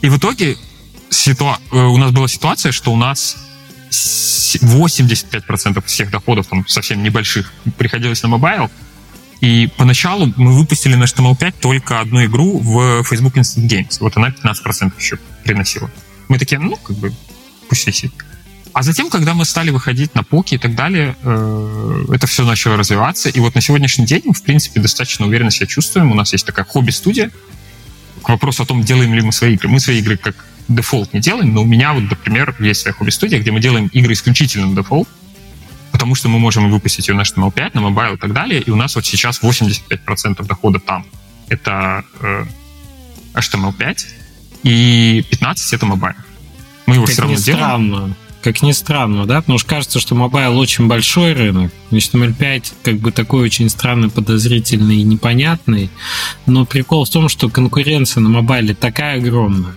И 0.02 0.10
в 0.10 0.18
итоге 0.18 0.58
ситуа... 1.12 1.60
Э, 1.72 1.78
у 1.78 1.98
нас 1.98 2.12
была 2.12 2.28
ситуация, 2.28 2.72
что 2.72 2.92
у 2.92 2.98
нас 2.98 3.38
85% 3.92 5.86
всех 5.86 6.10
доходов, 6.10 6.48
там, 6.48 6.68
совсем 6.68 7.04
небольших, 7.04 7.54
приходилось 7.78 8.24
на 8.24 8.30
mobile. 8.30 8.72
И 9.44 9.70
поначалу 9.76 10.32
мы 10.38 10.54
выпустили 10.54 10.96
на 10.96 11.04
HTML5 11.04 11.56
только 11.60 12.00
одну 12.00 12.24
игру 12.24 12.60
в 12.60 13.04
Facebook 13.04 13.36
Instant 13.36 13.68
Games. 13.68 13.98
Вот 14.00 14.16
она 14.16 14.30
15% 14.30 14.94
еще 14.98 15.18
приносила. 15.44 15.92
Мы 16.30 16.40
такие, 16.40 16.60
ну, 16.60 16.78
как 16.78 16.96
бы, 16.96 17.12
пусть 17.68 17.86
висит. 17.86 18.14
А 18.72 18.84
затем, 18.84 19.10
когда 19.10 19.34
мы 19.34 19.44
стали 19.44 19.70
выходить 19.70 20.16
на 20.16 20.24
Poki 20.24 20.56
и 20.56 20.58
так 20.58 20.76
далее, 20.76 21.18
э, 21.22 22.06
это 22.14 22.26
все 22.26 22.46
начало 22.46 22.78
развиваться. 22.78 23.28
И 23.28 23.38
вот 23.42 23.54
на 23.54 23.60
сегодняшний 23.60 24.06
день 24.06 24.22
мы, 24.24 24.34
в 24.34 24.42
принципе, 24.44 24.80
достаточно 24.80 25.26
уверенно 25.26 25.52
себя 25.52 25.68
чувствуем. 25.68 26.10
У 26.14 26.16
нас 26.16 26.32
есть 26.32 26.46
такая 26.46 26.64
хобби-студия. 26.64 27.30
К 28.22 28.30
вопросу 28.30 28.64
о 28.64 28.66
том, 28.66 28.82
делаем 28.82 29.14
ли 29.14 29.22
мы 29.24 29.34
свои 29.34 29.56
игры. 29.56 29.68
Мы 29.68 29.82
свои 29.82 30.00
игры 30.00 30.16
как 30.16 30.38
Defold 30.70 31.14
не 31.14 31.20
делаем, 31.20 31.54
но 31.54 31.64
у 31.64 31.66
меня 31.66 31.92
вот, 31.92 32.04
например, 32.04 32.56
есть 32.60 32.80
своя 32.80 32.96
хобби-студия, 32.96 33.40
где 33.40 33.52
мы 33.52 33.60
делаем 33.60 33.88
игры 33.88 34.14
исключительно 34.14 34.68
на 34.68 34.76
Defold, 34.78 35.10
потому 35.94 36.16
что 36.16 36.28
мы 36.28 36.40
можем 36.40 36.70
выпустить 36.70 37.08
ее 37.08 37.16
на 37.16 37.22
HTML5, 37.22 37.72
на 37.76 37.82
mobile 37.82 38.16
и 38.16 38.18
так 38.18 38.34
далее, 38.34 38.62
и 38.62 38.70
у 38.72 38.76
нас 38.76 38.96
вот 38.96 39.06
сейчас 39.06 39.42
85% 39.42 40.46
дохода 40.46 40.80
там. 40.80 41.06
Это 41.48 42.04
э, 42.20 42.46
HTML5, 43.36 43.98
и 44.64 45.24
15% 45.32 45.56
это 45.72 45.86
mobile. 45.86 46.16
Мы 46.88 46.96
его 46.96 47.06
как 47.06 47.14
все 47.14 47.22
равно 47.22 47.38
делаем. 47.38 47.64
Странно. 47.64 48.16
Как 48.42 48.62
ни 48.62 48.74
странно, 48.74 49.26
да? 49.26 49.40
Потому 49.40 49.58
что 49.60 49.70
кажется, 49.70 50.02
что 50.02 50.16
mobile 50.16 50.58
очень 50.58 50.88
большой 50.88 51.32
рынок. 51.32 51.72
HTML5 51.92 52.74
как 52.84 52.98
бы 52.98 53.12
такой 53.12 53.44
очень 53.44 53.70
странный, 53.70 54.10
подозрительный 54.10 54.98
и 54.98 55.04
непонятный. 55.04 55.90
Но 56.46 56.66
прикол 56.66 57.06
в 57.06 57.10
том, 57.10 57.30
что 57.30 57.50
конкуренция 57.50 58.20
на 58.20 58.30
мобайле 58.30 58.74
такая 58.76 59.20
огромная, 59.20 59.76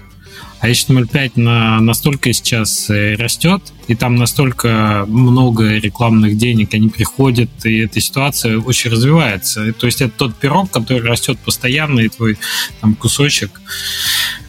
а 0.60 0.68
HTML5 0.68 1.32
на, 1.36 1.80
настолько 1.80 2.32
сейчас 2.32 2.88
э, 2.90 3.14
растет, 3.14 3.62
и 3.88 3.94
там 3.94 4.16
настолько 4.16 5.04
много 5.06 5.76
рекламных 5.78 6.36
денег, 6.36 6.74
они 6.74 6.88
приходят, 6.88 7.50
и 7.64 7.78
эта 7.78 8.00
ситуация 8.00 8.58
очень 8.58 8.90
развивается. 8.90 9.72
То 9.74 9.86
есть 9.86 10.00
это 10.00 10.12
тот 10.16 10.36
пирог, 10.36 10.70
который 10.70 11.02
растет 11.02 11.38
постоянно, 11.38 12.00
и 12.00 12.08
твой 12.08 12.38
там, 12.80 12.94
кусочек. 12.94 13.60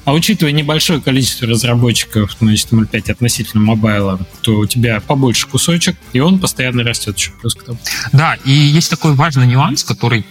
А 0.05 0.13
учитывая 0.13 0.53
небольшое 0.53 1.01
количество 1.01 1.47
разработчиков 1.47 2.41
на 2.41 2.51
HTML5 2.51 3.11
относительно 3.11 3.61
мобайла, 3.61 4.19
то 4.41 4.59
у 4.59 4.65
тебя 4.65 5.01
побольше 5.01 5.47
кусочек, 5.47 5.97
и 6.13 6.21
он 6.21 6.39
постоянно 6.39 6.83
растет 6.83 7.17
еще 7.17 7.31
плюс 7.41 7.55
к 7.55 7.63
тому. 7.63 7.77
Да, 8.13 8.37
и 8.45 8.51
есть 8.51 8.89
такой 8.89 9.13
важный 9.15 9.47
нюанс, 9.47 9.83
который 9.83 10.25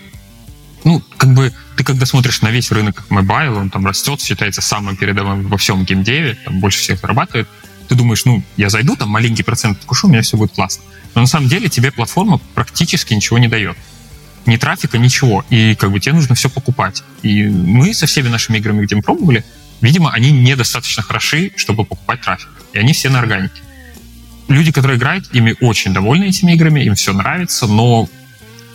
ну, 0.86 1.02
как 1.16 1.34
бы 1.34 1.52
ты 1.76 1.82
когда 1.82 2.06
смотришь 2.06 2.42
на 2.42 2.50
весь 2.52 2.70
рынок 2.70 3.04
mobile, 3.08 3.56
он 3.56 3.70
там 3.70 3.84
растет, 3.84 4.20
считается 4.20 4.62
самым 4.62 4.96
передовым 4.96 5.48
во 5.48 5.58
всем 5.58 5.84
геймдеве, 5.84 6.38
там 6.44 6.60
больше 6.60 6.78
всех 6.78 7.00
зарабатывает, 7.00 7.48
ты 7.88 7.96
думаешь, 7.96 8.24
ну, 8.24 8.44
я 8.56 8.70
зайду, 8.70 8.94
там 8.94 9.08
маленький 9.08 9.42
процент 9.42 9.78
откушу, 9.78 10.06
у 10.06 10.10
меня 10.10 10.22
все 10.22 10.36
будет 10.36 10.52
классно. 10.52 10.84
Но 11.16 11.22
на 11.22 11.26
самом 11.26 11.48
деле 11.48 11.68
тебе 11.68 11.90
платформа 11.90 12.38
практически 12.54 13.14
ничего 13.14 13.38
не 13.38 13.48
дает. 13.48 13.76
Ни 14.46 14.56
трафика, 14.58 14.96
ничего. 14.96 15.44
И 15.50 15.74
как 15.74 15.90
бы 15.90 15.98
тебе 15.98 16.14
нужно 16.14 16.36
все 16.36 16.48
покупать. 16.48 17.02
И 17.22 17.46
мы 17.46 17.92
со 17.92 18.06
всеми 18.06 18.28
нашими 18.28 18.58
играми, 18.58 18.84
где 18.84 18.94
мы 18.94 19.02
пробовали, 19.02 19.44
видимо, 19.80 20.12
они 20.12 20.30
недостаточно 20.30 21.02
хороши, 21.02 21.50
чтобы 21.56 21.84
покупать 21.84 22.20
трафик. 22.20 22.48
И 22.74 22.78
они 22.78 22.92
все 22.92 23.10
на 23.10 23.18
органике. 23.18 23.60
Люди, 24.46 24.70
которые 24.70 24.98
играют, 24.98 25.28
ими 25.32 25.56
очень 25.60 25.92
довольны 25.92 26.26
этими 26.26 26.52
играми, 26.52 26.78
им 26.80 26.94
все 26.94 27.12
нравится, 27.12 27.66
но 27.66 28.08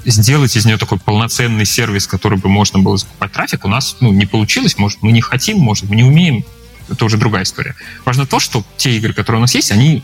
сделать 0.06 0.56
из 0.56 0.66
нее 0.66 0.78
такой 0.78 1.00
полноценный 1.00 1.66
сервис, 1.66 2.08
который 2.08 2.38
бы 2.38 2.50
можно 2.50 2.80
было 2.80 2.98
закупать 2.98 3.32
трафик, 3.32 3.66
у 3.66 3.68
нас 3.68 3.98
ну, 4.00 4.12
не 4.12 4.26
получилось. 4.26 4.78
Может, 4.78 5.02
мы 5.02 5.12
не 5.12 5.22
хотим, 5.22 5.60
может, 5.60 5.90
мы 5.90 5.96
не 5.96 6.04
умеем. 6.04 6.44
Это 6.90 7.06
уже 7.06 7.18
другая 7.18 7.44
история. 7.44 7.76
Важно 8.06 8.26
то, 8.26 8.40
что 8.40 8.66
те 8.78 8.96
игры, 8.98 9.14
которые 9.14 9.40
у 9.40 9.42
нас 9.42 9.56
есть, 9.56 9.72
они 9.72 10.04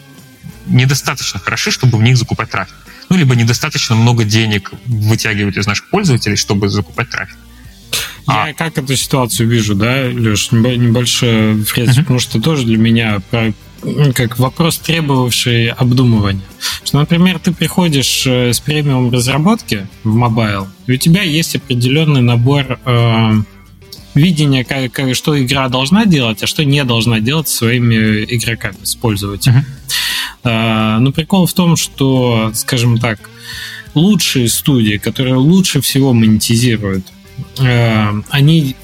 недостаточно 0.67 1.39
хороши, 1.39 1.71
чтобы 1.71 1.97
в 1.97 2.03
них 2.03 2.17
закупать 2.17 2.49
трафик. 2.49 2.75
Ну, 3.09 3.17
либо 3.17 3.35
недостаточно 3.35 3.95
много 3.95 4.23
денег 4.23 4.71
вытягивать 4.85 5.57
из 5.57 5.65
наших 5.65 5.89
пользователей, 5.89 6.35
чтобы 6.35 6.69
закупать 6.69 7.09
трафик. 7.09 7.37
Я 8.27 8.43
а. 8.49 8.53
как 8.53 8.77
эту 8.77 8.95
ситуацию 8.95 9.47
вижу, 9.49 9.73
да, 9.73 10.03
Леш, 10.03 10.51
небольшой 10.51 11.63
фрез, 11.63 11.89
uh-huh. 11.89 12.01
потому 12.01 12.19
что 12.19 12.41
тоже 12.41 12.65
для 12.65 12.77
меня 12.77 13.21
как 14.15 14.39
вопрос, 14.39 14.77
требовавший 14.79 15.69
обдумывания. 15.69 16.43
Что, 16.83 16.99
например, 16.99 17.39
ты 17.39 17.53
приходишь 17.53 18.25
э, 18.25 18.51
с 18.51 18.59
премиум 18.59 19.11
разработки 19.11 19.87
в 20.03 20.13
mobile, 20.13 20.67
и 20.87 20.93
у 20.93 20.97
тебя 20.97 21.21
есть 21.21 21.55
определенный 21.55 22.21
набор 22.21 22.79
э, 22.83 23.31
видения, 24.15 24.65
как, 24.65 24.91
как, 24.91 25.15
что 25.15 25.41
игра 25.41 25.69
должна 25.69 26.05
делать, 26.05 26.41
а 26.43 26.47
что 26.47 26.65
не 26.65 26.83
должна 26.83 27.19
делать 27.19 27.47
своими 27.47 28.23
игроками, 28.23 28.77
с 28.83 28.95
пользователями. 28.95 29.65
Uh-huh. 30.43 30.97
Э, 30.97 30.97
но 30.99 31.11
прикол 31.11 31.45
в 31.45 31.53
том, 31.53 31.77
что, 31.77 32.51
скажем 32.55 32.97
так, 32.97 33.19
лучшие 33.93 34.47
студии, 34.49 34.97
которые 34.97 35.35
лучше 35.35 35.81
всего 35.81 36.13
монетизируют, 36.13 37.05
э, 37.07 37.16
они 37.57 38.75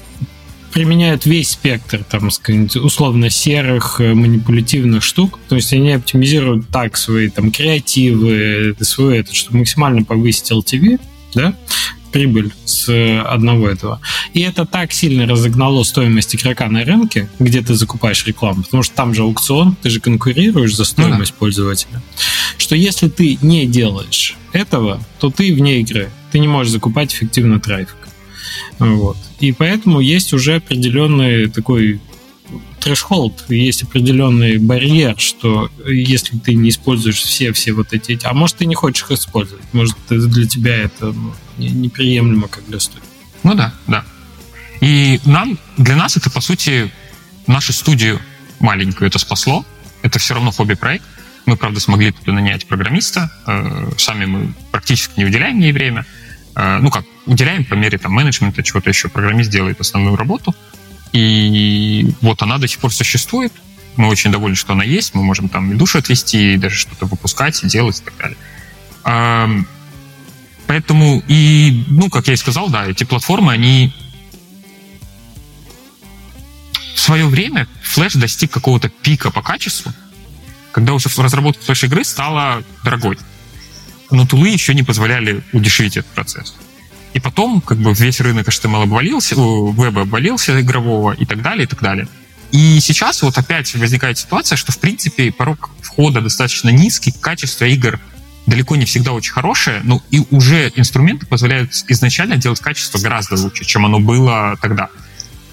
применяют 0.74 1.24
весь 1.24 1.50
спектр, 1.50 2.02
там, 2.02 2.28
условно, 2.28 3.30
серых 3.30 4.00
э, 4.00 4.12
манипулятивных 4.12 5.04
штук. 5.04 5.38
То 5.48 5.54
есть 5.54 5.72
они 5.72 5.92
оптимизируют 5.92 6.68
так 6.68 6.96
свои 6.96 7.28
там 7.28 7.52
креативы, 7.52 8.74
свой 8.80 9.18
этот, 9.18 9.34
чтобы 9.34 9.58
максимально 9.58 10.02
повысить 10.02 10.50
LTV, 10.50 11.00
да, 11.34 11.54
прибыль 12.10 12.52
с 12.64 12.88
одного 13.24 13.68
этого. 13.68 14.00
И 14.32 14.40
это 14.40 14.66
так 14.66 14.92
сильно 14.92 15.26
разогнало 15.26 15.84
стоимость 15.84 16.34
игрока 16.34 16.68
на 16.68 16.84
рынке, 16.84 17.28
где 17.38 17.62
ты 17.62 17.74
закупаешь 17.74 18.26
рекламу, 18.26 18.64
потому 18.64 18.82
что 18.82 18.96
там 18.96 19.14
же 19.14 19.22
аукцион, 19.22 19.76
ты 19.80 19.90
же 19.90 20.00
конкурируешь 20.00 20.74
за 20.74 20.84
стоимость 20.84 21.32
да. 21.32 21.36
пользователя, 21.38 22.02
что 22.58 22.74
если 22.74 23.08
ты 23.08 23.38
не 23.42 23.66
делаешь 23.66 24.36
этого, 24.52 25.00
то 25.20 25.30
ты 25.30 25.54
вне 25.54 25.80
игры. 25.80 26.10
Ты 26.32 26.40
не 26.40 26.48
можешь 26.48 26.72
закупать 26.72 27.14
эффективно 27.14 27.60
трафик. 27.60 28.03
Вот. 28.78 29.16
И 29.40 29.52
поэтому 29.52 30.00
есть 30.00 30.32
уже 30.32 30.56
определенный 30.56 31.48
такой 31.48 32.00
трэш-холд, 32.80 33.44
есть 33.48 33.82
определенный 33.82 34.58
барьер, 34.58 35.18
что 35.18 35.70
если 35.86 36.36
ты 36.38 36.54
не 36.54 36.68
используешь 36.68 37.22
все-все 37.22 37.72
вот 37.72 37.92
эти... 37.92 38.18
А 38.24 38.34
может, 38.34 38.56
ты 38.56 38.66
не 38.66 38.74
хочешь 38.74 39.04
их 39.04 39.12
использовать. 39.12 39.64
Может, 39.72 39.96
для 40.08 40.46
тебя 40.46 40.76
это 40.76 41.12
ну, 41.12 41.32
неприемлемо 41.56 42.48
как 42.48 42.66
для 42.66 42.78
студии. 42.78 43.02
Ну 43.42 43.54
да, 43.54 43.72
да. 43.86 44.04
И 44.80 45.18
нам, 45.24 45.58
для 45.78 45.96
нас 45.96 46.16
это, 46.16 46.30
по 46.30 46.42
сути, 46.42 46.92
нашу 47.46 47.72
студию 47.72 48.20
маленькую 48.60 49.08
это 49.08 49.18
спасло. 49.18 49.64
Это 50.02 50.18
все 50.18 50.34
равно 50.34 50.50
хобби-проект. 50.50 51.04
Мы, 51.46 51.56
правда, 51.56 51.80
смогли 51.80 52.12
туда 52.12 52.32
нанять 52.32 52.66
программиста. 52.66 53.30
Э, 53.46 53.90
сами 53.96 54.26
мы 54.26 54.54
практически 54.70 55.18
не 55.18 55.24
уделяем 55.24 55.58
ей 55.58 55.72
время. 55.72 56.04
Э, 56.54 56.78
ну 56.80 56.90
как, 56.90 57.04
уделяем 57.26 57.64
по 57.64 57.74
мере 57.74 57.98
там, 57.98 58.12
менеджмента, 58.12 58.62
чего-то 58.62 58.90
еще. 58.90 59.08
Программист 59.08 59.50
делает 59.50 59.80
основную 59.80 60.16
работу. 60.16 60.54
И 61.12 62.12
вот 62.20 62.42
она 62.42 62.58
до 62.58 62.68
сих 62.68 62.78
пор 62.78 62.92
существует. 62.92 63.52
Мы 63.96 64.08
очень 64.08 64.32
довольны, 64.32 64.56
что 64.56 64.72
она 64.72 64.84
есть. 64.84 65.14
Мы 65.14 65.22
можем 65.22 65.48
там 65.48 65.72
и 65.72 65.74
душу 65.76 65.98
отвести, 65.98 66.54
и 66.54 66.56
даже 66.56 66.76
что-то 66.76 67.06
выпускать, 67.06 67.62
и 67.62 67.68
делать, 67.68 68.00
и 68.00 68.04
так 68.04 68.14
далее. 68.16 69.66
Поэтому, 70.66 71.22
и, 71.28 71.84
ну, 71.88 72.10
как 72.10 72.26
я 72.26 72.34
и 72.34 72.36
сказал, 72.36 72.68
да, 72.68 72.86
эти 72.86 73.04
платформы, 73.04 73.52
они 73.52 73.92
в 76.94 76.98
свое 76.98 77.26
время 77.26 77.68
Flash 77.82 78.18
достиг 78.18 78.50
какого-то 78.50 78.88
пика 78.88 79.30
по 79.30 79.42
качеству, 79.42 79.92
когда 80.72 80.94
уже 80.94 81.08
разработка 81.16 81.62
флеш-игры 81.62 82.02
стала 82.02 82.64
дорогой 82.82 83.18
но 84.14 84.26
тулы 84.26 84.48
еще 84.48 84.74
не 84.74 84.82
позволяли 84.82 85.42
удешевить 85.52 85.96
этот 85.96 86.10
процесс. 86.12 86.54
И 87.14 87.20
потом 87.20 87.60
как 87.60 87.78
бы 87.78 87.94
весь 87.94 88.20
рынок 88.20 88.48
HTML 88.48 88.82
обвалился, 88.82 89.36
веба 89.36 90.02
обвалился 90.02 90.60
игрового 90.60 91.12
и 91.12 91.24
так 91.24 91.42
далее, 91.42 91.64
и 91.64 91.66
так 91.66 91.80
далее. 91.80 92.08
И 92.50 92.78
сейчас 92.80 93.22
вот 93.22 93.38
опять 93.38 93.74
возникает 93.74 94.18
ситуация, 94.18 94.56
что, 94.56 94.72
в 94.72 94.78
принципе, 94.78 95.32
порог 95.32 95.70
входа 95.80 96.20
достаточно 96.20 96.70
низкий, 96.70 97.12
качество 97.12 97.64
игр 97.64 98.00
далеко 98.46 98.76
не 98.76 98.84
всегда 98.84 99.12
очень 99.12 99.32
хорошее, 99.32 99.80
но 99.84 100.02
и 100.10 100.22
уже 100.30 100.72
инструменты 100.76 101.26
позволяют 101.26 101.72
изначально 101.88 102.36
делать 102.36 102.60
качество 102.60 102.98
гораздо 102.98 103.36
лучше, 103.36 103.64
чем 103.64 103.86
оно 103.86 104.00
было 104.00 104.56
тогда. 104.60 104.88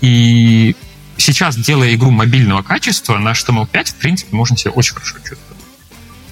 И 0.01 0.75
сейчас, 1.17 1.55
делая 1.55 1.93
игру 1.93 2.11
мобильного 2.11 2.63
качества, 2.63 3.17
на 3.17 3.31
HTML5, 3.31 3.85
в 3.85 3.95
принципе, 3.95 4.35
можно 4.35 4.57
себя 4.57 4.71
очень 4.71 4.93
хорошо 4.93 5.17
чувствовать. 5.17 5.50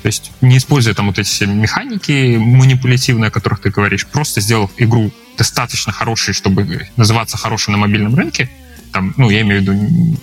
То 0.01 0.07
есть 0.07 0.31
не 0.41 0.57
используя 0.57 0.93
там 0.93 1.07
вот 1.07 1.19
эти 1.19 1.27
все 1.27 1.45
механики 1.45 2.37
манипулятивные, 2.37 3.27
о 3.27 3.31
которых 3.31 3.59
ты 3.59 3.69
говоришь, 3.69 4.05
просто 4.07 4.39
сделав 4.39 4.71
игру 4.77 5.11
достаточно 5.37 5.91
хорошей, 5.91 6.33
чтобы 6.33 6.87
называться 6.95 7.37
хорошей 7.37 7.71
на 7.71 7.77
мобильном 7.77 8.15
рынке, 8.15 8.49
там, 8.91 9.13
ну, 9.17 9.29
я 9.29 9.41
имею 9.41 9.59
в 9.59 9.63
виду 9.63 10.17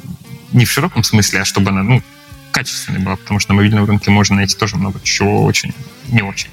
не 0.52 0.64
в 0.64 0.70
широком 0.70 1.04
смысле, 1.04 1.42
а 1.42 1.44
чтобы 1.44 1.70
она, 1.70 1.82
ну, 1.82 2.02
качественной 2.50 3.00
была, 3.00 3.16
потому 3.16 3.38
что 3.38 3.52
на 3.52 3.56
мобильном 3.56 3.84
рынке 3.84 4.10
можно 4.10 4.36
найти 4.36 4.56
тоже 4.56 4.76
много 4.76 4.98
чего 5.02 5.44
очень 5.44 5.74
не 6.08 6.22
очень. 6.22 6.48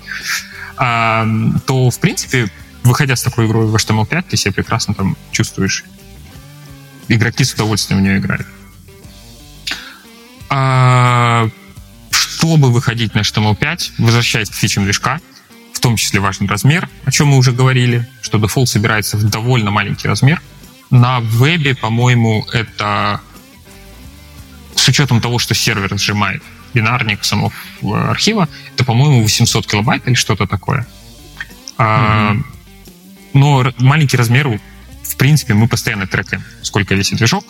А, 0.75 1.25
то, 1.65 1.89
в 1.89 1.99
принципе, 1.99 2.49
выходя 2.83 3.15
с 3.15 3.23
такой 3.23 3.45
игрой 3.45 3.67
в 3.67 3.75
HTML5, 3.75 4.25
ты 4.29 4.37
себя 4.37 4.51
прекрасно 4.51 4.93
там 4.93 5.15
чувствуешь. 5.31 5.85
Игроки 7.07 7.43
с 7.43 7.53
удовольствием 7.53 8.01
в 8.01 8.03
нее 8.03 8.17
играют. 8.17 8.47
А, 10.49 11.49
чтобы 12.43 12.73
выходить 12.73 13.15
на 13.15 13.19
HTML5, 13.19 13.93
возвращаясь 13.99 14.49
к 14.49 14.53
фичам 14.53 14.83
движка, 14.83 15.21
в 15.71 15.79
том 15.79 15.95
числе 15.95 16.19
важен 16.19 16.45
размер, 16.45 16.89
о 17.05 17.11
чем 17.11 17.29
мы 17.29 17.37
уже 17.37 17.53
говорили, 17.53 18.05
что 18.21 18.37
дефолт 18.37 18.67
собирается 18.67 19.15
в 19.15 19.23
довольно 19.23 19.71
маленький 19.71 20.09
размер. 20.09 20.41
На 20.89 21.21
вебе, 21.21 21.73
по-моему, 21.73 22.45
это 22.51 23.21
с 24.75 24.85
учетом 24.89 25.21
того, 25.21 25.39
что 25.39 25.53
сервер 25.53 25.97
сжимает 25.97 26.43
бинарник 26.73 27.23
самого 27.23 27.53
архива, 27.81 28.49
это, 28.75 28.83
по-моему, 28.83 29.23
800 29.23 29.65
килобайт 29.65 30.05
или 30.05 30.15
что-то 30.15 30.45
такое. 30.45 30.85
Mm-hmm. 31.77 32.43
Но 33.35 33.71
маленький 33.77 34.17
размер, 34.17 34.59
в 35.01 35.15
принципе, 35.15 35.53
мы 35.53 35.69
постоянно 35.69 36.07
трекаем, 36.07 36.43
сколько 36.61 36.93
весит 36.93 37.19
движок, 37.19 37.45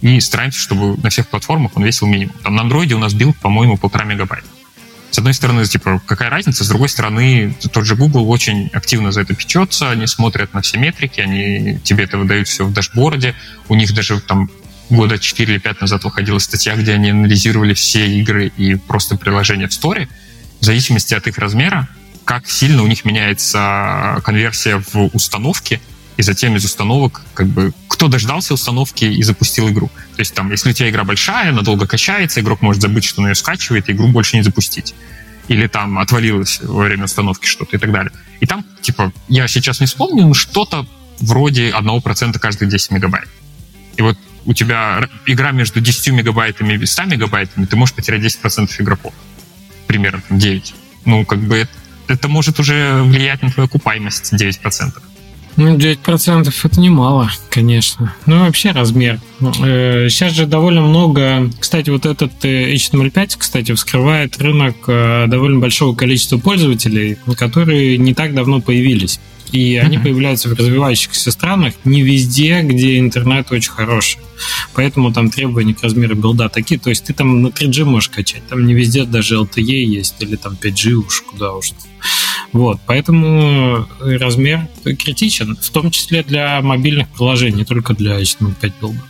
и 0.00 0.20
стараемся, 0.20 0.60
чтобы 0.60 0.96
на 1.00 1.10
всех 1.10 1.28
платформах 1.28 1.76
он 1.76 1.84
весил 1.84 2.06
минимум. 2.06 2.34
Там 2.42 2.54
на 2.54 2.62
андроиде 2.62 2.94
у 2.94 2.98
нас 2.98 3.14
билд, 3.14 3.36
по-моему, 3.38 3.76
полтора 3.76 4.04
мегабайта. 4.04 4.46
С 5.10 5.18
одной 5.18 5.34
стороны, 5.34 5.64
типа, 5.64 6.02
какая 6.04 6.28
разница? 6.28 6.64
С 6.64 6.68
другой 6.68 6.88
стороны, 6.88 7.56
тот 7.72 7.86
же 7.86 7.96
Google 7.96 8.28
очень 8.28 8.68
активно 8.72 9.12
за 9.12 9.22
это 9.22 9.34
печется, 9.34 9.90
они 9.90 10.06
смотрят 10.06 10.52
на 10.52 10.60
все 10.60 10.78
метрики, 10.78 11.20
они 11.20 11.78
тебе 11.82 12.04
это 12.04 12.18
выдают 12.18 12.48
все 12.48 12.66
в 12.66 12.72
дашборде, 12.72 13.34
у 13.68 13.74
них 13.74 13.94
даже 13.94 14.20
там 14.20 14.50
года 14.90 15.18
4 15.18 15.54
или 15.54 15.58
5 15.58 15.80
назад 15.80 16.04
выходила 16.04 16.38
статья, 16.38 16.76
где 16.76 16.92
они 16.92 17.10
анализировали 17.10 17.74
все 17.74 18.06
игры 18.18 18.52
и 18.56 18.74
просто 18.74 19.16
приложения 19.16 19.68
в 19.68 19.72
сторе, 19.72 20.08
в 20.60 20.64
зависимости 20.64 21.14
от 21.14 21.26
их 21.26 21.38
размера, 21.38 21.88
как 22.24 22.48
сильно 22.48 22.82
у 22.82 22.86
них 22.86 23.04
меняется 23.04 24.20
конверсия 24.24 24.82
в 24.92 25.10
установке, 25.14 25.80
и 26.16 26.22
затем 26.22 26.56
из 26.56 26.64
установок, 26.64 27.22
как 27.34 27.46
бы, 27.48 27.72
кто 27.88 28.08
дождался 28.08 28.54
установки 28.54 29.04
и 29.04 29.22
запустил 29.22 29.68
игру. 29.68 29.88
То 30.14 30.20
есть 30.20 30.34
там, 30.34 30.50
если 30.50 30.70
у 30.70 30.72
тебя 30.72 30.88
игра 30.88 31.04
большая, 31.04 31.50
она 31.50 31.62
долго 31.62 31.86
качается, 31.86 32.40
игрок 32.40 32.62
может 32.62 32.82
забыть, 32.82 33.04
что 33.04 33.20
он 33.20 33.28
ее 33.28 33.34
скачивает, 33.34 33.88
и 33.88 33.92
игру 33.92 34.08
больше 34.08 34.36
не 34.36 34.42
запустить. 34.42 34.94
Или 35.48 35.66
там 35.66 35.98
отвалилось 35.98 36.60
во 36.62 36.84
время 36.84 37.04
установки 37.04 37.46
что-то 37.46 37.76
и 37.76 37.78
так 37.78 37.92
далее. 37.92 38.12
И 38.40 38.46
там, 38.46 38.64
типа, 38.80 39.12
я 39.28 39.46
сейчас 39.46 39.80
не 39.80 39.86
вспомню, 39.86 40.26
но 40.26 40.34
что-то 40.34 40.86
вроде 41.20 41.70
1% 41.70 42.38
каждые 42.38 42.68
10 42.68 42.90
мегабайт. 42.92 43.28
И 43.96 44.02
вот 44.02 44.18
у 44.44 44.54
тебя 44.54 45.08
игра 45.26 45.52
между 45.52 45.80
10 45.80 46.08
мегабайтами 46.12 46.74
и 46.74 46.86
100 46.86 47.04
мегабайтами, 47.04 47.64
ты 47.66 47.76
можешь 47.76 47.94
потерять 47.94 48.22
10% 48.22 48.70
игроков. 48.78 49.12
Примерно 49.86 50.22
9. 50.30 50.74
Ну, 51.04 51.24
как 51.24 51.40
бы 51.40 51.58
это, 51.58 51.70
это 52.08 52.28
может 52.28 52.58
уже 52.58 53.02
влиять 53.02 53.42
на 53.42 53.50
твою 53.50 53.66
окупаемость 53.66 54.32
9%. 54.32 54.92
Ну, 55.56 55.76
9% 55.76 56.54
это 56.64 56.80
немало, 56.80 57.30
конечно. 57.48 58.14
Ну, 58.26 58.40
вообще 58.40 58.72
размер. 58.72 59.20
Сейчас 59.40 60.32
э, 60.32 60.34
же 60.34 60.46
довольно 60.46 60.82
много... 60.82 61.50
Кстати, 61.58 61.88
вот 61.88 62.04
этот 62.04 62.44
HTML5, 62.44 63.36
кстати, 63.38 63.72
вскрывает 63.72 64.38
рынок 64.38 64.76
э, 64.86 65.26
довольно 65.28 65.58
большого 65.58 65.94
количества 65.96 66.36
пользователей, 66.36 67.16
которые 67.36 67.96
не 67.96 68.12
так 68.12 68.34
давно 68.34 68.60
появились. 68.60 69.18
И 69.52 69.76
они 69.76 69.98
появляются 69.98 70.48
в 70.48 70.54
развивающихся 70.54 71.30
странах 71.30 71.74
не 71.84 72.02
везде, 72.02 72.62
где 72.62 72.98
интернет 72.98 73.50
очень 73.52 73.70
хороший. 73.70 74.18
Поэтому 74.74 75.12
там 75.12 75.30
требования 75.30 75.74
к 75.74 75.82
размеру 75.82 76.16
билда 76.16 76.48
такие. 76.48 76.78
То 76.78 76.90
есть 76.90 77.04
ты 77.04 77.14
там 77.14 77.42
на 77.42 77.48
3G 77.48 77.84
можешь 77.84 78.08
качать. 78.08 78.46
Там 78.48 78.66
не 78.66 78.74
везде 78.74 79.04
даже 79.04 79.36
LTE 79.36 79.62
есть, 79.62 80.16
или 80.20 80.36
там 80.36 80.56
5G 80.60 80.92
уж 80.92 81.22
куда 81.22 81.54
уж. 81.54 81.72
Вот, 82.56 82.80
поэтому 82.86 83.86
размер 84.00 84.66
критичен, 84.82 85.58
в 85.60 85.68
том 85.68 85.90
числе 85.90 86.22
для 86.22 86.62
мобильных 86.62 87.06
приложений, 87.08 87.58
не 87.58 87.64
только 87.66 87.92
для 87.92 88.18
HTML5 88.18 88.72
билда. 88.80 89.02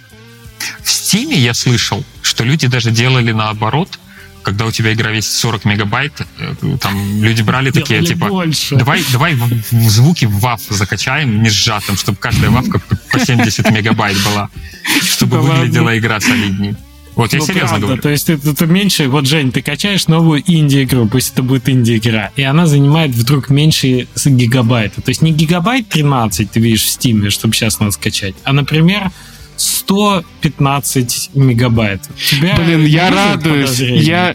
В 0.83 0.89
Steam 0.89 1.33
я 1.33 1.55
слышал, 1.55 2.03
что 2.23 2.43
люди 2.43 2.67
даже 2.67 2.91
делали 2.91 3.31
наоборот, 3.31 4.01
когда 4.43 4.67
у 4.67 4.73
тебя 4.73 4.93
игра 4.93 5.13
весит 5.13 5.31
40 5.31 5.65
мегабайт, 5.65 6.23
э, 6.41 6.55
там 6.81 7.23
люди 7.23 7.43
брали 7.43 7.71
такие, 7.71 8.05
типа, 8.05 8.27
больше. 8.27 8.75
давай, 8.75 9.05
давай 9.13 9.35
в, 9.35 9.45
в 9.45 9.91
звуки 9.91 10.25
в 10.25 10.45
WAV 10.45 10.59
закачаем, 10.71 11.41
не 11.41 11.49
сжатым, 11.49 11.97
чтобы 11.97 12.19
каждая 12.19 12.51
вавка 12.51 12.81
по 13.13 13.21
70 13.21 13.71
мегабайт 13.71 14.17
была, 14.25 14.51
чтобы 15.03 15.41
выглядела 15.41 15.97
игра 15.97 16.19
солиднее. 16.19 16.75
Вот 17.17 17.33
я 17.33 17.39
ну, 17.39 17.47
серьезно 17.47 17.69
правда, 17.69 17.87
говорю. 17.87 18.03
То 18.03 18.11
есть 18.11 18.29
это, 18.29 18.51
это 18.51 18.67
меньше, 18.67 19.09
вот, 19.09 19.27
Жень, 19.27 19.51
ты 19.51 19.63
качаешь 19.63 20.07
новую 20.07 20.43
инди-игру, 20.47 21.09
пусть 21.09 21.33
это 21.33 21.43
будет 21.43 21.69
инди-игра, 21.69 22.31
и 22.37 22.43
она 22.43 22.67
занимает 22.67 23.13
вдруг 23.13 23.49
меньше 23.49 24.07
гигабайта. 24.25 25.01
То 25.01 25.09
есть 25.09 25.23
не 25.23 25.33
гигабайт 25.33 25.89
13 25.89 26.51
ты 26.51 26.61
видишь 26.61 26.85
в 26.85 26.89
Steam, 26.89 27.29
чтобы 27.31 27.55
сейчас 27.55 27.81
надо 27.81 27.93
скачать, 27.93 28.35
а, 28.45 28.53
например, 28.53 29.11
115 29.57 31.31
мегабайт. 31.35 32.03
Тебя 32.17 32.57
Блин, 32.57 32.85
я 32.85 33.11
радуюсь. 33.11 33.81
Я, 33.81 34.35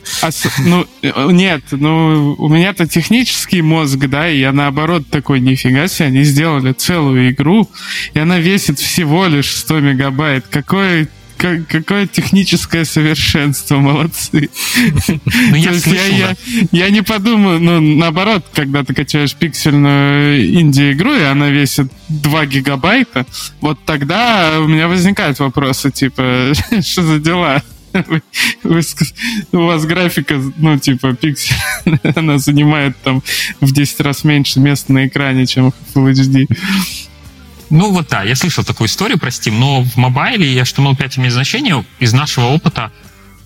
ну, 0.66 0.88
нет, 1.32 1.62
ну, 1.72 2.36
у 2.40 2.48
меня-то 2.48 2.88
технический 2.88 3.62
мозг, 3.62 4.00
да, 4.08 4.28
и 4.28 4.40
я 4.40 4.52
наоборот 4.52 5.08
такой, 5.10 5.40
нифига 5.40 5.88
себе, 5.88 6.08
они 6.08 6.24
сделали 6.24 6.74
целую 6.74 7.30
игру, 7.32 7.70
и 8.16 8.20
она 8.20 8.40
весит 8.40 8.80
всего 8.80 9.28
лишь 9.28 9.56
100 9.56 9.80
мегабайт. 9.82 10.46
Какой 10.50 11.08
как, 11.42 11.68
какое 11.68 12.06
техническое 12.06 12.86
совершенство, 12.86 13.78
молодцы. 13.78 14.50
Ну, 15.08 15.56
я, 15.56 15.72
я, 15.72 16.06
я, 16.06 16.36
я 16.72 16.90
не 16.92 17.02
подумаю, 17.02 17.60
ну, 17.60 17.82
наоборот, 17.82 18.46
когда 18.54 18.84
ты 18.84 18.94
качаешь 18.94 19.34
пиксельную 19.34 20.54
инди-игру, 20.54 21.16
и 21.16 21.24
она 21.24 21.50
весит 21.50 21.92
2 22.10 22.46
гигабайта, 22.46 23.26
вот 23.60 23.80
тогда 23.86 24.60
у 24.60 24.68
меня 24.68 24.88
возникают 24.88 25.40
вопросы, 25.40 25.90
типа, 25.90 26.54
что 26.82 27.02
за 27.02 27.20
дела? 27.20 27.64
Вы, 27.94 28.22
вы, 28.64 28.82
у 29.52 29.66
вас 29.66 29.84
графика, 29.86 30.40
ну, 30.58 30.78
типа, 30.78 31.14
пиксель, 31.16 31.56
она 32.16 32.38
занимает 32.38 32.96
там 33.04 33.24
в 33.60 33.74
10 33.74 34.00
раз 34.02 34.24
меньше 34.24 34.60
места 34.60 34.94
на 34.94 35.08
экране, 35.08 35.48
чем 35.48 35.72
в 35.72 35.98
Full 35.98 36.12
HD. 36.14 36.48
Ну 37.72 37.92
вот 37.92 38.10
да, 38.10 38.24
я 38.24 38.36
слышал 38.36 38.66
такую 38.66 38.88
историю 38.88 39.18
про 39.18 39.30
Steam, 39.30 39.54
но 39.54 39.82
в 39.82 39.96
мобайле 39.96 40.54
и 40.54 40.58
HTML5 40.58 41.20
имеет 41.20 41.34
значение. 41.34 41.86
Из 42.00 42.12
нашего 42.12 42.48
опыта 42.48 42.92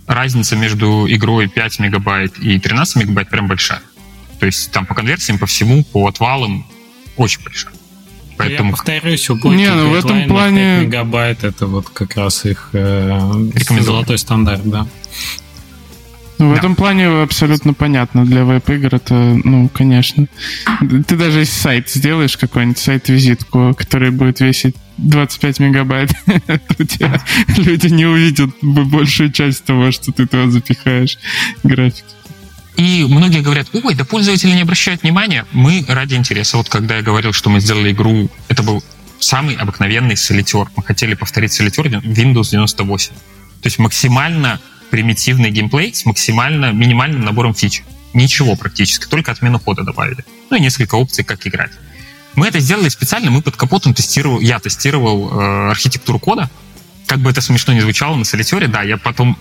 разница 0.07 0.55
между 0.55 1.05
игрой 1.07 1.47
5 1.47 1.79
мегабайт 1.79 2.37
и 2.39 2.59
13 2.59 2.95
мегабайт 2.97 3.29
прям 3.29 3.47
большая. 3.47 3.81
То 4.39 4.47
есть 4.47 4.71
там 4.71 4.87
по 4.87 4.95
конверсиям, 4.95 5.37
по 5.37 5.45
всему, 5.45 5.83
по 5.83 6.07
отвалам 6.07 6.65
очень 7.17 7.41
большая. 7.43 7.73
Поэтому... 8.37 8.71
Я 8.71 8.75
повторюсь, 8.75 9.29
у 9.29 9.35
Не, 9.53 9.69
ну 9.69 9.91
в 9.91 9.93
этом 9.93 10.27
плане... 10.27 10.81
мегабайт 10.81 11.43
это 11.43 11.67
вот 11.67 11.87
как 11.89 12.15
раз 12.15 12.45
их 12.45 12.69
э, 12.73 13.49
золотой 13.79 14.17
стандарт, 14.17 14.63
да. 14.65 14.87
Ну, 16.37 16.49
в 16.49 16.53
да. 16.53 16.59
этом 16.59 16.75
плане 16.75 17.07
абсолютно 17.07 17.73
понятно. 17.73 18.25
Для 18.25 18.43
веб-игр 18.43 18.93
это, 18.93 19.13
ну, 19.43 19.69
конечно. 19.69 20.27
Ты 20.79 21.15
даже 21.15 21.39
если 21.39 21.53
сайт 21.53 21.89
сделаешь 21.89 22.37
какой-нибудь 22.37 22.77
сайт-визитку, 22.77 23.73
который 23.77 24.11
будет 24.11 24.41
весить 24.41 24.75
25 24.97 25.59
мегабайт, 25.59 26.11
у 26.79 26.83
тебя 26.83 27.21
люди 27.57 27.87
не 27.87 28.05
увидят 28.05 28.49
большую 28.61 29.31
часть 29.31 29.63
того, 29.63 29.91
что 29.91 30.11
ты 30.11 30.25
туда 30.25 30.49
запихаешь 30.49 31.17
график. 31.63 32.05
И 32.77 33.05
многие 33.07 33.41
говорят, 33.41 33.67
ой, 33.73 33.95
да 33.95 34.03
пользователи 34.03 34.51
не 34.51 34.61
обращают 34.61 35.03
внимания. 35.03 35.45
Мы 35.53 35.85
ради 35.87 36.15
интереса. 36.15 36.57
Вот 36.57 36.67
когда 36.67 36.97
я 36.97 37.01
говорил, 37.01 37.31
что 37.31 37.49
мы 37.49 37.61
сделали 37.61 37.91
игру, 37.91 38.29
это 38.49 38.63
был 38.63 38.83
самый 39.19 39.55
обыкновенный 39.55 40.17
солитер. 40.17 40.67
Мы 40.75 40.83
хотели 40.83 41.13
повторить 41.13 41.53
солитер 41.53 41.87
Windows 41.87 42.51
98. 42.51 43.13
То 43.13 43.67
есть 43.67 43.79
максимально 43.79 44.59
примитивный 44.89 45.51
геймплей 45.51 45.93
с 45.93 46.05
максимально 46.05 46.71
минимальным 46.71 47.21
набором 47.21 47.53
фич. 47.53 47.83
Ничего 48.13 48.55
практически, 48.55 49.05
только 49.07 49.31
отмену 49.31 49.59
хода 49.59 49.83
добавили. 49.83 50.23
Ну 50.49 50.57
и 50.57 50.59
несколько 50.59 50.95
опций, 50.95 51.23
как 51.23 51.45
играть. 51.45 51.71
Мы 52.35 52.47
это 52.47 52.59
сделали 52.59 52.89
специально, 52.89 53.31
мы 53.31 53.41
под 53.41 53.55
капотом 53.55 53.93
тестировал, 53.93 54.39
я 54.39 54.59
тестировал 54.59 55.29
э, 55.31 55.69
архитектуру 55.71 56.19
кода, 56.19 56.49
как 57.07 57.19
бы 57.19 57.29
это 57.29 57.41
смешно 57.41 57.73
не 57.73 57.81
звучало, 57.81 58.15
на 58.15 58.25
солитере, 58.25 58.67
да, 58.67 58.81
я 58.81 58.97
потом... 58.97 59.37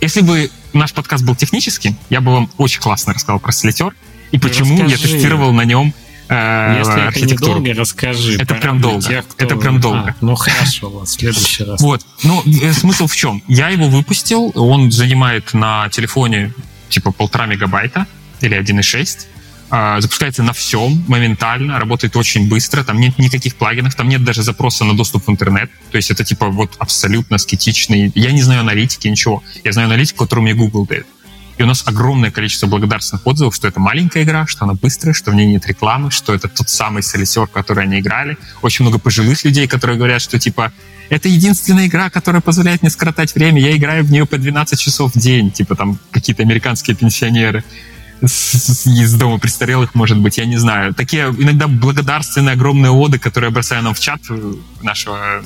Если 0.00 0.20
бы 0.20 0.50
наш 0.72 0.92
подкаст 0.92 1.24
был 1.24 1.34
техническим, 1.34 1.96
я 2.10 2.20
бы 2.20 2.32
вам 2.32 2.50
очень 2.56 2.80
классно 2.80 3.12
рассказал 3.12 3.40
про 3.40 3.52
солитер 3.52 3.94
и 4.30 4.38
почему 4.38 4.82
Расскажи. 4.82 4.90
я 4.90 4.98
тестировал 4.98 5.52
на 5.52 5.62
нем 5.62 5.92
Если 6.30 7.00
архитектуру. 7.00 7.52
это 7.52 7.60
недолго, 7.60 7.80
расскажи. 7.80 8.36
Это 8.38 8.54
прям 8.54 8.80
долго. 8.80 9.02
Тех, 9.02 9.26
кто... 9.26 9.44
Это 9.44 9.56
прям 9.56 9.80
долго. 9.80 10.10
А, 10.10 10.16
ну 10.20 10.34
хорошо, 10.34 10.90
в 10.90 11.06
следующий 11.06 11.64
раз. 11.64 11.80
Вот. 11.80 12.02
Ну, 12.22 12.42
э, 12.62 12.72
смысл 12.72 13.06
в 13.06 13.16
чем? 13.16 13.42
Я 13.48 13.68
его 13.68 13.88
выпустил, 13.88 14.52
он 14.54 14.90
занимает 14.92 15.54
на 15.54 15.88
телефоне 15.88 16.52
типа 16.90 17.12
полтора 17.12 17.46
мегабайта 17.46 18.06
или 18.40 18.58
1,6. 18.58 19.26
А, 19.70 20.00
запускается 20.00 20.42
на 20.42 20.54
всем 20.54 21.04
моментально, 21.08 21.78
работает 21.78 22.16
очень 22.16 22.48
быстро, 22.48 22.84
там 22.84 22.98
нет 22.98 23.18
никаких 23.18 23.54
плагинов, 23.56 23.94
там 23.94 24.08
нет 24.08 24.24
даже 24.24 24.42
запроса 24.42 24.84
на 24.84 24.96
доступ 24.96 25.26
в 25.26 25.30
интернет, 25.30 25.70
то 25.90 25.96
есть 25.96 26.10
это 26.10 26.24
типа 26.24 26.46
вот 26.48 26.74
абсолютно 26.78 27.36
скетичный. 27.36 28.10
Я 28.14 28.32
не 28.32 28.40
знаю 28.40 28.60
аналитики, 28.60 29.08
ничего. 29.08 29.42
Я 29.64 29.72
знаю 29.72 29.86
аналитику, 29.86 30.24
которую 30.24 30.44
мне 30.44 30.54
Google 30.54 30.86
дает. 30.86 31.06
И 31.58 31.62
у 31.64 31.66
нас 31.66 31.82
огромное 31.86 32.30
количество 32.30 32.68
благодарственных 32.68 33.26
отзывов, 33.26 33.54
что 33.54 33.66
это 33.66 33.80
маленькая 33.80 34.22
игра, 34.22 34.46
что 34.46 34.64
она 34.64 34.74
быстрая, 34.74 35.12
что 35.12 35.32
в 35.32 35.34
ней 35.34 35.46
нет 35.46 35.66
рекламы, 35.66 36.12
что 36.12 36.32
это 36.32 36.48
тот 36.48 36.68
самый 36.68 37.02
солисер, 37.02 37.48
который 37.48 37.84
они 37.84 37.98
играли. 37.98 38.38
Очень 38.62 38.84
много 38.84 38.98
пожилых 39.00 39.44
людей, 39.44 39.66
которые 39.66 39.96
говорят, 39.96 40.22
что 40.22 40.38
типа 40.38 40.72
это 41.08 41.28
единственная 41.28 41.86
игра, 41.86 42.10
которая 42.10 42.40
позволяет 42.40 42.82
мне 42.82 42.90
скоротать 42.90 43.34
время. 43.34 43.60
Я 43.60 43.76
играю 43.76 44.04
в 44.04 44.12
нее 44.12 44.24
по 44.24 44.38
12 44.38 44.78
часов 44.78 45.14
в 45.14 45.18
день. 45.18 45.50
Типа 45.50 45.74
там 45.74 45.98
какие-то 46.12 46.44
американские 46.44 46.94
пенсионеры 46.94 47.64
из 48.20 49.14
дома 49.14 49.38
престарелых, 49.38 49.94
может 49.94 50.18
быть, 50.18 50.38
я 50.38 50.44
не 50.44 50.56
знаю. 50.56 50.94
Такие 50.94 51.34
иногда 51.38 51.68
благодарственные 51.68 52.54
огромные 52.54 52.90
оды, 52.90 53.18
которые 53.18 53.50
бросаю 53.50 53.82
нам 53.82 53.94
в 53.94 54.00
чат 54.00 54.20
нашего 54.82 55.40
э, 55.40 55.42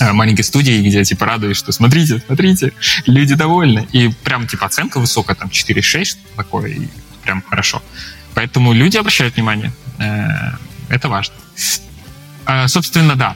маленькой 0.00 0.42
студии, 0.42 0.86
где 0.86 1.04
типа 1.04 1.26
радуешь, 1.26 1.56
что 1.56 1.72
смотрите, 1.72 2.22
смотрите, 2.26 2.72
люди 3.06 3.34
довольны. 3.34 3.88
И 3.92 4.08
прям 4.24 4.46
типа 4.46 4.66
оценка 4.66 4.98
высокая, 4.98 5.36
там 5.36 5.48
4-6, 5.48 6.04
что 6.04 6.18
такое, 6.36 6.70
и 6.70 6.88
прям 7.22 7.42
хорошо. 7.42 7.82
Поэтому 8.34 8.72
люди 8.72 8.96
обращают 8.96 9.36
внимание. 9.36 9.72
Э, 9.98 10.56
это 10.88 11.08
важно. 11.08 11.34
А, 12.44 12.68
собственно, 12.68 13.16
да. 13.16 13.34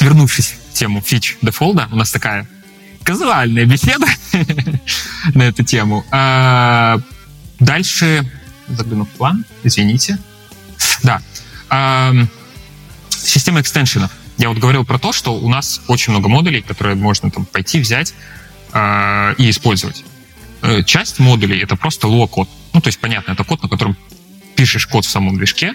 Вернувшись 0.00 0.54
в 0.70 0.74
тему 0.74 1.00
фич 1.00 1.36
дефолда, 1.42 1.88
у 1.90 1.96
нас 1.96 2.10
такая 2.12 2.46
казуальная 3.02 3.64
беседа 3.64 4.06
на 5.34 5.42
эту 5.44 5.64
тему. 5.64 6.04
А, 6.10 7.00
Дальше, 7.60 8.24
загляну 8.68 9.04
в 9.04 9.08
план, 9.10 9.44
извините. 9.64 10.18
Да. 11.02 11.20
Эм, 11.70 12.28
система 13.10 13.60
экстеншенов. 13.60 14.12
Я 14.38 14.48
вот 14.48 14.58
говорил 14.58 14.84
про 14.84 14.98
то, 14.98 15.12
что 15.12 15.34
у 15.34 15.48
нас 15.48 15.80
очень 15.88 16.12
много 16.12 16.28
модулей, 16.28 16.62
которые 16.62 16.94
можно 16.94 17.30
там 17.30 17.44
пойти, 17.44 17.80
взять 17.80 18.14
э, 18.72 19.34
и 19.36 19.50
использовать. 19.50 20.04
Э, 20.62 20.82
часть 20.84 21.18
модулей— 21.18 21.58
это 21.62 21.76
просто 21.76 22.06
Lua-код. 22.06 22.48
Ну, 22.72 22.80
то 22.80 22.88
есть, 22.88 23.00
понятно, 23.00 23.32
это 23.32 23.44
код, 23.44 23.62
на 23.62 23.68
котором 23.68 23.96
пишешь 24.54 24.86
код 24.86 25.04
в 25.04 25.10
самом 25.10 25.36
движке, 25.36 25.74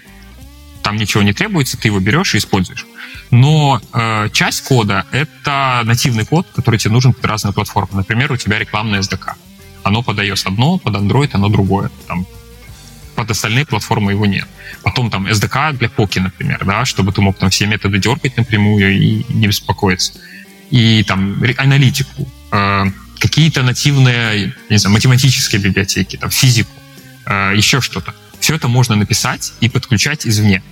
там 0.81 0.95
ничего 0.98 1.23
не 1.23 1.34
требуется, 1.34 1.77
ты 1.77 1.88
его 1.90 1.99
берешь 1.99 2.35
и 2.35 2.38
используешь. 2.38 2.85
Но 3.31 3.81
э, 3.94 4.30
часть 4.34 4.64
кода— 4.64 5.06
это 5.11 5.81
нативный 5.85 6.26
код, 6.26 6.48
который 6.56 6.80
тебе 6.80 6.94
нужен 6.94 7.14
под 7.14 7.26
разные 7.26 7.53
платформы. 7.53 7.98
Например, 7.98 8.31
у 8.31 8.38
тебя 8.38 8.60
рекламная 8.60 9.02
SDK 9.02 9.35
оно 9.84 10.02
под 10.02 10.19
iOS 10.19 10.48
одно, 10.48 10.77
под 10.77 10.95
Android 10.95 11.30
оно 11.34 11.49
другое. 11.49 11.91
Там, 12.07 12.26
под 13.15 13.31
остальные 13.31 13.65
платформы 13.65 14.11
его 14.11 14.26
нет. 14.26 14.48
Потом 14.84 15.10
там 15.10 15.27
SDK 15.27 15.77
для 15.77 15.90
Поки, 15.90 16.19
например, 16.19 16.64
да, 16.65 16.85
чтобы 16.85 17.11
ты 17.11 17.22
мог 17.22 17.38
там 17.38 17.49
все 17.49 17.65
методы 17.65 17.99
дергать 17.99 18.38
напрямую 18.38 18.98
и 18.98 19.26
не 19.30 19.48
беспокоиться. 19.48 20.14
И 20.69 21.03
там 21.03 21.41
аналитику, 21.57 22.27
э, 22.52 22.85
какие-то 23.19 23.64
нативные, 23.64 24.56
не 24.69 24.77
знаю, 24.77 24.94
математические 24.94 25.61
библиотеки, 25.61 26.18
там 26.18 26.30
физику, 26.30 26.72
э, 27.26 27.53
еще 27.56 27.81
что-то. 27.81 28.14
Все 28.40 28.56
это 28.56 28.68
можно 28.68 28.95
написать 28.95 29.53
и 29.61 29.69
подключать 29.69 30.27
извне. 30.27 30.64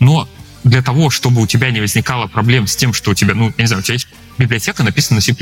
Но 0.00 0.28
для 0.64 0.82
того, 0.82 1.10
чтобы 1.10 1.40
у 1.40 1.46
тебя 1.46 1.70
не 1.70 1.80
возникало 1.80 2.26
проблем 2.26 2.66
с 2.66 2.76
тем, 2.76 2.92
что 2.92 3.12
у 3.12 3.14
тебя, 3.14 3.34
ну, 3.34 3.52
я 3.56 3.64
не 3.64 3.66
знаю, 3.66 3.80
у 3.80 3.84
тебя 3.84 3.94
есть 3.94 4.08
библиотека, 4.36 4.82
написана 4.82 5.16
на 5.16 5.20
C++, 5.22 5.34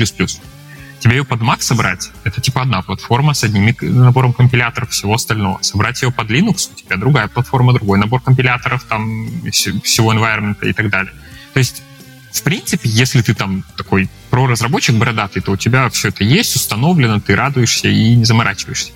Тебе 0.99 1.17
ее 1.17 1.23
под 1.23 1.41
Mac 1.41 1.61
собрать, 1.61 2.11
это 2.23 2.41
типа 2.41 2.63
одна 2.63 2.81
платформа 2.81 3.33
с 3.33 3.43
одним 3.43 3.75
набором 3.81 4.33
компиляторов, 4.33 4.89
всего 4.89 5.13
остального. 5.13 5.61
Собрать 5.61 6.01
ее 6.01 6.11
под 6.11 6.29
Linux, 6.31 6.71
у 6.71 6.75
тебя 6.75 6.97
другая 6.97 7.27
платформа, 7.27 7.73
другой 7.73 7.99
набор 7.99 8.21
компиляторов, 8.21 8.83
там, 8.83 9.27
всего 9.51 10.13
environment 10.13 10.67
и 10.67 10.73
так 10.73 10.89
далее. 10.89 11.13
То 11.53 11.59
есть, 11.59 11.83
в 12.31 12.41
принципе, 12.41 12.89
если 12.89 13.21
ты 13.21 13.35
там 13.35 13.63
такой 13.77 14.09
про-разработчик 14.31 14.95
бородатый, 14.95 15.41
то 15.41 15.51
у 15.51 15.57
тебя 15.57 15.89
все 15.89 16.09
это 16.09 16.23
есть, 16.23 16.55
установлено, 16.55 17.19
ты 17.19 17.35
радуешься 17.35 17.87
и 17.87 18.15
не 18.15 18.25
заморачиваешься. 18.25 18.91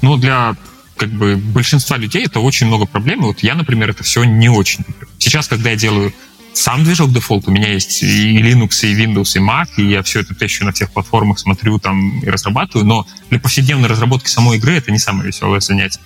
Но 0.00 0.16
для 0.16 0.56
как 0.96 1.10
бы 1.10 1.36
большинства 1.36 1.96
людей 1.96 2.24
это 2.24 2.40
очень 2.40 2.66
много 2.68 2.86
проблем. 2.86 3.22
Вот 3.22 3.40
я, 3.40 3.54
например, 3.54 3.90
это 3.90 4.02
все 4.02 4.24
не 4.24 4.48
очень 4.48 4.84
люблю. 4.86 5.08
Сейчас, 5.18 5.48
когда 5.48 5.70
я 5.70 5.76
делаю 5.76 6.12
сам 6.54 6.84
движок 6.84 7.12
дефолт. 7.12 7.48
У 7.48 7.50
меня 7.50 7.72
есть 7.72 8.02
и 8.02 8.38
Linux, 8.38 8.86
и 8.86 8.94
Windows, 8.94 9.36
и 9.36 9.40
Mac, 9.40 9.68
и 9.76 9.88
я 9.90 10.02
все 10.02 10.20
это 10.20 10.34
тещу 10.34 10.64
на 10.64 10.72
всех 10.72 10.90
платформах, 10.90 11.38
смотрю 11.38 11.78
там 11.78 12.20
и 12.20 12.28
разрабатываю, 12.28 12.86
но 12.86 13.06
для 13.30 13.40
повседневной 13.40 13.88
разработки 13.88 14.28
самой 14.28 14.58
игры 14.58 14.76
это 14.76 14.92
не 14.92 14.98
самое 14.98 15.28
веселое 15.28 15.60
занятие. 15.60 16.00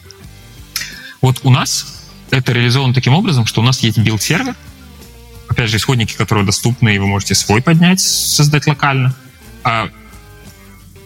Вот 1.20 1.40
у 1.42 1.50
нас 1.50 1.86
это 2.30 2.52
реализовано 2.52 2.94
таким 2.94 3.14
образом, 3.14 3.46
что 3.46 3.60
у 3.60 3.64
нас 3.64 3.80
есть 3.80 3.98
билд-сервер, 3.98 4.54
опять 5.48 5.70
же, 5.70 5.76
исходники, 5.76 6.14
которые 6.14 6.44
доступны, 6.44 6.94
и 6.94 6.98
вы 6.98 7.06
можете 7.06 7.34
свой 7.34 7.62
поднять, 7.62 8.00
создать 8.00 8.66
локально, 8.66 9.14
а, 9.64 9.90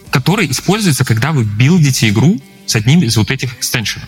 который 0.09 0.49
используется, 0.51 1.05
когда 1.05 1.31
вы 1.31 1.43
билдите 1.43 2.09
игру 2.09 2.41
с 2.65 2.75
одним 2.75 3.03
из 3.03 3.17
вот 3.17 3.31
этих 3.31 3.57
extension 3.57 3.94
ов. 3.94 4.07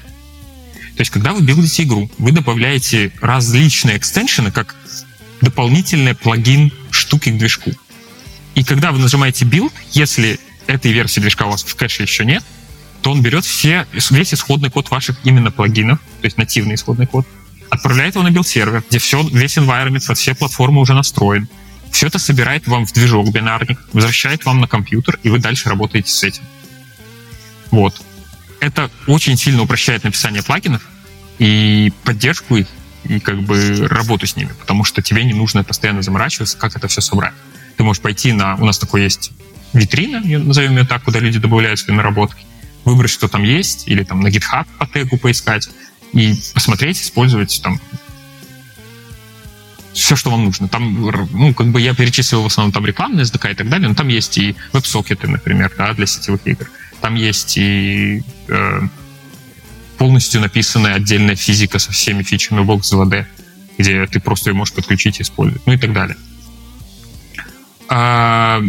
То 0.95 1.01
есть, 1.01 1.11
когда 1.11 1.33
вы 1.33 1.41
билдите 1.41 1.83
игру, 1.83 2.09
вы 2.17 2.31
добавляете 2.31 3.11
различные 3.19 3.97
extension 3.97 4.42
ы, 4.42 4.51
как 4.51 4.75
дополнительный 5.45 6.13
плагин 6.13 6.73
штуки 6.91 7.29
к 7.29 7.37
движку. 7.37 7.71
И 8.55 8.63
когда 8.63 8.91
вы 8.91 8.99
нажимаете 8.99 9.45
build, 9.45 9.71
если 9.91 10.39
этой 10.67 10.91
версии 10.91 11.21
движка 11.21 11.45
у 11.45 11.51
вас 11.51 11.63
в 11.63 11.75
кэше 11.75 12.03
еще 12.03 12.25
нет, 12.25 12.43
то 13.01 13.11
он 13.11 13.21
берет 13.21 13.45
все, 13.45 13.87
весь 13.93 14.33
исходный 14.33 14.71
код 14.71 14.89
ваших 14.89 15.17
именно 15.23 15.51
плагинов, 15.51 15.99
то 15.99 16.25
есть 16.25 16.37
нативный 16.37 16.75
исходный 16.75 17.05
код, 17.05 17.27
отправляет 17.69 18.15
его 18.15 18.23
на 18.23 18.31
билд-сервер, 18.31 18.83
где 18.89 18.99
все, 18.99 19.21
весь 19.21 19.57
environment, 19.57 20.13
все 20.15 20.33
платформы 20.33 20.81
уже 20.81 20.93
настроен. 20.93 21.47
Все 21.91 22.07
это 22.07 22.19
собирает 22.19 22.67
вам 22.67 22.85
в 22.85 22.93
движок 22.93 23.31
бинарник, 23.31 23.79
возвращает 23.93 24.43
вам 24.45 24.59
на 24.59 24.67
компьютер, 24.67 25.19
и 25.23 25.29
вы 25.29 25.39
дальше 25.39 25.69
работаете 25.69 26.11
с 26.11 26.23
этим. 26.23 26.43
Вот. 27.71 28.01
Это 28.59 28.89
очень 29.07 29.37
сильно 29.37 29.61
упрощает 29.61 30.03
написание 30.03 30.41
плагинов 30.41 30.81
и 31.37 31.93
поддержку 32.03 32.55
их, 32.55 32.67
и 33.05 33.19
как 33.19 33.41
бы 33.41 33.87
работу 33.89 34.27
с 34.27 34.35
ними, 34.35 34.51
потому 34.59 34.83
что 34.83 35.01
тебе 35.01 35.23
не 35.23 35.33
нужно 35.33 35.63
постоянно 35.63 36.01
заморачиваться, 36.01 36.57
как 36.57 36.75
это 36.75 36.87
все 36.87 37.01
собрать. 37.01 37.33
Ты 37.77 37.83
можешь 37.83 38.01
пойти 38.01 38.31
на... 38.31 38.55
У 38.55 38.65
нас 38.65 38.77
такой 38.77 39.03
есть 39.03 39.31
витрина, 39.73 40.21
назовем 40.21 40.77
ее 40.77 40.85
так, 40.85 41.03
куда 41.03 41.19
люди 41.19 41.39
добавляют 41.39 41.79
свои 41.79 41.95
наработки, 41.95 42.45
выбрать, 42.85 43.11
что 43.11 43.27
там 43.27 43.43
есть, 43.43 43.87
или 43.87 44.03
там 44.03 44.21
на 44.21 44.27
GitHub 44.27 44.65
по 44.77 44.87
тегу 44.87 45.17
поискать, 45.17 45.69
и 46.13 46.35
посмотреть, 46.53 47.01
использовать 47.01 47.61
там 47.61 47.79
все, 49.93 50.15
что 50.15 50.29
вам 50.29 50.43
нужно. 50.43 50.67
Там, 50.67 51.27
ну, 51.31 51.53
как 51.53 51.67
бы 51.67 51.79
я 51.79 51.93
перечислил 51.93 52.43
в 52.43 52.45
основном 52.45 52.73
там 52.73 52.85
рекламные 52.85 53.23
SDK 53.23 53.51
и 53.51 53.55
так 53.55 53.69
далее, 53.69 53.87
но 53.87 53.95
там 53.95 54.09
есть 54.09 54.37
и 54.37 54.55
веб-сокеты, 54.73 55.27
например, 55.27 55.71
да, 55.77 55.93
для 55.93 56.05
сетевых 56.05 56.45
игр. 56.45 56.69
Там 57.01 57.15
есть 57.15 57.57
и 57.57 58.21
э, 58.47 58.81
полностью 59.97 60.41
написанная 60.41 60.95
отдельная 60.95 61.35
физика 61.35 61.79
со 61.79 61.91
всеми 61.91 62.23
фичами 62.23 62.61
Vox 62.61 62.93
2D, 62.93 63.25
где 63.77 64.05
ты 64.07 64.19
просто 64.19 64.49
ее 64.49 64.55
можешь 64.55 64.73
подключить 64.73 65.19
и 65.19 65.23
использовать, 65.23 65.65
ну 65.65 65.73
и 65.73 65.77
так 65.77 65.93
далее. 65.93 66.17
А, 67.87 68.61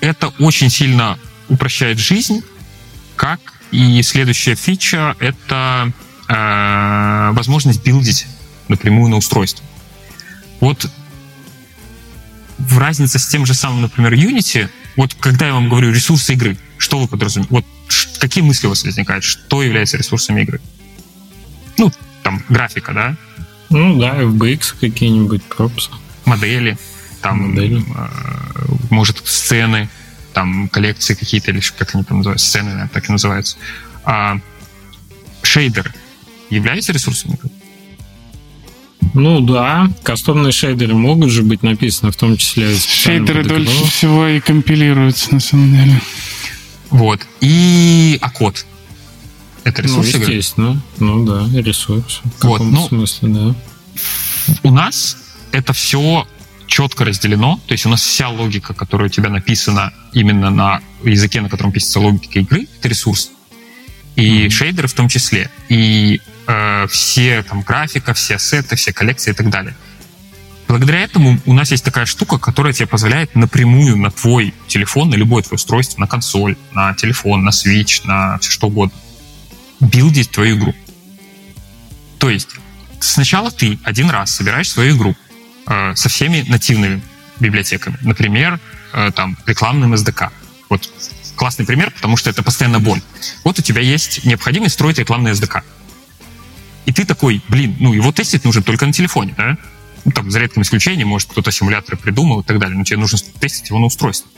это 0.00 0.28
очень 0.38 0.70
сильно 0.70 1.18
упрощает 1.48 1.98
жизнь, 1.98 2.42
как 3.16 3.40
и 3.70 4.02
следующая 4.02 4.54
фича— 4.54 5.16
это 5.20 5.92
а, 6.28 7.32
возможность 7.32 7.84
билдить 7.84 8.26
напрямую 8.68 9.10
на 9.10 9.16
устройство. 9.16 9.64
Вот 10.60 10.88
в 12.58 12.78
разнице 12.78 13.18
с 13.18 13.26
тем 13.26 13.46
же 13.46 13.54
самым, 13.54 13.82
например, 13.82 14.12
Unity, 14.12 14.68
вот 14.96 15.14
когда 15.14 15.46
я 15.46 15.54
вам 15.54 15.68
говорю 15.68 15.92
ресурсы 15.92 16.34
игры, 16.34 16.58
что 16.78 16.98
вы 16.98 17.08
подразумеваете? 17.08 17.54
Вот 17.54 17.64
какие 18.18 18.42
мысли 18.44 18.66
у 18.66 18.70
вас 18.70 18.84
возникают? 18.84 19.24
Что 19.24 19.62
является 19.62 19.96
ресурсами 19.96 20.42
игры? 20.42 20.60
Ну, 21.78 21.90
там, 22.22 22.42
графика, 22.48 22.92
да? 22.92 23.16
Ну 23.70 23.98
да, 23.98 24.20
FBX 24.22 24.74
какие-нибудь 24.80 25.42
пропсы. 25.44 25.90
Модели, 26.24 26.76
там, 27.22 27.50
Модели. 27.50 27.82
Э, 27.96 28.08
может, 28.90 29.22
сцены, 29.26 29.88
там, 30.32 30.68
коллекции 30.68 31.14
какие-то, 31.14 31.50
или 31.50 31.60
как 31.78 31.94
они 31.94 32.04
там 32.04 32.18
называются, 32.18 32.46
сцены, 32.46 32.70
наверное, 32.70 32.88
так 32.88 33.08
и 33.08 33.12
называются. 33.12 33.56
А, 34.04 34.38
шейдеры 35.42 35.92
являются 36.50 36.92
ресурсами 36.92 37.34
игры? 37.34 37.50
Ну 39.14 39.40
да, 39.40 39.90
кастомные 40.02 40.52
шейдеры 40.52 40.94
могут 40.94 41.30
же 41.30 41.42
быть 41.42 41.62
написаны, 41.62 42.12
в 42.12 42.16
том 42.16 42.36
числе... 42.36 42.76
Шейдеры 42.76 43.44
дольше 43.44 43.84
всего 43.86 44.26
и 44.26 44.40
компилируются, 44.40 45.34
на 45.34 45.40
самом 45.40 45.74
деле. 45.74 46.00
Вот. 46.90 47.20
И 47.40 48.18
а 48.20 48.30
код. 48.30 48.66
Это 49.64 49.82
ресурс 49.82 50.12
Ну, 50.12 50.20
естественно. 50.20 50.82
Ну 50.98 51.24
да, 51.24 51.60
ресурс. 51.60 52.20
В 52.38 52.44
Вот, 52.44 52.60
ну, 52.60 52.88
смысле, 52.88 53.28
да. 53.28 53.54
У 54.62 54.70
нас 54.70 55.16
это 55.52 55.72
все 55.72 56.26
четко 56.66 57.04
разделено, 57.04 57.60
то 57.66 57.72
есть 57.72 57.84
у 57.84 57.88
нас 57.88 58.00
вся 58.00 58.28
логика, 58.28 58.74
которая 58.74 59.08
у 59.08 59.10
тебя 59.10 59.28
написана 59.28 59.92
именно 60.12 60.50
на 60.50 60.80
языке, 61.04 61.40
на 61.40 61.48
котором 61.48 61.72
пишется 61.72 62.00
логика 62.00 62.38
игры, 62.38 62.66
это 62.78 62.88
ресурс. 62.88 63.32
И 64.16 64.46
mm-hmm. 64.46 64.50
шейдеры 64.50 64.88
в 64.88 64.94
том 64.94 65.08
числе. 65.08 65.50
И 65.68 66.20
э, 66.46 66.86
все 66.88 67.42
там 67.42 67.62
графика, 67.62 68.14
все 68.14 68.36
ассеты, 68.36 68.76
все 68.76 68.92
коллекции 68.92 69.32
и 69.32 69.34
так 69.34 69.50
далее. 69.50 69.74
Благодаря 70.70 71.00
этому 71.00 71.36
у 71.46 71.52
нас 71.52 71.72
есть 71.72 71.84
такая 71.84 72.06
штука, 72.06 72.38
которая 72.38 72.72
тебе 72.72 72.86
позволяет 72.86 73.34
напрямую 73.34 73.96
на 73.96 74.12
твой 74.12 74.54
телефон, 74.68 75.10
на 75.10 75.16
любое 75.16 75.42
твое 75.42 75.56
устройство, 75.56 75.98
на 75.98 76.06
консоль, 76.06 76.56
на 76.70 76.94
телефон, 76.94 77.42
на 77.42 77.50
Switch, 77.50 78.02
на 78.04 78.38
все 78.38 78.52
что 78.52 78.68
угодно, 78.68 78.96
билдить 79.80 80.30
твою 80.30 80.56
игру. 80.56 80.74
То 82.18 82.30
есть 82.30 82.50
сначала 83.00 83.50
ты 83.50 83.80
один 83.82 84.10
раз 84.10 84.30
собираешь 84.30 84.70
свою 84.70 84.96
игру 84.96 85.16
э, 85.66 85.96
со 85.96 86.08
всеми 86.08 86.44
нативными 86.46 87.02
библиотеками. 87.40 87.98
Например, 88.02 88.60
э, 88.92 89.10
там, 89.12 89.36
рекламным 89.46 89.94
SDK. 89.94 90.30
Вот 90.68 90.88
классный 91.34 91.66
пример, 91.66 91.90
потому 91.90 92.16
что 92.16 92.30
это 92.30 92.44
постоянно 92.44 92.78
боль. 92.78 93.02
Вот 93.42 93.58
у 93.58 93.62
тебя 93.62 93.80
есть 93.80 94.24
необходимость 94.24 94.74
строить 94.74 95.00
рекламный 95.00 95.32
SDK. 95.32 95.64
И 96.86 96.92
ты 96.92 97.04
такой, 97.04 97.42
блин, 97.48 97.74
ну 97.80 97.92
его 97.92 98.12
тестить 98.12 98.44
нужно 98.44 98.62
только 98.62 98.86
на 98.86 98.92
телефоне, 98.92 99.34
да? 99.36 99.58
Там, 100.14 100.30
за 100.30 100.38
редким 100.38 100.62
исключением, 100.62 101.08
может, 101.08 101.30
кто-то 101.30 101.50
симуляторы 101.50 101.96
придумал 101.96 102.40
и 102.40 102.44
так 102.44 102.58
далее, 102.58 102.76
но 102.76 102.84
тебе 102.84 102.98
нужно 102.98 103.18
тестить 103.38 103.68
его 103.68 103.78
на 103.78 103.86
устройстве. 103.86 104.30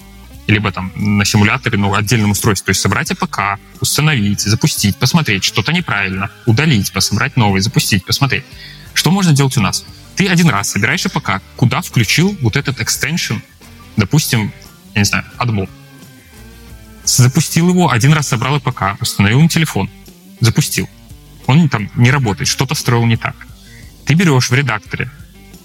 Либо 0.48 0.72
там 0.72 0.92
на 0.96 1.24
симуляторе, 1.24 1.78
ну, 1.78 1.94
отдельном 1.94 2.32
устройстве. 2.32 2.66
То 2.66 2.70
есть 2.70 2.80
собрать 2.80 3.10
APK, 3.12 3.60
установить, 3.80 4.40
запустить, 4.40 4.96
посмотреть, 4.96 5.44
что-то 5.44 5.72
неправильно, 5.72 6.30
удалить, 6.46 6.92
пересобрать 6.92 7.36
новый, 7.36 7.60
запустить, 7.60 8.04
посмотреть. 8.04 8.44
Что 8.92 9.10
можно 9.12 9.32
делать 9.32 9.56
у 9.56 9.60
нас? 9.60 9.84
Ты 10.16 10.26
один 10.26 10.48
раз 10.48 10.70
собираешь 10.70 11.06
APK, 11.06 11.40
куда 11.56 11.80
включил 11.80 12.36
вот 12.40 12.56
этот 12.56 12.80
extension, 12.80 13.36
допустим, 13.96 14.52
я 14.94 15.00
не 15.00 15.04
знаю, 15.04 15.24
AdMob. 15.38 15.70
Запустил 17.04 17.68
его, 17.68 17.90
один 17.90 18.12
раз 18.12 18.28
собрал 18.28 18.56
APK, 18.56 19.00
установил 19.00 19.40
на 19.40 19.48
телефон, 19.48 19.88
запустил. 20.40 20.88
Он 21.46 21.68
там 21.68 21.90
не 21.94 22.10
работает, 22.10 22.48
что-то 22.48 22.74
настроил 22.74 23.04
не 23.06 23.16
так. 23.16 23.34
Ты 24.06 24.14
берешь 24.14 24.50
в 24.50 24.54
редакторе, 24.54 25.10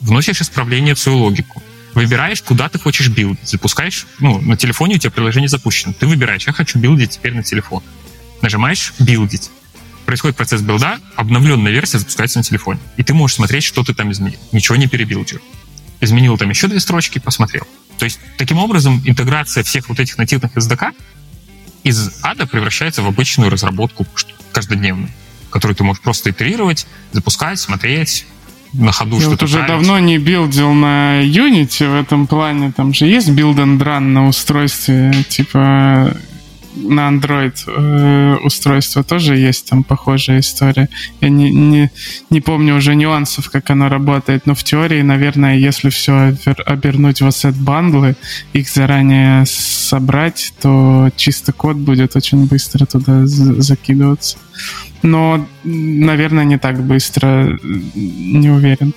вносишь 0.08 0.42
исправление 0.42 0.96
в 0.96 1.00
свою 1.00 1.20
логику, 1.20 1.62
выбираешь, 1.94 2.42
куда 2.42 2.70
ты 2.70 2.80
хочешь 2.80 3.10
билдить, 3.10 3.48
запускаешь, 3.48 4.08
ну, 4.20 4.40
на 4.42 4.58
телефоне 4.58 4.96
у 4.96 4.98
тебя 4.98 5.12
приложение 5.12 5.50
запущено, 5.50 5.94
ты 5.94 6.08
выбираешь, 6.08 6.48
я 6.48 6.54
хочу 6.54 6.80
билдить 6.80 7.12
теперь 7.12 7.34
на 7.34 7.44
телефон. 7.44 7.84
Нажимаешь 8.42 8.94
«билдить», 9.00 9.50
происходит 10.08 10.38
процесс 10.38 10.62
билда, 10.62 11.00
обновленная 11.18 11.72
версия 11.72 12.00
запускается 12.00 12.40
на 12.40 12.44
телефоне. 12.44 12.80
И 12.96 13.04
ты 13.04 13.14
можешь 13.14 13.36
смотреть, 13.36 13.66
что 13.66 13.84
ты 13.84 13.94
там 13.94 14.10
изменил. 14.12 14.40
Ничего 14.54 14.78
не 14.78 14.88
перебилдил. 14.88 15.42
Изменил 16.00 16.38
там 16.38 16.50
еще 16.50 16.68
две 16.68 16.80
строчки, 16.80 17.20
посмотрел. 17.20 17.68
То 18.00 18.06
есть, 18.06 18.20
таким 18.38 18.58
образом, 18.58 19.02
интеграция 19.06 19.64
всех 19.64 19.90
вот 19.90 20.00
этих 20.00 20.18
нативных 20.18 20.56
SDK 20.56 20.94
из 21.84 22.12
ада 22.22 22.48
превращается 22.48 23.02
в 23.02 23.08
обычную 23.08 23.50
разработку 23.52 24.08
каждодневную, 24.54 25.12
которую 25.50 25.76
ты 25.76 25.84
можешь 25.84 26.02
просто 26.02 26.30
итерировать, 26.30 26.88
запускать, 27.12 27.60
смотреть, 27.60 28.26
на 28.74 28.92
ходу 28.92 29.16
Я 29.18 29.22
что-то 29.24 29.46
уже 29.46 29.58
править. 29.60 29.72
давно 29.72 30.00
не 30.00 30.18
билдил 30.18 30.74
на 30.74 31.22
Unity 31.24 31.90
в 31.90 31.96
этом 31.96 32.28
плане. 32.28 32.72
Там 32.76 32.94
же 32.94 33.06
есть 33.06 33.30
build 33.30 33.56
and 33.56 33.78
run 33.80 34.00
на 34.00 34.28
устройстве, 34.28 35.14
типа 35.30 36.14
на 36.84 37.10
Android 37.10 37.56
э, 37.68 38.38
устройство 38.44 39.04
тоже 39.04 39.38
есть 39.38 39.70
там 39.70 39.84
похожая 39.84 40.40
история. 40.40 40.90
Я 41.22 41.30
не, 41.30 41.52
не, 41.52 41.92
не 42.30 42.42
помню 42.42 42.76
уже 42.76 42.96
нюансов, 42.96 43.50
как 43.50 43.70
оно 43.70 43.90
работает, 43.90 44.46
но 44.46 44.56
в 44.56 44.64
теории, 44.64 45.02
наверное, 45.02 45.58
если 45.58 45.90
все 45.90 46.36
обернуть 46.66 47.22
в 47.22 47.28
asset 47.28 47.56
бандлы, 47.56 48.16
их 48.54 48.70
заранее 48.70 49.46
собрать, 49.46 50.54
то 50.62 51.10
чисто 51.16 51.54
код 51.54 51.78
будет 51.78 52.16
очень 52.16 52.46
быстро 52.46 52.86
туда 52.86 53.26
закидываться. 53.26 54.38
Но, 55.04 55.46
наверное, 55.64 56.44
не 56.44 56.58
так 56.58 56.82
быстро, 56.82 57.58
не 57.64 58.50
уверен. 58.50 58.94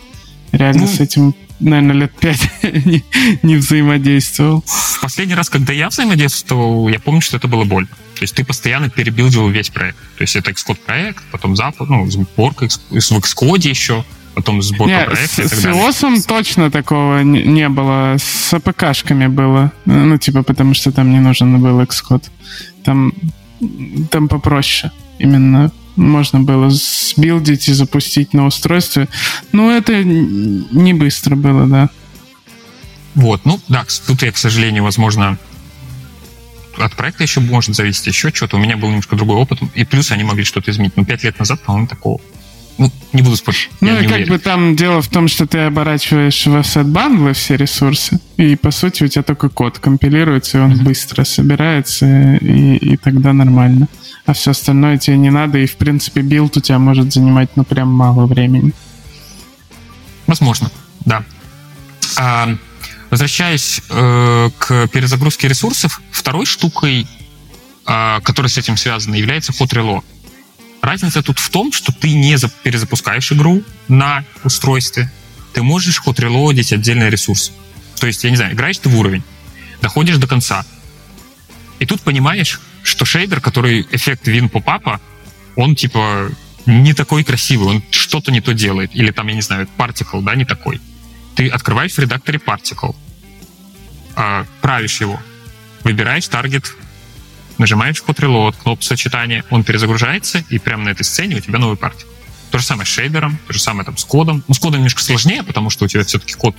Реально 0.52 0.82
ну, 0.82 0.86
с 0.88 1.00
этим 1.00 1.34
наверное, 1.60 1.94
лет 1.94 2.12
пять 2.18 2.50
не, 2.62 3.04
не 3.42 3.56
взаимодействовал. 3.56 4.64
Последний 5.00 5.34
раз, 5.34 5.48
когда 5.48 5.72
я 5.72 5.88
взаимодействовал, 5.88 6.88
я 6.88 6.98
помню, 6.98 7.20
что 7.20 7.36
это 7.36 7.48
было 7.48 7.64
больно. 7.64 7.88
То 7.88 8.22
есть 8.22 8.34
ты 8.34 8.44
постоянно 8.44 8.90
перебилдил 8.90 9.48
весь 9.48 9.70
проект. 9.70 9.98
То 10.16 10.22
есть 10.22 10.36
это 10.36 10.50
Xcode 10.50 10.78
проект, 10.84 11.22
потом 11.30 11.56
запуск, 11.56 11.88
ну, 11.88 12.10
сборка 12.10 12.68
в 12.68 12.94
Xcode 12.94 13.68
еще, 13.68 14.04
потом 14.34 14.62
сборка 14.62 15.00
не, 15.00 15.04
проекта 15.04 15.42
с, 15.42 15.46
и 15.46 15.48
так 15.48 15.62
далее. 15.62 15.92
С 15.92 16.24
точно 16.24 16.70
такого 16.70 17.22
не, 17.22 17.42
не 17.44 17.68
было. 17.68 18.16
С 18.18 18.52
АПКшками 18.52 19.26
было. 19.26 19.72
Ну, 19.86 20.18
типа, 20.18 20.42
потому 20.42 20.74
что 20.74 20.92
там 20.92 21.10
не 21.10 21.20
нужен 21.20 21.60
был 21.60 21.80
Xcode. 21.80 22.24
Там, 22.84 23.12
там 24.10 24.28
попроще 24.28 24.92
именно 25.18 25.70
можно 26.00 26.40
было 26.40 26.70
сбилдить 26.70 27.68
и 27.68 27.72
запустить 27.72 28.32
на 28.34 28.46
устройстве. 28.46 29.08
Но 29.52 29.70
это 29.70 30.02
не 30.02 30.94
быстро 30.94 31.36
было, 31.36 31.66
да. 31.66 31.90
Вот, 33.14 33.44
ну 33.44 33.60
да, 33.68 33.84
тут 34.06 34.22
я, 34.22 34.32
к 34.32 34.36
сожалению, 34.36 34.84
возможно, 34.84 35.38
от 36.78 36.94
проекта 36.94 37.24
еще 37.24 37.40
может 37.40 37.74
зависеть 37.74 38.06
еще 38.06 38.30
что-то. 38.30 38.56
У 38.56 38.60
меня 38.60 38.76
был 38.76 38.88
немножко 38.88 39.16
другой 39.16 39.36
опыт, 39.36 39.60
и 39.74 39.84
плюс 39.84 40.10
они 40.10 40.24
могли 40.24 40.44
что-то 40.44 40.70
изменить. 40.70 40.96
Но 40.96 41.04
пять 41.04 41.24
лет 41.24 41.38
назад, 41.38 41.60
по-моему, 41.62 41.88
такого. 41.88 42.20
Ну, 42.78 42.90
не 43.12 43.20
буду 43.20 43.36
спорить. 43.36 43.68
Ну, 43.82 43.88
и 43.98 44.04
как 44.04 44.12
уверен. 44.12 44.28
бы 44.28 44.38
там 44.38 44.76
дело 44.76 45.02
в 45.02 45.08
том, 45.08 45.28
что 45.28 45.46
ты 45.46 45.58
оборачиваешь 45.58 46.46
в 46.46 46.56
asset 46.56 46.84
бандлы 46.84 47.34
все 47.34 47.56
ресурсы, 47.56 48.20
и 48.38 48.56
по 48.56 48.70
сути 48.70 49.02
у 49.02 49.08
тебя 49.08 49.22
только 49.22 49.50
код 49.50 49.78
компилируется, 49.78 50.56
и 50.56 50.60
он 50.62 50.72
mm-hmm. 50.72 50.82
быстро 50.82 51.24
собирается, 51.24 52.36
и, 52.36 52.76
и 52.76 52.96
тогда 52.96 53.34
нормально 53.34 53.86
а 54.30 54.32
все 54.32 54.52
остальное 54.52 54.96
тебе 54.96 55.16
не 55.16 55.30
надо, 55.30 55.58
и, 55.58 55.66
в 55.66 55.76
принципе, 55.76 56.20
build 56.20 56.56
у 56.56 56.60
тебя 56.60 56.78
может 56.78 57.12
занимать, 57.12 57.50
ну, 57.56 57.64
прям 57.64 57.88
мало 57.88 58.26
времени. 58.26 58.72
Возможно, 60.28 60.70
да. 61.00 61.24
А, 62.16 62.56
возвращаясь 63.10 63.80
э, 63.90 64.50
к 64.56 64.86
перезагрузке 64.88 65.48
ресурсов, 65.48 66.00
второй 66.12 66.46
штукой, 66.46 67.08
э, 67.86 68.20
которая 68.22 68.48
с 68.48 68.56
этим 68.56 68.76
связана, 68.76 69.16
является 69.16 69.52
Hot 69.52 69.72
Reload. 69.72 70.04
Разница 70.80 71.22
тут 71.24 71.40
в 71.40 71.50
том, 71.50 71.72
что 71.72 71.92
ты 71.92 72.12
не 72.14 72.36
перезапускаешь 72.62 73.32
игру 73.32 73.64
на 73.88 74.24
устройстве, 74.44 75.10
ты 75.52 75.62
можешь 75.62 76.00
hot 76.06 76.20
reload 76.20 76.55
ить 76.55 76.72
отдельные 76.72 77.10
ресурсы. 77.10 77.52
То 77.98 78.06
есть, 78.06 78.22
я 78.24 78.30
не 78.30 78.36
знаю, 78.36 78.54
играешь 78.54 78.78
ты 78.78 78.88
в 78.88 78.96
уровень, 78.96 79.24
доходишь 79.82 80.16
до 80.16 80.26
конца, 80.26 80.64
и 81.80 81.86
тут 81.86 82.00
понимаешь, 82.00 82.60
что 82.82 83.04
шейдер, 83.04 83.40
который 83.40 83.86
эффект 83.90 84.26
вин 84.26 84.48
попапа, 84.48 85.00
он 85.56 85.74
типа 85.76 86.30
не 86.66 86.94
такой 86.94 87.24
красивый, 87.24 87.68
он 87.68 87.82
что-то 87.90 88.32
не 88.32 88.40
то 88.40 88.52
делает. 88.52 88.94
Или 88.94 89.10
там, 89.10 89.26
я 89.28 89.34
не 89.34 89.42
знаю, 89.42 89.68
particle, 89.76 90.22
да, 90.22 90.34
не 90.34 90.44
такой. 90.44 90.80
Ты 91.34 91.48
открываешь 91.48 91.92
в 91.92 91.98
редакторе 91.98 92.40
э, 94.16 94.44
правишь 94.60 95.00
его, 95.00 95.20
выбираешь 95.84 96.28
таргет, 96.28 96.74
нажимаешь 97.58 98.02
код 98.02 98.18
reload, 98.20 98.56
кнопку 98.62 98.84
сочетания, 98.84 99.44
он 99.50 99.64
перезагружается, 99.64 100.44
и 100.48 100.58
прямо 100.58 100.84
на 100.84 100.88
этой 100.90 101.04
сцене 101.04 101.36
у 101.36 101.40
тебя 101.40 101.58
новый 101.58 101.76
particle. 101.76 102.06
То 102.50 102.58
же 102.58 102.64
самое 102.64 102.86
с 102.86 102.90
шейдером, 102.90 103.38
то 103.46 103.52
же 103.52 103.60
самое 103.60 103.84
там 103.84 103.96
с 103.96 104.04
кодом. 104.04 104.42
Ну, 104.48 104.54
с 104.54 104.58
кодом 104.58 104.80
немножко 104.80 105.02
сложнее, 105.02 105.42
потому 105.42 105.70
что 105.70 105.84
у 105.84 105.88
тебя 105.88 106.04
все-таки 106.04 106.34
код 106.34 106.56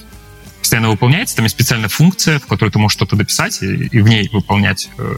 постоянно 0.59 0.89
выполняется, 0.89 1.35
там 1.35 1.43
есть 1.43 1.55
специальная 1.55 1.89
функция, 1.89 2.39
в 2.39 2.45
которой 2.45 2.69
ты 2.69 2.79
можешь 2.79 2.95
что-то 2.95 3.15
дописать 3.15 3.61
и, 3.61 3.87
и 3.87 3.99
в 3.99 4.07
ней 4.07 4.29
выполнять 4.31 4.89
э, 4.97 5.15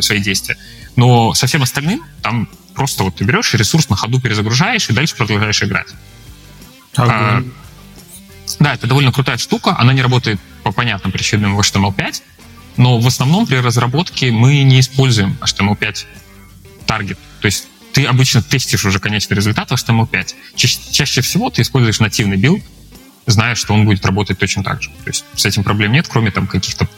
свои 0.00 0.20
действия. 0.20 0.56
Но 0.96 1.34
со 1.34 1.46
всем 1.46 1.62
остальным 1.62 2.02
там 2.22 2.48
просто 2.74 3.04
вот 3.04 3.16
ты 3.16 3.24
берешь 3.24 3.52
ресурс 3.54 3.88
на 3.88 3.96
ходу 3.96 4.20
перезагружаешь 4.20 4.88
и 4.88 4.92
дальше 4.92 5.16
продолжаешь 5.16 5.62
играть. 5.62 5.88
А, 6.96 7.42
да, 8.58 8.74
это 8.74 8.86
довольно 8.86 9.12
крутая 9.12 9.38
штука. 9.38 9.76
Она 9.78 9.92
не 9.92 10.02
работает 10.02 10.40
по 10.62 10.72
понятным 10.72 11.12
причинам 11.12 11.56
в 11.56 11.60
HTML5, 11.60 12.22
но 12.76 12.98
в 12.98 13.06
основном 13.06 13.46
при 13.46 13.56
разработке 13.56 14.30
мы 14.30 14.62
не 14.62 14.80
используем 14.80 15.36
HTML5 15.40 16.06
target. 16.86 17.18
То 17.40 17.46
есть 17.46 17.68
ты 17.92 18.04
обычно 18.04 18.42
тестишь 18.42 18.84
уже 18.84 18.98
конечный 18.98 19.36
результат 19.36 19.70
в 19.70 19.74
HTML5. 19.74 20.34
Ча- 20.54 20.92
чаще 20.92 21.20
всего 21.20 21.50
ты 21.50 21.62
используешь 21.62 22.00
нативный 22.00 22.36
build, 22.36 22.62
зная, 23.26 23.54
что 23.54 23.74
он 23.74 23.84
будет 23.84 24.04
работать 24.04 24.38
точно 24.38 24.62
так 24.64 24.82
же. 24.82 24.90
То 24.90 25.08
есть 25.08 25.24
с 25.34 25.46
этим 25.46 25.64
проблем 25.64 25.92
нет, 25.92 26.06
кроме 26.08 26.30
там 26.30 26.46
каких-то 26.46 26.88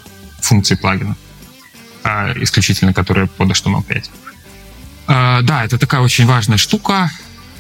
функций 0.41 0.77
плагина 0.77 1.17
а, 2.05 2.33
исключительно, 2.37 2.93
которые 2.93 3.27
под 3.27 3.49
HTML5. 3.49 4.05
А, 5.07 5.43
да, 5.43 5.65
это 5.65 5.79
такая 5.79 6.01
очень 6.03 6.27
важная 6.27 6.59
штука. 6.59 7.11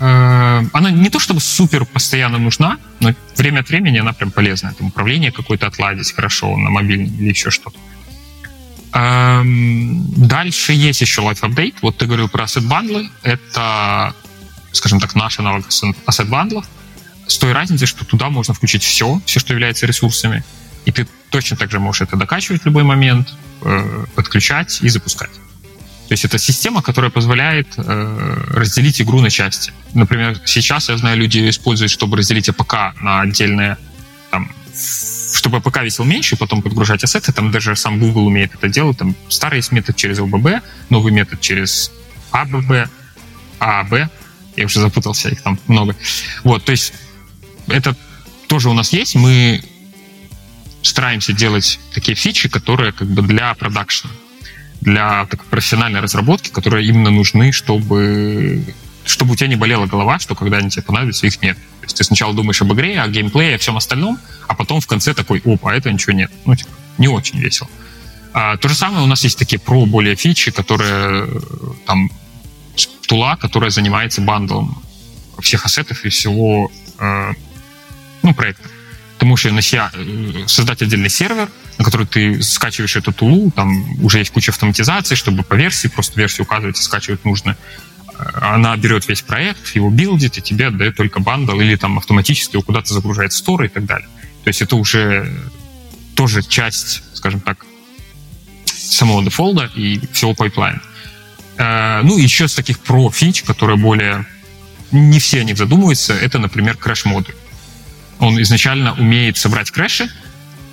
э, 0.00 0.62
она 0.72 0.90
не 0.90 1.08
то 1.08 1.18
чтобы 1.18 1.40
супер 1.40 1.84
постоянно 1.86 2.38
нужна, 2.38 2.78
но 3.00 3.14
время 3.36 3.60
от 3.60 3.68
времени 3.68 3.98
она 3.98 4.12
прям 4.12 4.30
полезна. 4.30 4.74
Там 4.74 4.88
управление 4.88 5.32
какое-то 5.32 5.66
отладить 5.66 6.12
хорошо 6.12 6.56
на 6.56 6.70
мобильном 6.70 7.14
или 7.18 7.30
еще 7.30 7.50
что-то. 7.50 7.78
Эм, 8.92 10.04
дальше 10.28 10.72
есть 10.72 11.00
еще 11.00 11.22
Life 11.22 11.40
Update. 11.40 11.74
Вот 11.82 11.96
ты 11.96 12.06
говорил 12.06 12.28
про 12.28 12.44
asset 12.44 12.66
бандлы. 12.66 13.08
Это, 13.22 14.14
скажем 14.72 15.00
так, 15.00 15.14
наш 15.14 15.38
аналог 15.38 15.66
asset 16.06 16.26
bundle 16.26 16.52
ов. 16.52 16.64
С 17.26 17.38
той 17.38 17.52
разницей, 17.52 17.86
что 17.86 18.04
туда 18.04 18.30
можно 18.30 18.54
включить 18.54 18.82
все, 18.82 19.20
все, 19.26 19.40
что 19.40 19.52
является 19.52 19.86
ресурсами. 19.86 20.44
И 20.84 20.92
ты 20.92 21.06
точно 21.30 21.56
так 21.56 21.70
же 21.70 21.80
можешь 21.80 22.02
это 22.02 22.16
докачивать 22.16 22.62
в 22.62 22.66
любой 22.66 22.84
момент, 22.84 23.34
э, 23.62 24.04
подключать 24.14 24.78
и 24.82 24.88
запускать. 24.88 25.32
То 26.08 26.12
есть 26.12 26.24
это 26.24 26.38
система, 26.38 26.82
которая 26.82 27.10
позволяет 27.10 27.66
э, 27.76 28.44
разделить 28.50 29.00
игру 29.00 29.20
на 29.20 29.30
части. 29.30 29.72
Например, 29.94 30.38
сейчас 30.44 30.90
я 30.90 30.98
знаю, 30.98 31.16
люди 31.16 31.48
используют, 31.48 31.90
чтобы 31.90 32.18
разделить 32.18 32.48
APK 32.48 32.94
на 33.00 33.22
отдельные 33.22 33.78
там, 34.30 34.50
чтобы 35.32 35.58
APK 35.58 35.82
весил 35.82 36.04
меньше, 36.04 36.36
потом 36.36 36.60
подгружать 36.60 37.04
asset 37.04 37.24
ы, 37.24 37.32
там 37.32 37.50
даже 37.50 37.74
сам 37.76 38.00
Google 38.00 38.26
умеет 38.26 38.54
это 38.54 38.68
делать, 38.68 38.98
там 38.98 39.14
старый 39.28 39.58
есть 39.58 39.72
метод 39.72 39.96
через 39.96 40.18
OBB, 40.18 40.62
новый 40.90 41.12
метод 41.12 41.40
через 41.40 41.90
АББ, 42.32 42.90
ААБ, 43.60 44.10
я 44.56 44.64
уже 44.64 44.80
запутался, 44.80 45.28
их 45.30 45.42
там 45.42 45.58
много. 45.68 45.96
Вот, 46.42 46.64
то 46.64 46.72
есть 46.72 46.92
это 47.68 47.96
тоже 48.48 48.68
у 48.68 48.74
нас 48.74 48.92
есть, 48.92 49.14
мы 49.14 49.62
стараемся 50.86 51.32
делать 51.32 51.80
такие 51.92 52.14
фичи, 52.14 52.48
которые 52.48 52.92
как 52.92 53.08
бы 53.08 53.22
для 53.22 53.54
продакшена, 53.54 54.12
для 54.80 55.26
такой 55.26 55.46
профессиональной 55.46 56.00
разработки, 56.00 56.50
которые 56.50 56.86
именно 56.86 57.10
нужны, 57.10 57.52
чтобы 57.52 58.64
чтобы 59.06 59.32
у 59.32 59.36
тебя 59.36 59.48
не 59.48 59.56
болела 59.56 59.86
голова, 59.86 60.18
что 60.18 60.34
когда 60.34 60.58
они 60.58 60.70
тебе 60.70 60.82
понадобятся, 60.82 61.26
их 61.26 61.42
нет. 61.42 61.56
То 61.56 61.84
есть 61.84 61.96
ты 61.96 62.04
сначала 62.04 62.32
думаешь 62.32 62.62
об 62.62 62.72
игре, 62.72 62.98
о 63.00 63.08
геймплее, 63.08 63.56
о 63.56 63.58
всем 63.58 63.76
остальном, 63.76 64.18
а 64.48 64.54
потом 64.54 64.80
в 64.80 64.86
конце 64.86 65.12
такой, 65.12 65.42
опа, 65.44 65.72
а 65.72 65.74
это 65.74 65.92
ничего 65.92 66.14
нет. 66.14 66.30
Ну, 66.46 66.56
типа, 66.56 66.70
не 66.96 67.08
очень 67.08 67.38
весело. 67.38 67.68
А, 68.32 68.56
то 68.56 68.68
же 68.68 68.74
самое 68.74 69.04
у 69.04 69.06
нас 69.06 69.22
есть 69.22 69.38
такие 69.38 69.58
про 69.58 69.84
более 69.84 70.16
фичи, 70.16 70.50
которые 70.50 71.28
там 71.86 72.10
tool 73.06 73.26
а, 73.26 73.36
которая 73.36 73.70
занимается 73.70 74.22
bundle 74.22 74.67
ом 74.67 74.82
всех 75.40 75.66
asset 75.66 75.94
ов 75.94 76.04
и 76.04 76.08
всего 76.08 76.72
э, 76.98 77.32
ну, 78.22 78.34
проекта. 78.34 78.68
Ты 79.18 79.26
можешь 79.26 79.52
на 79.52 79.62
себя 79.62 79.90
э, 79.94 80.44
создать 80.46 80.82
отдельный 80.82 81.10
сервер, 81.10 81.48
на 81.78 81.84
который 81.84 82.06
ты 82.06 82.42
скачиваешь 82.42 82.96
эту 82.96 83.12
tool 83.12 83.38
у, 83.38 83.50
там 83.50 84.02
уже 84.04 84.18
есть 84.18 84.32
куча 84.32 84.50
автоматизации, 84.50 85.14
чтобы 85.14 85.42
по 85.42 85.54
версии, 85.54 85.88
просто 85.88 86.18
версию 86.18 86.44
указывать 86.44 86.78
и 86.78 86.82
скачивать 86.82 87.24
нужно 87.24 87.56
она 88.40 88.76
берет 88.76 89.08
весь 89.08 89.22
проект, 89.22 89.74
его 89.74 89.90
build 89.90 90.20
ит, 90.20 90.38
и 90.38 90.42
тебе 90.42 90.68
отдает 90.68 90.96
только 90.96 91.20
bundle, 91.20 91.58
или 91.60 91.76
там 91.76 91.98
автоматически 91.98 92.54
его 92.54 92.62
куда-то 92.62 92.92
загружает 92.94 93.32
в 93.32 93.36
store 93.36 93.64
и 93.64 93.68
так 93.68 93.86
далее. 93.86 94.08
То 94.44 94.48
есть 94.48 94.62
это 94.62 94.76
уже 94.76 95.32
тоже 96.14 96.42
часть, 96.42 97.02
скажем 97.14 97.40
так, 97.40 97.66
самого 98.66 99.24
Defold 99.24 99.64
а 99.64 99.70
и 99.74 100.00
всего 100.12 100.34
pipeline 100.34 100.71
а. 100.71 100.80
Э, 101.56 102.02
ну, 102.02 102.18
еще 102.18 102.46
с 102.48 102.54
таких 102.54 102.78
pro-фич, 102.78 103.42
которые 103.42 103.76
более... 103.76 104.26
Не 104.92 105.18
все 105.18 105.40
о 105.40 105.44
них 105.44 105.56
задумываются, 105.56 106.14
это, 106.14 106.38
например, 106.38 106.76
crash-модуль. 106.76 107.34
Он 108.24 108.40
изначально 108.40 108.94
умеет 108.94 109.36
собрать 109.36 109.70
crash 109.70 110.04
и 110.04 110.10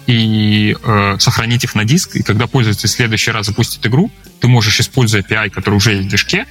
и 0.07 0.73
э, 0.81 1.15
сохранить 1.19 1.65
их 1.65 1.75
на 1.75 1.83
диск, 1.83 2.15
и 2.15 2.23
когда 2.23 2.47
пользователь 2.47 2.87
в 2.87 2.91
следующий 2.91 3.31
раз 3.31 3.47
запустит 3.47 3.85
игру, 3.85 4.09
ты 4.39 4.47
можешь, 4.47 4.79
используя 4.79 5.21
API, 5.21 5.49
который 5.49 5.75
уже 5.75 5.91
есть 5.91 6.05
в 6.05 6.07
движке, 6.07 6.45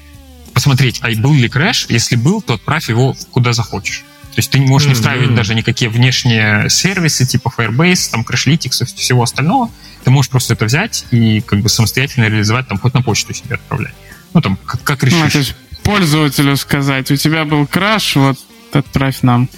посмотреть, 0.52 1.00
а 1.02 1.10
был 1.16 1.32
ли 1.32 1.48
crash. 1.48 1.86
Если 1.88 2.16
был, 2.16 2.42
то 2.42 2.54
отправь 2.54 2.90
его 2.90 3.16
куда 3.30 3.54
захочешь. 3.54 4.04
То 4.34 4.36
есть 4.36 4.50
ты 4.50 4.60
можешь 4.60 4.88
не 4.88 4.94
встраивать 4.94 5.30
mm-hmm. 5.30 5.34
даже 5.34 5.54
никакие 5.54 5.90
внешние 5.90 6.68
сервисы 6.68 7.24
типа 7.26 7.50
Firebase, 7.56 8.10
там 8.10 8.20
Crashlytics 8.20 8.82
и 8.82 8.84
всего 8.84 9.22
остального. 9.22 9.70
Ты 10.04 10.10
можешь 10.10 10.30
просто 10.30 10.52
это 10.52 10.66
взять 10.66 11.06
и 11.12 11.40
как 11.40 11.60
бы 11.60 11.70
самостоятельно 11.70 12.26
реализовать, 12.26 12.68
там 12.68 12.78
хоть 12.78 12.92
на 12.92 13.00
почту 13.00 13.32
себе 13.32 13.54
отправлять. 13.54 13.94
Ну, 14.34 14.42
там, 14.42 14.58
как, 14.66 14.82
как 14.82 15.02
решишь. 15.02 15.18
Ну, 15.18 15.30
то 15.30 15.38
есть 15.38 15.56
пользователю 15.82 16.56
сказать, 16.58 17.10
у 17.10 17.16
тебя 17.16 17.46
был 17.46 17.66
crash, 17.66 18.16
вот 18.16 18.38
отправь 18.72 19.22
нам. 19.22 19.48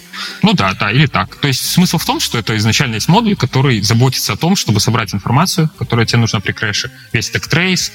Ну 0.43 0.53
да, 0.55 0.75
да, 0.75 0.91
или 0.91 1.07
так. 1.07 1.37
То 1.37 1.49
есть 1.49 1.65
смысл 1.71 1.99
в 1.99 2.05
том, 2.05 2.21
что 2.21 2.39
это 2.39 2.57
изначально 2.57 2.95
есть 2.97 3.09
модуль, 3.09 3.37
который 3.37 3.81
заботится 3.83 4.33
о 4.33 4.37
том, 4.37 4.57
чтобы 4.57 4.81
собрать 4.81 5.15
информацию, 5.15 5.71
которая 5.79 6.07
тебе 6.07 6.19
нужна 6.19 6.41
при 6.41 6.53
crash 6.53 6.80
е. 6.80 6.91
Весь 7.13 7.31
stack 7.31 7.47
trace, 7.47 7.93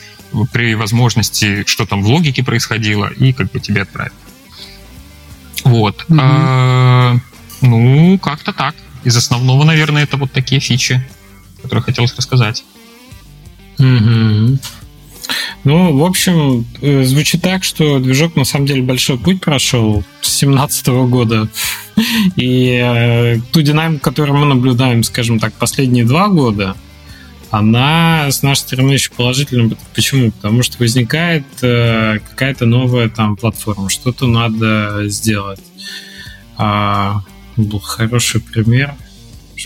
при 0.51 0.75
возможности, 0.75 1.63
что 1.65 1.85
там 1.85 2.03
в 2.03 2.07
логике 2.07 2.43
происходило, 2.43 3.07
и 3.07 3.33
как 3.33 3.51
бы 3.51 3.59
тебе 3.59 3.83
отправить. 3.83 4.13
Вот. 5.63 6.05
Mm-hmm. 6.09 6.19
А, 6.21 7.17
ну, 7.61 8.19
как-то 8.19 8.53
так. 8.53 8.75
Из 9.03 9.15
основного, 9.15 9.63
наверное, 9.63 10.03
это 10.03 10.17
вот 10.17 10.31
такие 10.31 10.59
фичи, 10.59 11.05
которые 11.61 11.83
хотелось 11.83 12.15
рассказать. 12.15 12.63
Mm-hmm. 13.77 14.59
Ну, 15.63 15.97
в 15.97 16.03
общем, 16.03 16.65
э, 16.81 17.03
звучит 17.03 17.41
так, 17.41 17.63
что 17.63 17.99
движок 17.99 18.35
на 18.35 18.45
самом 18.45 18.67
деле 18.67 18.81
большой 18.81 19.17
путь 19.17 19.41
прошел 19.41 20.03
с 20.21 20.39
2017 20.39 20.87
года. 21.09 21.49
И 22.35 22.79
э, 22.83 23.37
ту 23.51 23.61
динамику, 23.61 24.01
которую 24.01 24.37
мы 24.37 24.45
наблюдаем, 24.45 25.03
скажем 25.03 25.39
так, 25.39 25.53
последние 25.53 26.05
два 26.05 26.27
года, 26.27 26.75
она 27.49 28.29
с 28.29 28.43
нашей 28.43 28.59
стороны 28.59 28.91
еще 28.93 29.11
положительная. 29.11 29.77
Почему? 29.95 30.31
Потому 30.31 30.63
что 30.63 30.77
возникает 30.79 31.45
э, 31.61 32.19
какая-то 32.29 32.65
новая 32.65 33.09
там 33.09 33.35
платформа, 33.35 33.89
что-то 33.89 34.27
надо 34.27 35.03
сделать. 35.07 35.61
А, 36.57 37.21
был 37.55 37.79
хороший 37.79 38.41
пример. 38.41 38.93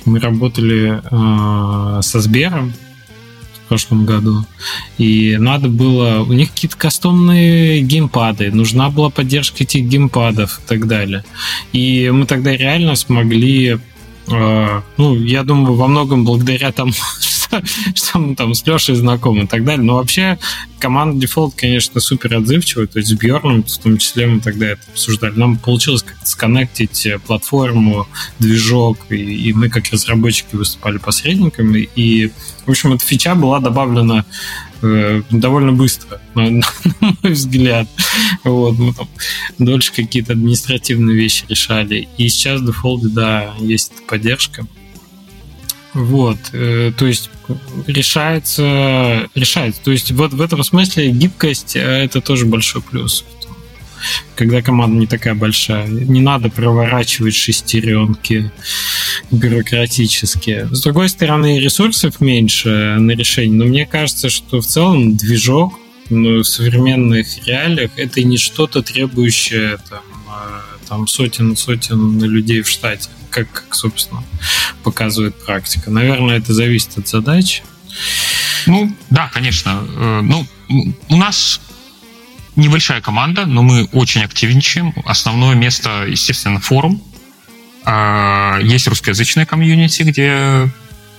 Мы 0.05 0.19
работали 0.19 1.01
э, 1.03 2.01
со 2.01 2.21
Сбером, 2.21 2.73
прошлом 3.71 4.05
году. 4.05 4.45
И 4.97 5.37
надо 5.39 5.69
было... 5.69 6.25
У 6.27 6.33
них 6.33 6.51
какие-то 6.51 6.75
кастомные 6.75 7.81
геймпады. 7.81 8.51
Нужна 8.51 8.89
была 8.89 9.09
поддержка 9.09 9.63
этих 9.63 9.85
геймпадов 9.85 10.59
и 10.59 10.67
так 10.67 10.87
далее. 10.87 11.23
И 11.71 12.09
мы 12.11 12.25
тогда 12.25 12.51
реально 12.51 12.97
смогли... 12.97 13.79
Э, 14.27 14.81
ну, 14.97 15.15
я 15.15 15.43
думаю, 15.43 15.75
во 15.75 15.87
многом 15.87 16.25
благодаря 16.25 16.73
тому, 16.73 16.91
что 17.95 18.19
мы 18.19 18.35
там 18.35 18.53
с 18.53 18.65
Лешей 18.65 18.95
знакомы 18.95 19.43
и 19.43 19.47
так 19.47 19.63
далее. 19.63 19.83
Но 19.83 19.95
вообще 19.95 20.37
команда 20.79 21.25
Default, 21.25 21.53
конечно, 21.55 21.99
супер 21.99 22.35
отзывчивая. 22.35 22.87
То 22.87 22.99
есть 22.99 23.09
с 23.09 23.13
Бьерном 23.13 23.63
в 23.63 23.77
том 23.77 23.97
числе 23.97 24.27
мы 24.27 24.39
тогда 24.39 24.69
это 24.69 24.81
обсуждали. 24.91 25.37
Нам 25.37 25.57
получилось 25.57 26.03
как-то 26.03 26.25
сконнектить 26.25 27.05
э, 27.05 27.19
платформу, 27.19 28.07
движок, 28.39 28.97
и, 29.09 29.15
и 29.15 29.53
мы 29.53 29.69
как 29.69 29.89
разработчики 29.91 30.55
выступали 30.55 30.97
посредниками. 30.97 31.89
И, 31.95 32.31
в 32.65 32.69
общем, 32.69 32.93
эта 32.93 33.05
фича 33.05 33.35
была 33.35 33.59
добавлена 33.59 34.25
э, 34.81 35.21
довольно 35.29 35.73
быстро, 35.73 36.19
на, 36.35 36.49
на 36.49 36.63
мой 36.99 37.33
взгляд. 37.33 37.87
Вот, 38.43 38.77
мы 38.77 38.93
там 38.93 39.07
дольше 39.59 39.91
какие-то 39.93 40.33
административные 40.33 41.15
вещи 41.15 41.45
решали. 41.47 42.07
И 42.17 42.27
сейчас 42.29 42.61
в 42.61 42.69
Default, 42.69 43.09
да, 43.09 43.53
есть 43.59 43.93
поддержка. 44.07 44.65
Вот, 45.93 46.37
э, 46.53 46.93
то 46.97 47.05
есть 47.05 47.29
решается, 47.87 49.29
решается. 49.35 49.81
То 49.83 49.91
есть 49.91 50.11
вот 50.11 50.33
в 50.33 50.41
этом 50.41 50.63
смысле 50.63 51.11
гибкость 51.11 51.75
э, 51.75 51.79
это 51.79 52.21
тоже 52.21 52.45
большой 52.45 52.81
плюс. 52.81 53.25
Когда 54.35 54.61
команда 54.61 54.97
не 54.97 55.07
такая 55.07 55.35
большая, 55.35 55.87
не 55.87 56.21
надо 56.21 56.49
проворачивать 56.49 57.35
шестеренки 57.35 58.51
бюрократические. 59.29 60.67
С 60.71 60.81
другой 60.81 61.09
стороны, 61.09 61.59
ресурсов 61.59 62.19
меньше 62.19 62.69
на 62.99 63.11
решение, 63.11 63.57
но 63.57 63.65
мне 63.65 63.85
кажется, 63.85 64.29
что 64.29 64.61
в 64.61 64.65
целом 64.65 65.15
движок 65.15 65.73
ну, 66.09 66.39
в 66.39 66.43
современных 66.43 67.45
реалиях 67.47 67.91
это 67.97 68.21
не 68.23 68.37
что-то 68.37 68.81
требующее 68.81 69.77
там, 69.89 70.01
там 70.91 71.07
сотен 71.07 71.55
сотен 71.55 72.21
людей 72.21 72.61
в 72.61 72.67
штате 72.67 73.09
как, 73.29 73.49
как, 73.49 73.73
собственно, 73.73 74.25
показывает 74.83 75.41
практика. 75.45 75.89
Наверное, 75.89 76.37
это 76.37 76.53
зависит 76.53 76.97
от 76.97 77.07
задач. 77.07 77.63
Ну, 78.65 78.93
да, 79.09 79.29
конечно. 79.33 79.87
Э, 79.87 80.19
ну, 80.21 80.45
у 81.07 81.15
нас 81.15 81.61
небольшая 82.57 82.99
команда, 82.99 83.45
но 83.45 83.63
мы 83.63 83.85
очень 83.93 84.21
активничаем. 84.21 84.93
Основное 85.05 85.55
место, 85.55 86.07
естественно, 86.09 86.59
форум. 86.59 87.01
А, 87.85 88.59
есть 88.61 88.85
русскоязычная 88.89 89.45
комьюнити, 89.45 90.03
где 90.03 90.69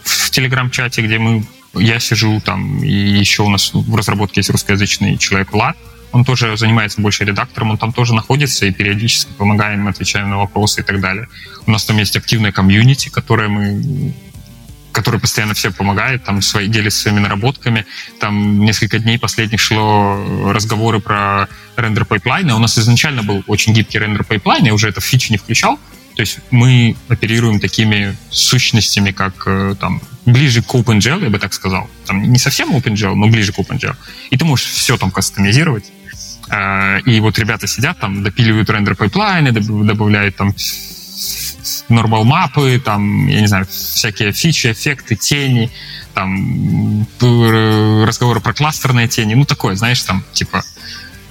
в 0.04 0.30
телеграм-чате, 0.32 1.00
где 1.00 1.16
мы 1.18 1.46
я 1.72 1.98
сижу 1.98 2.42
там, 2.44 2.84
и 2.84 2.92
еще 2.92 3.42
у 3.42 3.48
нас 3.48 3.72
в 3.72 3.96
разработке 3.96 4.40
есть 4.40 4.50
русскоязычный 4.50 5.16
человек 5.16 5.50
Влад, 5.50 5.78
он 6.12 6.24
тоже 6.24 6.56
занимается 6.56 7.00
больше 7.00 7.24
редактором, 7.24 7.70
он 7.70 7.78
там 7.78 7.92
тоже 7.92 8.14
находится 8.14 8.66
и 8.66 8.72
периодически 8.72 9.32
помогаем, 9.32 9.88
отвечаем 9.88 10.30
на 10.30 10.38
вопросы 10.38 10.80
и 10.80 10.84
так 10.84 11.00
далее. 11.00 11.28
У 11.66 11.70
нас 11.70 11.84
там 11.84 11.96
есть 11.98 12.16
активная 12.16 12.52
комьюнити, 12.52 13.08
которая 13.08 13.48
мы 13.48 14.14
который 14.92 15.18
постоянно 15.18 15.54
все 15.54 15.72
помогает, 15.72 16.22
там 16.24 16.42
свои, 16.42 16.68
делится 16.68 17.00
своими 17.00 17.20
наработками. 17.20 17.86
Там 18.20 18.62
несколько 18.62 18.98
дней 18.98 19.18
последних 19.18 19.58
шло 19.58 20.52
разговоры 20.52 21.00
про 21.00 21.48
рендер 21.76 22.04
пайплайна. 22.04 22.54
У 22.54 22.58
нас 22.58 22.78
изначально 22.78 23.22
был 23.22 23.42
очень 23.46 23.72
гибкий 23.72 23.98
render 23.98 24.22
pipeline, 24.22 24.64
я 24.66 24.74
уже 24.74 24.88
это 24.88 25.00
в 25.00 25.04
фичу 25.04 25.32
не 25.32 25.38
включал. 25.38 25.78
То 26.14 26.20
есть 26.20 26.40
мы 26.50 26.94
оперируем 27.08 27.58
такими 27.58 28.14
сущностями, 28.30 29.12
как 29.12 29.44
э, 29.46 29.74
там 29.80 30.02
ближе 30.26 30.62
к 30.62 30.74
OpenGL, 30.74 31.24
я 31.24 31.30
бы 31.30 31.38
так 31.38 31.54
сказал. 31.54 31.88
Там 32.04 32.30
не 32.30 32.38
совсем 32.38 32.76
OpenGL, 32.76 33.14
но 33.14 33.28
ближе 33.28 33.52
к 33.52 33.58
OpenGL. 33.58 33.96
И 34.28 34.36
ты 34.36 34.44
можешь 34.44 34.66
все 34.66 34.98
там 34.98 35.10
кастомизировать. 35.10 35.90
Э, 36.52 37.00
и 37.00 37.20
вот 37.20 37.38
ребята 37.38 37.66
сидят 37.66 37.98
там, 37.98 38.22
допиливают 38.22 38.68
render 38.70 38.94
pipeline 38.94 39.41
ы, 39.41 39.52
добавляют 39.52 40.36
там 40.36 40.54
normal 41.88 42.24
map 42.24 42.58
ы, 42.58 42.80
там, 42.84 43.26
я 43.28 43.40
не 43.40 43.46
знаю, 43.46 43.66
всякие 43.66 44.32
фичи, 44.32 44.72
эффекты, 44.72 45.14
тени, 45.14 45.70
там, 46.14 47.06
разговоры 47.20 48.40
про 48.40 48.52
кластерные 48.52 49.08
тени, 49.08 49.34
ну, 49.34 49.44
такое, 49.44 49.76
знаешь, 49.76 50.02
там, 50.02 50.24
типа, 50.32 50.64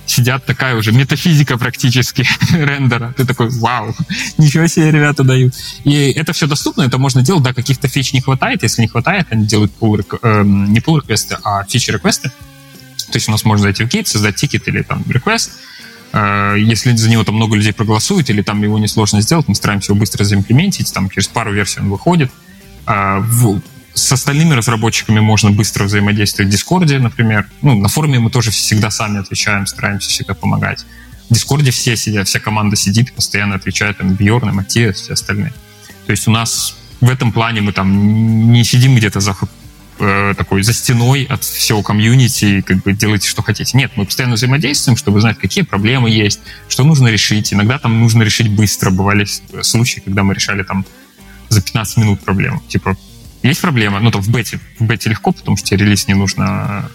сидят 0.06 0.45
такая 0.45 0.76
уже 0.76 0.91
метафизика 0.91 1.57
практически 1.57 2.26
render 2.53 2.98
а. 2.98 3.14
Ты 3.18 3.26
такой, 3.26 3.49
вау, 3.49 3.95
ничего 4.38 4.68
себе 4.68 4.91
ребята 4.91 5.23
дают. 5.23 5.53
И 5.84 6.11
это 6.11 6.34
все 6.34 6.48
доступно, 6.48 6.84
это 6.84 6.98
можно 6.98 7.22
делать, 7.22 7.43
да, 7.43 7.53
каких-то 7.53 7.88
фич 7.88 8.14
не 8.14 8.22
хватает. 8.22 8.64
Если 8.64 8.81
не 8.81 8.88
хватает, 8.88 9.27
они 9.30 9.45
делают 9.45 9.72
pull, 9.80 10.03
э, 10.22 10.43
не 10.43 10.80
pull 10.80 10.98
request 10.98 11.29
ы, 11.29 11.38
а 11.43 11.64
feature 11.64 11.91
request 11.91 12.23
ы. 12.23 12.31
То 13.11 13.17
есть 13.17 13.27
у 13.29 13.31
нас 13.31 13.45
можно 13.45 13.63
зайти 13.63 13.83
в 13.83 13.88
Git, 13.88 14.07
создать 14.07 14.35
тикет 14.35 14.67
или 14.67 14.81
там 14.81 15.03
request, 15.07 15.51
Э, 16.13 16.55
если 16.57 16.95
за 16.95 17.09
него 17.09 17.23
там 17.23 17.35
много 17.35 17.55
людей 17.55 17.73
проголосует 17.73 18.29
или 18.29 18.41
там 18.41 18.61
его 18.61 18.77
несложно 18.79 19.21
сделать, 19.21 19.47
мы 19.47 19.55
стараемся 19.55 19.91
его 19.91 19.99
быстро 19.99 20.23
за 20.23 20.33
implement 20.33 20.75
ить, 20.75 20.93
там 20.93 21.09
через 21.09 21.27
пару 21.27 21.53
версий 21.53 21.79
он 21.79 21.89
выходит. 21.89 22.31
А, 22.85 23.23
с 23.93 24.11
остальными 24.11 24.53
разработчиками 24.53 25.19
можно 25.19 25.51
быстро 25.51 25.83
взаимодействовать 25.83 26.49
в 26.49 26.51
Discord 26.52 26.89
е, 26.89 26.99
например. 26.99 27.47
Ну, 27.61 27.79
на 27.79 27.89
форуме 27.89 28.19
мы 28.19 28.29
тоже 28.29 28.51
всегда 28.51 28.89
сами 28.89 29.19
отвечаем, 29.19 29.67
стараемся 29.67 30.09
всегда 30.09 30.33
помогать. 30.33 30.85
В 31.29 31.33
Discord 31.34 31.67
е 31.67 31.72
все 31.71 31.95
сидят, 31.95 32.27
вся 32.27 32.39
команда 32.39 32.75
сидит, 32.75 33.13
постоянно 33.13 33.55
отвечает, 33.55 33.97
там, 33.97 34.13
Бьорн, 34.15 34.53
Матиас, 34.53 35.01
все 35.01 35.13
остальные. 35.13 35.53
То 36.05 36.11
есть 36.11 36.27
у 36.27 36.31
нас 36.31 36.75
в 36.99 37.09
этом 37.09 37.31
плане 37.31 37.61
мы 37.61 37.73
там 37.73 38.51
не 38.51 38.63
сидим 38.63 38.95
где-то 38.95 39.19
за 39.19 39.33
э, 40.02 40.34
такой 40.38 40.64
за 40.64 40.73
стеной 40.73 41.26
от 41.30 41.44
всего 41.44 41.82
комьюнити, 41.84 42.61
как 42.61 42.84
бы 42.84 42.94
делайте, 42.94 43.28
что 43.28 43.41
хотите. 43.41 43.78
Нет, 43.78 43.91
мы 43.95 44.06
постоянно 44.06 44.36
взаимодействуем, 44.36 44.98
чтобы 44.98 45.22
знать, 45.22 45.38
какие 45.38 45.64
проблемы 45.64 46.10
есть, 46.10 46.40
что 46.68 46.84
нужно 46.84 47.07
решить. 47.07 47.53
Иногда 47.53 47.80
там 47.80 47.99
нужно 47.99 48.23
решить 48.23 48.49
быстро. 48.49 48.91
Бывали 48.91 49.26
случаи, 49.61 50.02
когда 50.02 50.23
мы 50.23 50.34
решали 50.34 50.64
там 50.64 50.86
за 51.49 51.61
15 51.61 51.98
минут 51.98 52.22
проблему. 52.22 52.61
Типа, 52.68 52.98
есть 53.44 53.61
проблема, 53.61 53.99
ну, 53.99 54.11
там 54.11 54.22
в 54.22 54.30
бете. 54.30 54.60
В 54.80 54.86
бете 54.86 55.10
легко, 55.10 55.32
потому 55.32 55.57
что 55.57 55.68
тебе 55.68 55.86
релиз 55.86 56.07
не 56.07 56.14
нужно 56.14 56.90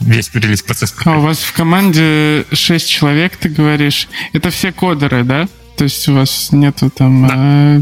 весь 0.00 0.30
релиз 0.34 0.62
процесс. 0.62 0.94
А 1.04 1.18
у 1.18 1.20
вас 1.20 1.38
в 1.38 1.52
команде 1.52 2.44
6 2.52 2.88
человек, 2.88 3.36
ты 3.36 3.48
говоришь. 3.48 4.08
Это 4.32 4.50
все 4.50 4.72
кодеры, 4.72 5.24
да? 5.24 5.48
То 5.76 5.84
есть 5.84 6.08
у 6.08 6.14
вас 6.14 6.52
нету 6.52 6.90
там 6.90 7.26
да. 7.26 7.34
э, 7.76 7.80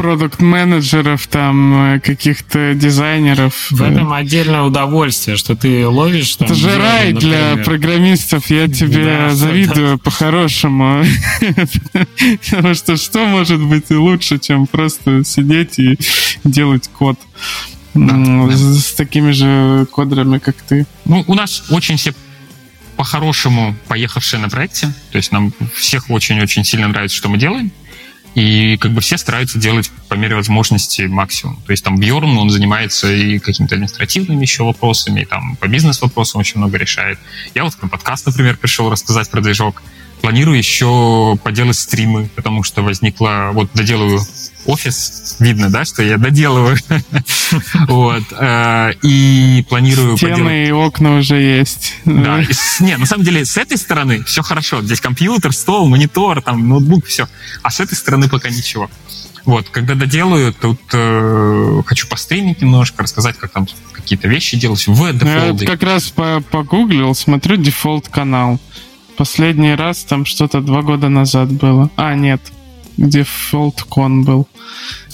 продукт-менеджеров, 0.00 1.26
там, 1.26 1.96
э, 1.96 2.00
каких-то 2.00 2.72
дизайнеров. 2.72 3.70
В 3.70 3.82
этом 3.82 4.14
отдельное 4.14 4.62
удовольствие, 4.62 5.36
что 5.36 5.54
ты 5.54 5.86
ловишь 5.86 6.36
там... 6.36 6.46
Это 6.46 6.54
же 6.54 6.78
рай 6.78 7.12
для 7.12 7.58
программистов, 7.62 8.48
я 8.48 8.66
тебе 8.66 9.04
да, 9.04 9.34
завидую 9.34 9.96
да. 9.96 9.98
по-хорошему. 9.98 11.04
Потому 12.50 12.74
что 12.74 12.96
что 12.96 13.26
может 13.26 13.60
быть 13.60 13.90
лучше, 13.90 14.38
чем 14.38 14.66
просто 14.66 15.22
сидеть 15.22 15.78
и 15.78 15.98
делать 16.44 16.88
код? 16.88 17.18
Да, 17.92 18.16
с, 18.56 18.94
такими 18.94 19.32
же 19.32 19.86
кодерами, 19.92 20.38
как 20.38 20.56
ты. 20.62 20.86
Ну, 21.04 21.24
у 21.26 21.34
нас 21.34 21.64
очень 21.68 21.98
все 21.98 22.14
по-хорошему 22.96 23.76
поехавшие 23.86 24.40
на 24.40 24.48
проекте. 24.48 24.86
То 25.12 25.18
есть 25.18 25.30
нам 25.30 25.52
всех 25.74 26.08
очень-очень 26.08 26.64
сильно 26.64 26.88
нравится, 26.88 27.18
что 27.18 27.28
мы 27.28 27.36
делаем. 27.36 27.70
И 28.34 28.76
как 28.76 28.92
бы 28.92 29.00
все 29.00 29.16
стараются 29.18 29.58
делать 29.58 29.90
по 30.08 30.14
мере 30.14 30.36
возможности 30.36 31.02
максимум. 31.02 31.60
То 31.66 31.72
есть 31.72 31.82
там 31.82 31.98
Бьорн, 31.98 32.38
он 32.38 32.50
занимается 32.50 33.12
и 33.12 33.38
какими-то 33.38 33.74
административными 33.74 34.42
еще 34.42 34.62
вопросами, 34.62 35.22
и 35.22 35.24
там 35.24 35.56
по 35.56 35.66
бизнес-вопросам 35.66 36.40
очень 36.40 36.58
много 36.58 36.78
решает. 36.78 37.18
Я 37.54 37.64
вот 37.64 37.74
на 37.82 37.88
подкаст, 37.88 38.26
например, 38.26 38.56
пришел 38.56 38.88
рассказать 38.90 39.28
про 39.30 39.40
движок. 39.40 39.82
Планирую 40.20 40.58
еще 40.58 41.38
поделать 41.42 41.76
стримы, 41.76 42.28
потому 42.36 42.62
что 42.62 42.82
возникла... 42.82 43.50
Вот 43.52 43.70
доделаю 43.74 44.20
офис, 44.66 45.36
видно, 45.38 45.70
да, 45.70 45.84
что 45.84 46.02
я 46.02 46.18
доделываю. 46.18 46.76
Вот. 47.88 48.22
Э, 48.32 48.92
и 49.02 49.64
планирую 49.68 50.16
Стены 50.16 50.68
и 50.68 50.70
окна 50.70 51.16
уже 51.16 51.36
есть. 51.40 51.96
Да. 52.04 52.42
Не, 52.78 52.96
на 52.96 53.06
самом 53.06 53.24
деле, 53.24 53.44
с 53.44 53.56
этой 53.56 53.76
стороны 53.76 54.22
все 54.24 54.42
хорошо. 54.42 54.82
Здесь 54.82 55.00
компьютер, 55.00 55.52
стол, 55.52 55.88
монитор, 55.88 56.42
там, 56.42 56.68
ноутбук, 56.68 57.06
все. 57.06 57.28
А 57.62 57.70
с 57.70 57.80
этой 57.80 57.94
стороны 57.94 58.28
пока 58.28 58.50
ничего. 58.50 58.88
Вот, 59.44 59.68
когда 59.70 59.94
доделаю, 59.94 60.52
тут 60.52 60.80
э, 60.92 61.82
хочу 61.86 62.06
постримить 62.08 62.60
немножко, 62.60 63.02
рассказать, 63.02 63.36
как 63.36 63.50
там 63.50 63.66
какие-то 63.92 64.28
вещи 64.28 64.56
делать 64.56 64.86
в 64.86 65.12
Defold. 65.12 65.62
Я 65.62 65.66
как 65.66 65.82
раз 65.82 66.12
погуглил, 66.50 67.14
смотрю 67.14 67.56
Defold 67.56 68.08
канал. 68.08 68.60
Последний 69.16 69.74
раз 69.74 70.04
там 70.04 70.24
что-то 70.24 70.60
два 70.60 70.82
года 70.82 71.08
назад 71.08 71.50
было. 71.52 71.90
А, 71.96 72.14
нет, 72.14 72.40
Где 73.00 73.22
DefoldCon 73.22 74.22
был. 74.22 74.46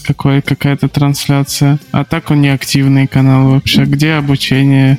Какой, 0.03 0.43
какая-то 0.43 0.89
трансляция. 0.89 1.79
А 1.93 2.05
так 2.05 2.31
он 2.31 2.43
не 2.43 2.49
активный 2.49 3.07
канал 3.07 3.51
вообще. 3.51 3.85
Где 3.85 4.15
обучение? 4.15 4.99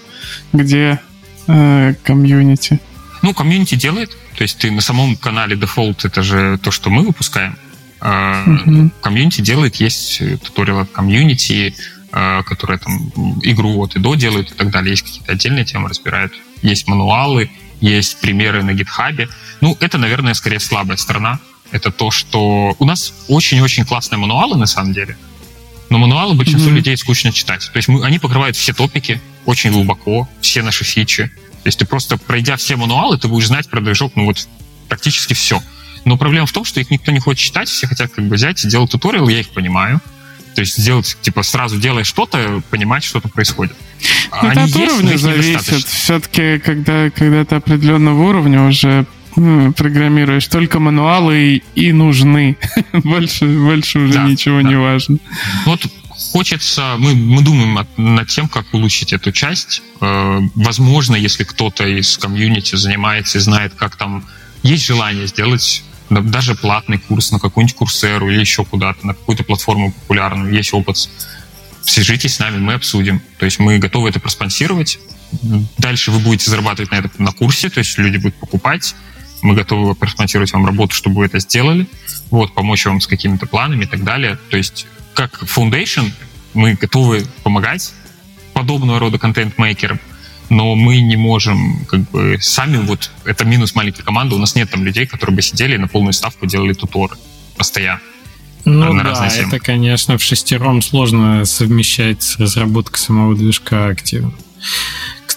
Где 0.51 0.99
э, 1.47 1.93
комьюнити? 2.03 2.79
Ну, 3.21 3.33
комьюнити 3.33 3.75
делает. 3.75 4.09
То 4.35 4.43
есть 4.43 4.57
ты 4.57 4.71
на 4.71 4.81
самом 4.81 5.15
канале 5.15 5.55
Defold, 5.55 5.99
это 6.03 6.23
же 6.23 6.57
то, 6.61 6.71
что 6.71 6.89
мы 6.89 7.03
выпускаем. 7.03 7.57
А, 7.99 8.45
комьюнити 9.01 9.41
делает, 9.41 9.77
есть 9.77 10.21
туториал 10.43 10.81
от 10.81 10.91
комьюнити, 10.91 11.75
а, 12.11 12.43
которые 12.43 12.77
там 12.77 13.11
игру 13.43 13.81
от 13.81 13.95
и 13.95 13.99
до 13.99 14.15
делают 14.15 14.51
и 14.51 14.53
так 14.53 14.69
далее. 14.69 14.91
Есть 14.91 15.03
какие-то 15.03 15.31
отдельные 15.31 15.65
темы 15.65 15.89
разбирают. 15.89 16.33
Есть 16.61 16.87
мануалы, 16.87 17.49
есть 17.81 18.19
примеры 18.19 18.63
на 18.63 18.73
гитхабе. 18.73 19.29
Ну, 19.61 19.75
это, 19.79 19.97
наверное, 19.97 20.33
скорее 20.33 20.59
слабая 20.59 20.97
сторона 20.97 21.39
это 21.71 21.91
то, 21.91 22.11
что 22.11 22.75
у 22.77 22.85
нас 22.85 23.13
очень-очень 23.27 23.85
классные 23.85 24.19
мануалы 24.19 24.57
на 24.57 24.65
самом 24.65 24.93
деле, 24.93 25.17
но 25.89 25.97
мануалы 25.97 26.33
большинству 26.35 26.71
mm-hmm. 26.71 26.75
людей 26.75 26.97
скучно 26.97 27.31
читать. 27.31 27.69
То 27.71 27.77
есть 27.77 27.87
мы, 27.87 28.03
они 28.05 28.19
покрывают 28.19 28.55
все 28.55 28.73
топики 28.73 29.21
очень 29.45 29.71
глубоко, 29.71 30.27
все 30.41 30.61
наши 30.61 30.83
фичи. 30.83 31.27
То 31.63 31.67
есть 31.67 31.79
ты 31.79 31.85
просто, 31.85 32.17
пройдя 32.17 32.57
все 32.57 32.75
мануалы, 32.75 33.17
ты 33.17 33.27
будешь 33.27 33.47
знать 33.47 33.69
про 33.69 33.81
движок, 33.81 34.13
ну 34.15 34.25
вот, 34.25 34.47
практически 34.87 35.33
все. 35.33 35.61
Но 36.05 36.17
проблема 36.17 36.45
в 36.45 36.51
том, 36.51 36.63
что 36.63 36.79
их 36.79 36.89
никто 36.89 37.11
не 37.11 37.19
хочет 37.19 37.45
читать, 37.45 37.67
все 37.67 37.87
хотят 37.87 38.11
как 38.11 38.25
бы 38.25 38.35
взять 38.35 38.63
и 38.63 38.67
делать 38.69 38.91
туториал, 38.91 39.27
я 39.27 39.39
их 39.39 39.49
понимаю. 39.49 40.01
То 40.55 40.61
есть 40.61 40.77
сделать, 40.77 41.17
типа, 41.21 41.43
сразу 41.43 41.77
делая 41.77 42.03
что-то, 42.03 42.63
понимать, 42.71 43.03
что-то 43.03 43.29
происходит. 43.29 43.75
Ну, 44.41 44.49
это 44.49 44.63
от 44.63 44.75
уровня 44.75 45.17
зависит. 45.17 45.85
Все-таки, 45.85 46.57
когда, 46.59 47.09
когда 47.11 47.45
ты 47.45 47.55
определенного 47.55 48.23
уровня 48.23 48.63
уже 48.63 49.05
программируешь, 49.75 50.47
только 50.47 50.79
мануалы 50.79 51.61
и 51.75 51.91
нужны. 51.91 52.57
больше, 52.93 53.45
больше 53.45 53.99
уже 53.99 54.13
да, 54.13 54.23
ничего 54.27 54.61
да. 54.61 54.67
не 54.67 54.75
важно. 54.75 55.17
Вот 55.65 55.85
хочется, 56.09 56.95
мы, 56.97 57.13
мы 57.13 57.43
думаем 57.43 57.85
над 57.97 58.27
тем, 58.27 58.47
как 58.47 58.73
улучшить 58.73 59.13
эту 59.13 59.31
часть. 59.31 59.81
Э, 60.01 60.39
возможно, 60.55 61.15
если 61.15 61.43
кто-то 61.43 61.85
из 61.85 62.17
комьюнити 62.17 62.75
занимается 62.75 63.37
и 63.37 63.41
знает, 63.41 63.73
как 63.75 63.95
там 63.95 64.25
есть 64.63 64.85
желание 64.85 65.27
сделать 65.27 65.83
даже 66.09 66.55
платный 66.55 66.97
курс 66.97 67.31
на 67.31 67.39
какую-нибудь 67.39 67.75
курсеру 67.75 68.29
или 68.29 68.39
еще 68.39 68.65
куда-то, 68.65 69.05
на 69.05 69.13
какую-то 69.13 69.43
платформу 69.43 69.91
популярную, 69.91 70.53
есть 70.53 70.73
опыт, 70.73 70.97
свяжитесь 71.81 72.35
с 72.35 72.39
нами, 72.39 72.57
мы 72.57 72.73
обсудим. 72.73 73.21
То 73.37 73.45
есть 73.45 73.59
мы 73.59 73.77
готовы 73.77 74.09
это 74.09 74.19
проспонсировать. 74.19 74.99
Дальше 75.77 76.11
вы 76.11 76.19
будете 76.19 76.49
зарабатывать 76.49 76.91
на 76.91 76.95
это 76.95 77.09
на 77.21 77.33
курсе, 77.33 77.69
то 77.69 77.79
есть 77.79 77.97
люди 77.97 78.17
будут 78.17 78.35
покупать 78.35 78.95
мы 79.41 79.55
готовы 79.55 79.95
просмотреть 79.95 80.53
вам 80.53 80.65
работу, 80.65 80.95
чтобы 80.95 81.17
вы 81.17 81.25
это 81.25 81.39
сделали, 81.39 81.87
вот, 82.29 82.53
помочь 82.53 82.85
вам 82.85 83.01
с 83.01 83.07
какими-то 83.07 83.45
планами 83.45 83.85
и 83.85 83.87
так 83.87 84.03
далее. 84.03 84.37
То 84.49 84.57
есть, 84.57 84.87
как 85.13 85.43
Foundation, 85.43 86.11
мы 86.53 86.73
готовы 86.73 87.25
помогать 87.43 87.93
подобного 88.53 88.99
рода 88.99 89.19
контент-мейкерам, 89.19 89.99
но 90.49 90.75
мы 90.75 91.01
не 91.01 91.15
можем 91.15 91.85
как 91.85 92.09
бы 92.09 92.37
сами, 92.41 92.77
вот 92.77 93.11
это 93.25 93.45
минус 93.45 93.75
маленькой 93.75 94.03
команды, 94.03 94.35
у 94.35 94.39
нас 94.39 94.55
нет 94.55 94.69
там 94.69 94.83
людей, 94.83 95.05
которые 95.05 95.35
бы 95.35 95.41
сидели 95.41 95.75
и 95.75 95.77
на 95.77 95.87
полную 95.87 96.13
ставку 96.13 96.45
делали 96.45 96.73
туторы 96.73 97.15
постоянно. 97.57 98.01
Ну 98.65 98.93
на 98.93 99.03
да, 99.03 99.27
это, 99.27 99.59
конечно, 99.59 100.17
в 100.17 100.23
шестером 100.23 100.81
сложно 100.81 101.45
совмещать 101.45 102.21
с 102.21 102.37
разработкой 102.37 102.99
самого 102.99 103.35
движка 103.35 103.87
активно. 103.87 104.33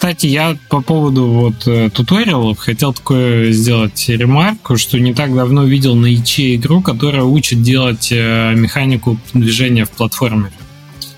Кстати, 0.00 0.28
я 0.28 0.56
по 0.70 0.80
поводу 0.80 1.26
вот 1.26 1.68
э, 1.68 1.90
туториалов 1.90 2.58
хотел 2.58 2.94
такое 2.94 3.52
сделать 3.52 4.08
ремарку, 4.08 4.78
что 4.78 4.98
не 4.98 5.12
так 5.12 5.34
давно 5.34 5.64
видел 5.64 5.94
на 5.94 6.06
ИЧ 6.06 6.40
игру, 6.56 6.80
которая 6.80 7.24
учит 7.24 7.60
делать 7.60 8.08
э, 8.10 8.54
механику 8.54 9.18
движения 9.34 9.84
в 9.84 9.90
платформе. 9.90 10.52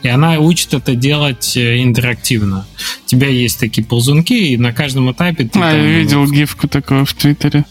И 0.03 0.09
она 0.09 0.37
учит 0.41 0.75
это 0.75 0.97
делать 0.97 1.57
э, 1.57 1.81
интерактивно. 1.81 2.67
У 3.05 3.09
тебя 3.09 3.29
есть 3.29 3.61
такие 3.61 3.87
ползунки, 3.87 4.33
и 4.33 4.57
на 4.57 4.73
каждом 4.73 5.13
этапе 5.13 5.45
ты... 5.45 5.61
А, 5.61 5.71
там, 5.71 5.77
я 5.77 6.01
видел 6.01 6.29
гифку 6.29 6.67
такого 6.67 7.05
в 7.05 7.15
Твиттере. 7.15 7.65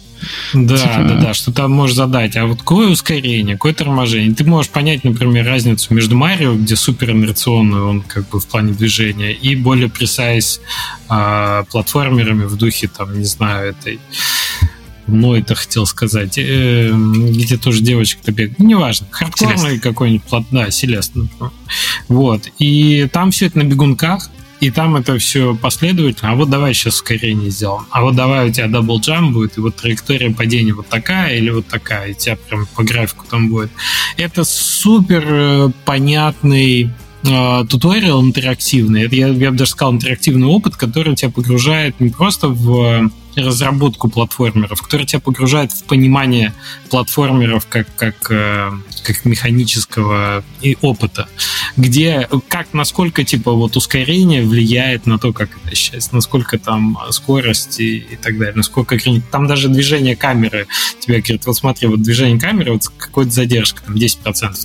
Да, 0.54 0.78
типа... 0.78 1.04
да, 1.08 1.16
да, 1.16 1.34
что 1.34 1.52
там 1.52 1.72
можешь 1.72 1.96
задать. 1.96 2.36
А 2.38 2.46
вот 2.46 2.60
какое 2.60 2.90
ускорение, 2.90 3.56
какое 3.56 3.74
торможение. 3.74 4.34
Ты 4.34 4.44
можешь 4.44 4.72
понять, 4.72 5.04
например, 5.04 5.46
разницу 5.46 5.94
между 5.94 6.16
Марио, 6.16 6.56
где 6.56 6.76
супер 6.76 7.12
инерционный 7.12 7.82
он 7.82 8.02
как 8.02 8.30
бы 8.30 8.40
в 8.40 8.48
плане 8.48 8.74
движения, 8.74 9.34
и 9.34 9.56
более 9.56 9.90
пресайз 9.90 10.62
э, 11.10 11.64
платформерами 11.72 12.46
в 12.46 12.56
духе, 12.58 12.88
там, 12.88 13.18
не 13.18 13.26
знаю, 13.26 13.72
этой 13.72 14.00
ну, 15.08 15.36
это 15.36 15.56
хотел 15.56 15.86
сказать, 15.86 16.38
э, 16.38 16.92
где 16.94 17.58
тоже 17.58 17.82
девочка-то 17.82 18.32
бегает, 18.32 18.60
ну, 18.60 18.68
неважно, 18.68 19.08
хардкорный 19.10 19.80
какой-нибудь, 19.80 20.24
плат, 20.24 20.44
да, 20.52 20.72
Селест, 20.72 21.14
вот, 22.08 22.48
и 22.60 23.08
там 23.12 23.32
все 23.32 23.48
это 23.48 23.58
на 23.60 23.64
бегунках, 23.64 24.30
и 24.62 24.70
там 24.70 24.96
это 24.96 25.18
все 25.18 25.56
последовательно. 25.56 26.32
А 26.32 26.36
вот 26.36 26.50
давай 26.50 26.74
сейчас 26.74 26.96
ускорение 26.96 27.50
сделаем. 27.50 27.86
А 27.90 28.02
вот 28.02 28.16
давай 28.16 28.48
у 28.48 28.54
тебя 28.54 28.68
double 28.68 29.00
jump 29.00 29.34
будет, 29.34 29.58
и 29.58 29.60
вот 29.60 29.76
траектория 29.76 30.32
падения 30.32 30.74
вот 30.74 30.88
такая 30.88 31.36
или 31.36 31.50
вот 31.50 31.68
такая, 31.68 32.12
и 32.12 32.14
тебя 32.14 32.38
прям 32.38 32.68
по 32.76 32.84
графику 32.84 33.26
там 33.30 33.50
будет. 33.50 33.72
Это 34.18 34.44
супер 34.44 35.24
э, 35.28 35.70
понятный 35.84 36.92
э, 37.24 37.66
tutorial 37.68 38.24
интерактивный. 38.24 39.04
Это, 39.04 39.16
я, 39.16 39.30
я 39.30 39.52
бы 39.52 39.58
даже 39.58 39.72
сказал, 39.72 39.94
интерактивный 39.94 40.48
опыт, 40.48 40.76
который 40.76 41.16
тебя 41.16 41.32
погружает 41.32 42.00
не 42.00 42.10
просто 42.10 42.48
в 42.48 43.10
разработку 43.36 44.10
платформеров, 44.10 44.82
который 44.82 45.06
тебя 45.06 45.20
погружает 45.20 45.72
в 45.72 45.84
понимание 45.86 46.54
платформеров 46.90 47.66
как, 47.68 47.88
как, 47.96 48.32
э, 48.32 48.72
как 49.04 49.26
механического 49.26 50.44
и 50.62 50.78
опыта, 50.82 51.28
где 51.78 52.28
как, 52.48 52.74
насколько 52.74 53.24
типа 53.24 53.52
вот 53.54 53.78
ускорение 53.78 54.44
влияет 54.44 55.06
на 55.06 55.18
то, 55.18 55.34
как 55.34 55.50
это 55.64 55.76
сейчас, 55.76 56.12
насколько 56.12 56.58
там 56.58 56.98
скорость 57.12 57.80
и, 57.80 57.98
и 57.98 58.16
так 58.16 58.38
далее, 58.38 58.56
насколько 58.56 58.98
там 59.32 59.48
даже 59.48 59.70
движение 59.70 60.16
камеры 60.16 60.68
тебе 61.00 61.20
говорит, 61.20 61.46
вот 61.46 61.56
смотри, 61.56 61.88
вот 61.88 62.02
движение 62.02 62.40
камеры, 62.40 62.74
вот 62.74 62.88
какой-то 62.90 63.32
задержка, 63.32 63.82
там 63.84 63.96
10%, 63.96 64.18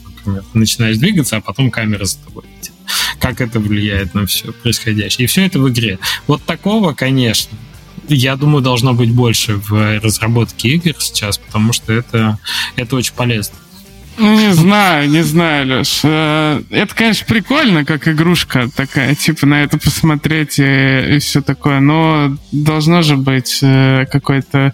например, 0.05 0.45
ты 0.53 0.59
начинаешь 0.59 0.97
двигаться, 0.97 1.37
а 1.37 1.41
потом 1.41 1.71
камера 1.71 2.05
за 2.05 2.19
тобой 2.19 2.45
летит. 2.57 2.73
Как 3.19 3.41
это 3.41 3.59
влияет 3.59 4.15
на 4.15 4.27
все 4.27 4.53
происходящее. 4.53 5.25
И 5.25 5.29
все 5.29 5.47
это 5.47 5.59
в 5.59 5.69
игре. 5.69 5.99
Вот 6.27 6.43
такого, 6.45 6.93
конечно, 6.93 7.57
я 8.15 8.37
думаю, 8.37 8.63
должно 8.63 8.95
быть 8.95 9.11
больше 9.11 9.57
в 9.57 10.01
разработке 10.01 10.69
игр 10.71 10.95
сейчас, 10.99 11.39
потому 11.39 11.73
что 11.73 11.93
это, 11.93 12.39
это 12.77 12.97
очень 12.97 13.15
полезно. 13.15 13.57
Ну, 14.19 14.35
не 14.35 14.53
знаю, 14.55 15.11
не 15.11 15.23
знаю, 15.23 15.67
Леш. 15.67 16.01
Э, 16.03 16.63
это, 16.71 16.95
конечно, 16.95 17.27
прикольно, 17.27 17.85
как 17.85 18.09
игрушка 18.09 18.71
такая, 18.75 19.15
типа 19.15 19.45
на 19.45 19.63
это 19.63 19.77
посмотреть 19.79 20.59
и, 20.59 21.17
и 21.17 21.19
все 21.19 21.43
такое, 21.43 21.81
но 21.81 22.37
должно 22.51 23.03
же 23.03 23.17
быть 23.17 23.59
э, 23.61 24.07
какой-то 24.11 24.73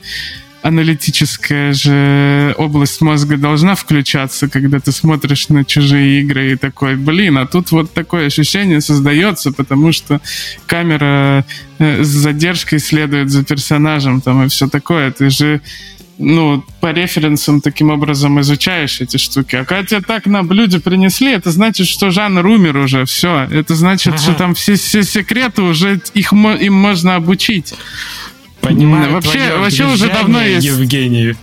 аналитическая 0.62 1.72
же 1.72 2.54
область 2.56 3.00
мозга 3.00 3.36
должна 3.36 3.74
включаться, 3.74 4.48
когда 4.48 4.80
ты 4.80 4.92
смотришь 4.92 5.48
на 5.48 5.64
чужие 5.64 6.20
игры 6.20 6.52
и 6.52 6.56
такой, 6.56 6.96
блин, 6.96 7.38
а 7.38 7.46
тут 7.46 7.72
вот 7.72 7.92
такое 7.92 8.26
ощущение 8.26 8.80
создается, 8.80 9.52
потому 9.52 9.92
что 9.92 10.20
камера 10.66 11.44
э, 11.78 12.02
с 12.02 12.06
задержкой 12.06 12.78
следует 12.78 13.30
за 13.30 13.44
персонажем 13.44 14.20
там 14.20 14.44
и 14.44 14.48
все 14.48 14.68
такое. 14.68 15.10
Ты 15.10 15.30
же 15.30 15.60
ну, 16.18 16.64
по 16.80 16.92
референсам 16.92 17.60
таким 17.60 17.90
образом 17.90 18.40
изучаешь 18.40 19.00
эти 19.00 19.16
штуки. 19.16 19.56
А 19.56 19.64
когда 19.64 19.84
тебе 19.84 20.00
так 20.00 20.26
на 20.26 20.42
блюде 20.42 20.78
принесли, 20.78 21.32
это 21.32 21.50
значит, 21.50 21.88
что 21.88 22.10
жанр 22.10 22.46
умер 22.46 22.76
уже, 22.76 23.04
все. 23.06 23.48
Это 23.50 23.74
значит, 23.74 24.14
ага. 24.14 24.22
что 24.22 24.34
там 24.34 24.54
все, 24.54 24.74
все 24.74 25.02
секреты 25.02 25.62
уже 25.62 26.00
их, 26.14 26.32
им 26.32 26.74
можно 26.74 27.16
обучить. 27.16 27.74
Понимаю, 28.62 29.12
вообще, 29.12 29.56
вообще 29.58 29.86
уже 29.86 30.08
давно 30.08 30.40
есть... 30.40 30.64
Евгений. 30.64 31.34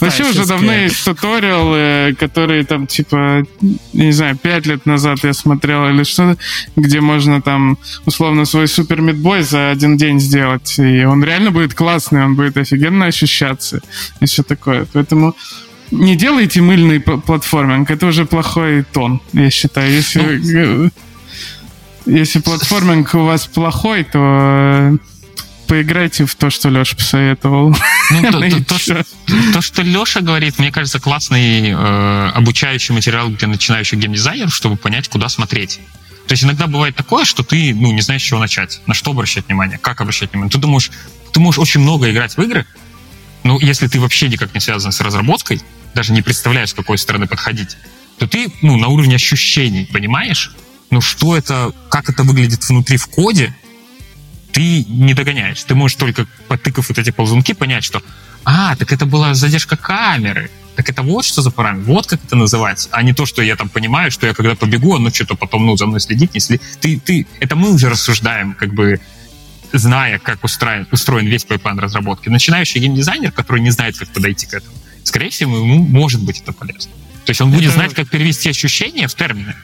Вообще 0.00 0.30
уже 0.30 0.46
давно 0.46 0.72
есть 0.72 1.04
туториалы, 1.04 2.16
которые 2.18 2.64
там, 2.64 2.86
типа, 2.86 3.44
не 3.92 4.12
знаю, 4.12 4.36
пять 4.36 4.64
лет 4.66 4.86
назад 4.86 5.18
я 5.24 5.34
смотрел 5.34 5.86
или 5.88 6.04
что-то, 6.04 6.38
где 6.74 7.00
можно 7.00 7.42
там, 7.42 7.76
условно, 8.06 8.46
свой 8.46 8.66
супер 8.66 9.02
мидбой 9.02 9.42
за 9.42 9.70
один 9.70 9.98
день 9.98 10.20
сделать. 10.20 10.78
И 10.78 11.04
он 11.04 11.22
реально 11.22 11.50
будет 11.50 11.74
классный, 11.74 12.24
он 12.24 12.34
будет 12.34 12.56
офигенно 12.56 13.06
ощущаться 13.06 13.82
и 14.20 14.24
все 14.24 14.42
такое. 14.42 14.86
Поэтому 14.94 15.36
не 15.90 16.16
делайте 16.16 16.62
мыльный 16.62 17.00
платформинг, 17.00 17.90
это 17.90 18.06
уже 18.06 18.24
плохой 18.24 18.84
тон, 18.84 19.20
я 19.34 19.50
считаю. 19.50 19.92
Если, 19.92 20.20
ну, 20.20 20.90
если 22.06 22.40
платформинг 22.40 23.14
у 23.14 23.24
вас 23.24 23.46
плохой, 23.46 24.04
то 24.04 24.96
поиграйте 25.68 26.24
в 26.24 26.34
то, 26.34 26.50
что 26.50 26.70
Леша 26.70 26.96
посоветовал. 26.96 27.76
Ну, 28.10 28.22
то, 28.22 28.40
то, 28.40 28.64
то, 28.68 28.78
что, 28.78 29.04
то, 29.52 29.60
что 29.60 29.82
Леша 29.82 30.20
говорит, 30.20 30.58
мне 30.58 30.72
кажется, 30.72 30.98
классный 30.98 31.70
э, 31.70 32.30
обучающий 32.34 32.94
материал 32.94 33.28
для 33.28 33.46
начинающих 33.46 33.98
геймдизайнеров, 33.98 34.54
чтобы 34.54 34.76
понять, 34.76 35.08
куда 35.08 35.28
смотреть. 35.28 35.78
То 36.26 36.32
есть 36.32 36.42
иногда 36.42 36.66
бывает 36.66 36.96
такое, 36.96 37.24
что 37.24 37.42
ты 37.42 37.74
ну, 37.74 37.92
не 37.92 38.00
знаешь, 38.00 38.22
с 38.22 38.24
чего 38.24 38.40
начать, 38.40 38.80
на 38.86 38.94
что 38.94 39.12
обращать 39.12 39.46
внимание, 39.46 39.78
как 39.78 40.00
обращать 40.00 40.32
внимание. 40.32 40.50
Ты 40.50 40.58
думаешь, 40.58 40.90
ты 41.32 41.40
можешь 41.40 41.58
очень 41.58 41.80
много 41.80 42.10
играть 42.10 42.36
в 42.36 42.42
игры, 42.42 42.66
но 43.44 43.58
если 43.60 43.86
ты 43.86 44.00
вообще 44.00 44.28
никак 44.28 44.52
не 44.54 44.60
связан 44.60 44.90
с 44.90 45.00
разработкой, 45.00 45.62
даже 45.94 46.12
не 46.12 46.22
представляешь, 46.22 46.70
с 46.70 46.74
какой 46.74 46.98
стороны 46.98 47.26
подходить, 47.26 47.76
то 48.18 48.26
ты 48.26 48.48
ну, 48.62 48.76
на 48.76 48.88
уровне 48.88 49.16
ощущений 49.16 49.88
понимаешь, 49.90 50.52
ну 50.90 51.00
что 51.00 51.36
это, 51.36 51.72
как 51.90 52.10
это 52.10 52.24
выглядит 52.24 52.66
внутри 52.68 52.96
в 52.96 53.06
коде, 53.06 53.54
ты 54.52 54.84
не 54.84 55.14
догоняешь. 55.14 55.62
Ты 55.64 55.74
можешь 55.74 55.96
только, 55.96 56.26
потыкав 56.48 56.88
вот 56.88 56.98
эти 56.98 57.10
ползунки, 57.10 57.52
понять, 57.52 57.84
что 57.84 58.02
а, 58.44 58.76
так 58.76 58.92
это 58.92 59.06
была 59.06 59.34
задержка 59.34 59.76
камеры. 59.76 60.50
Так 60.76 60.88
это 60.88 61.02
вот 61.02 61.24
что 61.24 61.42
за 61.42 61.50
параметр, 61.50 61.90
вот 61.90 62.06
как 62.06 62.24
это 62.24 62.36
называется, 62.36 62.88
а 62.92 63.02
не 63.02 63.12
то, 63.12 63.26
что 63.26 63.42
я 63.42 63.56
там 63.56 63.68
понимаю, 63.68 64.12
что 64.12 64.28
я 64.28 64.34
когда 64.34 64.54
побегу, 64.54 64.94
оно 64.94 65.10
что-то 65.10 65.34
потом 65.34 65.66
ну, 65.66 65.76
за 65.76 65.86
мной 65.86 66.00
следит, 66.00 66.34
не 66.34 66.40
следит. 66.40 66.62
Ты, 66.80 67.00
ты, 67.00 67.26
это 67.40 67.56
мы 67.56 67.72
уже 67.72 67.90
рассуждаем, 67.90 68.54
как 68.54 68.74
бы 68.74 69.00
зная, 69.72 70.20
как 70.20 70.44
устроен, 70.44 70.86
устроен 70.92 71.26
весь 71.26 71.44
pipeline 71.44 71.78
разработки. 71.80 72.28
Начинающий 72.28 72.80
геймдизайнер, 72.80 73.32
который 73.32 73.60
не 73.60 73.70
знает, 73.70 73.98
как 73.98 74.08
подойти 74.10 74.46
к 74.46 74.54
этому, 74.54 74.76
скорее 75.02 75.30
всего, 75.30 75.56
ему 75.56 75.84
может 75.84 76.22
быть 76.22 76.40
это 76.40 76.52
полезно. 76.52 76.92
То 77.24 77.30
есть 77.30 77.40
он 77.40 77.50
будет 77.50 77.70
это... 77.70 77.74
знать, 77.74 77.94
как 77.94 78.08
перевести 78.08 78.48
ощущения 78.48 79.08
в 79.08 79.14
термины. 79.14 79.54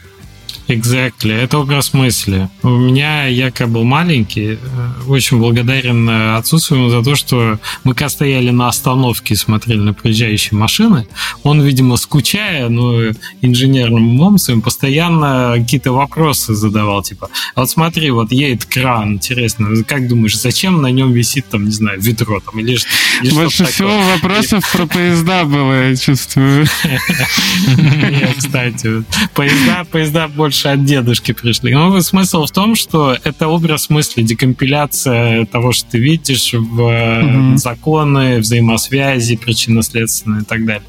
Exactly. 0.68 1.32
Это 1.32 1.58
образ 1.58 1.92
мысли. 1.92 2.48
У 2.62 2.68
меня, 2.68 3.26
я 3.26 3.50
как 3.50 3.68
был 3.68 3.84
маленький, 3.84 4.54
э, 4.54 4.58
очень 5.06 5.38
благодарен 5.38 6.08
э, 6.08 6.36
отцу 6.36 6.58
своему 6.58 6.88
за 6.88 7.02
то, 7.02 7.14
что 7.16 7.58
мы 7.84 7.94
когда 7.94 8.08
стояли 8.08 8.50
на 8.50 8.68
остановке 8.68 9.34
и 9.34 9.36
смотрели 9.36 9.80
на 9.80 9.92
проезжающие 9.92 10.58
машины, 10.58 11.06
он, 11.42 11.60
видимо, 11.60 11.96
скучая, 11.96 12.68
но 12.68 12.94
инженерным 13.42 14.08
умом 14.10 14.38
своим, 14.38 14.62
постоянно 14.62 15.54
какие-то 15.58 15.92
вопросы 15.92 16.54
задавал, 16.54 17.02
типа, 17.02 17.28
а 17.54 17.60
вот 17.60 17.70
смотри, 17.70 18.10
вот 18.10 18.32
едет 18.32 18.64
кран, 18.64 19.14
интересно, 19.14 19.84
как 19.86 20.08
думаешь, 20.08 20.38
зачем 20.38 20.80
на 20.80 20.90
нем 20.90 21.12
висит, 21.12 21.46
там, 21.50 21.66
не 21.66 21.72
знаю, 21.72 22.00
ведро 22.00 22.40
там 22.40 22.58
или, 22.58 22.78
или 23.22 23.34
Больше 23.34 23.66
всего 23.66 23.90
такое? 23.90 24.14
вопросов 24.14 24.72
про 24.72 24.86
поезда 24.86 25.44
было, 25.44 25.90
я 25.90 25.96
чувствую. 25.96 26.66
Кстати, 28.38 29.04
поезда, 29.34 29.84
поезда 29.90 30.28
больше 30.28 30.53
больше 30.54 30.68
от 30.68 30.84
дедушки 30.84 31.32
пришли. 31.32 31.74
Но 31.74 32.00
смысл 32.00 32.46
в 32.46 32.50
том, 32.50 32.76
что 32.76 33.16
это 33.24 33.48
образ 33.48 33.90
мысли, 33.90 34.22
декомпиляция 34.22 35.46
того, 35.46 35.72
что 35.72 35.90
ты 35.90 35.98
видишь 35.98 36.52
в 36.52 36.80
mm-hmm. 36.80 37.56
законы, 37.56 38.38
взаимосвязи, 38.38 39.36
причинно-следственные 39.36 40.42
и 40.42 40.44
так 40.44 40.64
далее. 40.64 40.86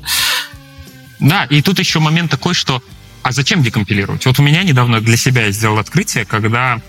Да, 1.20 1.46
и 1.46 1.62
тут 1.62 1.80
еще 1.80 2.00
момент 2.00 2.30
такой, 2.30 2.54
что 2.54 2.82
а 3.24 3.32
зачем 3.32 3.64
декомпилировать? 3.64 4.26
Вот 4.28 4.38
у 4.38 4.44
меня 4.44 4.62
недавно 4.62 5.02
для 5.02 5.18
себя 5.18 5.46
я 5.46 5.52
сделал 5.52 5.80
открытие, 5.80 6.26
когда 6.26 6.80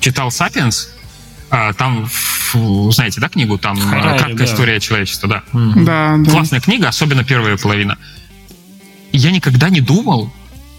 читал 0.00 0.30
«Сапиенс», 0.30 0.88
а, 1.50 1.74
там, 1.74 2.08
знаете, 2.90 3.20
да, 3.20 3.28
книгу? 3.28 3.58
Там 3.58 3.78
Харари, 3.78 4.16
«Краткая 4.16 4.36
да. 4.36 4.44
история 4.44 4.80
человечества», 4.80 5.28
да. 5.28 5.42
Да. 5.52 6.16
Да, 6.16 6.30
Классная 6.30 6.60
книга, 6.60 6.88
особенно 6.88 7.24
первая 7.24 7.58
половина. 7.58 7.98
я 9.12 9.30
никогда 9.30 9.68
не 9.68 9.80
думал 9.80 10.32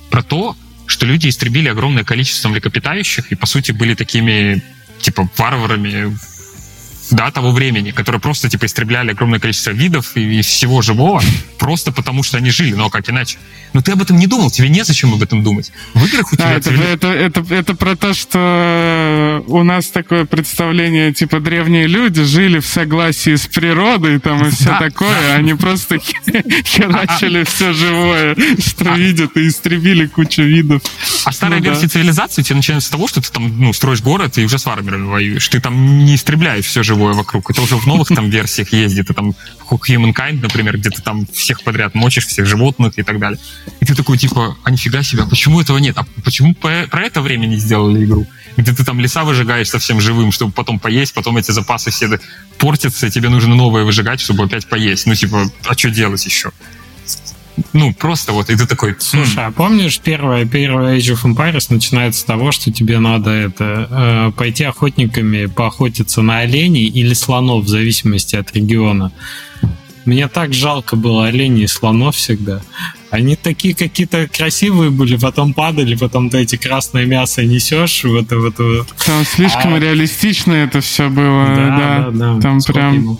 про 0.10 0.24
то, 0.24 0.56
что 0.86 1.06
люди 1.06 1.28
истребили 1.28 1.70
огромное 1.70 2.04
количество 2.04 2.50
млекопитающих 2.50 3.32
и, 3.32 3.36
по 3.36 3.46
сути, 3.46 3.72
были 3.72 3.96
такими, 3.96 4.62
типа, 5.02 5.30
варварами 5.38 6.18
да, 7.12 7.32
того 7.32 7.52
времени, 7.52 7.92
которые 7.92 8.22
просто, 8.22 8.50
типа, 8.50 8.66
истребляли 8.66 9.12
огромное 9.12 9.40
количество 9.40 9.72
видов 9.72 10.16
и, 10.16 10.40
и 10.40 10.42
всего 10.42 10.82
живого, 10.82 11.22
просто 11.60 11.92
потому 11.92 12.24
что 12.24 12.38
они 12.38 12.50
жили, 12.50 12.74
но 12.74 12.90
как 12.90 13.10
иначе? 13.10 13.38
Но 13.74 13.82
ты 13.82 13.92
об 13.94 14.02
этом 14.02 14.18
не 14.18 14.28
думал, 14.28 14.52
тебе 14.52 14.70
незачем 14.70 15.14
об 15.14 15.24
этом 15.24 15.44
думать. 15.44 15.72
В 15.94 16.06
играх 16.06 16.32
у 16.32 16.36
тебя... 16.36 16.50
А, 16.50 16.52
это, 16.54 16.70
цивили... 16.70 16.94
это, 16.94 17.08
это, 17.08 17.54
это 17.54 17.76
про 17.76 17.96
то, 17.96 18.14
что 18.14 19.44
у 19.48 19.64
нас 19.64 19.88
такое 19.88 20.26
представление, 20.26 21.14
типа, 21.14 21.40
древние 21.40 21.88
люди 21.88 22.24
жили 22.24 22.60
в 22.60 22.66
согласии 22.66 23.36
с 23.36 23.48
природой, 23.48 24.20
там, 24.20 24.46
и 24.46 24.52
все 24.52 24.66
да, 24.66 24.80
такое, 24.80 25.22
да. 25.30 25.36
они 25.36 25.56
просто 25.56 25.98
херачили 26.66 27.42
а, 27.42 27.46
все 27.46 27.74
живое, 27.74 28.36
что 28.60 28.94
а, 28.94 28.98
видят, 28.98 29.36
и 29.38 29.48
истребили 29.48 30.06
кучу 30.06 30.44
видов. 30.44 30.82
А 31.26 31.32
старая 31.32 31.60
ну, 31.60 31.66
версия 31.66 31.84
да. 31.84 31.90
цивилизации 31.90 32.42
у 32.42 32.46
тебя 32.46 32.58
начинается 32.58 32.90
с 32.90 32.92
того, 32.92 33.08
что 33.08 33.22
ты 33.22 33.32
там, 33.32 33.60
ну, 33.60 33.74
строишь 33.74 34.02
город 34.02 34.38
и 34.38 34.46
уже 34.46 34.60
с 34.60 34.64
фармерами 34.64 35.08
воюешь. 35.08 35.48
Ты 35.48 35.60
там 35.60 36.06
не 36.06 36.16
истребляешь 36.16 36.66
все 36.66 36.84
живое 36.84 37.03
живое 37.04 37.14
вокруг. 37.14 37.52
Это 37.52 37.62
уже 37.62 37.76
в 37.76 37.86
новых 37.86 38.08
там 38.08 38.30
версиях 38.30 38.74
есть, 38.74 38.94
где 38.94 39.04
ты 39.04 39.14
там 39.14 39.34
Humankind, 39.70 40.42
например, 40.42 40.78
где 40.78 40.90
ты 40.90 41.02
там 41.02 41.26
всех 41.34 41.64
подряд 41.64 41.96
мочишь, 41.96 42.28
всех 42.28 42.46
животных 42.46 42.94
и 42.98 43.04
так 43.04 43.20
далее. 43.20 43.40
И 43.82 43.86
ты 43.86 43.96
такой, 43.96 44.18
типа, 44.18 44.56
а 44.64 44.72
нифига 44.72 45.04
себе, 45.04 45.24
а 45.24 45.26
почему 45.26 45.60
этого 45.60 45.80
нет? 45.80 45.98
А 45.98 46.06
почему 46.24 46.56
про 46.56 47.02
это 47.06 47.22
время 47.22 47.48
не 47.48 47.58
сделали 47.58 48.06
игру? 48.06 48.26
Где 48.58 48.72
ты 48.72 48.86
там 48.86 49.00
леса 49.00 49.24
выжигаешь 49.24 49.70
совсем 49.70 50.00
живым, 50.00 50.32
чтобы 50.32 50.52
потом 50.52 50.80
поесть, 50.80 51.14
потом 51.14 51.38
эти 51.38 51.52
запасы 51.52 51.92
все 51.92 52.20
портятся, 52.58 53.08
и 53.08 53.10
тебе 53.10 53.30
нужно 53.30 53.56
новое 53.56 53.84
выжигать, 53.84 54.22
чтобы 54.22 54.44
опять 54.44 54.68
поесть. 54.68 55.08
Ну, 55.08 55.16
типа, 55.16 55.52
а 55.66 55.74
что 55.74 55.90
делать 55.90 56.26
еще? 56.26 56.52
Ну, 57.74 57.94
просто 57.94 58.34
вот, 58.34 58.50
и 58.50 58.56
ты 58.56 58.66
такой... 58.66 58.96
Слушай, 59.00 59.46
а 59.46 59.52
помнишь, 59.52 60.00
первая, 60.00 60.46
первая 60.46 60.98
Age 60.98 61.16
of 61.16 61.24
Empires 61.24 61.68
начинается 61.70 62.22
с 62.22 62.24
того, 62.24 62.52
что 62.52 62.72
тебе 62.72 63.00
надо 63.00 63.30
это 63.30 63.88
э, 63.90 64.32
пойти 64.36 64.64
охотниками 64.64 65.46
поохотиться 65.46 66.22
на 66.22 66.40
оленей 66.40 66.86
или 66.86 67.14
слонов, 67.14 67.66
в 67.66 67.68
зависимости 67.68 68.36
от 68.36 68.54
региона. 68.54 69.12
Мне 70.06 70.28
так 70.28 70.54
жалко 70.54 70.96
было 70.96 71.28
оленей 71.28 71.64
и 71.64 71.68
слонов 71.68 72.16
всегда. 72.16 72.62
Они 73.10 73.36
такие 73.36 73.76
какие-то 73.76 74.28
красивые 74.28 74.90
были, 74.90 75.16
потом 75.16 75.54
падали, 75.54 75.96
потом 75.96 76.30
ты 76.30 76.40
эти 76.40 76.56
красное 76.56 77.06
мясо 77.06 77.44
несешь. 77.44 78.04
Вот, 78.04 78.32
вот, 78.32 78.58
вот. 78.58 78.88
Там 79.06 79.24
слишком 79.24 79.76
а... 79.76 79.80
реалистично 79.80 80.54
это 80.54 80.82
все 80.82 81.10
было. 81.10 81.46
Да, 81.46 81.56
да, 81.56 82.10
да. 82.12 82.34
да. 82.34 82.42
Там 82.42 82.60
Сколько 82.60 82.80
прям... 82.80 82.96
Ему? 82.96 83.20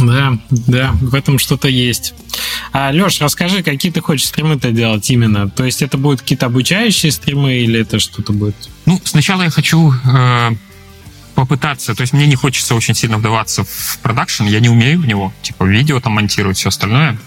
Да, 0.00 0.38
да, 0.50 0.92
в 1.00 1.14
этом 1.14 1.38
что-то 1.38 1.68
есть. 1.68 2.14
А, 2.72 2.90
Леш, 2.90 3.20
расскажи, 3.20 3.62
какие 3.62 3.92
ты 3.92 4.00
хочешь 4.00 4.26
стримы-то 4.26 4.72
делать 4.72 5.08
именно? 5.10 5.48
То 5.48 5.64
есть 5.64 5.82
это 5.82 5.96
будут 5.98 6.22
какие-то 6.22 6.46
обучающие 6.46 7.12
стримы 7.12 7.54
или 7.58 7.80
это 7.80 7.98
что-то 7.98 8.32
будет? 8.32 8.56
Ну, 8.86 9.00
сначала 9.04 9.42
я 9.42 9.50
хочу 9.50 9.92
э, 9.92 10.50
попытаться, 11.34 11.94
то 11.94 12.00
есть 12.02 12.12
мне 12.12 12.26
не 12.26 12.36
хочется 12.36 12.74
очень 12.74 12.94
сильно 12.94 13.18
вдаваться 13.18 13.64
в 13.64 13.98
продакшн, 14.02 14.44
я 14.44 14.60
не 14.60 14.68
умею 14.68 15.00
в 15.00 15.06
него, 15.06 15.32
типа 15.42 15.64
видео 15.64 16.00
там 16.00 16.14
монтировать, 16.14 16.56
все 16.56 16.68
остальное. 16.68 17.18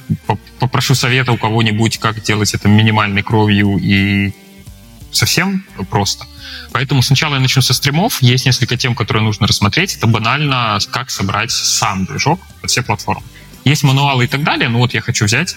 Попрошу 0.59 0.95
совета 0.95 1.31
у 1.31 1.37
кого-нибудь, 1.37 1.97
как 1.97 2.21
делать 2.21 2.53
это 2.53 2.67
минимальной 2.67 3.23
кровью 3.23 3.77
и 3.77 4.33
совсем 5.17 5.65
просто. 5.89 6.25
Поэтому 6.71 7.01
сначала 7.01 7.35
я 7.35 7.39
начну 7.39 7.61
со 7.61 7.73
стримов. 7.73 8.21
Есть 8.21 8.45
несколько 8.45 8.77
тем, 8.77 8.95
которые 8.95 9.23
нужно 9.23 9.47
рассмотреть. 9.47 9.95
Это 9.95 10.07
банально, 10.07 10.77
как 10.91 11.09
собрать 11.09 11.51
сам 11.51 12.05
движок 12.05 12.39
под 12.61 12.69
все 12.69 12.83
платформы. 12.83 13.23
Есть 13.65 13.83
мануалы 13.83 14.25
и 14.25 14.27
так 14.27 14.43
далее, 14.43 14.69
но 14.69 14.79
вот 14.79 14.93
я 14.93 15.01
хочу 15.01 15.25
взять 15.25 15.55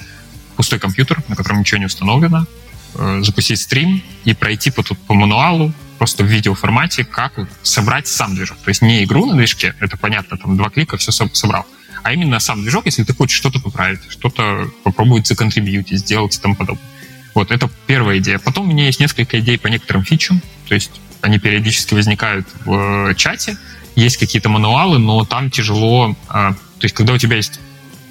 пустой 0.57 0.79
компьютер, 0.79 1.23
на 1.29 1.37
котором 1.37 1.61
ничего 1.61 1.79
не 1.79 1.87
установлено, 1.87 2.47
э, 2.95 3.21
запустить 3.23 3.61
стрим 3.61 4.03
и 4.25 4.35
пройти 4.35 4.71
по, 4.71 4.83
по 4.83 5.15
мануалу, 5.15 5.73
просто 5.99 6.25
в 6.25 6.27
видеоформате, 6.27 7.05
как 7.05 7.33
собрать 7.63 8.09
сам 8.09 8.35
движок. 8.35 8.59
То 8.65 8.69
есть 8.71 8.83
не 8.83 9.05
игру 9.05 9.27
на 9.27 9.37
движке, 9.37 9.75
это 9.81 9.97
понятно, 9.97 10.37
там 10.37 10.57
два 10.57 10.71
клика, 10.71 10.97
все 10.97 11.13
собрал, 11.13 11.67
а 12.03 12.13
именно 12.13 12.41
сам 12.41 12.63
движок, 12.63 12.87
если 12.87 13.05
ты 13.05 13.15
хочешь 13.15 13.37
что-то 13.37 13.61
поправить, 13.61 14.01
что-то 14.09 14.71
попробовать 14.83 15.27
законтрибьютить, 15.27 16.01
сделать 16.01 16.37
и 16.37 16.41
тому 16.41 16.57
подобное. 16.57 16.90
Вот, 17.35 17.51
это 17.51 17.71
первая 17.87 18.19
идея. 18.19 18.39
Потом 18.39 18.69
у 18.69 18.73
меня 18.73 18.87
есть 18.87 19.01
несколько 19.01 19.39
идей 19.41 19.59
по 19.59 19.69
некоторым 19.69 20.05
фичам, 20.05 20.43
то 20.69 20.75
есть 20.75 20.91
они 21.21 21.39
периодически 21.39 21.95
возникают 21.95 22.47
в 22.65 23.11
э, 23.11 23.15
чате, 23.15 23.57
есть 23.95 24.17
какие-то 24.17 24.49
мануалы, 24.49 24.99
но 24.99 25.25
там 25.25 25.51
тяжело, 25.51 26.17
а, 26.29 26.53
то 26.53 26.85
есть 26.85 26.95
когда 26.95 27.13
у 27.13 27.19
тебя 27.19 27.37
есть 27.37 27.61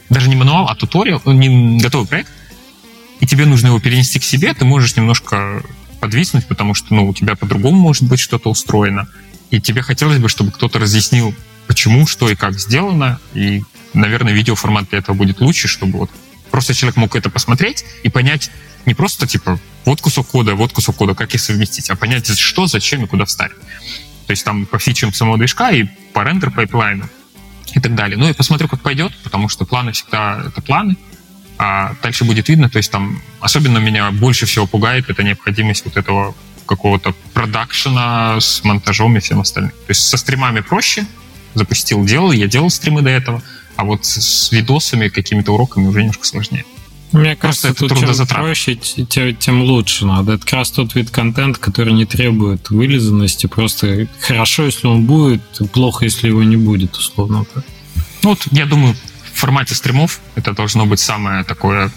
даже 0.09 0.29
не 0.29 0.35
мануал, 0.35 0.67
а 0.67 0.75
туториал, 0.75 1.21
ну, 1.25 1.33
не 1.33 1.79
готовый 1.79 2.07
проект, 2.07 2.31
и 3.19 3.25
тебе 3.25 3.45
нужно 3.45 3.67
его 3.67 3.79
перенести 3.79 4.19
к 4.19 4.23
себе, 4.23 4.53
ты 4.53 4.65
можешь 4.65 4.95
немножко 4.95 5.63
подвиснуть, 5.99 6.47
потому 6.47 6.73
что 6.73 6.93
ну, 6.93 7.07
у 7.07 7.13
тебя 7.13 7.35
по-другому 7.35 7.77
может 7.77 8.03
быть 8.03 8.19
что-то 8.19 8.49
устроено, 8.49 9.07
и 9.51 9.59
тебе 9.59 9.81
хотелось 9.81 10.19
бы, 10.19 10.29
чтобы 10.29 10.51
кто-то 10.51 10.79
разъяснил, 10.79 11.33
почему, 11.67 12.07
что 12.07 12.29
и 12.29 12.35
как 12.35 12.59
сделано, 12.59 13.19
и, 13.33 13.63
наверное, 13.93 14.33
видеоформат 14.33 14.89
для 14.89 14.99
этого 14.99 15.15
будет 15.15 15.41
лучше, 15.41 15.67
чтобы 15.67 15.99
вот 15.99 16.11
просто 16.51 16.73
человек 16.73 16.97
мог 16.97 17.15
это 17.15 17.29
посмотреть 17.29 17.85
и 18.03 18.09
понять, 18.09 18.51
не 18.85 18.93
просто 18.93 19.27
типа 19.27 19.59
вот 19.85 20.01
кусок 20.01 20.27
кода, 20.27 20.55
вот 20.55 20.73
кусок 20.73 20.95
кода, 20.95 21.15
как 21.15 21.33
их 21.33 21.41
совместить, 21.41 21.89
а 21.89 21.95
понять, 21.95 22.27
что, 22.37 22.67
зачем 22.67 23.03
и 23.03 23.07
куда 23.07 23.25
вставить. 23.25 23.57
То 24.27 24.31
есть 24.31 24.43
там 24.43 24.65
по 24.65 24.77
фичам 24.79 25.13
самого 25.13 25.37
движка 25.37 25.71
и 25.71 25.85
по 26.13 26.23
рендер 26.23 26.51
пайплайну 26.51 27.09
и 27.73 27.79
так 27.79 27.95
далее. 27.95 28.17
Ну 28.17 28.29
и 28.29 28.33
посмотрю, 28.33 28.67
как 28.67 28.81
пойдет, 28.81 29.11
потому 29.23 29.49
что 29.49 29.65
планы 29.65 29.91
всегда 29.91 30.43
это 30.47 30.61
планы, 30.61 30.97
а 31.57 31.95
дальше 32.01 32.23
будет 32.25 32.47
видно. 32.47 32.69
То 32.69 32.77
есть 32.77 32.91
там 32.91 33.21
особенно 33.39 33.79
меня 33.79 34.11
больше 34.11 34.45
всего 34.45 34.67
пугает 34.67 35.09
это 35.09 35.23
необходимость 35.23 35.85
вот 35.85 35.97
этого 35.97 36.35
какого-то 36.65 37.15
продакшена 37.33 38.39
с 38.39 38.63
монтажом 38.63 39.17
и 39.17 39.19
всем 39.19 39.39
остальным. 39.39 39.71
То 39.71 39.89
есть 39.89 40.07
со 40.07 40.17
стримами 40.17 40.59
проще, 40.59 41.05
запустил, 41.55 42.05
делал, 42.05 42.31
я 42.31 42.47
делал 42.47 42.69
стримы 42.69 43.01
до 43.01 43.09
этого, 43.09 43.41
а 43.79 43.85
вот 43.85 44.03
с 44.03 44.51
видосами, 44.51 45.07
какими-то 45.07 45.53
уроками 45.53 45.87
уже 45.87 45.99
немножко 45.99 46.25
сложнее. 46.25 46.65
Мне 47.13 47.37
кажется, 47.37 47.69
это 47.69 47.87
тут 47.87 47.97
чем 47.97 48.27
проще, 48.27 48.75
тем, 48.75 49.35
тем 49.37 49.61
лучше 49.61 50.05
надо. 50.05 50.33
Это 50.33 50.43
как 50.43 50.53
раз 50.55 50.71
тот 50.71 50.95
вид 50.95 51.09
контента, 51.11 51.61
который 51.61 51.93
не 51.93 52.05
требует 52.05 52.69
вылизанности. 52.71 53.47
Просто 53.47 54.09
хорошо, 54.19 54.65
если 54.65 54.85
он 54.87 55.05
будет, 55.05 55.41
плохо, 55.71 56.03
если 56.03 56.27
его 56.27 56.43
не 56.43 56.57
будет, 56.57 56.93
условно. 56.97 57.45
Ну, 58.21 58.29
вот, 58.31 58.45
я 58.51 58.65
думаю, 58.65 58.95
в 59.33 59.39
формате 59.39 59.75
стримов 59.75 60.19
это 60.35 60.51
должно 60.51 60.85
быть 60.85 60.99
самое 60.99 61.45
такое 61.45 61.89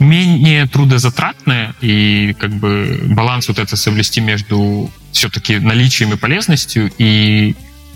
менее 0.00 0.66
трудозатратное 0.66 1.76
и 1.80 2.34
как 2.36 2.50
бы 2.50 3.00
баланс 3.04 3.46
вот 3.46 3.60
это 3.60 3.76
соблюсти 3.76 4.20
между 4.20 4.90
все-таки 5.12 5.60
наличием 5.60 6.12
и 6.14 6.16
полезностью 6.16 6.90
и 6.98 7.54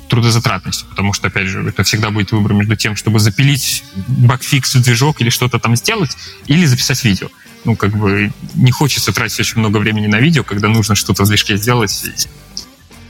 трудозатратностью, 0.09 0.89
потому 0.89 1.13
что, 1.13 1.29
опять 1.29 1.49
же, 1.49 1.67
это 1.69 1.83
всегда 1.83 2.11
будет 2.11 2.33
выбор 2.33 2.53
между 2.55 2.77
тем, 2.77 2.97
чтобы 2.97 3.19
запилить 3.21 3.85
багфикс 4.09 4.75
в 4.75 4.83
движок 4.83 5.21
или 5.21 5.31
что-то 5.31 5.59
там 5.59 5.77
сделать, 5.77 6.17
или 6.47 6.67
записать 6.67 7.03
видео. 7.05 7.29
Ну, 7.65 7.77
как 7.77 7.97
бы 7.97 8.33
не 8.55 8.71
хочется 8.71 9.13
тратить 9.13 9.41
очень 9.41 9.59
много 9.59 9.79
времени 9.79 10.07
на 10.07 10.21
видео, 10.21 10.45
когда 10.45 10.69
нужно 10.69 10.95
что-то 10.95 11.25
в 11.25 11.29
движке 11.29 11.57
сделать, 11.57 12.05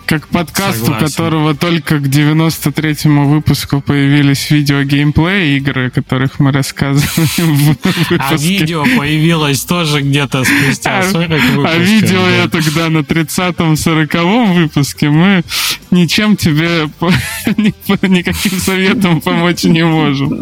как 0.07 0.29
подкаст, 0.29 0.81
Согласен. 0.81 1.05
у 1.05 1.09
которого 1.09 1.55
только 1.55 1.99
к 1.99 2.03
93-му 2.03 3.29
выпуску 3.29 3.81
появились 3.81 4.51
видео 4.51 4.83
геймплей 4.83 5.57
игры, 5.57 5.89
о 5.89 5.91
которых 5.91 6.39
мы 6.39 6.53
рассказываем. 6.53 7.77
А 8.19 8.35
видео 8.37 8.85
появилось 8.97 9.63
тоже 9.63 10.01
где-то 10.01 10.45
спустя 10.45 11.03
40 11.03 11.31
а, 11.31 11.35
выпусков. 11.35 11.71
А 11.75 11.79
видео 11.79 12.29
я 12.29 12.49
тогда 12.49 12.89
на 12.89 12.99
30-м, 12.99 13.75
40-м 13.75 14.55
выпуске 14.55 15.09
мы 15.09 15.43
ничем 15.91 16.37
тебе 16.37 16.91
никаким 18.03 18.59
советом 18.59 19.21
помочь 19.21 19.65
не 19.65 19.85
можем. 19.85 20.41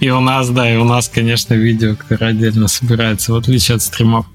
И 0.00 0.10
у 0.10 0.20
нас, 0.20 0.48
да, 0.50 0.72
и 0.72 0.76
у 0.76 0.84
нас, 0.84 1.08
конечно, 1.08 1.54
видео, 1.54 1.96
которое 1.96 2.30
отдельно 2.30 2.68
собирается, 2.68 3.32
в 3.32 3.36
отличие 3.36 3.76
от 3.76 3.82
стримов. 3.82 4.26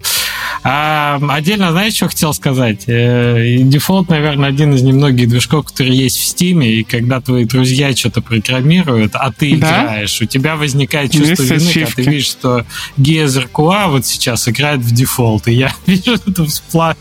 А, 0.64 1.20
отдельно, 1.30 1.72
знаешь, 1.72 1.94
что 1.94 2.08
хотел 2.08 2.34
сказать? 2.34 2.84
Э, 2.88 3.58
Defold, 3.60 4.10
наверное, 4.10 4.50
один 4.50 4.74
из 4.74 4.82
немногих 4.82 5.30
движков, 5.30 5.68
который 5.68 5.96
есть 5.96 6.18
в 6.18 6.26
Стиме, 6.26 6.70
и 6.70 6.84
когда 6.84 7.22
твои 7.22 7.46
друзья 7.46 7.96
что-то 7.96 8.22
программируют, 8.22 9.16
а 9.16 9.32
ты 9.32 9.56
да? 9.56 9.84
играешь, 9.84 10.22
у 10.22 10.26
тебя 10.26 10.56
возникает 10.56 11.12
чувство 11.12 11.44
есть 11.44 11.76
вины, 11.76 11.86
когда 11.86 11.96
ты 11.96 12.02
видишь, 12.04 12.26
что 12.26 12.66
Гезер 12.98 13.48
Куа 13.48 13.88
вот 13.88 14.06
сейчас 14.06 14.48
играет 14.50 14.82
в 14.82 14.94
Defold, 14.94 15.48
и 15.48 15.54
я 15.54 15.74
вижу 15.86 16.14
эту 16.14 16.48
пла 16.72 16.96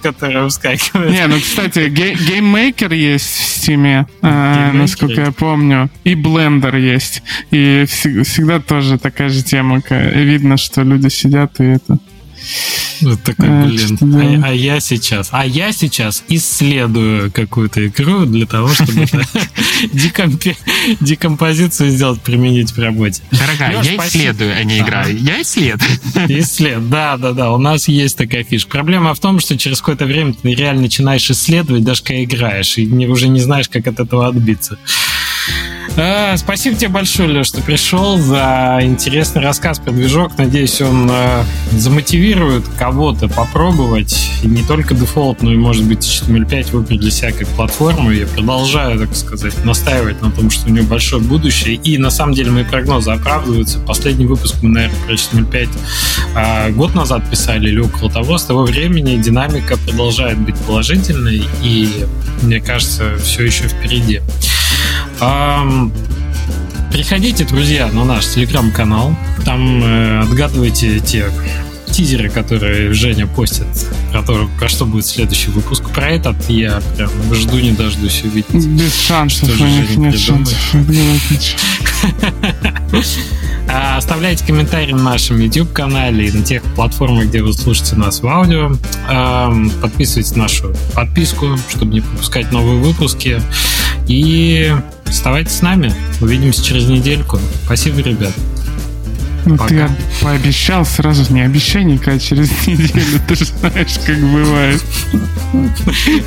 которая 0.00 0.48
вскакивает. 0.48 1.10
Не, 1.10 1.26
ну, 1.26 1.40
кстати, 1.40 1.88
GameMaker 1.88 2.92
есть 2.92 3.26
в 3.26 3.44
Стиме, 3.58 4.06
э, 4.22 4.70
насколько 4.72 5.20
я 5.20 5.32
помню, 5.32 5.90
и 6.04 6.14
Blender 6.14 6.78
есть, 6.78 7.22
и 7.50 7.84
всегда 7.86 8.60
тоже 8.60 8.98
такая 8.98 9.28
же 9.28 9.42
тема, 9.42 9.82
видно, 9.90 10.56
что 10.56 10.82
люди 10.82 11.08
сидят 11.08 11.60
и 11.60 11.64
это 11.64 11.98
такой, 13.24 13.48
а, 13.48 13.64
блин, 13.64 14.44
а, 14.44 14.48
а 14.48 14.52
я 14.52 14.80
сейчас, 14.80 15.28
а 15.32 15.46
я 15.46 15.72
сейчас 15.72 16.24
исследую 16.28 17.30
какую-то 17.30 17.86
игру 17.86 18.24
для 18.24 18.46
того, 18.46 18.68
чтобы 18.68 19.06
декомпозицию 21.00 21.90
сделать, 21.90 22.20
применить 22.20 22.72
в 22.72 22.78
работе. 22.78 23.22
Дорогая, 23.30 23.82
я 23.82 23.96
исследую, 23.96 24.56
а 24.56 24.64
не 24.64 24.80
играю. 24.80 25.16
Я 25.16 25.42
исследую. 25.42 25.90
Исслед, 26.28 26.88
да, 26.88 27.16
да, 27.16 27.32
да. 27.32 27.52
У 27.52 27.58
нас 27.58 27.88
есть 27.88 28.16
такая 28.16 28.44
фишка. 28.44 28.70
Проблема 28.70 29.14
в 29.14 29.20
том, 29.20 29.40
что 29.40 29.56
через 29.56 29.78
какое-то 29.78 30.06
время 30.06 30.34
ты 30.34 30.54
реально 30.54 30.82
начинаешь 30.82 31.30
исследовать, 31.30 31.84
даже 31.84 32.02
когда 32.02 32.22
играешь, 32.24 32.78
и 32.78 32.86
уже 33.06 33.28
не 33.28 33.40
знаешь, 33.40 33.68
как 33.68 33.86
от 33.86 34.00
этого 34.00 34.26
отбиться. 34.26 34.78
А, 36.00 36.36
спасибо 36.36 36.76
тебе 36.76 36.90
большое, 36.90 37.28
Леш, 37.28 37.48
что 37.48 37.60
пришел 37.60 38.18
за 38.18 38.78
интересный 38.82 39.42
рассказ 39.42 39.80
про 39.80 39.90
движок. 39.90 40.38
Надеюсь, 40.38 40.80
он 40.80 41.08
а, 41.10 41.44
замотивирует 41.72 42.64
кого-то 42.78 43.28
попробовать 43.28 44.30
и 44.44 44.46
не 44.46 44.62
только 44.62 44.94
дефолт, 44.94 45.42
но 45.42 45.52
и, 45.52 45.56
может 45.56 45.84
быть, 45.84 46.04
HTML5 46.04 46.70
выбрать 46.70 47.00
для 47.00 47.10
себя 47.10 47.32
как 47.32 47.48
платформу. 47.48 48.12
Я 48.12 48.28
продолжаю, 48.28 49.00
так 49.00 49.16
сказать, 49.16 49.64
настаивать 49.64 50.22
на 50.22 50.30
том, 50.30 50.50
что 50.50 50.68
у 50.68 50.72
него 50.72 50.86
большое 50.86 51.20
будущее. 51.20 51.74
И, 51.74 51.98
на 51.98 52.10
самом 52.10 52.34
деле, 52.34 52.52
мои 52.52 52.64
прогнозы 52.64 53.10
оправдываются. 53.10 53.80
Последний 53.80 54.26
выпуск 54.26 54.54
мы, 54.62 54.68
наверное, 54.68 55.00
про 55.04 55.14
HTML5 55.14 55.68
а, 56.36 56.70
год 56.70 56.94
назад 56.94 57.28
писали 57.28 57.70
или 57.70 57.80
около 57.80 58.08
того. 58.08 58.38
С 58.38 58.44
того 58.44 58.62
времени 58.62 59.16
динамика 59.16 59.76
продолжает 59.76 60.38
быть 60.38 60.56
положительной, 60.58 61.42
и, 61.64 62.06
мне 62.42 62.60
кажется, 62.60 63.16
все 63.18 63.42
еще 63.44 63.64
впереди. 63.64 64.20
Приходите, 66.92 67.44
друзья, 67.44 67.88
на 67.92 68.04
наш 68.04 68.26
телеграм-канал. 68.26 69.14
Там 69.44 69.82
э, 69.84 70.20
отгадывайте 70.20 71.00
те 71.00 71.30
тизеры, 71.98 72.30
которые 72.30 72.92
Женя 72.92 73.26
постит, 73.26 73.66
про, 74.12 74.22
то, 74.22 74.48
про 74.56 74.68
что 74.68 74.86
будет 74.86 75.04
следующий 75.04 75.50
выпуск. 75.50 75.82
Про 75.90 76.10
этот 76.10 76.36
я 76.48 76.80
прям 76.96 77.10
жду 77.34 77.58
не 77.58 77.72
дождусь 77.72 78.22
увидеть. 78.22 78.66
Без 78.66 78.94
шансов, 78.94 79.52
что 79.52 79.64
у 79.64 79.66
них 79.66 79.96
нет 79.96 80.16
шансов. 80.16 80.56
А, 83.70 83.98
оставляйте 83.98 84.46
комментарии 84.46 84.92
на 84.92 85.02
нашем 85.02 85.38
YouTube-канале 85.38 86.28
и 86.28 86.32
на 86.32 86.42
тех 86.42 86.62
платформах, 86.74 87.26
где 87.26 87.42
вы 87.42 87.52
слушаете 87.52 87.96
нас 87.96 88.22
в 88.22 88.26
аудио. 88.26 88.72
Подписывайтесь 89.82 90.34
на 90.36 90.44
нашу 90.44 90.74
подписку, 90.94 91.58
чтобы 91.68 91.92
не 91.92 92.00
пропускать 92.00 92.50
новые 92.50 92.78
выпуски. 92.78 93.42
И 94.06 94.74
оставайтесь 95.04 95.56
с 95.56 95.60
нами. 95.60 95.92
Увидимся 96.22 96.64
через 96.64 96.88
недельку. 96.88 97.38
Спасибо, 97.66 98.00
ребят. 98.00 98.32
Ну, 99.48 99.56
Пока. 99.56 99.88
ты 99.88 99.94
пообещал 100.20 100.84
сразу, 100.84 101.32
не 101.32 101.40
обещай 101.40 101.82
никогда 101.82 102.18
через 102.18 102.50
неделю, 102.66 103.18
ты 103.26 103.34
же 103.34 103.46
знаешь, 103.46 103.98
как 104.04 104.18
бывает. 104.20 104.84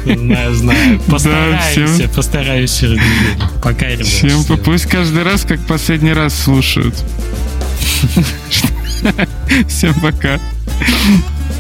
Знаю, 0.06 0.56
знаю. 0.56 1.00
Постараюсь, 1.02 2.10
постараюсь 2.16 2.74
через 2.74 2.98
неделю. 2.98 3.50
Пока, 3.62 3.90
ребят. 3.90 4.08
Всем 4.08 4.44
пусть 4.58 4.88
каждый 4.88 5.22
раз, 5.22 5.44
как 5.44 5.60
последний 5.68 6.14
раз 6.14 6.34
слушают. 6.34 6.96
Всем 9.68 9.94
пока. 10.02 10.40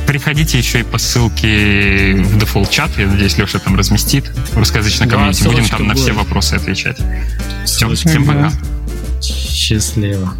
Приходите 0.07 0.57
еще 0.57 0.79
и 0.79 0.83
по 0.83 0.97
ссылке 0.97 2.15
в 2.15 2.39
дефолт 2.39 2.71
чат. 2.71 2.89
Я 2.97 3.05
надеюсь, 3.05 3.37
Леша 3.37 3.59
там 3.59 3.77
разместит 3.77 4.25
в 4.51 4.57
русскоязычном 4.57 5.09
да, 5.09 5.15
комьюнити. 5.15 5.43
Будем 5.43 5.69
там 5.69 5.87
на 5.87 5.93
все 5.93 6.11
вопросы 6.11 6.55
отвечать. 6.55 6.97
Всем, 7.65 7.93
всем 7.93 8.25
пока. 8.25 8.51
Счастливо. 9.21 10.33